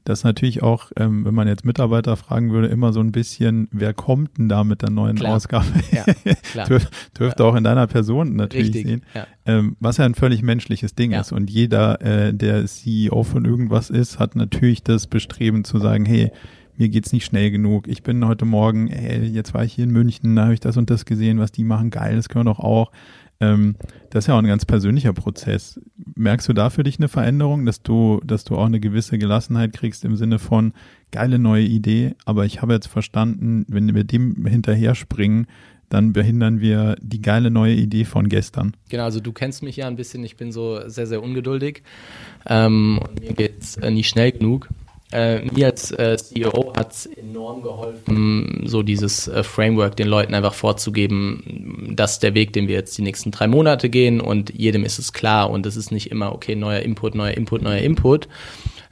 dass 0.04 0.24
natürlich 0.24 0.62
auch, 0.62 0.90
ähm, 0.96 1.24
wenn 1.24 1.34
man 1.34 1.48
jetzt 1.48 1.64
Mitarbeiter 1.64 2.16
fragen 2.16 2.52
würde, 2.52 2.68
immer 2.68 2.92
so 2.92 3.00
ein 3.00 3.12
bisschen, 3.12 3.68
wer 3.70 3.94
kommt 3.94 4.38
denn 4.38 4.48
da 4.48 4.64
mit 4.64 4.82
der 4.82 4.90
neuen 4.90 5.16
klar. 5.16 5.36
Ausgabe? 5.36 5.66
Ja, 5.92 6.04
Dürf, 6.66 6.90
dürfte 7.18 7.42
ja. 7.42 7.48
auch 7.48 7.54
in 7.54 7.64
deiner 7.64 7.86
Person 7.86 8.36
natürlich 8.36 8.68
Richtig, 8.68 8.86
sehen. 8.86 9.02
Ja. 9.14 9.26
Ähm, 9.44 9.76
was 9.80 9.96
ja 9.96 10.04
ein 10.04 10.14
völlig 10.14 10.42
menschliches 10.42 10.94
Ding 10.94 11.12
ist. 11.12 11.32
Und 11.32 11.50
jeder, 11.50 12.00
äh, 12.00 12.32
der 12.34 12.64
CEO 12.66 13.22
von 13.22 13.44
irgendwas 13.44 13.90
ist, 13.90 14.18
hat 14.18 14.36
natürlich 14.36 14.82
das 14.82 15.06
Bestreben 15.06 15.64
zu 15.64 15.78
sagen, 15.78 16.04
hey, 16.04 16.30
mir 16.82 16.88
geht's 16.88 17.12
nicht 17.12 17.24
schnell 17.24 17.52
genug. 17.52 17.86
Ich 17.86 18.02
bin 18.02 18.26
heute 18.26 18.44
Morgen, 18.44 18.88
ey, 18.88 19.24
jetzt 19.24 19.54
war 19.54 19.64
ich 19.64 19.72
hier 19.72 19.84
in 19.84 19.92
München, 19.92 20.34
da 20.34 20.44
habe 20.44 20.54
ich 20.54 20.58
das 20.58 20.76
und 20.76 20.90
das 20.90 21.04
gesehen, 21.04 21.38
was 21.38 21.52
die 21.52 21.62
machen, 21.62 21.90
geil, 21.90 22.16
das 22.16 22.28
können 22.28 22.44
wir 22.44 22.52
doch 22.52 22.58
auch. 22.58 22.90
Ähm, 23.38 23.76
das 24.10 24.24
ist 24.24 24.28
ja 24.28 24.34
auch 24.34 24.40
ein 24.40 24.48
ganz 24.48 24.64
persönlicher 24.64 25.12
Prozess. 25.12 25.80
Merkst 26.16 26.48
du 26.48 26.52
da 26.52 26.70
für 26.70 26.82
dich 26.82 26.98
eine 26.98 27.06
Veränderung, 27.06 27.66
dass 27.66 27.82
du, 27.82 28.20
dass 28.24 28.42
du 28.42 28.56
auch 28.56 28.66
eine 28.66 28.80
gewisse 28.80 29.16
Gelassenheit 29.16 29.72
kriegst 29.72 30.04
im 30.04 30.16
Sinne 30.16 30.40
von 30.40 30.72
geile 31.12 31.38
neue 31.38 31.62
Idee, 31.62 32.16
aber 32.24 32.46
ich 32.46 32.62
habe 32.62 32.72
jetzt 32.72 32.88
verstanden, 32.88 33.64
wenn 33.68 33.94
wir 33.94 34.02
dem 34.02 34.44
hinterher 34.46 34.96
springen, 34.96 35.46
dann 35.88 36.12
behindern 36.12 36.60
wir 36.60 36.96
die 37.00 37.22
geile 37.22 37.52
neue 37.52 37.74
Idee 37.74 38.04
von 38.04 38.28
gestern. 38.28 38.74
Genau, 38.88 39.04
also 39.04 39.20
du 39.20 39.30
kennst 39.32 39.62
mich 39.62 39.76
ja 39.76 39.86
ein 39.86 39.94
bisschen, 39.94 40.24
ich 40.24 40.36
bin 40.36 40.50
so 40.50 40.88
sehr, 40.88 41.06
sehr 41.06 41.22
ungeduldig 41.22 41.82
ähm, 42.46 42.98
und 43.00 43.20
mir 43.20 43.34
geht's 43.34 43.76
äh, 43.76 43.90
nicht 43.90 44.08
schnell 44.08 44.32
genug. 44.32 44.68
Äh, 45.12 45.42
mir 45.52 45.66
als 45.66 45.90
äh, 45.92 46.16
CEO 46.16 46.72
hat 46.76 46.92
es 46.92 47.06
enorm 47.06 47.62
geholfen, 47.62 48.62
so 48.64 48.82
dieses 48.82 49.28
äh, 49.28 49.42
Framework 49.42 49.96
den 49.96 50.08
Leuten 50.08 50.34
einfach 50.34 50.54
vorzugeben, 50.54 51.92
dass 51.94 52.18
der 52.18 52.34
Weg, 52.34 52.52
den 52.52 52.68
wir 52.68 52.74
jetzt 52.74 52.96
die 52.96 53.02
nächsten 53.02 53.30
drei 53.30 53.46
Monate 53.46 53.90
gehen 53.90 54.20
und 54.20 54.52
jedem 54.54 54.84
ist 54.84 54.98
es 54.98 55.12
klar 55.12 55.50
und 55.50 55.66
es 55.66 55.76
ist 55.76 55.92
nicht 55.92 56.10
immer, 56.10 56.32
okay, 56.32 56.56
neuer 56.56 56.80
Input, 56.80 57.14
neuer 57.14 57.32
Input, 57.32 57.62
neuer 57.62 57.78
Input, 57.78 58.28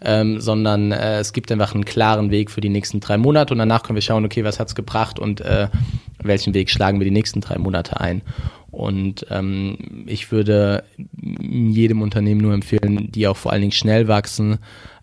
ähm, 0.02 0.40
sondern 0.40 0.92
äh, 0.92 1.18
es 1.18 1.32
gibt 1.32 1.50
einfach 1.52 1.74
einen 1.74 1.84
klaren 1.84 2.30
Weg 2.30 2.50
für 2.50 2.60
die 2.60 2.68
nächsten 2.68 3.00
drei 3.00 3.18
Monate 3.18 3.54
und 3.54 3.58
danach 3.58 3.82
können 3.82 3.96
wir 3.96 4.02
schauen, 4.02 4.24
okay, 4.24 4.44
was 4.44 4.60
hat's 4.60 4.74
gebracht 4.74 5.18
und 5.18 5.40
äh, 5.40 5.68
welchen 6.22 6.54
Weg 6.54 6.70
schlagen 6.70 7.00
wir 7.00 7.04
die 7.04 7.10
nächsten 7.10 7.40
drei 7.40 7.58
Monate 7.58 8.00
ein. 8.00 8.22
Und 8.70 9.26
ähm, 9.30 10.04
ich 10.06 10.30
würde 10.30 10.84
jedem 11.40 12.02
Unternehmen 12.02 12.40
nur 12.40 12.54
empfehlen, 12.54 13.10
die 13.10 13.26
auch 13.26 13.36
vor 13.36 13.52
allen 13.52 13.62
Dingen 13.62 13.72
schnell 13.72 14.06
wachsen, 14.06 14.58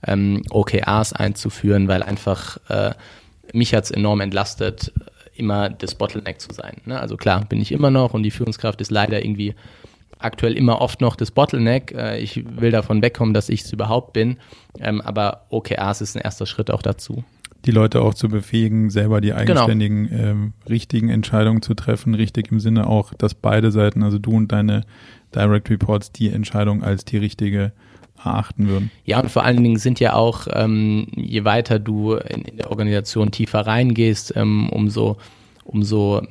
ähm, 0.05 0.43
OKRs 0.49 1.13
einzuführen, 1.13 1.87
weil 1.87 2.03
einfach 2.03 2.57
äh, 2.69 2.93
mich 3.53 3.73
hat's 3.73 3.91
enorm 3.91 4.21
entlastet, 4.21 4.93
immer 5.35 5.69
das 5.69 5.95
Bottleneck 5.95 6.39
zu 6.41 6.53
sein. 6.53 6.77
Ne? 6.85 6.99
Also 6.99 7.17
klar, 7.17 7.45
bin 7.45 7.61
ich 7.61 7.71
immer 7.71 7.91
noch 7.91 8.13
und 8.13 8.23
die 8.23 8.31
Führungskraft 8.31 8.81
ist 8.81 8.91
leider 8.91 9.23
irgendwie 9.23 9.53
aktuell 10.19 10.57
immer 10.57 10.81
oft 10.81 11.01
noch 11.01 11.15
das 11.15 11.31
Bottleneck. 11.31 11.91
Äh, 11.91 12.19
ich 12.19 12.43
will 12.59 12.71
davon 12.71 13.01
wegkommen, 13.01 13.33
dass 13.33 13.49
ich 13.49 13.63
es 13.63 13.73
überhaupt 13.73 14.13
bin. 14.13 14.37
Ähm, 14.79 15.01
aber 15.01 15.45
OKRs 15.49 16.01
ist 16.01 16.15
ein 16.15 16.21
erster 16.21 16.45
Schritt 16.45 16.71
auch 16.71 16.81
dazu. 16.81 17.23
Die 17.67 17.71
Leute 17.71 18.01
auch 18.01 18.13
zu 18.13 18.29
befähigen, 18.29 18.89
selber 18.89 19.19
die 19.19 19.27
genau. 19.27 19.39
eigenständigen, 19.41 20.07
genau. 20.07 20.23
ähm, 20.23 20.53
richtigen 20.69 21.09
Entscheidungen 21.09 21.61
zu 21.61 21.73
treffen. 21.73 22.15
Richtig 22.15 22.49
im 22.51 22.61
Sinne 22.61 22.87
auch, 22.87 23.13
dass 23.13 23.33
beide 23.33 23.71
Seiten, 23.71 24.03
also 24.03 24.17
du 24.17 24.31
und 24.31 24.53
deine 24.53 24.85
Direct 25.35 25.69
Reports, 25.69 26.13
die 26.13 26.29
Entscheidung 26.29 26.81
als 26.81 27.03
die 27.03 27.17
richtige 27.17 27.73
erachten 28.23 28.67
würden. 28.67 28.89
Ja, 29.03 29.19
und 29.19 29.29
vor 29.29 29.43
allen 29.43 29.61
Dingen 29.61 29.77
sind 29.77 29.99
ja 29.99 30.13
auch, 30.13 30.47
ähm, 30.51 31.07
je 31.15 31.43
weiter 31.43 31.77
du 31.77 32.13
in, 32.13 32.43
in, 32.43 32.57
der 32.57 32.71
Organisation 32.71 33.31
tiefer 33.31 33.59
reingehst, 33.67 34.33
ähm, 34.35 34.69
umso, 34.69 35.17
umso 35.65 36.21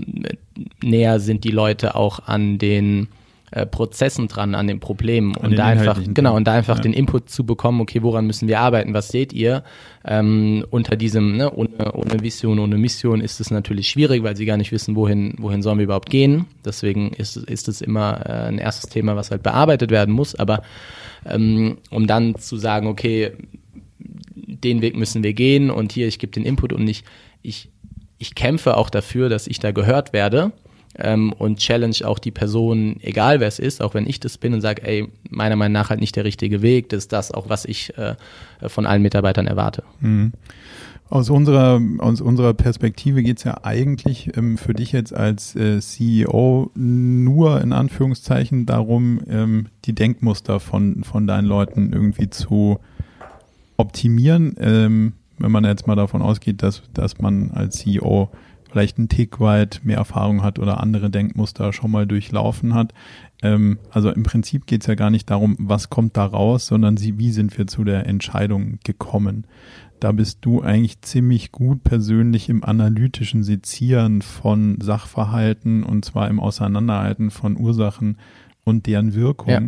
näher 0.82 1.20
sind 1.20 1.44
die 1.44 1.50
Leute 1.50 1.94
auch 1.94 2.26
an 2.26 2.58
den 2.58 3.08
äh, 3.52 3.64
Prozessen 3.64 4.26
dran, 4.26 4.56
an 4.56 4.66
den 4.66 4.80
Problemen 4.80 5.36
an 5.36 5.50
und 5.52 5.56
da 5.56 5.66
einfach 5.66 6.00
genau 6.08 6.34
und 6.36 6.48
da 6.48 6.54
einfach 6.54 6.78
ja. 6.78 6.82
den 6.82 6.92
Input 6.92 7.30
zu 7.30 7.46
bekommen, 7.46 7.80
okay, 7.80 8.02
woran 8.02 8.26
müssen 8.26 8.48
wir 8.48 8.58
arbeiten, 8.58 8.92
was 8.92 9.08
seht 9.08 9.32
ihr? 9.32 9.62
Ähm, 10.04 10.64
unter 10.70 10.96
diesem, 10.96 11.36
ne, 11.36 11.52
ohne, 11.52 11.92
ohne 11.92 12.22
Vision, 12.22 12.58
ohne 12.58 12.76
Mission 12.76 13.20
ist 13.20 13.38
es 13.38 13.52
natürlich 13.52 13.88
schwierig, 13.88 14.24
weil 14.24 14.36
sie 14.36 14.46
gar 14.46 14.56
nicht 14.56 14.72
wissen, 14.72 14.96
wohin, 14.96 15.34
wohin 15.38 15.62
sollen 15.62 15.78
wir 15.78 15.84
überhaupt 15.84 16.10
gehen. 16.10 16.46
Deswegen 16.64 17.12
ist, 17.12 17.36
ist 17.36 17.68
es 17.68 17.80
immer 17.80 18.20
äh, 18.26 18.48
ein 18.48 18.58
erstes 18.58 18.90
Thema, 18.90 19.14
was 19.14 19.30
halt 19.30 19.44
bearbeitet 19.44 19.92
werden 19.92 20.12
muss. 20.12 20.34
Aber 20.34 20.62
ähm, 21.24 21.78
um 21.90 22.08
dann 22.08 22.34
zu 22.34 22.56
sagen, 22.56 22.88
okay, 22.88 23.30
den 24.34 24.82
Weg 24.82 24.96
müssen 24.96 25.22
wir 25.22 25.34
gehen 25.34 25.70
und 25.70 25.92
hier, 25.92 26.08
ich 26.08 26.18
gebe 26.18 26.32
den 26.32 26.44
Input 26.44 26.72
und 26.72 26.88
ich, 26.88 27.04
ich, 27.42 27.70
ich 28.18 28.34
kämpfe 28.34 28.76
auch 28.76 28.90
dafür, 28.90 29.28
dass 29.28 29.46
ich 29.46 29.60
da 29.60 29.70
gehört 29.70 30.12
werde 30.12 30.52
ähm, 30.98 31.32
und 31.32 31.58
challenge 31.58 31.96
auch 32.04 32.18
die 32.18 32.30
Person, 32.30 32.96
egal 33.00 33.40
wer 33.40 33.48
es 33.48 33.58
ist, 33.58 33.82
auch 33.82 33.94
wenn 33.94 34.06
ich 34.06 34.20
das 34.20 34.38
bin 34.38 34.54
und 34.54 34.60
sage, 34.60 34.82
ey, 34.82 35.08
meiner 35.30 35.56
Meinung 35.56 35.72
nach 35.72 35.90
halt 35.90 36.00
nicht 36.00 36.16
der 36.16 36.24
richtige 36.24 36.62
Weg, 36.62 36.88
das 36.88 37.04
ist 37.04 37.12
das 37.12 37.32
auch, 37.32 37.48
was 37.48 37.64
ich 37.64 37.96
äh, 37.98 38.14
von 38.66 38.86
allen 38.86 39.02
Mitarbeitern 39.02 39.46
erwarte. 39.46 39.82
Mhm. 40.00 40.32
Aus 41.08 41.30
unserer, 41.30 41.80
aus 41.98 42.20
unserer 42.20 42.52
Perspektive 42.52 43.22
geht's 43.22 43.44
ja 43.44 43.58
eigentlich 43.62 44.36
ähm, 44.36 44.58
für 44.58 44.74
dich 44.74 44.90
jetzt 44.90 45.14
als 45.14 45.54
äh, 45.54 45.78
CEO 45.78 46.70
nur 46.74 47.60
in 47.60 47.72
Anführungszeichen 47.72 48.66
darum, 48.66 49.20
ähm, 49.28 49.66
die 49.84 49.94
Denkmuster 49.94 50.58
von, 50.58 51.04
von 51.04 51.28
deinen 51.28 51.46
Leuten 51.46 51.92
irgendwie 51.92 52.28
zu 52.28 52.80
optimieren. 53.76 54.56
Ähm, 54.58 55.12
wenn 55.38 55.52
man 55.52 55.64
jetzt 55.64 55.86
mal 55.86 55.94
davon 55.94 56.22
ausgeht, 56.22 56.62
dass, 56.64 56.82
dass 56.92 57.18
man 57.18 57.52
als 57.52 57.76
CEO 57.76 58.30
vielleicht 58.70 58.98
einen 58.98 59.08
Tick 59.08 59.40
weit 59.40 59.80
mehr 59.84 59.98
Erfahrung 59.98 60.42
hat 60.42 60.58
oder 60.58 60.80
andere 60.80 61.10
Denkmuster 61.10 61.72
schon 61.72 61.90
mal 61.90 62.06
durchlaufen 62.06 62.74
hat. 62.74 62.92
Ähm, 63.42 63.78
also 63.90 64.10
im 64.10 64.22
Prinzip 64.22 64.66
geht 64.66 64.82
es 64.82 64.86
ja 64.86 64.94
gar 64.94 65.10
nicht 65.10 65.30
darum, 65.30 65.56
was 65.58 65.90
kommt 65.90 66.16
da 66.16 66.24
raus, 66.24 66.66
sondern 66.66 66.96
sie, 66.96 67.18
wie 67.18 67.30
sind 67.30 67.56
wir 67.56 67.66
zu 67.66 67.84
der 67.84 68.06
Entscheidung 68.06 68.78
gekommen. 68.84 69.46
Da 70.00 70.12
bist 70.12 70.38
du 70.42 70.60
eigentlich 70.60 71.00
ziemlich 71.00 71.52
gut 71.52 71.82
persönlich 71.82 72.48
im 72.48 72.64
analytischen 72.64 73.42
Sezieren 73.42 74.20
von 74.20 74.78
Sachverhalten 74.80 75.82
und 75.82 76.04
zwar 76.04 76.28
im 76.28 76.38
Auseinanderhalten 76.38 77.30
von 77.30 77.56
Ursachen 77.56 78.18
und 78.64 78.86
deren 78.86 79.14
Wirkung. 79.14 79.48
Ja. 79.50 79.62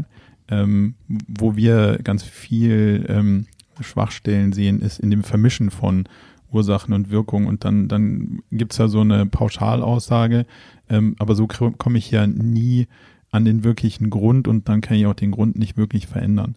Ähm, 0.51 0.95
wo 1.07 1.57
wir 1.57 1.99
ganz 2.03 2.23
viel 2.23 3.05
ähm, 3.09 3.47
Schwachstellen 3.81 4.53
sehen, 4.53 4.81
ist 4.81 4.99
in 4.99 5.11
dem 5.11 5.23
Vermischen 5.23 5.71
von 5.71 6.05
Ursachen 6.53 6.95
und 6.95 7.11
Wirkung 7.11 7.47
und 7.47 7.65
dann, 7.65 7.89
dann 7.89 8.41
gibt's 8.51 8.77
da 8.77 8.89
so 8.89 9.01
eine 9.01 9.27
Pauschalaussage, 9.27 10.47
ähm, 10.89 11.17
aber 11.19 11.35
so 11.35 11.47
komme 11.47 11.99
ich 11.99 12.11
ja 12.11 12.27
nie 12.27 12.87
an 13.31 13.45
den 13.45 13.65
wirklichen 13.65 14.11
Grund 14.11 14.49
und 14.49 14.69
dann 14.69 14.81
kann 14.81 14.97
ich 14.97 15.07
auch 15.07 15.15
den 15.15 15.31
Grund 15.31 15.59
nicht 15.59 15.77
wirklich 15.77 16.07
verändern. 16.07 16.55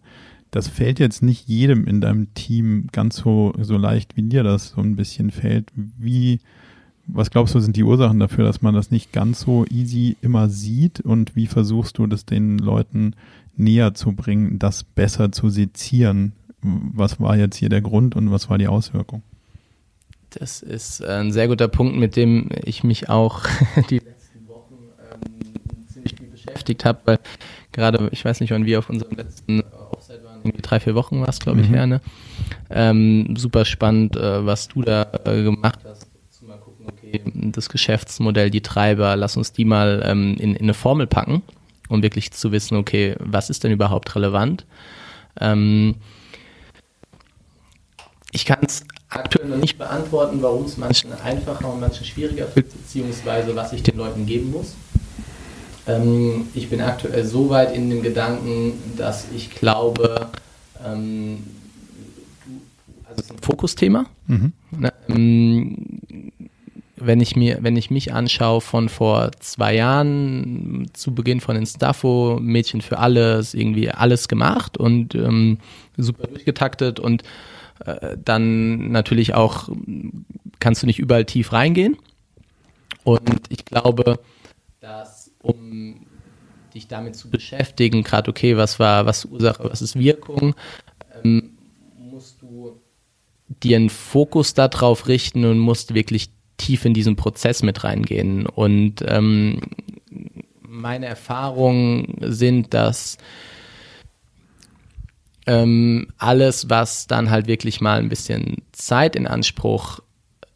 Das 0.50 0.68
fällt 0.68 0.98
jetzt 0.98 1.22
nicht 1.22 1.48
jedem 1.48 1.86
in 1.86 2.00
deinem 2.00 2.32
Team 2.34 2.88
ganz 2.92 3.16
so, 3.16 3.54
so 3.58 3.76
leicht, 3.76 4.16
wie 4.16 4.22
dir 4.22 4.42
das 4.42 4.68
so 4.68 4.82
ein 4.82 4.96
bisschen 4.96 5.30
fällt. 5.30 5.70
Wie, 5.74 6.40
was 7.06 7.30
glaubst 7.30 7.54
du, 7.54 7.60
sind 7.60 7.76
die 7.76 7.84
Ursachen 7.84 8.20
dafür, 8.20 8.44
dass 8.44 8.60
man 8.60 8.74
das 8.74 8.90
nicht 8.90 9.12
ganz 9.12 9.40
so 9.40 9.64
easy 9.70 10.16
immer 10.20 10.48
sieht 10.48 11.00
und 11.00 11.36
wie 11.36 11.46
versuchst 11.46 11.98
du 11.98 12.06
das 12.06 12.26
den 12.26 12.58
Leuten 12.58 13.14
näher 13.56 13.94
zu 13.94 14.12
bringen, 14.12 14.58
das 14.58 14.84
besser 14.84 15.32
zu 15.32 15.48
sezieren? 15.48 16.32
Was 16.60 17.18
war 17.18 17.36
jetzt 17.36 17.56
hier 17.56 17.70
der 17.70 17.82
Grund 17.82 18.14
und 18.14 18.30
was 18.30 18.48
war 18.50 18.58
die 18.58 18.68
Auswirkung? 18.68 19.22
Das 20.38 20.62
ist 20.62 21.04
ein 21.04 21.32
sehr 21.32 21.48
guter 21.48 21.68
Punkt, 21.68 21.96
mit 21.96 22.16
dem 22.16 22.48
ich 22.64 22.84
mich 22.84 23.08
auch 23.08 23.42
die 23.90 23.98
letzten 23.98 24.48
Wochen 24.48 24.76
ähm, 25.12 25.86
ziemlich 25.92 26.14
viel 26.16 26.28
beschäftigt 26.28 26.84
habe, 26.84 27.00
weil 27.04 27.18
gerade, 27.72 28.08
ich 28.12 28.24
weiß 28.24 28.40
nicht, 28.40 28.50
wann 28.50 28.66
wir 28.66 28.78
auf 28.78 28.88
unserem 28.88 29.16
letzten 29.16 29.62
Offside 29.90 30.24
waren, 30.24 30.40
irgendwie 30.42 30.62
drei, 30.62 30.80
vier 30.80 30.94
Wochen 30.94 31.20
war 31.20 31.28
es, 31.28 31.40
glaube 31.40 31.60
ich, 31.60 31.68
mhm. 31.68 31.74
her, 31.74 31.86
ne? 31.86 32.00
Ähm, 32.70 33.36
super 33.36 33.64
spannend, 33.64 34.16
äh, 34.16 34.44
was 34.46 34.68
du 34.68 34.82
da 34.82 35.06
äh, 35.24 35.42
gemacht 35.42 35.80
hast. 35.84 36.08
Zu 36.30 36.46
mal 36.46 36.58
gucken, 36.58 36.86
okay, 36.88 37.20
das 37.34 37.68
Geschäftsmodell, 37.68 38.50
die 38.50 38.62
Treiber, 38.62 39.16
lass 39.16 39.36
uns 39.36 39.52
die 39.52 39.64
mal 39.64 40.02
ähm, 40.04 40.36
in, 40.38 40.54
in 40.54 40.62
eine 40.62 40.74
Formel 40.74 41.06
packen, 41.06 41.42
um 41.88 42.02
wirklich 42.02 42.30
zu 42.32 42.52
wissen, 42.52 42.76
okay, 42.76 43.16
was 43.18 43.50
ist 43.50 43.64
denn 43.64 43.72
überhaupt 43.72 44.14
relevant? 44.16 44.64
Ähm, 45.40 45.96
ich 48.32 48.46
kann 48.46 48.60
es 48.62 48.84
aktuell 49.14 49.48
noch 49.48 49.56
nicht 49.56 49.78
beantworten, 49.78 50.40
warum 50.40 50.64
es 50.64 50.76
manchen 50.76 51.12
einfacher 51.12 51.72
und 51.72 51.80
manchen 51.80 52.04
schwieriger 52.04 52.46
fällt, 52.46 52.72
beziehungsweise 52.72 53.54
was 53.54 53.72
ich 53.72 53.82
den 53.82 53.96
Leuten 53.96 54.26
geben 54.26 54.50
muss. 54.50 54.74
Ähm, 55.86 56.48
ich 56.54 56.70
bin 56.70 56.80
aktuell 56.80 57.24
so 57.24 57.50
weit 57.50 57.74
in 57.74 57.90
dem 57.90 58.02
Gedanken, 58.02 58.74
dass 58.96 59.26
ich 59.34 59.50
glaube, 59.50 60.28
ähm, 60.84 61.44
also 63.04 63.20
es 63.20 63.24
ist 63.26 63.32
ein 63.32 63.38
Fokusthema. 63.42 64.06
Mhm. 64.26 64.52
Ne, 64.70 64.92
ähm, 65.08 65.76
wenn 66.96 67.20
ich 67.20 67.34
mir, 67.34 67.58
wenn 67.62 67.76
ich 67.76 67.90
mich 67.90 68.12
anschaue 68.12 68.60
von 68.60 68.88
vor 68.88 69.32
zwei 69.40 69.74
Jahren 69.74 70.88
zu 70.92 71.12
Beginn 71.12 71.40
von 71.40 71.56
Instafo, 71.56 72.38
Mädchen 72.40 72.80
für 72.80 72.98
alles, 72.98 73.54
irgendwie 73.54 73.90
alles 73.90 74.28
gemacht 74.28 74.78
und 74.78 75.16
ähm, 75.16 75.58
super 75.96 76.28
durchgetaktet 76.28 77.00
und 77.00 77.24
dann 78.24 78.90
natürlich 78.90 79.34
auch 79.34 79.68
kannst 80.60 80.82
du 80.82 80.86
nicht 80.86 80.98
überall 80.98 81.24
tief 81.24 81.52
reingehen. 81.52 81.96
Und 83.04 83.40
ich 83.48 83.64
glaube, 83.64 84.20
dass 84.80 85.32
um 85.42 86.06
dich 86.74 86.88
damit 86.88 87.16
zu 87.16 87.30
beschäftigen, 87.30 88.02
gerade 88.02 88.30
okay, 88.30 88.56
was 88.56 88.78
war, 88.78 89.06
was 89.06 89.24
Ursache, 89.24 89.64
was 89.64 89.82
ist 89.82 89.98
Wirkung, 89.98 90.54
ähm, 91.22 91.58
musst 91.98 92.40
du 92.40 92.80
dir 93.48 93.76
einen 93.76 93.90
Fokus 93.90 94.54
darauf 94.54 95.08
richten 95.08 95.44
und 95.44 95.58
musst 95.58 95.94
wirklich 95.94 96.30
tief 96.56 96.84
in 96.84 96.94
diesen 96.94 97.16
Prozess 97.16 97.62
mit 97.62 97.84
reingehen. 97.84 98.46
Und 98.46 99.04
ähm, 99.06 99.60
meine 100.60 101.06
Erfahrungen 101.06 102.16
sind, 102.20 102.72
dass 102.72 103.18
ähm, 105.46 106.08
alles, 106.18 106.70
was 106.70 107.06
dann 107.06 107.30
halt 107.30 107.46
wirklich 107.46 107.80
mal 107.80 107.98
ein 107.98 108.08
bisschen 108.08 108.58
Zeit 108.72 109.16
in 109.16 109.26
Anspruch 109.26 110.00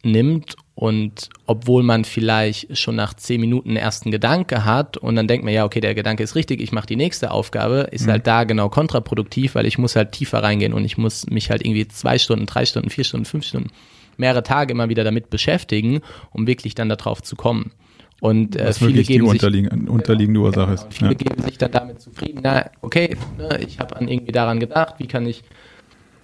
nimmt 0.03 0.57
und 0.75 1.31
obwohl 1.47 1.83
man 1.83 2.05
vielleicht 2.05 2.77
schon 2.79 2.97
nach 2.97 3.15
zehn 3.15 3.41
Minuten 3.41 3.71
einen 3.71 3.79
ersten 3.79 4.11
Gedanke 4.11 4.65
hat 4.65 4.97
und 4.97 5.17
dann 5.17 5.27
denkt 5.27 5.45
man, 5.45 5.55
ja, 5.55 5.65
okay, 5.65 5.81
der 5.81 5.95
Gedanke 5.95 6.23
ist 6.23 6.35
richtig, 6.35 6.61
ich 6.61 6.71
mache 6.71 6.87
die 6.87 6.97
nächste 6.97 7.31
Aufgabe, 7.31 7.89
ist 7.91 8.07
mhm. 8.07 8.13
halt 8.13 8.27
da 8.27 8.45
genau 8.45 8.69
kontraproduktiv, 8.69 9.55
weil 9.55 9.67
ich 9.67 9.79
muss 9.79 9.97
halt 9.97 10.13
tiefer 10.13 10.43
reingehen 10.43 10.75
und 10.75 10.85
ich 10.85 10.99
muss 10.99 11.27
mich 11.27 11.51
halt 11.51 11.65
irgendwie 11.65 11.89
zwei 11.89 12.19
Stunden, 12.19 12.47
drei 12.47 12.67
Stunden, 12.67 12.91
vier 12.91 13.05
Stunden, 13.05 13.25
fünf 13.25 13.47
Stunden, 13.47 13.71
mehrere 14.19 14.43
Tage 14.43 14.73
immer 14.73 14.89
wieder 14.89 15.03
damit 15.03 15.31
beschäftigen, 15.31 16.03
um 16.31 16.47
wirklich 16.47 16.75
dann 16.75 16.89
darauf 16.89 17.23
zu 17.23 17.37
kommen. 17.37 17.73
Und 18.21 18.57
äh, 18.57 18.73
viele 18.73 19.03
geben 19.03 19.25
die 19.25 19.31
unterliegen, 19.31 19.81
sich, 19.81 19.91
unterliegende 19.91 20.41
genau, 20.41 20.49
Ursache 20.49 20.73
ist. 20.73 20.87
Viele 20.91 21.11
ja. 21.11 21.15
geben 21.15 21.43
sich 21.43 21.59
dann 21.59 21.71
damit 21.71 22.01
zufrieden. 22.01 22.41
Na, 22.43 22.71
okay, 22.81 23.17
ne, 23.37 23.61
ich 23.67 23.79
habe 23.79 23.97
an 23.97 24.09
irgendwie 24.09 24.33
daran 24.33 24.59
gedacht, 24.59 24.95
wie 24.99 25.07
kann 25.07 25.27
ich 25.27 25.45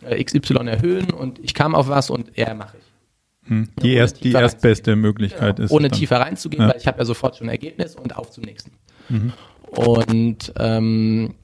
äh, 0.03 0.23
XY 0.23 0.67
erhöhen 0.67 1.11
und 1.11 1.39
ich 1.39 1.55
kam 1.55 1.75
auf 1.75 1.89
was 1.89 2.11
und 2.11 2.37
er 2.39 2.55
mache 2.55 2.79
ich. 2.79 3.49
Hm. 3.49 3.69
Die, 3.83 3.93
erst, 3.93 4.23
die 4.23 4.33
erstbeste 4.33 4.97
Möglichkeit 4.97 5.57
genau. 5.57 5.67
ist. 5.67 5.73
Ohne 5.73 5.91
tiefer 5.91 6.21
reinzugehen, 6.21 6.63
ja. 6.63 6.71
weil 6.71 6.79
ich 6.79 6.87
habe 6.87 6.99
ja 6.99 7.05
sofort 7.05 7.37
schon 7.37 7.49
ein 7.49 7.51
Ergebnis 7.51 7.97
und 7.97 8.17
auf 8.17 8.31
zum 8.31 8.45
nächsten. 8.45 8.71
Mhm. 9.09 9.33
Und 9.67 10.53
ähm, 10.59 11.35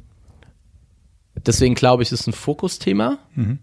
deswegen 1.46 1.74
glaube 1.74 2.03
ich, 2.03 2.12
es 2.12 2.20
ist 2.20 2.26
ein 2.28 2.32
Fokusthema. 2.32 3.18
Mhm. 3.34 3.59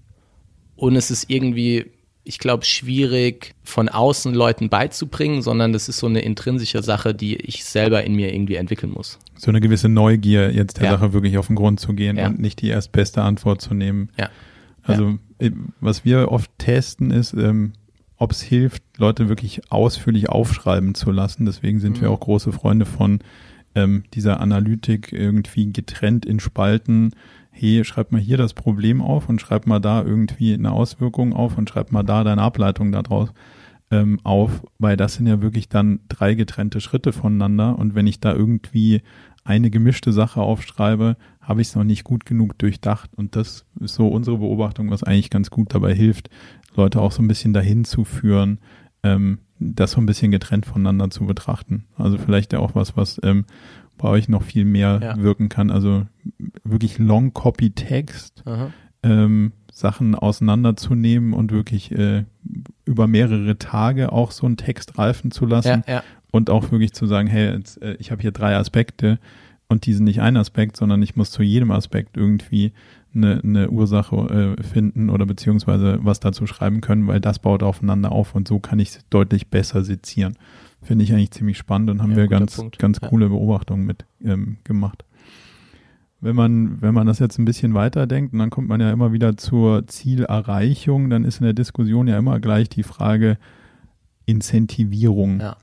Und 0.76 0.96
es 0.98 1.12
ist 1.12 1.30
irgendwie, 1.30 1.94
ich 2.26 2.40
glaube, 2.40 2.66
schwierig 2.66 3.54
von 3.64 3.88
außen 3.88 4.34
Leuten 4.34 4.70
beizubringen, 4.70 5.44
sondern 5.44 5.72
das 5.74 5.88
ist 5.88 6.00
so 6.00 6.08
eine 6.08 6.22
intrinsische 6.22 6.82
Sache, 6.82 7.14
die 7.14 7.36
ich 7.36 7.64
selber 7.64 8.04
in 8.04 8.16
mir 8.16 8.34
irgendwie 8.34 8.56
entwickeln 8.56 8.92
muss. 8.92 9.20
So 9.38 9.52
eine 9.52 9.62
gewisse 9.62 9.90
Neugier, 9.90 10.52
jetzt 10.52 10.78
der 10.78 10.86
ja. 10.86 10.92
Sache 10.92 11.14
wirklich 11.14 11.38
auf 11.38 11.48
den 11.48 11.56
Grund 11.56 11.80
zu 11.80 11.94
gehen 11.94 12.18
ja. 12.18 12.28
und 12.28 12.40
nicht 12.40 12.62
die 12.62 12.70
erstbeste 12.70 13.22
Antwort 13.22 13.62
zu 13.62 13.76
nehmen. 13.76 14.10
Ja. 14.18 14.30
Also, 14.82 15.20
ja. 15.40 15.50
was 15.80 16.04
wir 16.04 16.32
oft 16.32 16.50
testen, 16.58 17.12
ist, 17.12 17.34
ähm, 17.34 17.74
ob 18.18 18.32
es 18.32 18.42
hilft, 18.42 18.82
Leute 18.98 19.30
wirklich 19.30 19.72
ausführlich 19.72 20.30
aufschreiben 20.30 20.96
zu 20.96 21.12
lassen. 21.12 21.46
Deswegen 21.46 21.80
sind 21.80 21.98
mhm. 21.98 22.02
wir 22.02 22.12
auch 22.12 22.20
große 22.20 22.52
Freunde 22.52 22.86
von 22.86 23.20
ähm, 23.76 24.04
dieser 24.14 24.40
Analytik 24.40 25.12
irgendwie 25.12 25.72
getrennt 25.72 26.26
in 26.26 26.40
Spalten. 26.40 27.12
Hey, 27.58 27.86
schreib 27.86 28.12
mal 28.12 28.20
hier 28.20 28.36
das 28.36 28.54
Problem 28.54 29.02
auf 29.02 29.30
und 29.30 29.40
schreib 29.40 29.66
mal 29.66 29.80
da 29.80 30.04
irgendwie 30.04 30.54
eine 30.54 30.74
Auswirkung 30.74 31.32
auf 31.32 31.58
und 31.58 31.70
schreib 31.70 31.90
mal 31.94 32.04
da 32.04 32.26
deine 32.26 32.42
Ableitung 32.42 32.92
daraus 32.92 33.32
ähm, 33.92 34.20
auf, 34.26 34.62
weil 34.78 34.98
das 34.98 35.14
sind 35.14 35.26
ja 35.26 35.42
wirklich 35.42 35.70
dann 35.70 36.02
drei 36.10 36.34
getrennte 36.34 36.82
Schritte 36.82 37.14
voneinander 37.14 37.80
und 37.80 37.96
wenn 37.96 38.08
ich 38.08 38.20
da 38.20 38.34
irgendwie 38.34 39.04
eine 39.46 39.70
gemischte 39.70 40.12
Sache 40.12 40.42
aufschreibe, 40.42 41.16
habe 41.40 41.62
ich 41.62 41.70
es 41.70 41.76
noch 41.76 41.86
nicht 41.86 42.04
gut 42.04 42.26
genug 42.26 42.60
durchdacht 42.60 43.12
und 43.16 43.38
das 43.38 43.66
ist 43.80 43.96
so 43.96 44.10
unsere 44.10 44.40
Beobachtung, 44.40 44.92
was 44.92 45.04
eigentlich 45.04 45.30
ganz 45.30 45.50
gut 45.50 45.74
dabei 45.74 45.96
hilft, 45.96 46.30
Leute 46.76 47.00
auch 47.00 47.14
so 47.14 47.22
ein 47.24 47.30
bisschen 47.30 47.54
dahin 47.54 47.86
zu 47.86 48.04
führen, 48.04 48.60
ähm, 49.02 49.40
das 49.60 49.92
so 49.92 50.02
ein 50.02 50.06
bisschen 50.06 50.32
getrennt 50.32 50.66
voneinander 50.66 51.10
zu 51.10 51.26
betrachten. 51.26 51.86
Also 51.96 52.18
vielleicht 52.18 52.52
ja 52.52 52.60
auch 52.60 52.76
was, 52.76 52.98
was 52.98 53.18
ähm, 53.24 53.46
bei 53.98 54.10
euch 54.10 54.30
noch 54.30 54.44
viel 54.44 54.66
mehr 54.66 55.00
ja. 55.02 55.22
wirken 55.22 55.50
kann. 55.50 55.72
Also 55.72 56.06
wirklich 56.64 57.00
Long 57.00 57.34
Copy 57.34 57.72
Text, 57.72 58.44
ähm, 59.04 59.52
Sachen 59.72 60.16
auseinanderzunehmen 60.16 61.34
und 61.34 61.52
wirklich 61.52 61.92
äh, 61.92 62.24
über 62.86 63.08
mehrere 63.08 63.58
Tage 63.58 64.12
auch 64.12 64.32
so 64.32 64.46
einen 64.46 64.58
Text 64.58 64.98
reifen 64.98 65.32
zu 65.32 65.46
lassen 65.46 65.84
ja, 65.86 65.96
ja. 65.96 66.04
und 66.32 66.50
auch 66.50 66.72
wirklich 66.72 66.94
zu 66.94 67.06
sagen, 67.06 67.28
hey, 67.28 67.54
jetzt, 67.54 67.82
äh, 67.82 67.96
ich 68.00 68.12
habe 68.12 68.22
hier 68.22 68.32
drei 68.32 68.56
Aspekte 68.56 69.20
und 69.68 69.86
die 69.86 69.94
sind 69.94 70.06
nicht 70.06 70.22
ein 70.22 70.38
Aspekt, 70.38 70.78
sondern 70.78 71.02
ich 71.02 71.16
muss 71.16 71.32
zu 71.32 71.44
jedem 71.44 71.72
Aspekt 71.72 72.16
irgendwie 72.16 72.72
eine, 73.14 73.42
eine 73.44 73.70
Ursache 73.70 74.56
äh, 74.58 74.64
finden 74.64 75.10
oder 75.10 75.26
beziehungsweise 75.26 76.00
was 76.02 76.20
dazu 76.20 76.48
schreiben 76.48 76.82
können, 76.82 77.08
weil 77.08 77.20
das 77.20 77.40
baut 77.40 77.64
aufeinander 77.64 78.12
auf 78.12 78.36
und 78.36 78.48
so 78.48 78.60
kann 78.60 78.80
ich 78.80 78.90
es 78.90 79.00
deutlich 79.10 79.50
besser 79.50 79.84
sezieren. 79.84 80.38
Finde 80.86 81.04
ich 81.04 81.12
eigentlich 81.12 81.32
ziemlich 81.32 81.58
spannend 81.58 81.90
und 81.90 82.02
haben 82.02 82.12
ja, 82.12 82.18
wir 82.18 82.28
ganz, 82.28 82.58
Punkt. 82.58 82.78
ganz 82.78 83.02
coole 83.02 83.28
Beobachtungen 83.30 83.86
mit 83.86 84.06
ähm, 84.24 84.58
gemacht. 84.64 85.04
Wenn 86.22 86.36
man, 86.36 86.82
wenn 86.82 86.94
man 86.94 87.08
das 87.08 87.18
jetzt 87.18 87.40
ein 87.40 87.46
bisschen 87.46 87.74
weiterdenkt, 87.74 88.34
und 88.34 88.40
dann 88.40 88.52
kommt 88.52 88.68
man 88.68 88.80
ja 88.80 88.92
immer 88.92 89.12
wieder 89.12 89.36
zur 89.36 89.88
Zielerreichung, 89.88 91.10
dann 91.10 91.26
ist 91.26 91.40
in 91.40 91.46
der 91.46 91.54
Diskussion 91.54 92.08
ja 92.08 92.20
immer 92.20 92.40
gleich 92.40 92.70
die 92.70 92.84
Frage 92.84 93.38
Incentivierung. 94.28 95.40
Ja. 95.40 95.58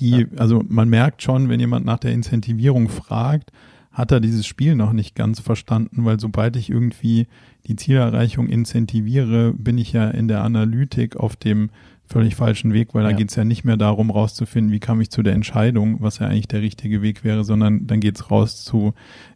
Die, 0.00 0.26
also 0.36 0.64
man 0.68 0.88
merkt 0.88 1.22
schon, 1.22 1.48
wenn 1.48 1.60
jemand 1.60 1.86
nach 1.86 1.98
der 1.98 2.12
Incentivierung 2.12 2.88
fragt, 2.88 3.52
hat 3.92 4.10
er 4.10 4.20
dieses 4.20 4.46
Spiel 4.46 4.74
noch 4.74 4.92
nicht 4.92 5.14
ganz 5.14 5.38
verstanden, 5.38 6.04
weil 6.04 6.18
sobald 6.18 6.56
ich 6.56 6.70
irgendwie 6.70 7.26
die 7.66 7.76
Zielerreichung 7.76 8.48
incentiviere, 8.48 9.52
bin 9.52 9.78
ich 9.78 9.92
ja 9.92 10.08
in 10.08 10.28
der 10.28 10.42
Analytik 10.42 11.16
auf 11.16 11.36
dem 11.36 11.70
völlig 12.06 12.36
falschen 12.36 12.72
Weg, 12.72 12.94
weil 12.94 13.04
ja. 13.04 13.10
da 13.10 13.16
geht 13.16 13.30
es 13.30 13.36
ja 13.36 13.44
nicht 13.44 13.64
mehr 13.64 13.76
darum, 13.76 14.10
rauszufinden, 14.10 14.72
wie 14.72 14.80
kam 14.80 15.00
ich 15.00 15.10
zu 15.10 15.22
der 15.22 15.32
Entscheidung, 15.32 15.96
was 16.00 16.18
ja 16.18 16.26
eigentlich 16.26 16.48
der 16.48 16.60
richtige 16.60 17.00
Weg 17.02 17.24
wäre, 17.24 17.42
sondern 17.44 17.86
dann 17.86 18.00
geht 18.00 18.16
es 18.16 18.30
raus 18.30 18.64
zu, 18.64 18.92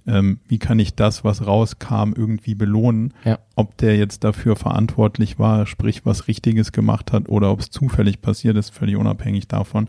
ähm, 0.06 0.40
wie 0.46 0.58
kann 0.58 0.78
ich 0.78 0.94
das, 0.94 1.24
was 1.24 1.46
rauskam, 1.46 2.12
irgendwie 2.14 2.54
belohnen. 2.54 3.14
Ja. 3.24 3.38
Ob 3.54 3.76
der 3.78 3.96
jetzt 3.96 4.24
dafür 4.24 4.56
verantwortlich 4.56 5.38
war, 5.38 5.66
sprich 5.66 6.04
was 6.04 6.28
Richtiges 6.28 6.72
gemacht 6.72 7.12
hat 7.12 7.28
oder 7.28 7.50
ob 7.50 7.60
es 7.60 7.70
zufällig 7.70 8.20
passiert 8.20 8.56
ist, 8.56 8.70
völlig 8.70 8.96
unabhängig 8.96 9.48
davon. 9.48 9.88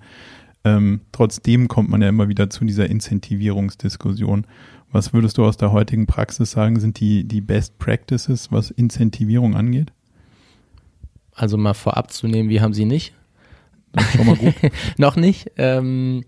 Ähm, 0.64 1.02
trotzdem 1.12 1.68
kommt 1.68 1.90
man 1.90 2.02
ja 2.02 2.10
immer 2.10 2.30
wieder 2.30 2.50
zu 2.50 2.66
dieser 2.66 2.90
Incentivierungsdiskussion. 2.90 4.48
Was 4.92 5.14
würdest 5.14 5.38
du 5.38 5.46
aus 5.46 5.58
der 5.58 5.72
heutigen 5.72 6.08
Praxis 6.08 6.52
sagen, 6.52 6.80
sind 6.80 7.00
die, 7.00 7.26
die 7.26 7.42
Best 7.42 7.78
Practices, 7.78 8.52
was 8.52 8.72
Incentivierung 8.72 9.56
angeht? 9.56 9.92
Also 11.38 11.56
mal 11.56 11.76
vorab 11.76 12.12
zu 12.12 12.28
nehmen, 12.28 12.50
wir 12.50 12.62
haben 12.62 12.74
sie 12.74 12.86
nicht. 12.86 13.14
Noch 14.98 15.16
nicht. 15.16 15.52
Ähm, 15.58 16.26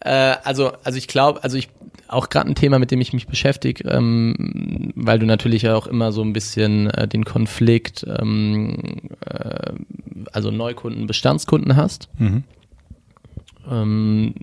äh, 0.00 0.34
also, 0.42 0.72
also 0.82 0.98
ich 0.98 1.06
glaube, 1.06 1.42
also 1.44 1.56
ich 1.56 1.68
auch 2.08 2.28
gerade 2.28 2.50
ein 2.50 2.56
Thema, 2.56 2.78
mit 2.78 2.90
dem 2.90 3.00
ich 3.00 3.12
mich 3.12 3.28
beschäftige, 3.28 3.88
ähm, 3.88 4.92
weil 4.96 5.18
du 5.18 5.26
natürlich 5.26 5.62
ja 5.62 5.76
auch 5.76 5.86
immer 5.86 6.12
so 6.12 6.22
ein 6.22 6.32
bisschen 6.32 6.90
äh, 6.90 7.06
den 7.08 7.24
Konflikt, 7.24 8.04
ähm, 8.20 8.76
äh, 9.24 9.72
also 10.32 10.50
Neukunden, 10.50 11.06
Bestandskunden 11.06 11.76
hast. 11.76 12.08
Mhm. 12.18 12.42
Ähm, 13.70 14.34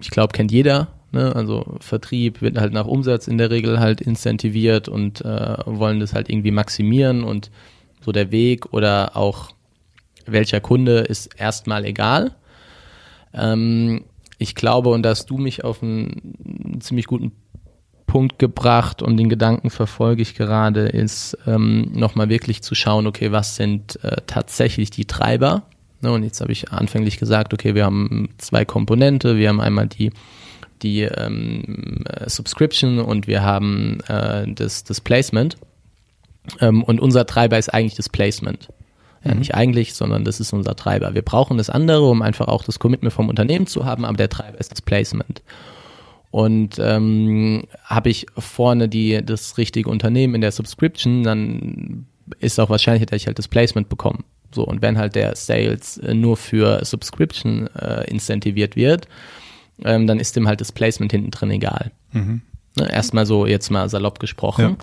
ich 0.00 0.10
glaube, 0.10 0.32
kennt 0.32 0.52
jeder. 0.52 0.88
Ne? 1.10 1.34
Also 1.34 1.76
Vertrieb 1.80 2.42
wird 2.42 2.58
halt 2.58 2.72
nach 2.72 2.86
Umsatz 2.86 3.26
in 3.26 3.38
der 3.38 3.50
Regel 3.50 3.80
halt 3.80 4.00
incentiviert 4.00 4.88
und 4.88 5.20
äh, 5.20 5.56
wollen 5.64 6.00
das 6.00 6.14
halt 6.14 6.30
irgendwie 6.30 6.52
maximieren 6.52 7.24
und 7.24 7.50
so 8.06 8.12
der 8.12 8.30
Weg 8.30 8.72
oder 8.72 9.16
auch 9.16 9.50
welcher 10.24 10.60
Kunde 10.60 11.00
ist 11.00 11.38
erstmal 11.38 11.84
egal. 11.84 12.34
Ähm, 13.34 14.04
ich 14.38 14.54
glaube, 14.54 14.88
und 14.88 15.02
da 15.02 15.10
hast 15.10 15.28
du 15.28 15.36
mich 15.36 15.64
auf 15.64 15.82
einen 15.82 16.78
ziemlich 16.80 17.06
guten 17.06 17.32
Punkt 18.06 18.38
gebracht 18.38 19.02
und 19.02 19.18
den 19.18 19.28
Gedanken 19.28 19.68
verfolge 19.68 20.22
ich 20.22 20.34
gerade, 20.34 20.86
ist 20.86 21.36
ähm, 21.46 21.90
nochmal 21.92 22.30
wirklich 22.30 22.62
zu 22.62 22.74
schauen, 22.74 23.06
okay, 23.06 23.32
was 23.32 23.56
sind 23.56 24.02
äh, 24.02 24.22
tatsächlich 24.26 24.90
die 24.90 25.04
Treiber 25.04 25.64
Ne, 26.02 26.12
und 26.12 26.22
jetzt 26.22 26.40
habe 26.40 26.52
ich 26.52 26.70
anfänglich 26.70 27.18
gesagt, 27.18 27.54
okay, 27.54 27.74
wir 27.74 27.84
haben 27.84 28.28
zwei 28.38 28.64
Komponente. 28.64 29.36
Wir 29.36 29.48
haben 29.48 29.60
einmal 29.60 29.86
die, 29.86 30.10
die 30.82 31.02
ähm, 31.02 32.04
äh, 32.08 32.28
Subscription 32.28 32.98
und 32.98 33.26
wir 33.26 33.42
haben 33.42 34.00
äh, 34.08 34.46
das, 34.46 34.84
das 34.84 35.00
Placement. 35.00 35.56
Ähm, 36.60 36.82
und 36.82 37.00
unser 37.00 37.26
Treiber 37.26 37.58
ist 37.58 37.72
eigentlich 37.72 37.94
das 37.94 38.08
Placement. 38.08 38.68
Ja, 39.24 39.32
mhm. 39.32 39.40
nicht 39.40 39.54
eigentlich, 39.54 39.94
sondern 39.94 40.24
das 40.24 40.40
ist 40.40 40.52
unser 40.52 40.76
Treiber. 40.76 41.14
Wir 41.14 41.22
brauchen 41.22 41.58
das 41.58 41.70
andere, 41.70 42.08
um 42.08 42.22
einfach 42.22 42.48
auch 42.48 42.64
das 42.64 42.78
Commitment 42.78 43.12
vom 43.12 43.28
Unternehmen 43.28 43.66
zu 43.66 43.84
haben, 43.84 44.04
aber 44.04 44.16
der 44.16 44.28
Treiber 44.28 44.58
ist 44.58 44.70
das 44.72 44.82
Placement. 44.82 45.42
Und 46.30 46.78
ähm, 46.78 47.64
habe 47.84 48.10
ich 48.10 48.26
vorne 48.36 48.88
die, 48.88 49.24
das 49.24 49.58
richtige 49.58 49.88
Unternehmen 49.88 50.34
in 50.34 50.40
der 50.40 50.52
Subscription, 50.52 51.22
dann 51.22 52.06
ist 52.40 52.60
auch 52.60 52.70
wahrscheinlich, 52.70 53.06
dass 53.06 53.22
ich 53.22 53.26
halt 53.26 53.38
das 53.38 53.48
Placement 53.48 53.88
bekomme. 53.88 54.18
So, 54.52 54.64
und 54.64 54.82
wenn 54.82 54.98
halt 54.98 55.14
der 55.14 55.34
Sales 55.36 55.98
äh, 55.98 56.14
nur 56.14 56.36
für 56.36 56.84
Subscription 56.84 57.68
äh, 57.74 58.08
incentiviert 58.10 58.76
wird, 58.76 59.08
ähm, 59.84 60.06
dann 60.06 60.18
ist 60.18 60.36
dem 60.36 60.48
halt 60.48 60.60
das 60.60 60.72
Placement 60.72 61.12
hinten 61.12 61.30
drin 61.30 61.50
egal. 61.50 61.90
Mhm. 62.12 62.42
Ne, 62.76 62.90
erstmal 62.92 63.26
so 63.26 63.46
jetzt 63.46 63.70
mal 63.70 63.88
salopp 63.88 64.18
gesprochen. 64.18 64.62
Ja. 64.62 64.76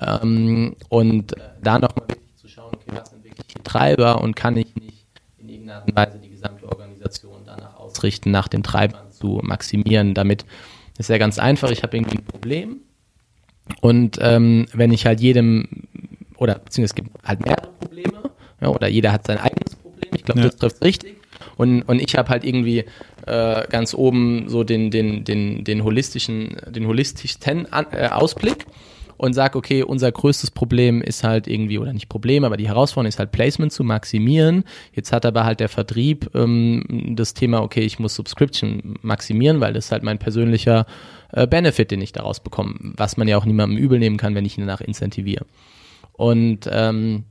Ähm, 0.00 0.76
und 0.88 1.34
da 1.62 1.78
nochmal 1.78 2.08
wirklich 2.08 2.36
zu 2.36 2.48
schauen, 2.48 2.72
okay, 2.74 2.90
was 2.94 3.10
sind 3.10 3.24
wirklich 3.24 3.46
die 3.46 3.62
Treiber 3.62 4.20
und 4.20 4.34
kann 4.34 4.56
ich 4.56 4.74
nicht 4.76 5.06
in 5.38 5.48
irgendeiner 5.48 5.80
Art 5.80 5.88
und 5.88 5.96
Weise 5.96 6.18
die 6.18 6.30
gesamte 6.30 6.68
Organisation 6.68 7.42
danach 7.46 7.76
ausrichten, 7.76 8.30
nach 8.30 8.48
den 8.48 8.62
Treibern 8.62 9.10
zu 9.12 9.40
maximieren. 9.42 10.14
Damit 10.14 10.44
ist 10.98 11.10
ja 11.10 11.18
ganz 11.18 11.38
einfach, 11.38 11.70
ich 11.70 11.82
habe 11.82 11.96
irgendwie 11.96 12.18
ein 12.18 12.24
Problem 12.24 12.80
und 13.80 14.18
ähm, 14.20 14.66
wenn 14.72 14.92
ich 14.92 15.06
halt 15.06 15.20
jedem, 15.20 15.68
oder 16.36 16.56
beziehungsweise 16.56 16.90
es 16.90 16.94
gibt 16.94 17.26
halt 17.26 17.44
mehrere 17.44 17.68
Probleme, 17.80 18.30
ja, 18.60 18.68
oder 18.68 18.88
jeder 18.88 19.12
hat 19.12 19.26
sein 19.26 19.38
eigenes 19.38 19.76
Problem. 19.76 20.10
Ich 20.14 20.24
glaube, 20.24 20.40
ja. 20.40 20.46
das 20.46 20.56
trifft 20.56 20.84
richtig. 20.84 21.16
Und, 21.56 21.82
und 21.82 22.00
ich 22.00 22.16
habe 22.16 22.28
halt 22.28 22.44
irgendwie 22.44 22.84
äh, 23.26 23.66
ganz 23.68 23.94
oben 23.94 24.48
so 24.48 24.64
den, 24.64 24.90
den, 24.90 25.24
den, 25.24 25.64
den 25.64 25.84
holistischen, 25.84 26.56
den 26.68 26.86
holistischsten 26.86 27.72
An 27.72 27.86
äh, 27.92 28.08
Ausblick 28.08 28.66
und 29.16 29.32
sage, 29.34 29.58
okay, 29.58 29.82
unser 29.82 30.10
größtes 30.10 30.50
Problem 30.50 31.02
ist 31.02 31.24
halt 31.24 31.46
irgendwie, 31.46 31.78
oder 31.78 31.92
nicht 31.92 32.08
Problem, 32.08 32.44
aber 32.44 32.56
die 32.56 32.68
Herausforderung 32.68 33.08
ist 33.08 33.18
halt 33.18 33.32
Placement 33.32 33.72
zu 33.72 33.84
maximieren. 33.84 34.64
Jetzt 34.92 35.12
hat 35.12 35.26
aber 35.26 35.44
halt 35.44 35.60
der 35.60 35.68
Vertrieb 35.68 36.30
ähm, 36.34 37.14
das 37.16 37.34
Thema, 37.34 37.62
okay, 37.62 37.80
ich 37.80 37.98
muss 37.98 38.14
Subscription 38.14 38.96
maximieren, 39.02 39.60
weil 39.60 39.72
das 39.72 39.86
ist 39.86 39.92
halt 39.92 40.02
mein 40.02 40.18
persönlicher 40.18 40.86
äh, 41.32 41.46
Benefit, 41.46 41.90
den 41.90 42.00
ich 42.00 42.12
daraus 42.12 42.40
bekomme, 42.40 42.74
was 42.96 43.16
man 43.16 43.28
ja 43.28 43.36
auch 43.36 43.44
niemandem 43.44 43.78
übel 43.78 43.98
nehmen 43.98 44.16
kann, 44.16 44.34
wenn 44.34 44.44
ich 44.44 44.58
ihn 44.58 44.66
danach 44.66 44.80
incentiviere. 44.80 45.46
Und 46.12 46.68
ähm, 46.70 47.24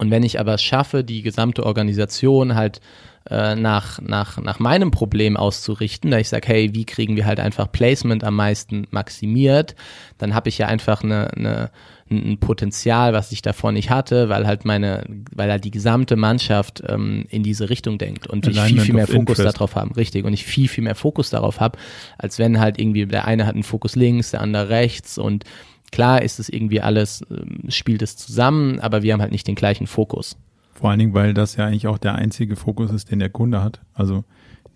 Und 0.00 0.10
wenn 0.10 0.22
ich 0.22 0.40
aber 0.40 0.54
es 0.54 0.62
schaffe, 0.62 1.04
die 1.04 1.20
gesamte 1.20 1.66
Organisation 1.66 2.54
halt 2.54 2.80
äh, 3.28 3.54
nach, 3.54 4.00
nach, 4.00 4.38
nach 4.38 4.58
meinem 4.58 4.90
Problem 4.90 5.36
auszurichten, 5.36 6.10
da 6.10 6.16
ich 6.16 6.30
sage, 6.30 6.48
hey, 6.48 6.70
wie 6.72 6.86
kriegen 6.86 7.16
wir 7.16 7.26
halt 7.26 7.38
einfach 7.38 7.70
Placement 7.70 8.24
am 8.24 8.34
meisten 8.34 8.86
maximiert, 8.92 9.74
dann 10.16 10.34
habe 10.34 10.48
ich 10.48 10.56
ja 10.56 10.68
einfach 10.68 11.04
eine, 11.04 11.30
eine, 11.34 11.70
ein 12.10 12.38
Potenzial, 12.40 13.12
was 13.12 13.30
ich 13.30 13.42
davor 13.42 13.72
nicht 13.72 13.90
hatte, 13.90 14.30
weil 14.30 14.46
halt 14.46 14.64
meine, 14.64 15.04
weil 15.34 15.50
halt 15.50 15.64
die 15.64 15.70
gesamte 15.70 16.16
Mannschaft 16.16 16.82
ähm, 16.88 17.26
in 17.28 17.42
diese 17.42 17.68
Richtung 17.68 17.98
denkt 17.98 18.26
und 18.26 18.46
ich 18.46 18.58
viel, 18.58 18.80
viel 18.80 18.94
mehr 18.94 19.06
Fokus 19.06 19.38
interest. 19.38 19.56
darauf 19.56 19.74
haben, 19.76 19.92
richtig, 19.92 20.24
und 20.24 20.32
ich 20.32 20.46
viel, 20.46 20.68
viel 20.68 20.84
mehr 20.84 20.94
Fokus 20.94 21.28
darauf 21.28 21.60
habe, 21.60 21.78
als 22.16 22.38
wenn 22.38 22.58
halt 22.58 22.80
irgendwie 22.80 23.04
der 23.04 23.26
eine 23.26 23.44
hat 23.44 23.52
einen 23.52 23.64
Fokus 23.64 23.96
links, 23.96 24.30
der 24.30 24.40
andere 24.40 24.70
rechts 24.70 25.18
und 25.18 25.44
klar 25.92 26.22
ist 26.22 26.38
es 26.38 26.48
irgendwie 26.48 26.80
alles, 26.80 27.22
äh, 27.22 27.70
spielt 27.70 28.02
es 28.02 28.16
zusammen, 28.16 28.80
aber 28.80 29.02
wir 29.02 29.12
haben 29.12 29.20
halt 29.20 29.32
nicht 29.32 29.46
den 29.46 29.54
gleichen 29.54 29.86
Fokus. 29.86 30.36
Vor 30.72 30.90
allen 30.90 30.98
Dingen, 30.98 31.14
weil 31.14 31.34
das 31.34 31.56
ja 31.56 31.66
eigentlich 31.66 31.86
auch 31.86 31.98
der 31.98 32.14
einzige 32.14 32.56
Fokus 32.56 32.90
ist, 32.90 33.10
den 33.10 33.18
der 33.18 33.28
Kunde 33.28 33.62
hat. 33.62 33.80
Also 33.92 34.24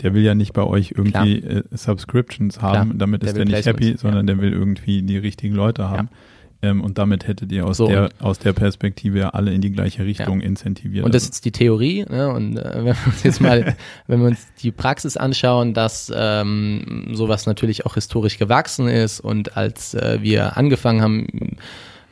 der 0.03 0.13
will 0.13 0.23
ja 0.23 0.35
nicht 0.35 0.53
bei 0.53 0.63
euch 0.63 0.93
irgendwie 0.97 1.39
äh, 1.39 1.63
Subscriptions 1.71 2.61
haben, 2.61 2.91
Klar, 2.91 2.99
damit 2.99 3.23
ist 3.23 3.37
der 3.37 3.45
nicht 3.45 3.67
happy, 3.67 3.97
sondern 3.97 4.27
ja. 4.27 4.35
der 4.35 4.43
will 4.43 4.53
irgendwie 4.53 5.03
die 5.03 5.19
richtigen 5.19 5.55
Leute 5.55 5.89
haben. 5.89 6.09
Ja. 6.11 6.19
Ähm, 6.65 6.81
und 6.81 6.97
damit 6.97 7.27
hättet 7.27 7.53
ihr 7.53 7.67
aus, 7.67 7.77
so, 7.77 7.89
der, 7.89 8.09
aus 8.21 8.39
der 8.39 8.55
Perspektive 8.55 9.19
ja 9.19 9.29
alle 9.31 9.53
in 9.53 9.61
die 9.61 9.71
gleiche 9.71 10.05
Richtung 10.05 10.41
ja. 10.41 10.47
incentiviert. 10.47 11.05
Und 11.05 11.15
das 11.15 11.25
ist 11.25 11.45
die 11.45 11.53
Theorie. 11.53 12.07
Ne? 12.09 12.31
Und 12.31 12.57
äh, 12.57 12.65
wenn 12.75 12.85
wir 12.87 12.97
uns 13.07 13.23
jetzt 13.23 13.41
mal, 13.41 13.77
wenn 14.07 14.21
wir 14.21 14.29
uns 14.29 14.47
die 14.63 14.73
Praxis 14.73 15.17
anschauen, 15.17 15.75
dass 15.75 16.11
ähm, 16.15 17.09
sowas 17.13 17.47
natürlich 17.47 17.85
auch 17.85 17.95
historisch 17.95 18.39
gewachsen 18.39 18.89
ist 18.89 19.21
und 19.21 19.57
als 19.57 19.95
äh, 19.95 20.19
wir 20.23 20.57
angefangen 20.57 21.03
haben, 21.03 21.57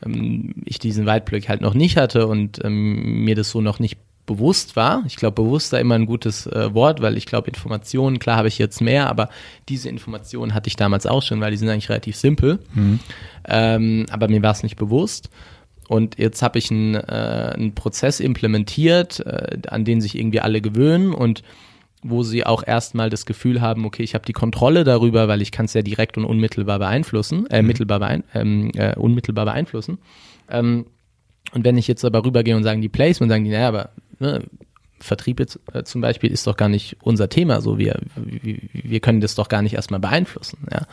ähm, 0.05 0.55
ich 0.67 0.79
diesen 0.79 1.07
Weitblick 1.07 1.49
halt 1.49 1.63
noch 1.63 1.75
nicht 1.75 1.97
hatte 1.97 2.27
und 2.27 2.63
ähm, 2.63 3.25
mir 3.25 3.35
das 3.35 3.51
so 3.51 3.63
noch 3.63 3.79
nicht 3.79 3.99
bewusst 4.27 4.77
war. 4.77 5.03
Ich 5.07 5.17
glaube, 5.17 5.43
bewusst 5.43 5.73
da 5.73 5.79
immer 5.79 5.97
ein 5.97 6.07
gutes 6.07 6.47
äh, 6.47 6.73
Wort, 6.75 7.03
weil 7.03 7.17
ich 7.17 7.27
glaube, 7.27 7.49
Informationen, 7.49 8.19
klar 8.19 8.37
habe 8.37 8.49
ich 8.49 8.59
jetzt 8.59 8.81
mehr, 8.81 9.09
aber 9.09 9.29
diese 9.69 9.89
Informationen 9.89 10.55
hatte 10.55 10.69
ich 10.69 10.77
damals 10.77 11.07
auch 11.07 11.23
schon, 11.23 11.41
weil 11.41 11.51
die 11.51 11.57
sind 11.57 11.69
eigentlich 11.69 11.89
relativ 11.89 12.17
simpel. 12.17 12.61
Mhm. 12.75 13.01
Ähm, 13.47 14.07
aber 14.11 14.29
mir 14.29 14.43
war 14.43 14.53
es 14.53 14.63
nicht 14.63 14.77
bewusst. 14.77 15.31
Und 15.89 16.19
jetzt 16.19 16.43
habe 16.43 16.59
ich 16.59 16.71
einen, 16.71 16.95
äh, 16.95 17.53
einen 17.55 17.75
Prozess 17.75 18.21
implementiert, 18.21 19.21
äh, 19.21 19.59
an 19.69 19.85
den 19.85 20.01
sich 20.01 20.17
irgendwie 20.17 20.41
alle 20.41 20.61
gewöhnen 20.61 21.13
und 21.13 21.43
wo 22.03 22.23
sie 22.23 22.45
auch 22.45 22.67
erstmal 22.67 23.11
das 23.11 23.27
Gefühl 23.27 23.61
haben, 23.61 23.85
okay, 23.85 24.03
ich 24.03 24.15
habe 24.15 24.25
die 24.25 24.33
Kontrolle 24.33 24.83
darüber, 24.85 25.29
weil 25.29 25.41
ich 25.41 25.53
kann 25.53 25.67
es 25.67 25.75
ja 25.75 25.83
direkt 25.83 26.19
und 26.19 26.25
unmittelbar 26.25 26.79
beeinflussen, 26.79 27.47
äh, 27.49 27.63
mhm. 27.63 27.69
mittelbar 27.69 28.01
beein 28.01 28.25
ähm, 28.35 28.71
äh, 28.75 28.97
unmittelbar 28.97 29.45
beeinflussen. 29.45 29.99
Ähm, 30.49 30.87
und 31.53 31.65
wenn 31.65 31.79
ich 31.79 31.87
jetzt 31.87 32.05
aber 32.05 32.25
rübergehe 32.25 32.57
und 32.57 32.65
sagen 32.65 32.81
die 32.81 32.89
Placement, 32.89 33.31
sagen 33.31 33.45
die, 33.45 33.51
naja, 33.51 33.69
aber 33.69 33.91
ne, 34.19 34.43
Vertrieb 34.99 35.41
jetzt 35.41 35.61
äh, 35.73 35.85
zum 35.85 36.01
Beispiel 36.01 36.31
ist 36.31 36.47
doch 36.47 36.57
gar 36.57 36.69
nicht 36.69 36.97
unser 37.03 37.29
Thema, 37.29 37.61
so 37.61 37.79
wir, 37.79 38.01
wir, 38.17 38.59
wir 38.73 39.01
können 39.01 39.21
das 39.21 39.35
doch 39.35 39.49
gar 39.49 39.63
nicht 39.63 39.75
erstmal 39.75 40.01
beeinflussen, 40.01 40.59
ja. 40.71 40.87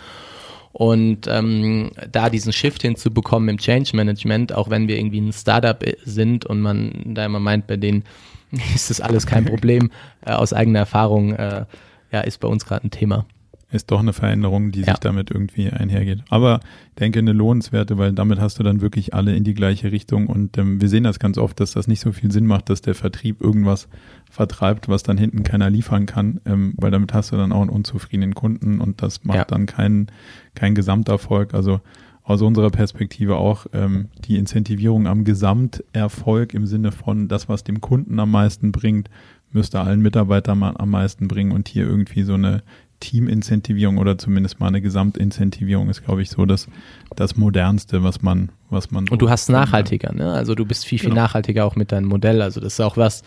Und 0.72 1.28
ähm, 1.28 1.92
da 2.12 2.30
diesen 2.30 2.54
Shift 2.54 2.84
hinzubekommen 2.84 3.50
im 3.50 3.58
Change 3.58 3.96
Management, 3.96 4.54
auch 4.54 4.70
wenn 4.70 4.88
wir 4.88 4.98
irgendwie 4.98 5.22
ein 5.22 5.34
Startup 5.34 5.84
sind 6.06 6.46
und 6.46 6.62
man 6.62 7.16
da 7.16 7.26
immer 7.26 7.40
meint, 7.40 7.68
bei 7.68 7.78
denen 7.78 8.04
ist 8.76 8.90
das 8.90 9.02
alles 9.02 9.26
kein 9.26 9.46
Problem. 9.46 9.92
äh, 10.26 10.32
aus 10.32 10.54
eigener 10.54 10.80
Erfahrung 10.80 11.34
äh, 11.34 11.66
ja, 12.12 12.22
ist 12.22 12.40
bei 12.40 12.48
uns 12.48 12.66
gerade 12.66 12.88
ein 12.88 12.92
Thema. 12.92 13.26
Ist 13.72 13.92
doch 13.92 14.00
eine 14.00 14.14
Veränderung, 14.14 14.72
die 14.72 14.82
ja. 14.82 14.88
sich 14.88 14.96
damit 14.96 15.30
irgendwie 15.30 15.70
einhergeht. 15.70 16.24
Aber 16.30 16.60
ich 16.90 16.96
denke 16.96 17.20
eine 17.20 17.34
lohnenswerte, 17.34 18.00
weil 18.00 18.14
damit 18.14 18.40
hast 18.40 18.58
du 18.58 18.64
dann 18.64 18.82
wirklich 18.82 19.14
alle 19.14 19.36
in 19.36 19.44
die 19.44 19.54
gleiche 19.54 19.92
Richtung. 19.92 20.26
Und 20.26 20.58
ähm, 20.58 20.82
wir 20.82 20.90
sehen 20.90 21.04
das 21.04 21.20
ganz 21.20 21.38
oft, 21.38 21.60
dass 21.60 21.74
das 21.74 21.88
nicht 21.88 22.00
so 22.00 22.12
viel 22.12 22.32
Sinn 22.32 22.48
macht, 22.48 22.70
dass 22.70 22.82
der 22.82 22.96
Vertrieb 22.96 23.42
irgendwas 23.42 23.88
vertreibt, 24.30 24.90
was 24.90 25.04
dann 25.04 25.20
hinten 25.20 25.44
keiner 25.44 25.70
liefern 25.70 26.08
kann, 26.08 26.42
ähm, 26.46 26.74
weil 26.78 26.90
damit 26.90 27.14
hast 27.14 27.32
du 27.32 27.38
dann 27.38 27.52
auch 27.52 27.62
einen 27.62 27.70
unzufriedenen 27.70 28.34
Kunden 28.34 28.82
und 28.82 29.04
das 29.04 29.24
macht 29.24 29.38
ja. 29.38 29.46
dann 29.46 29.68
keinen 29.68 30.08
kein 30.56 30.74
Gesamterfolg. 30.74 31.54
Also 31.54 31.80
aus 32.24 32.42
unserer 32.42 32.70
Perspektive 32.70 33.38
auch 33.38 33.66
ähm, 33.74 34.10
die 34.26 34.38
Incentivierung 34.38 35.08
am 35.08 35.24
Gesamterfolg 35.24 36.54
im 36.54 36.66
Sinne 36.66 36.92
von 36.92 37.28
das, 37.28 37.50
was 37.50 37.64
dem 37.64 37.82
Kunden 37.82 38.20
am 38.20 38.32
meisten 38.32 38.72
bringt, 38.72 39.10
müsste 39.52 39.80
allen 39.80 40.02
Mitarbeitern 40.02 40.62
am 40.64 40.90
meisten 40.90 41.28
bringen 41.28 41.52
und 41.52 41.68
hier 41.68 41.88
irgendwie 41.88 42.22
so 42.22 42.36
eine 42.36 42.62
Teamincentivierung 43.00 43.98
oder 43.98 44.18
zumindest 44.18 44.60
mal 44.60 44.68
eine 44.68 44.82
Gesamtincentivierung 44.82 45.90
ist, 45.90 46.04
glaube 46.04 46.22
ich, 46.22 46.30
so 46.30 46.46
das, 46.46 46.68
das 47.16 47.38
modernste, 47.38 48.04
was 48.04 48.22
man, 48.22 48.50
was 48.70 48.92
man. 48.92 49.08
Und 49.10 49.22
du 49.22 49.30
hast 49.30 49.50
nachhaltiger, 49.50 50.14
ne? 50.14 50.32
Also 50.32 50.56
du 50.56 50.66
bist 50.66 50.86
viel, 50.86 51.00
viel 51.00 51.10
genau. 51.10 51.24
nachhaltiger 51.24 51.66
auch 51.66 51.76
mit 51.76 51.92
deinem 51.92 52.08
Modell. 52.08 52.42
Also 52.42 52.60
das 52.60 52.74
ist 52.74 52.80
auch 52.82 52.98
was, 52.98 53.24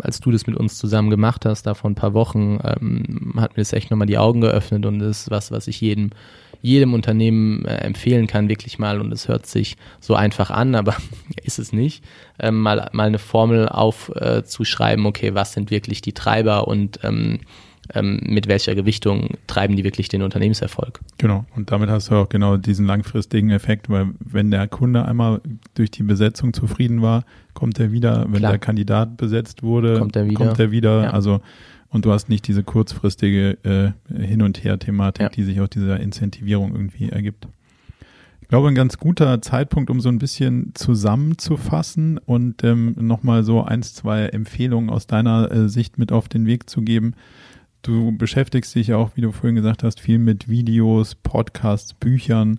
als 0.00 0.20
du 0.20 0.30
das 0.30 0.46
mit 0.46 0.56
uns 0.56 0.78
zusammen 0.78 1.10
gemacht 1.10 1.44
hast, 1.44 1.64
da 1.64 1.74
vor 1.74 1.90
ein 1.90 1.94
paar 1.94 2.14
Wochen, 2.14 2.58
ähm, 2.64 3.34
hat 3.36 3.56
mir 3.56 3.62
das 3.62 3.72
echt 3.72 3.90
nochmal 3.90 4.06
die 4.06 4.18
Augen 4.18 4.40
geöffnet 4.40 4.86
und 4.86 4.98
das 4.98 5.22
ist 5.22 5.30
was, 5.30 5.50
was 5.50 5.68
ich 5.68 5.80
jedem 5.80 6.10
jedem 6.64 6.94
Unternehmen 6.94 7.66
äh, 7.66 7.76
empfehlen 7.76 8.26
kann, 8.26 8.48
wirklich 8.48 8.78
mal, 8.78 8.98
und 8.98 9.12
es 9.12 9.28
hört 9.28 9.44
sich 9.44 9.76
so 10.00 10.14
einfach 10.14 10.50
an, 10.50 10.74
aber 10.74 10.96
ist 11.44 11.58
es 11.58 11.74
nicht, 11.74 12.02
ähm, 12.38 12.58
mal, 12.58 12.88
mal 12.92 13.06
eine 13.06 13.18
Formel 13.18 13.68
aufzuschreiben, 13.68 15.04
äh, 15.04 15.08
okay, 15.08 15.34
was 15.34 15.52
sind 15.52 15.70
wirklich 15.70 16.00
die 16.00 16.14
Treiber 16.14 16.66
und 16.66 17.00
ähm, 17.02 17.40
ähm, 17.92 18.20
mit 18.24 18.48
welcher 18.48 18.74
Gewichtung 18.74 19.30
treiben 19.46 19.76
die 19.76 19.84
wirklich 19.84 20.08
den 20.08 20.22
Unternehmenserfolg. 20.22 21.00
Genau, 21.18 21.44
und 21.54 21.70
damit 21.70 21.90
hast 21.90 22.10
du 22.10 22.14
auch 22.14 22.28
genau 22.28 22.56
diesen 22.56 22.86
langfristigen 22.86 23.50
Effekt, 23.50 23.90
weil 23.90 24.08
wenn 24.20 24.50
der 24.50 24.68
Kunde 24.68 25.04
einmal 25.04 25.40
durch 25.74 25.90
die 25.90 26.02
Besetzung 26.02 26.52
zufrieden 26.52 27.02
war, 27.02 27.24
kommt 27.52 27.78
er 27.78 27.92
wieder, 27.92 28.24
wenn 28.28 28.40
Klar. 28.40 28.52
der 28.52 28.58
Kandidat 28.58 29.16
besetzt 29.16 29.62
wurde, 29.62 29.98
kommt 29.98 30.16
er 30.16 30.26
wieder. 30.28 30.46
Kommt 30.46 30.58
er 30.58 30.70
wieder. 30.70 31.04
Ja. 31.04 31.10
Also 31.10 31.40
und 31.94 32.04
du 32.04 32.12
hast 32.12 32.28
nicht 32.28 32.48
diese 32.48 32.64
kurzfristige 32.64 33.56
äh, 33.62 33.92
Hin- 34.12 34.42
und 34.42 34.64
Her-Thematik, 34.64 35.22
ja. 35.22 35.28
die 35.28 35.44
sich 35.44 35.60
aus 35.60 35.70
dieser 35.70 36.00
Incentivierung 36.00 36.72
irgendwie 36.72 37.08
ergibt. 37.08 37.46
Ich 38.40 38.48
glaube, 38.48 38.66
ein 38.66 38.74
ganz 38.74 38.98
guter 38.98 39.40
Zeitpunkt, 39.40 39.90
um 39.90 40.00
so 40.00 40.08
ein 40.08 40.18
bisschen 40.18 40.72
zusammenzufassen 40.74 42.18
und 42.18 42.64
ähm, 42.64 42.96
nochmal 42.98 43.44
so 43.44 43.62
eins, 43.62 43.94
zwei 43.94 44.26
Empfehlungen 44.26 44.90
aus 44.90 45.06
deiner 45.06 45.50
äh, 45.52 45.68
Sicht 45.68 45.96
mit 45.96 46.10
auf 46.10 46.28
den 46.28 46.46
Weg 46.46 46.68
zu 46.68 46.82
geben. 46.82 47.14
Du 47.84 48.16
beschäftigst 48.16 48.74
dich 48.74 48.86
ja 48.86 48.96
auch, 48.96 49.10
wie 49.14 49.20
du 49.20 49.30
vorhin 49.30 49.56
gesagt 49.56 49.82
hast, 49.82 50.00
viel 50.00 50.18
mit 50.18 50.48
Videos, 50.48 51.14
Podcasts, 51.16 51.92
Büchern. 51.92 52.58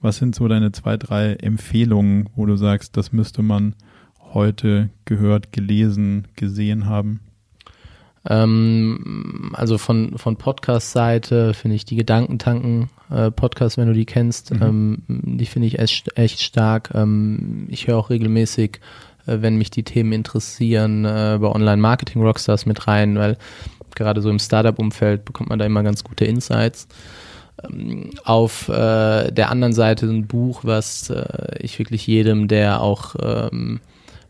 Was 0.00 0.16
sind 0.16 0.34
so 0.34 0.48
deine 0.48 0.72
zwei, 0.72 0.96
drei 0.96 1.34
Empfehlungen, 1.34 2.28
wo 2.34 2.44
du 2.44 2.56
sagst, 2.56 2.96
das 2.96 3.12
müsste 3.12 3.42
man 3.42 3.76
heute 4.32 4.90
gehört, 5.04 5.52
gelesen, 5.52 6.26
gesehen 6.34 6.86
haben? 6.86 7.20
Ähm, 8.28 9.52
also 9.54 9.78
von, 9.78 10.18
von 10.18 10.34
Podcast-Seite 10.38 11.54
finde 11.54 11.76
ich 11.76 11.84
die 11.84 11.94
Gedankentanken 11.94 12.90
äh, 13.10 13.30
wenn 13.30 13.86
du 13.86 13.94
die 13.94 14.06
kennst, 14.06 14.52
mhm. 14.54 14.62
ähm, 14.62 15.02
die 15.38 15.46
finde 15.46 15.68
ich 15.68 15.78
echt, 15.78 16.18
echt 16.18 16.40
stark. 16.40 16.90
Ähm, 16.94 17.68
ich 17.70 17.86
höre 17.86 17.98
auch 17.98 18.10
regelmäßig, 18.10 18.80
äh, 19.26 19.38
wenn 19.40 19.56
mich 19.56 19.70
die 19.70 19.84
Themen 19.84 20.12
interessieren, 20.12 21.04
äh, 21.04 21.38
bei 21.40 21.46
Online-Marketing-Rockstars 21.46 22.66
mit 22.66 22.88
rein, 22.88 23.16
weil 23.16 23.36
gerade 23.94 24.20
so 24.20 24.30
im 24.30 24.38
Startup-Umfeld 24.38 25.24
bekommt 25.24 25.50
man 25.50 25.58
da 25.58 25.64
immer 25.64 25.82
ganz 25.82 26.04
gute 26.04 26.24
Insights. 26.24 26.88
Ähm, 27.62 28.10
auf 28.24 28.68
äh, 28.68 29.30
der 29.30 29.50
anderen 29.50 29.72
Seite 29.72 30.06
ein 30.06 30.26
Buch, 30.26 30.60
was 30.62 31.10
äh, 31.10 31.58
ich 31.58 31.78
wirklich 31.78 32.06
jedem, 32.06 32.48
der 32.48 32.80
auch 32.80 33.14
ähm, 33.22 33.80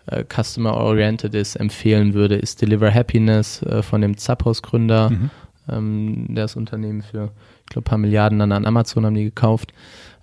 äh, 0.07 0.25
Customer-Oriented 0.25 1.35
ist, 1.35 1.57
empfehlen 1.57 2.15
würde, 2.15 2.37
ist 2.37 2.61
Deliver 2.63 2.93
Happiness 2.93 3.63
äh, 3.63 3.83
von 3.83 4.01
dem 4.01 4.17
Zapphaus-Gründer. 4.17 5.11
Mhm. 5.11 5.31
Ähm, 5.67 6.27
der 6.29 6.45
das 6.45 6.57
Unternehmen 6.57 7.03
für, 7.03 7.31
ich 7.61 7.71
glaube, 7.71 7.89
paar 7.89 7.99
Milliarden 7.99 8.39
dann 8.39 8.53
an 8.53 8.67
Amazon 8.67 9.07
haben 9.07 9.15
die 9.15 9.25
gekauft. 9.25 9.73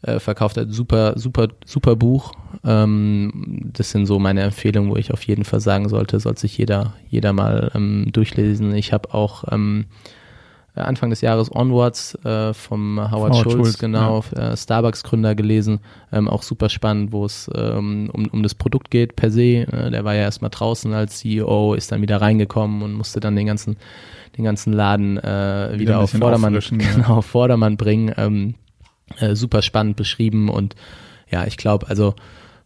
Äh, 0.04 0.20
verkauft 0.20 0.58
hat 0.58 0.72
super, 0.72 1.14
super, 1.18 1.50
super 1.66 1.96
Buch. 1.96 2.32
Ähm, 2.64 3.70
das 3.72 3.92
sind 3.92 4.08
so 4.08 4.18
meine 4.18 4.42
Empfehlungen, 4.42 4.90
wo 4.90 4.96
ich 4.96 5.14
auf 5.14 5.24
jeden 5.24 5.44
Fall 5.44 5.60
sagen 5.60 5.90
sollte, 5.90 6.20
sollte 6.20 6.42
sich 6.42 6.58
jeder, 6.58 6.96
jeder 7.10 7.34
mal 7.34 7.72
ähm, 7.76 8.08
durchlesen. 8.12 8.74
Ich 8.74 8.94
habe 8.94 9.14
auch 9.14 9.44
ähm, 9.52 9.86
äh, 10.76 10.80
Anfang 10.82 11.10
des 11.10 11.22
Jahres 11.22 11.54
Onwards 11.54 12.16
äh, 12.24 12.54
vom 12.54 12.98
Howard, 12.98 13.12
Howard 13.12 13.36
Schulz, 13.36 13.54
Schulz, 13.54 13.78
genau, 13.78 14.24
ja. 14.36 14.54
äh, 14.54 14.58
Starbucks-Gründer 14.58 15.36
gelesen. 15.36 15.82
Ähm, 16.12 16.28
auch 16.28 16.44
super 16.44 16.70
spannend, 16.70 17.12
wo 17.12 17.26
es 17.26 17.50
ähm, 17.54 18.10
um, 18.12 18.26
um 18.28 18.42
das 18.42 18.56
Produkt 18.56 18.90
geht 18.90 19.16
per 19.16 19.30
se. 19.30 19.68
Äh, 19.68 19.92
der 19.92 20.04
war 20.04 20.16
ja 20.16 20.22
erstmal 20.22 20.50
draußen 20.50 20.94
als 20.94 21.20
CEO, 21.20 21.74
ist 21.76 21.92
dann 21.92 22.02
wieder 22.02 22.22
reingekommen 22.22 22.82
und 22.82 22.94
musste 22.94 23.20
dann 23.20 23.36
den 23.36 23.48
ganzen, 23.48 23.78
den 24.38 24.46
ganzen 24.46 24.74
Laden 24.74 25.18
äh, 25.18 25.70
wieder, 25.74 25.80
wieder 25.80 26.00
auf 26.00 26.12
Vordermann, 26.12 26.58
genau, 26.72 27.18
auf 27.18 27.26
Vordermann 27.26 27.78
bringen. 27.78 28.14
Ähm, 28.18 28.56
äh, 29.20 29.36
super 29.36 29.62
spannend 29.62 29.96
beschrieben 29.96 30.50
und 30.50 30.76
ja, 31.30 31.46
ich 31.46 31.58
glaube, 31.58 31.88
also 31.88 32.16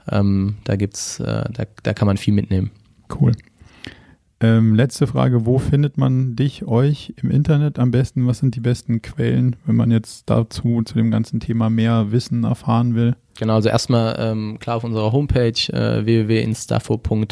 ähm, 0.09 0.57
da 0.63 0.75
gibt's, 0.75 1.19
äh, 1.19 1.43
da, 1.51 1.65
da 1.83 1.93
kann 1.93 2.07
man 2.07 2.17
viel 2.17 2.33
mitnehmen. 2.33 2.71
Cool. 3.19 3.33
Ähm, 4.41 4.75
letzte 4.75 5.07
Frage, 5.07 5.45
wo 5.45 5.59
findet 5.59 5.97
man 5.97 6.35
dich, 6.35 6.67
euch 6.67 7.13
im 7.21 7.31
Internet 7.31 7.79
am 7.79 7.91
besten? 7.91 8.27
Was 8.27 8.39
sind 8.39 8.55
die 8.55 8.59
besten 8.59 9.01
Quellen, 9.01 9.55
wenn 9.65 9.75
man 9.75 9.91
jetzt 9.91 10.29
dazu, 10.29 10.81
zu 10.83 10.95
dem 10.95 11.09
ganzen 11.09 11.39
Thema 11.39 11.69
mehr 11.69 12.11
Wissen 12.11 12.43
erfahren 12.43 12.95
will? 12.95 13.15
Genau, 13.39 13.55
also 13.55 13.69
erstmal 13.69 14.15
ähm, 14.19 14.57
klar 14.59 14.77
auf 14.77 14.83
unserer 14.83 15.11
Homepage 15.11 15.71
äh, 15.71 16.05
www.instafo.com. 16.05 17.27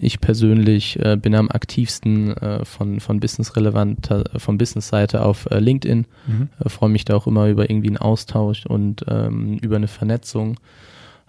Ich 0.00 0.20
persönlich 0.20 0.98
äh, 0.98 1.16
bin 1.16 1.34
am 1.36 1.48
aktivsten 1.50 2.36
äh, 2.36 2.64
von, 2.64 2.98
von 2.98 3.20
Business-relevant, 3.20 4.10
äh, 4.10 4.24
von 4.38 4.58
Business-Seite 4.58 5.24
auf 5.24 5.46
äh, 5.50 5.60
LinkedIn. 5.60 6.06
Mhm. 6.26 6.48
Äh, 6.58 6.68
Freue 6.68 6.90
mich 6.90 7.04
da 7.04 7.14
auch 7.14 7.26
immer 7.28 7.48
über 7.48 7.70
irgendwie 7.70 7.88
einen 7.88 7.96
Austausch 7.96 8.66
und 8.66 9.04
ähm, 9.08 9.58
über 9.58 9.76
eine 9.76 9.86
Vernetzung. 9.86 10.58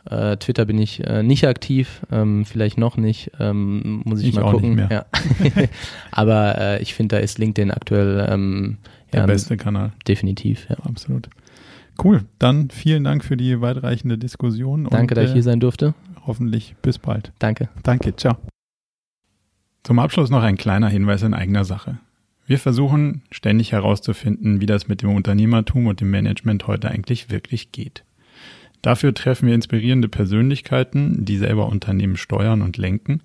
Äh, 0.09 0.37
Twitter 0.37 0.65
bin 0.65 0.77
ich 0.79 1.03
nicht 1.23 1.47
aktiv, 1.47 2.01
ähm, 2.11 2.45
vielleicht 2.45 2.77
noch 2.77 2.95
nicht, 2.97 3.31
ähm, 3.39 4.01
muss 4.05 4.21
ich, 4.21 4.29
Ich 4.29 4.35
mal 4.35 4.43
auch 4.43 4.51
gucken. 4.53 4.75
nicht 4.75 4.89
mehr. 4.89 5.05
Ja. 5.13 5.67
Aber 6.11 6.79
ich 6.81 6.93
finde, 6.93 7.15
da 7.17 7.21
ist 7.21 7.37
LinkedIn 7.39 7.71
aktuell 7.71 8.27
ähm, 8.29 8.77
Der 9.13 9.21
ja, 9.21 9.25
beste 9.25 9.57
Kanal. 9.57 9.93
definitiv. 10.07 10.67
Ja. 10.69 10.77
Absolut. 10.83 11.29
Cool. 12.03 12.21
Dann 12.39 12.69
vielen 12.69 13.03
Dank 13.03 13.23
für 13.23 13.37
die 13.37 13.61
weitreichende 13.61 14.17
Diskussion. 14.17 14.87
Danke, 14.89 15.15
und, 15.15 15.17
dass 15.21 15.27
ich 15.29 15.33
hier 15.33 15.43
sein 15.43 15.59
durfte. 15.59 15.93
Hoffentlich 16.25 16.75
bis 16.81 16.97
bald. 16.97 17.31
Danke. 17.39 17.69
Danke, 17.83 18.15
ciao. 18.15 18.37
Zum 19.83 19.99
Abschluss 19.99 20.29
noch 20.29 20.43
ein 20.43 20.57
kleiner 20.57 20.89
Hinweis 20.89 21.21
in 21.21 21.33
eigener 21.33 21.65
Sache. 21.65 21.99
Wir 22.47 22.59
versuchen 22.59 23.23
ständig 23.31 23.71
herauszufinden, 23.71 24.61
wie 24.61 24.65
das 24.65 24.87
mit 24.87 25.01
dem 25.01 25.13
Unternehmertum 25.13 25.87
und 25.87 26.01
dem 26.01 26.11
Management 26.11 26.67
heute 26.67 26.89
eigentlich 26.89 27.29
wirklich 27.29 27.71
geht. 27.71 28.03
Dafür 28.81 29.15
treffen 29.15 29.47
wir 29.47 29.55
inspirierende 29.55 30.07
Persönlichkeiten, 30.07 31.25
die 31.25 31.37
selber 31.37 31.67
Unternehmen 31.67 32.17
steuern 32.17 32.61
und 32.61 32.77
lenken 32.77 33.21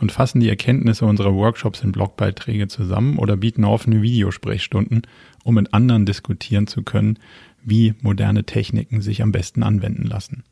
und 0.00 0.10
fassen 0.10 0.40
die 0.40 0.48
Erkenntnisse 0.48 1.04
unserer 1.06 1.34
Workshops 1.34 1.82
in 1.82 1.92
Blogbeiträge 1.92 2.66
zusammen 2.66 3.18
oder 3.18 3.36
bieten 3.36 3.64
offene 3.64 4.02
Videosprechstunden, 4.02 5.02
um 5.44 5.54
mit 5.54 5.72
anderen 5.72 6.04
diskutieren 6.04 6.66
zu 6.66 6.82
können, 6.82 7.20
wie 7.62 7.94
moderne 8.02 8.42
Techniken 8.42 9.02
sich 9.02 9.22
am 9.22 9.30
besten 9.30 9.62
anwenden 9.62 10.02
lassen. 10.02 10.42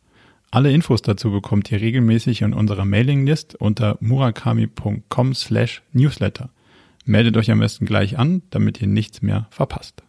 Alle 0.55 0.71
Infos 0.71 1.01
dazu 1.01 1.31
bekommt 1.31 1.73
ihr 1.73 1.81
regelmäßig 1.81 2.43
in 2.43 2.53
unserer 2.53 2.85
Mailinglist 2.85 3.55
unter 3.55 3.97
murakami.com 4.01 5.35
slash 5.35 5.83
newsletter. 5.95 6.51
Meldet 7.07 7.39
euch 7.39 7.51
am 7.51 7.61
besten 7.61 7.87
gleich 7.87 8.19
an, 8.19 8.43
damit 8.51 8.83
ihr 8.83 8.87
nichts 8.87 9.23
mehr 9.23 9.47
verpasst. 9.49 10.02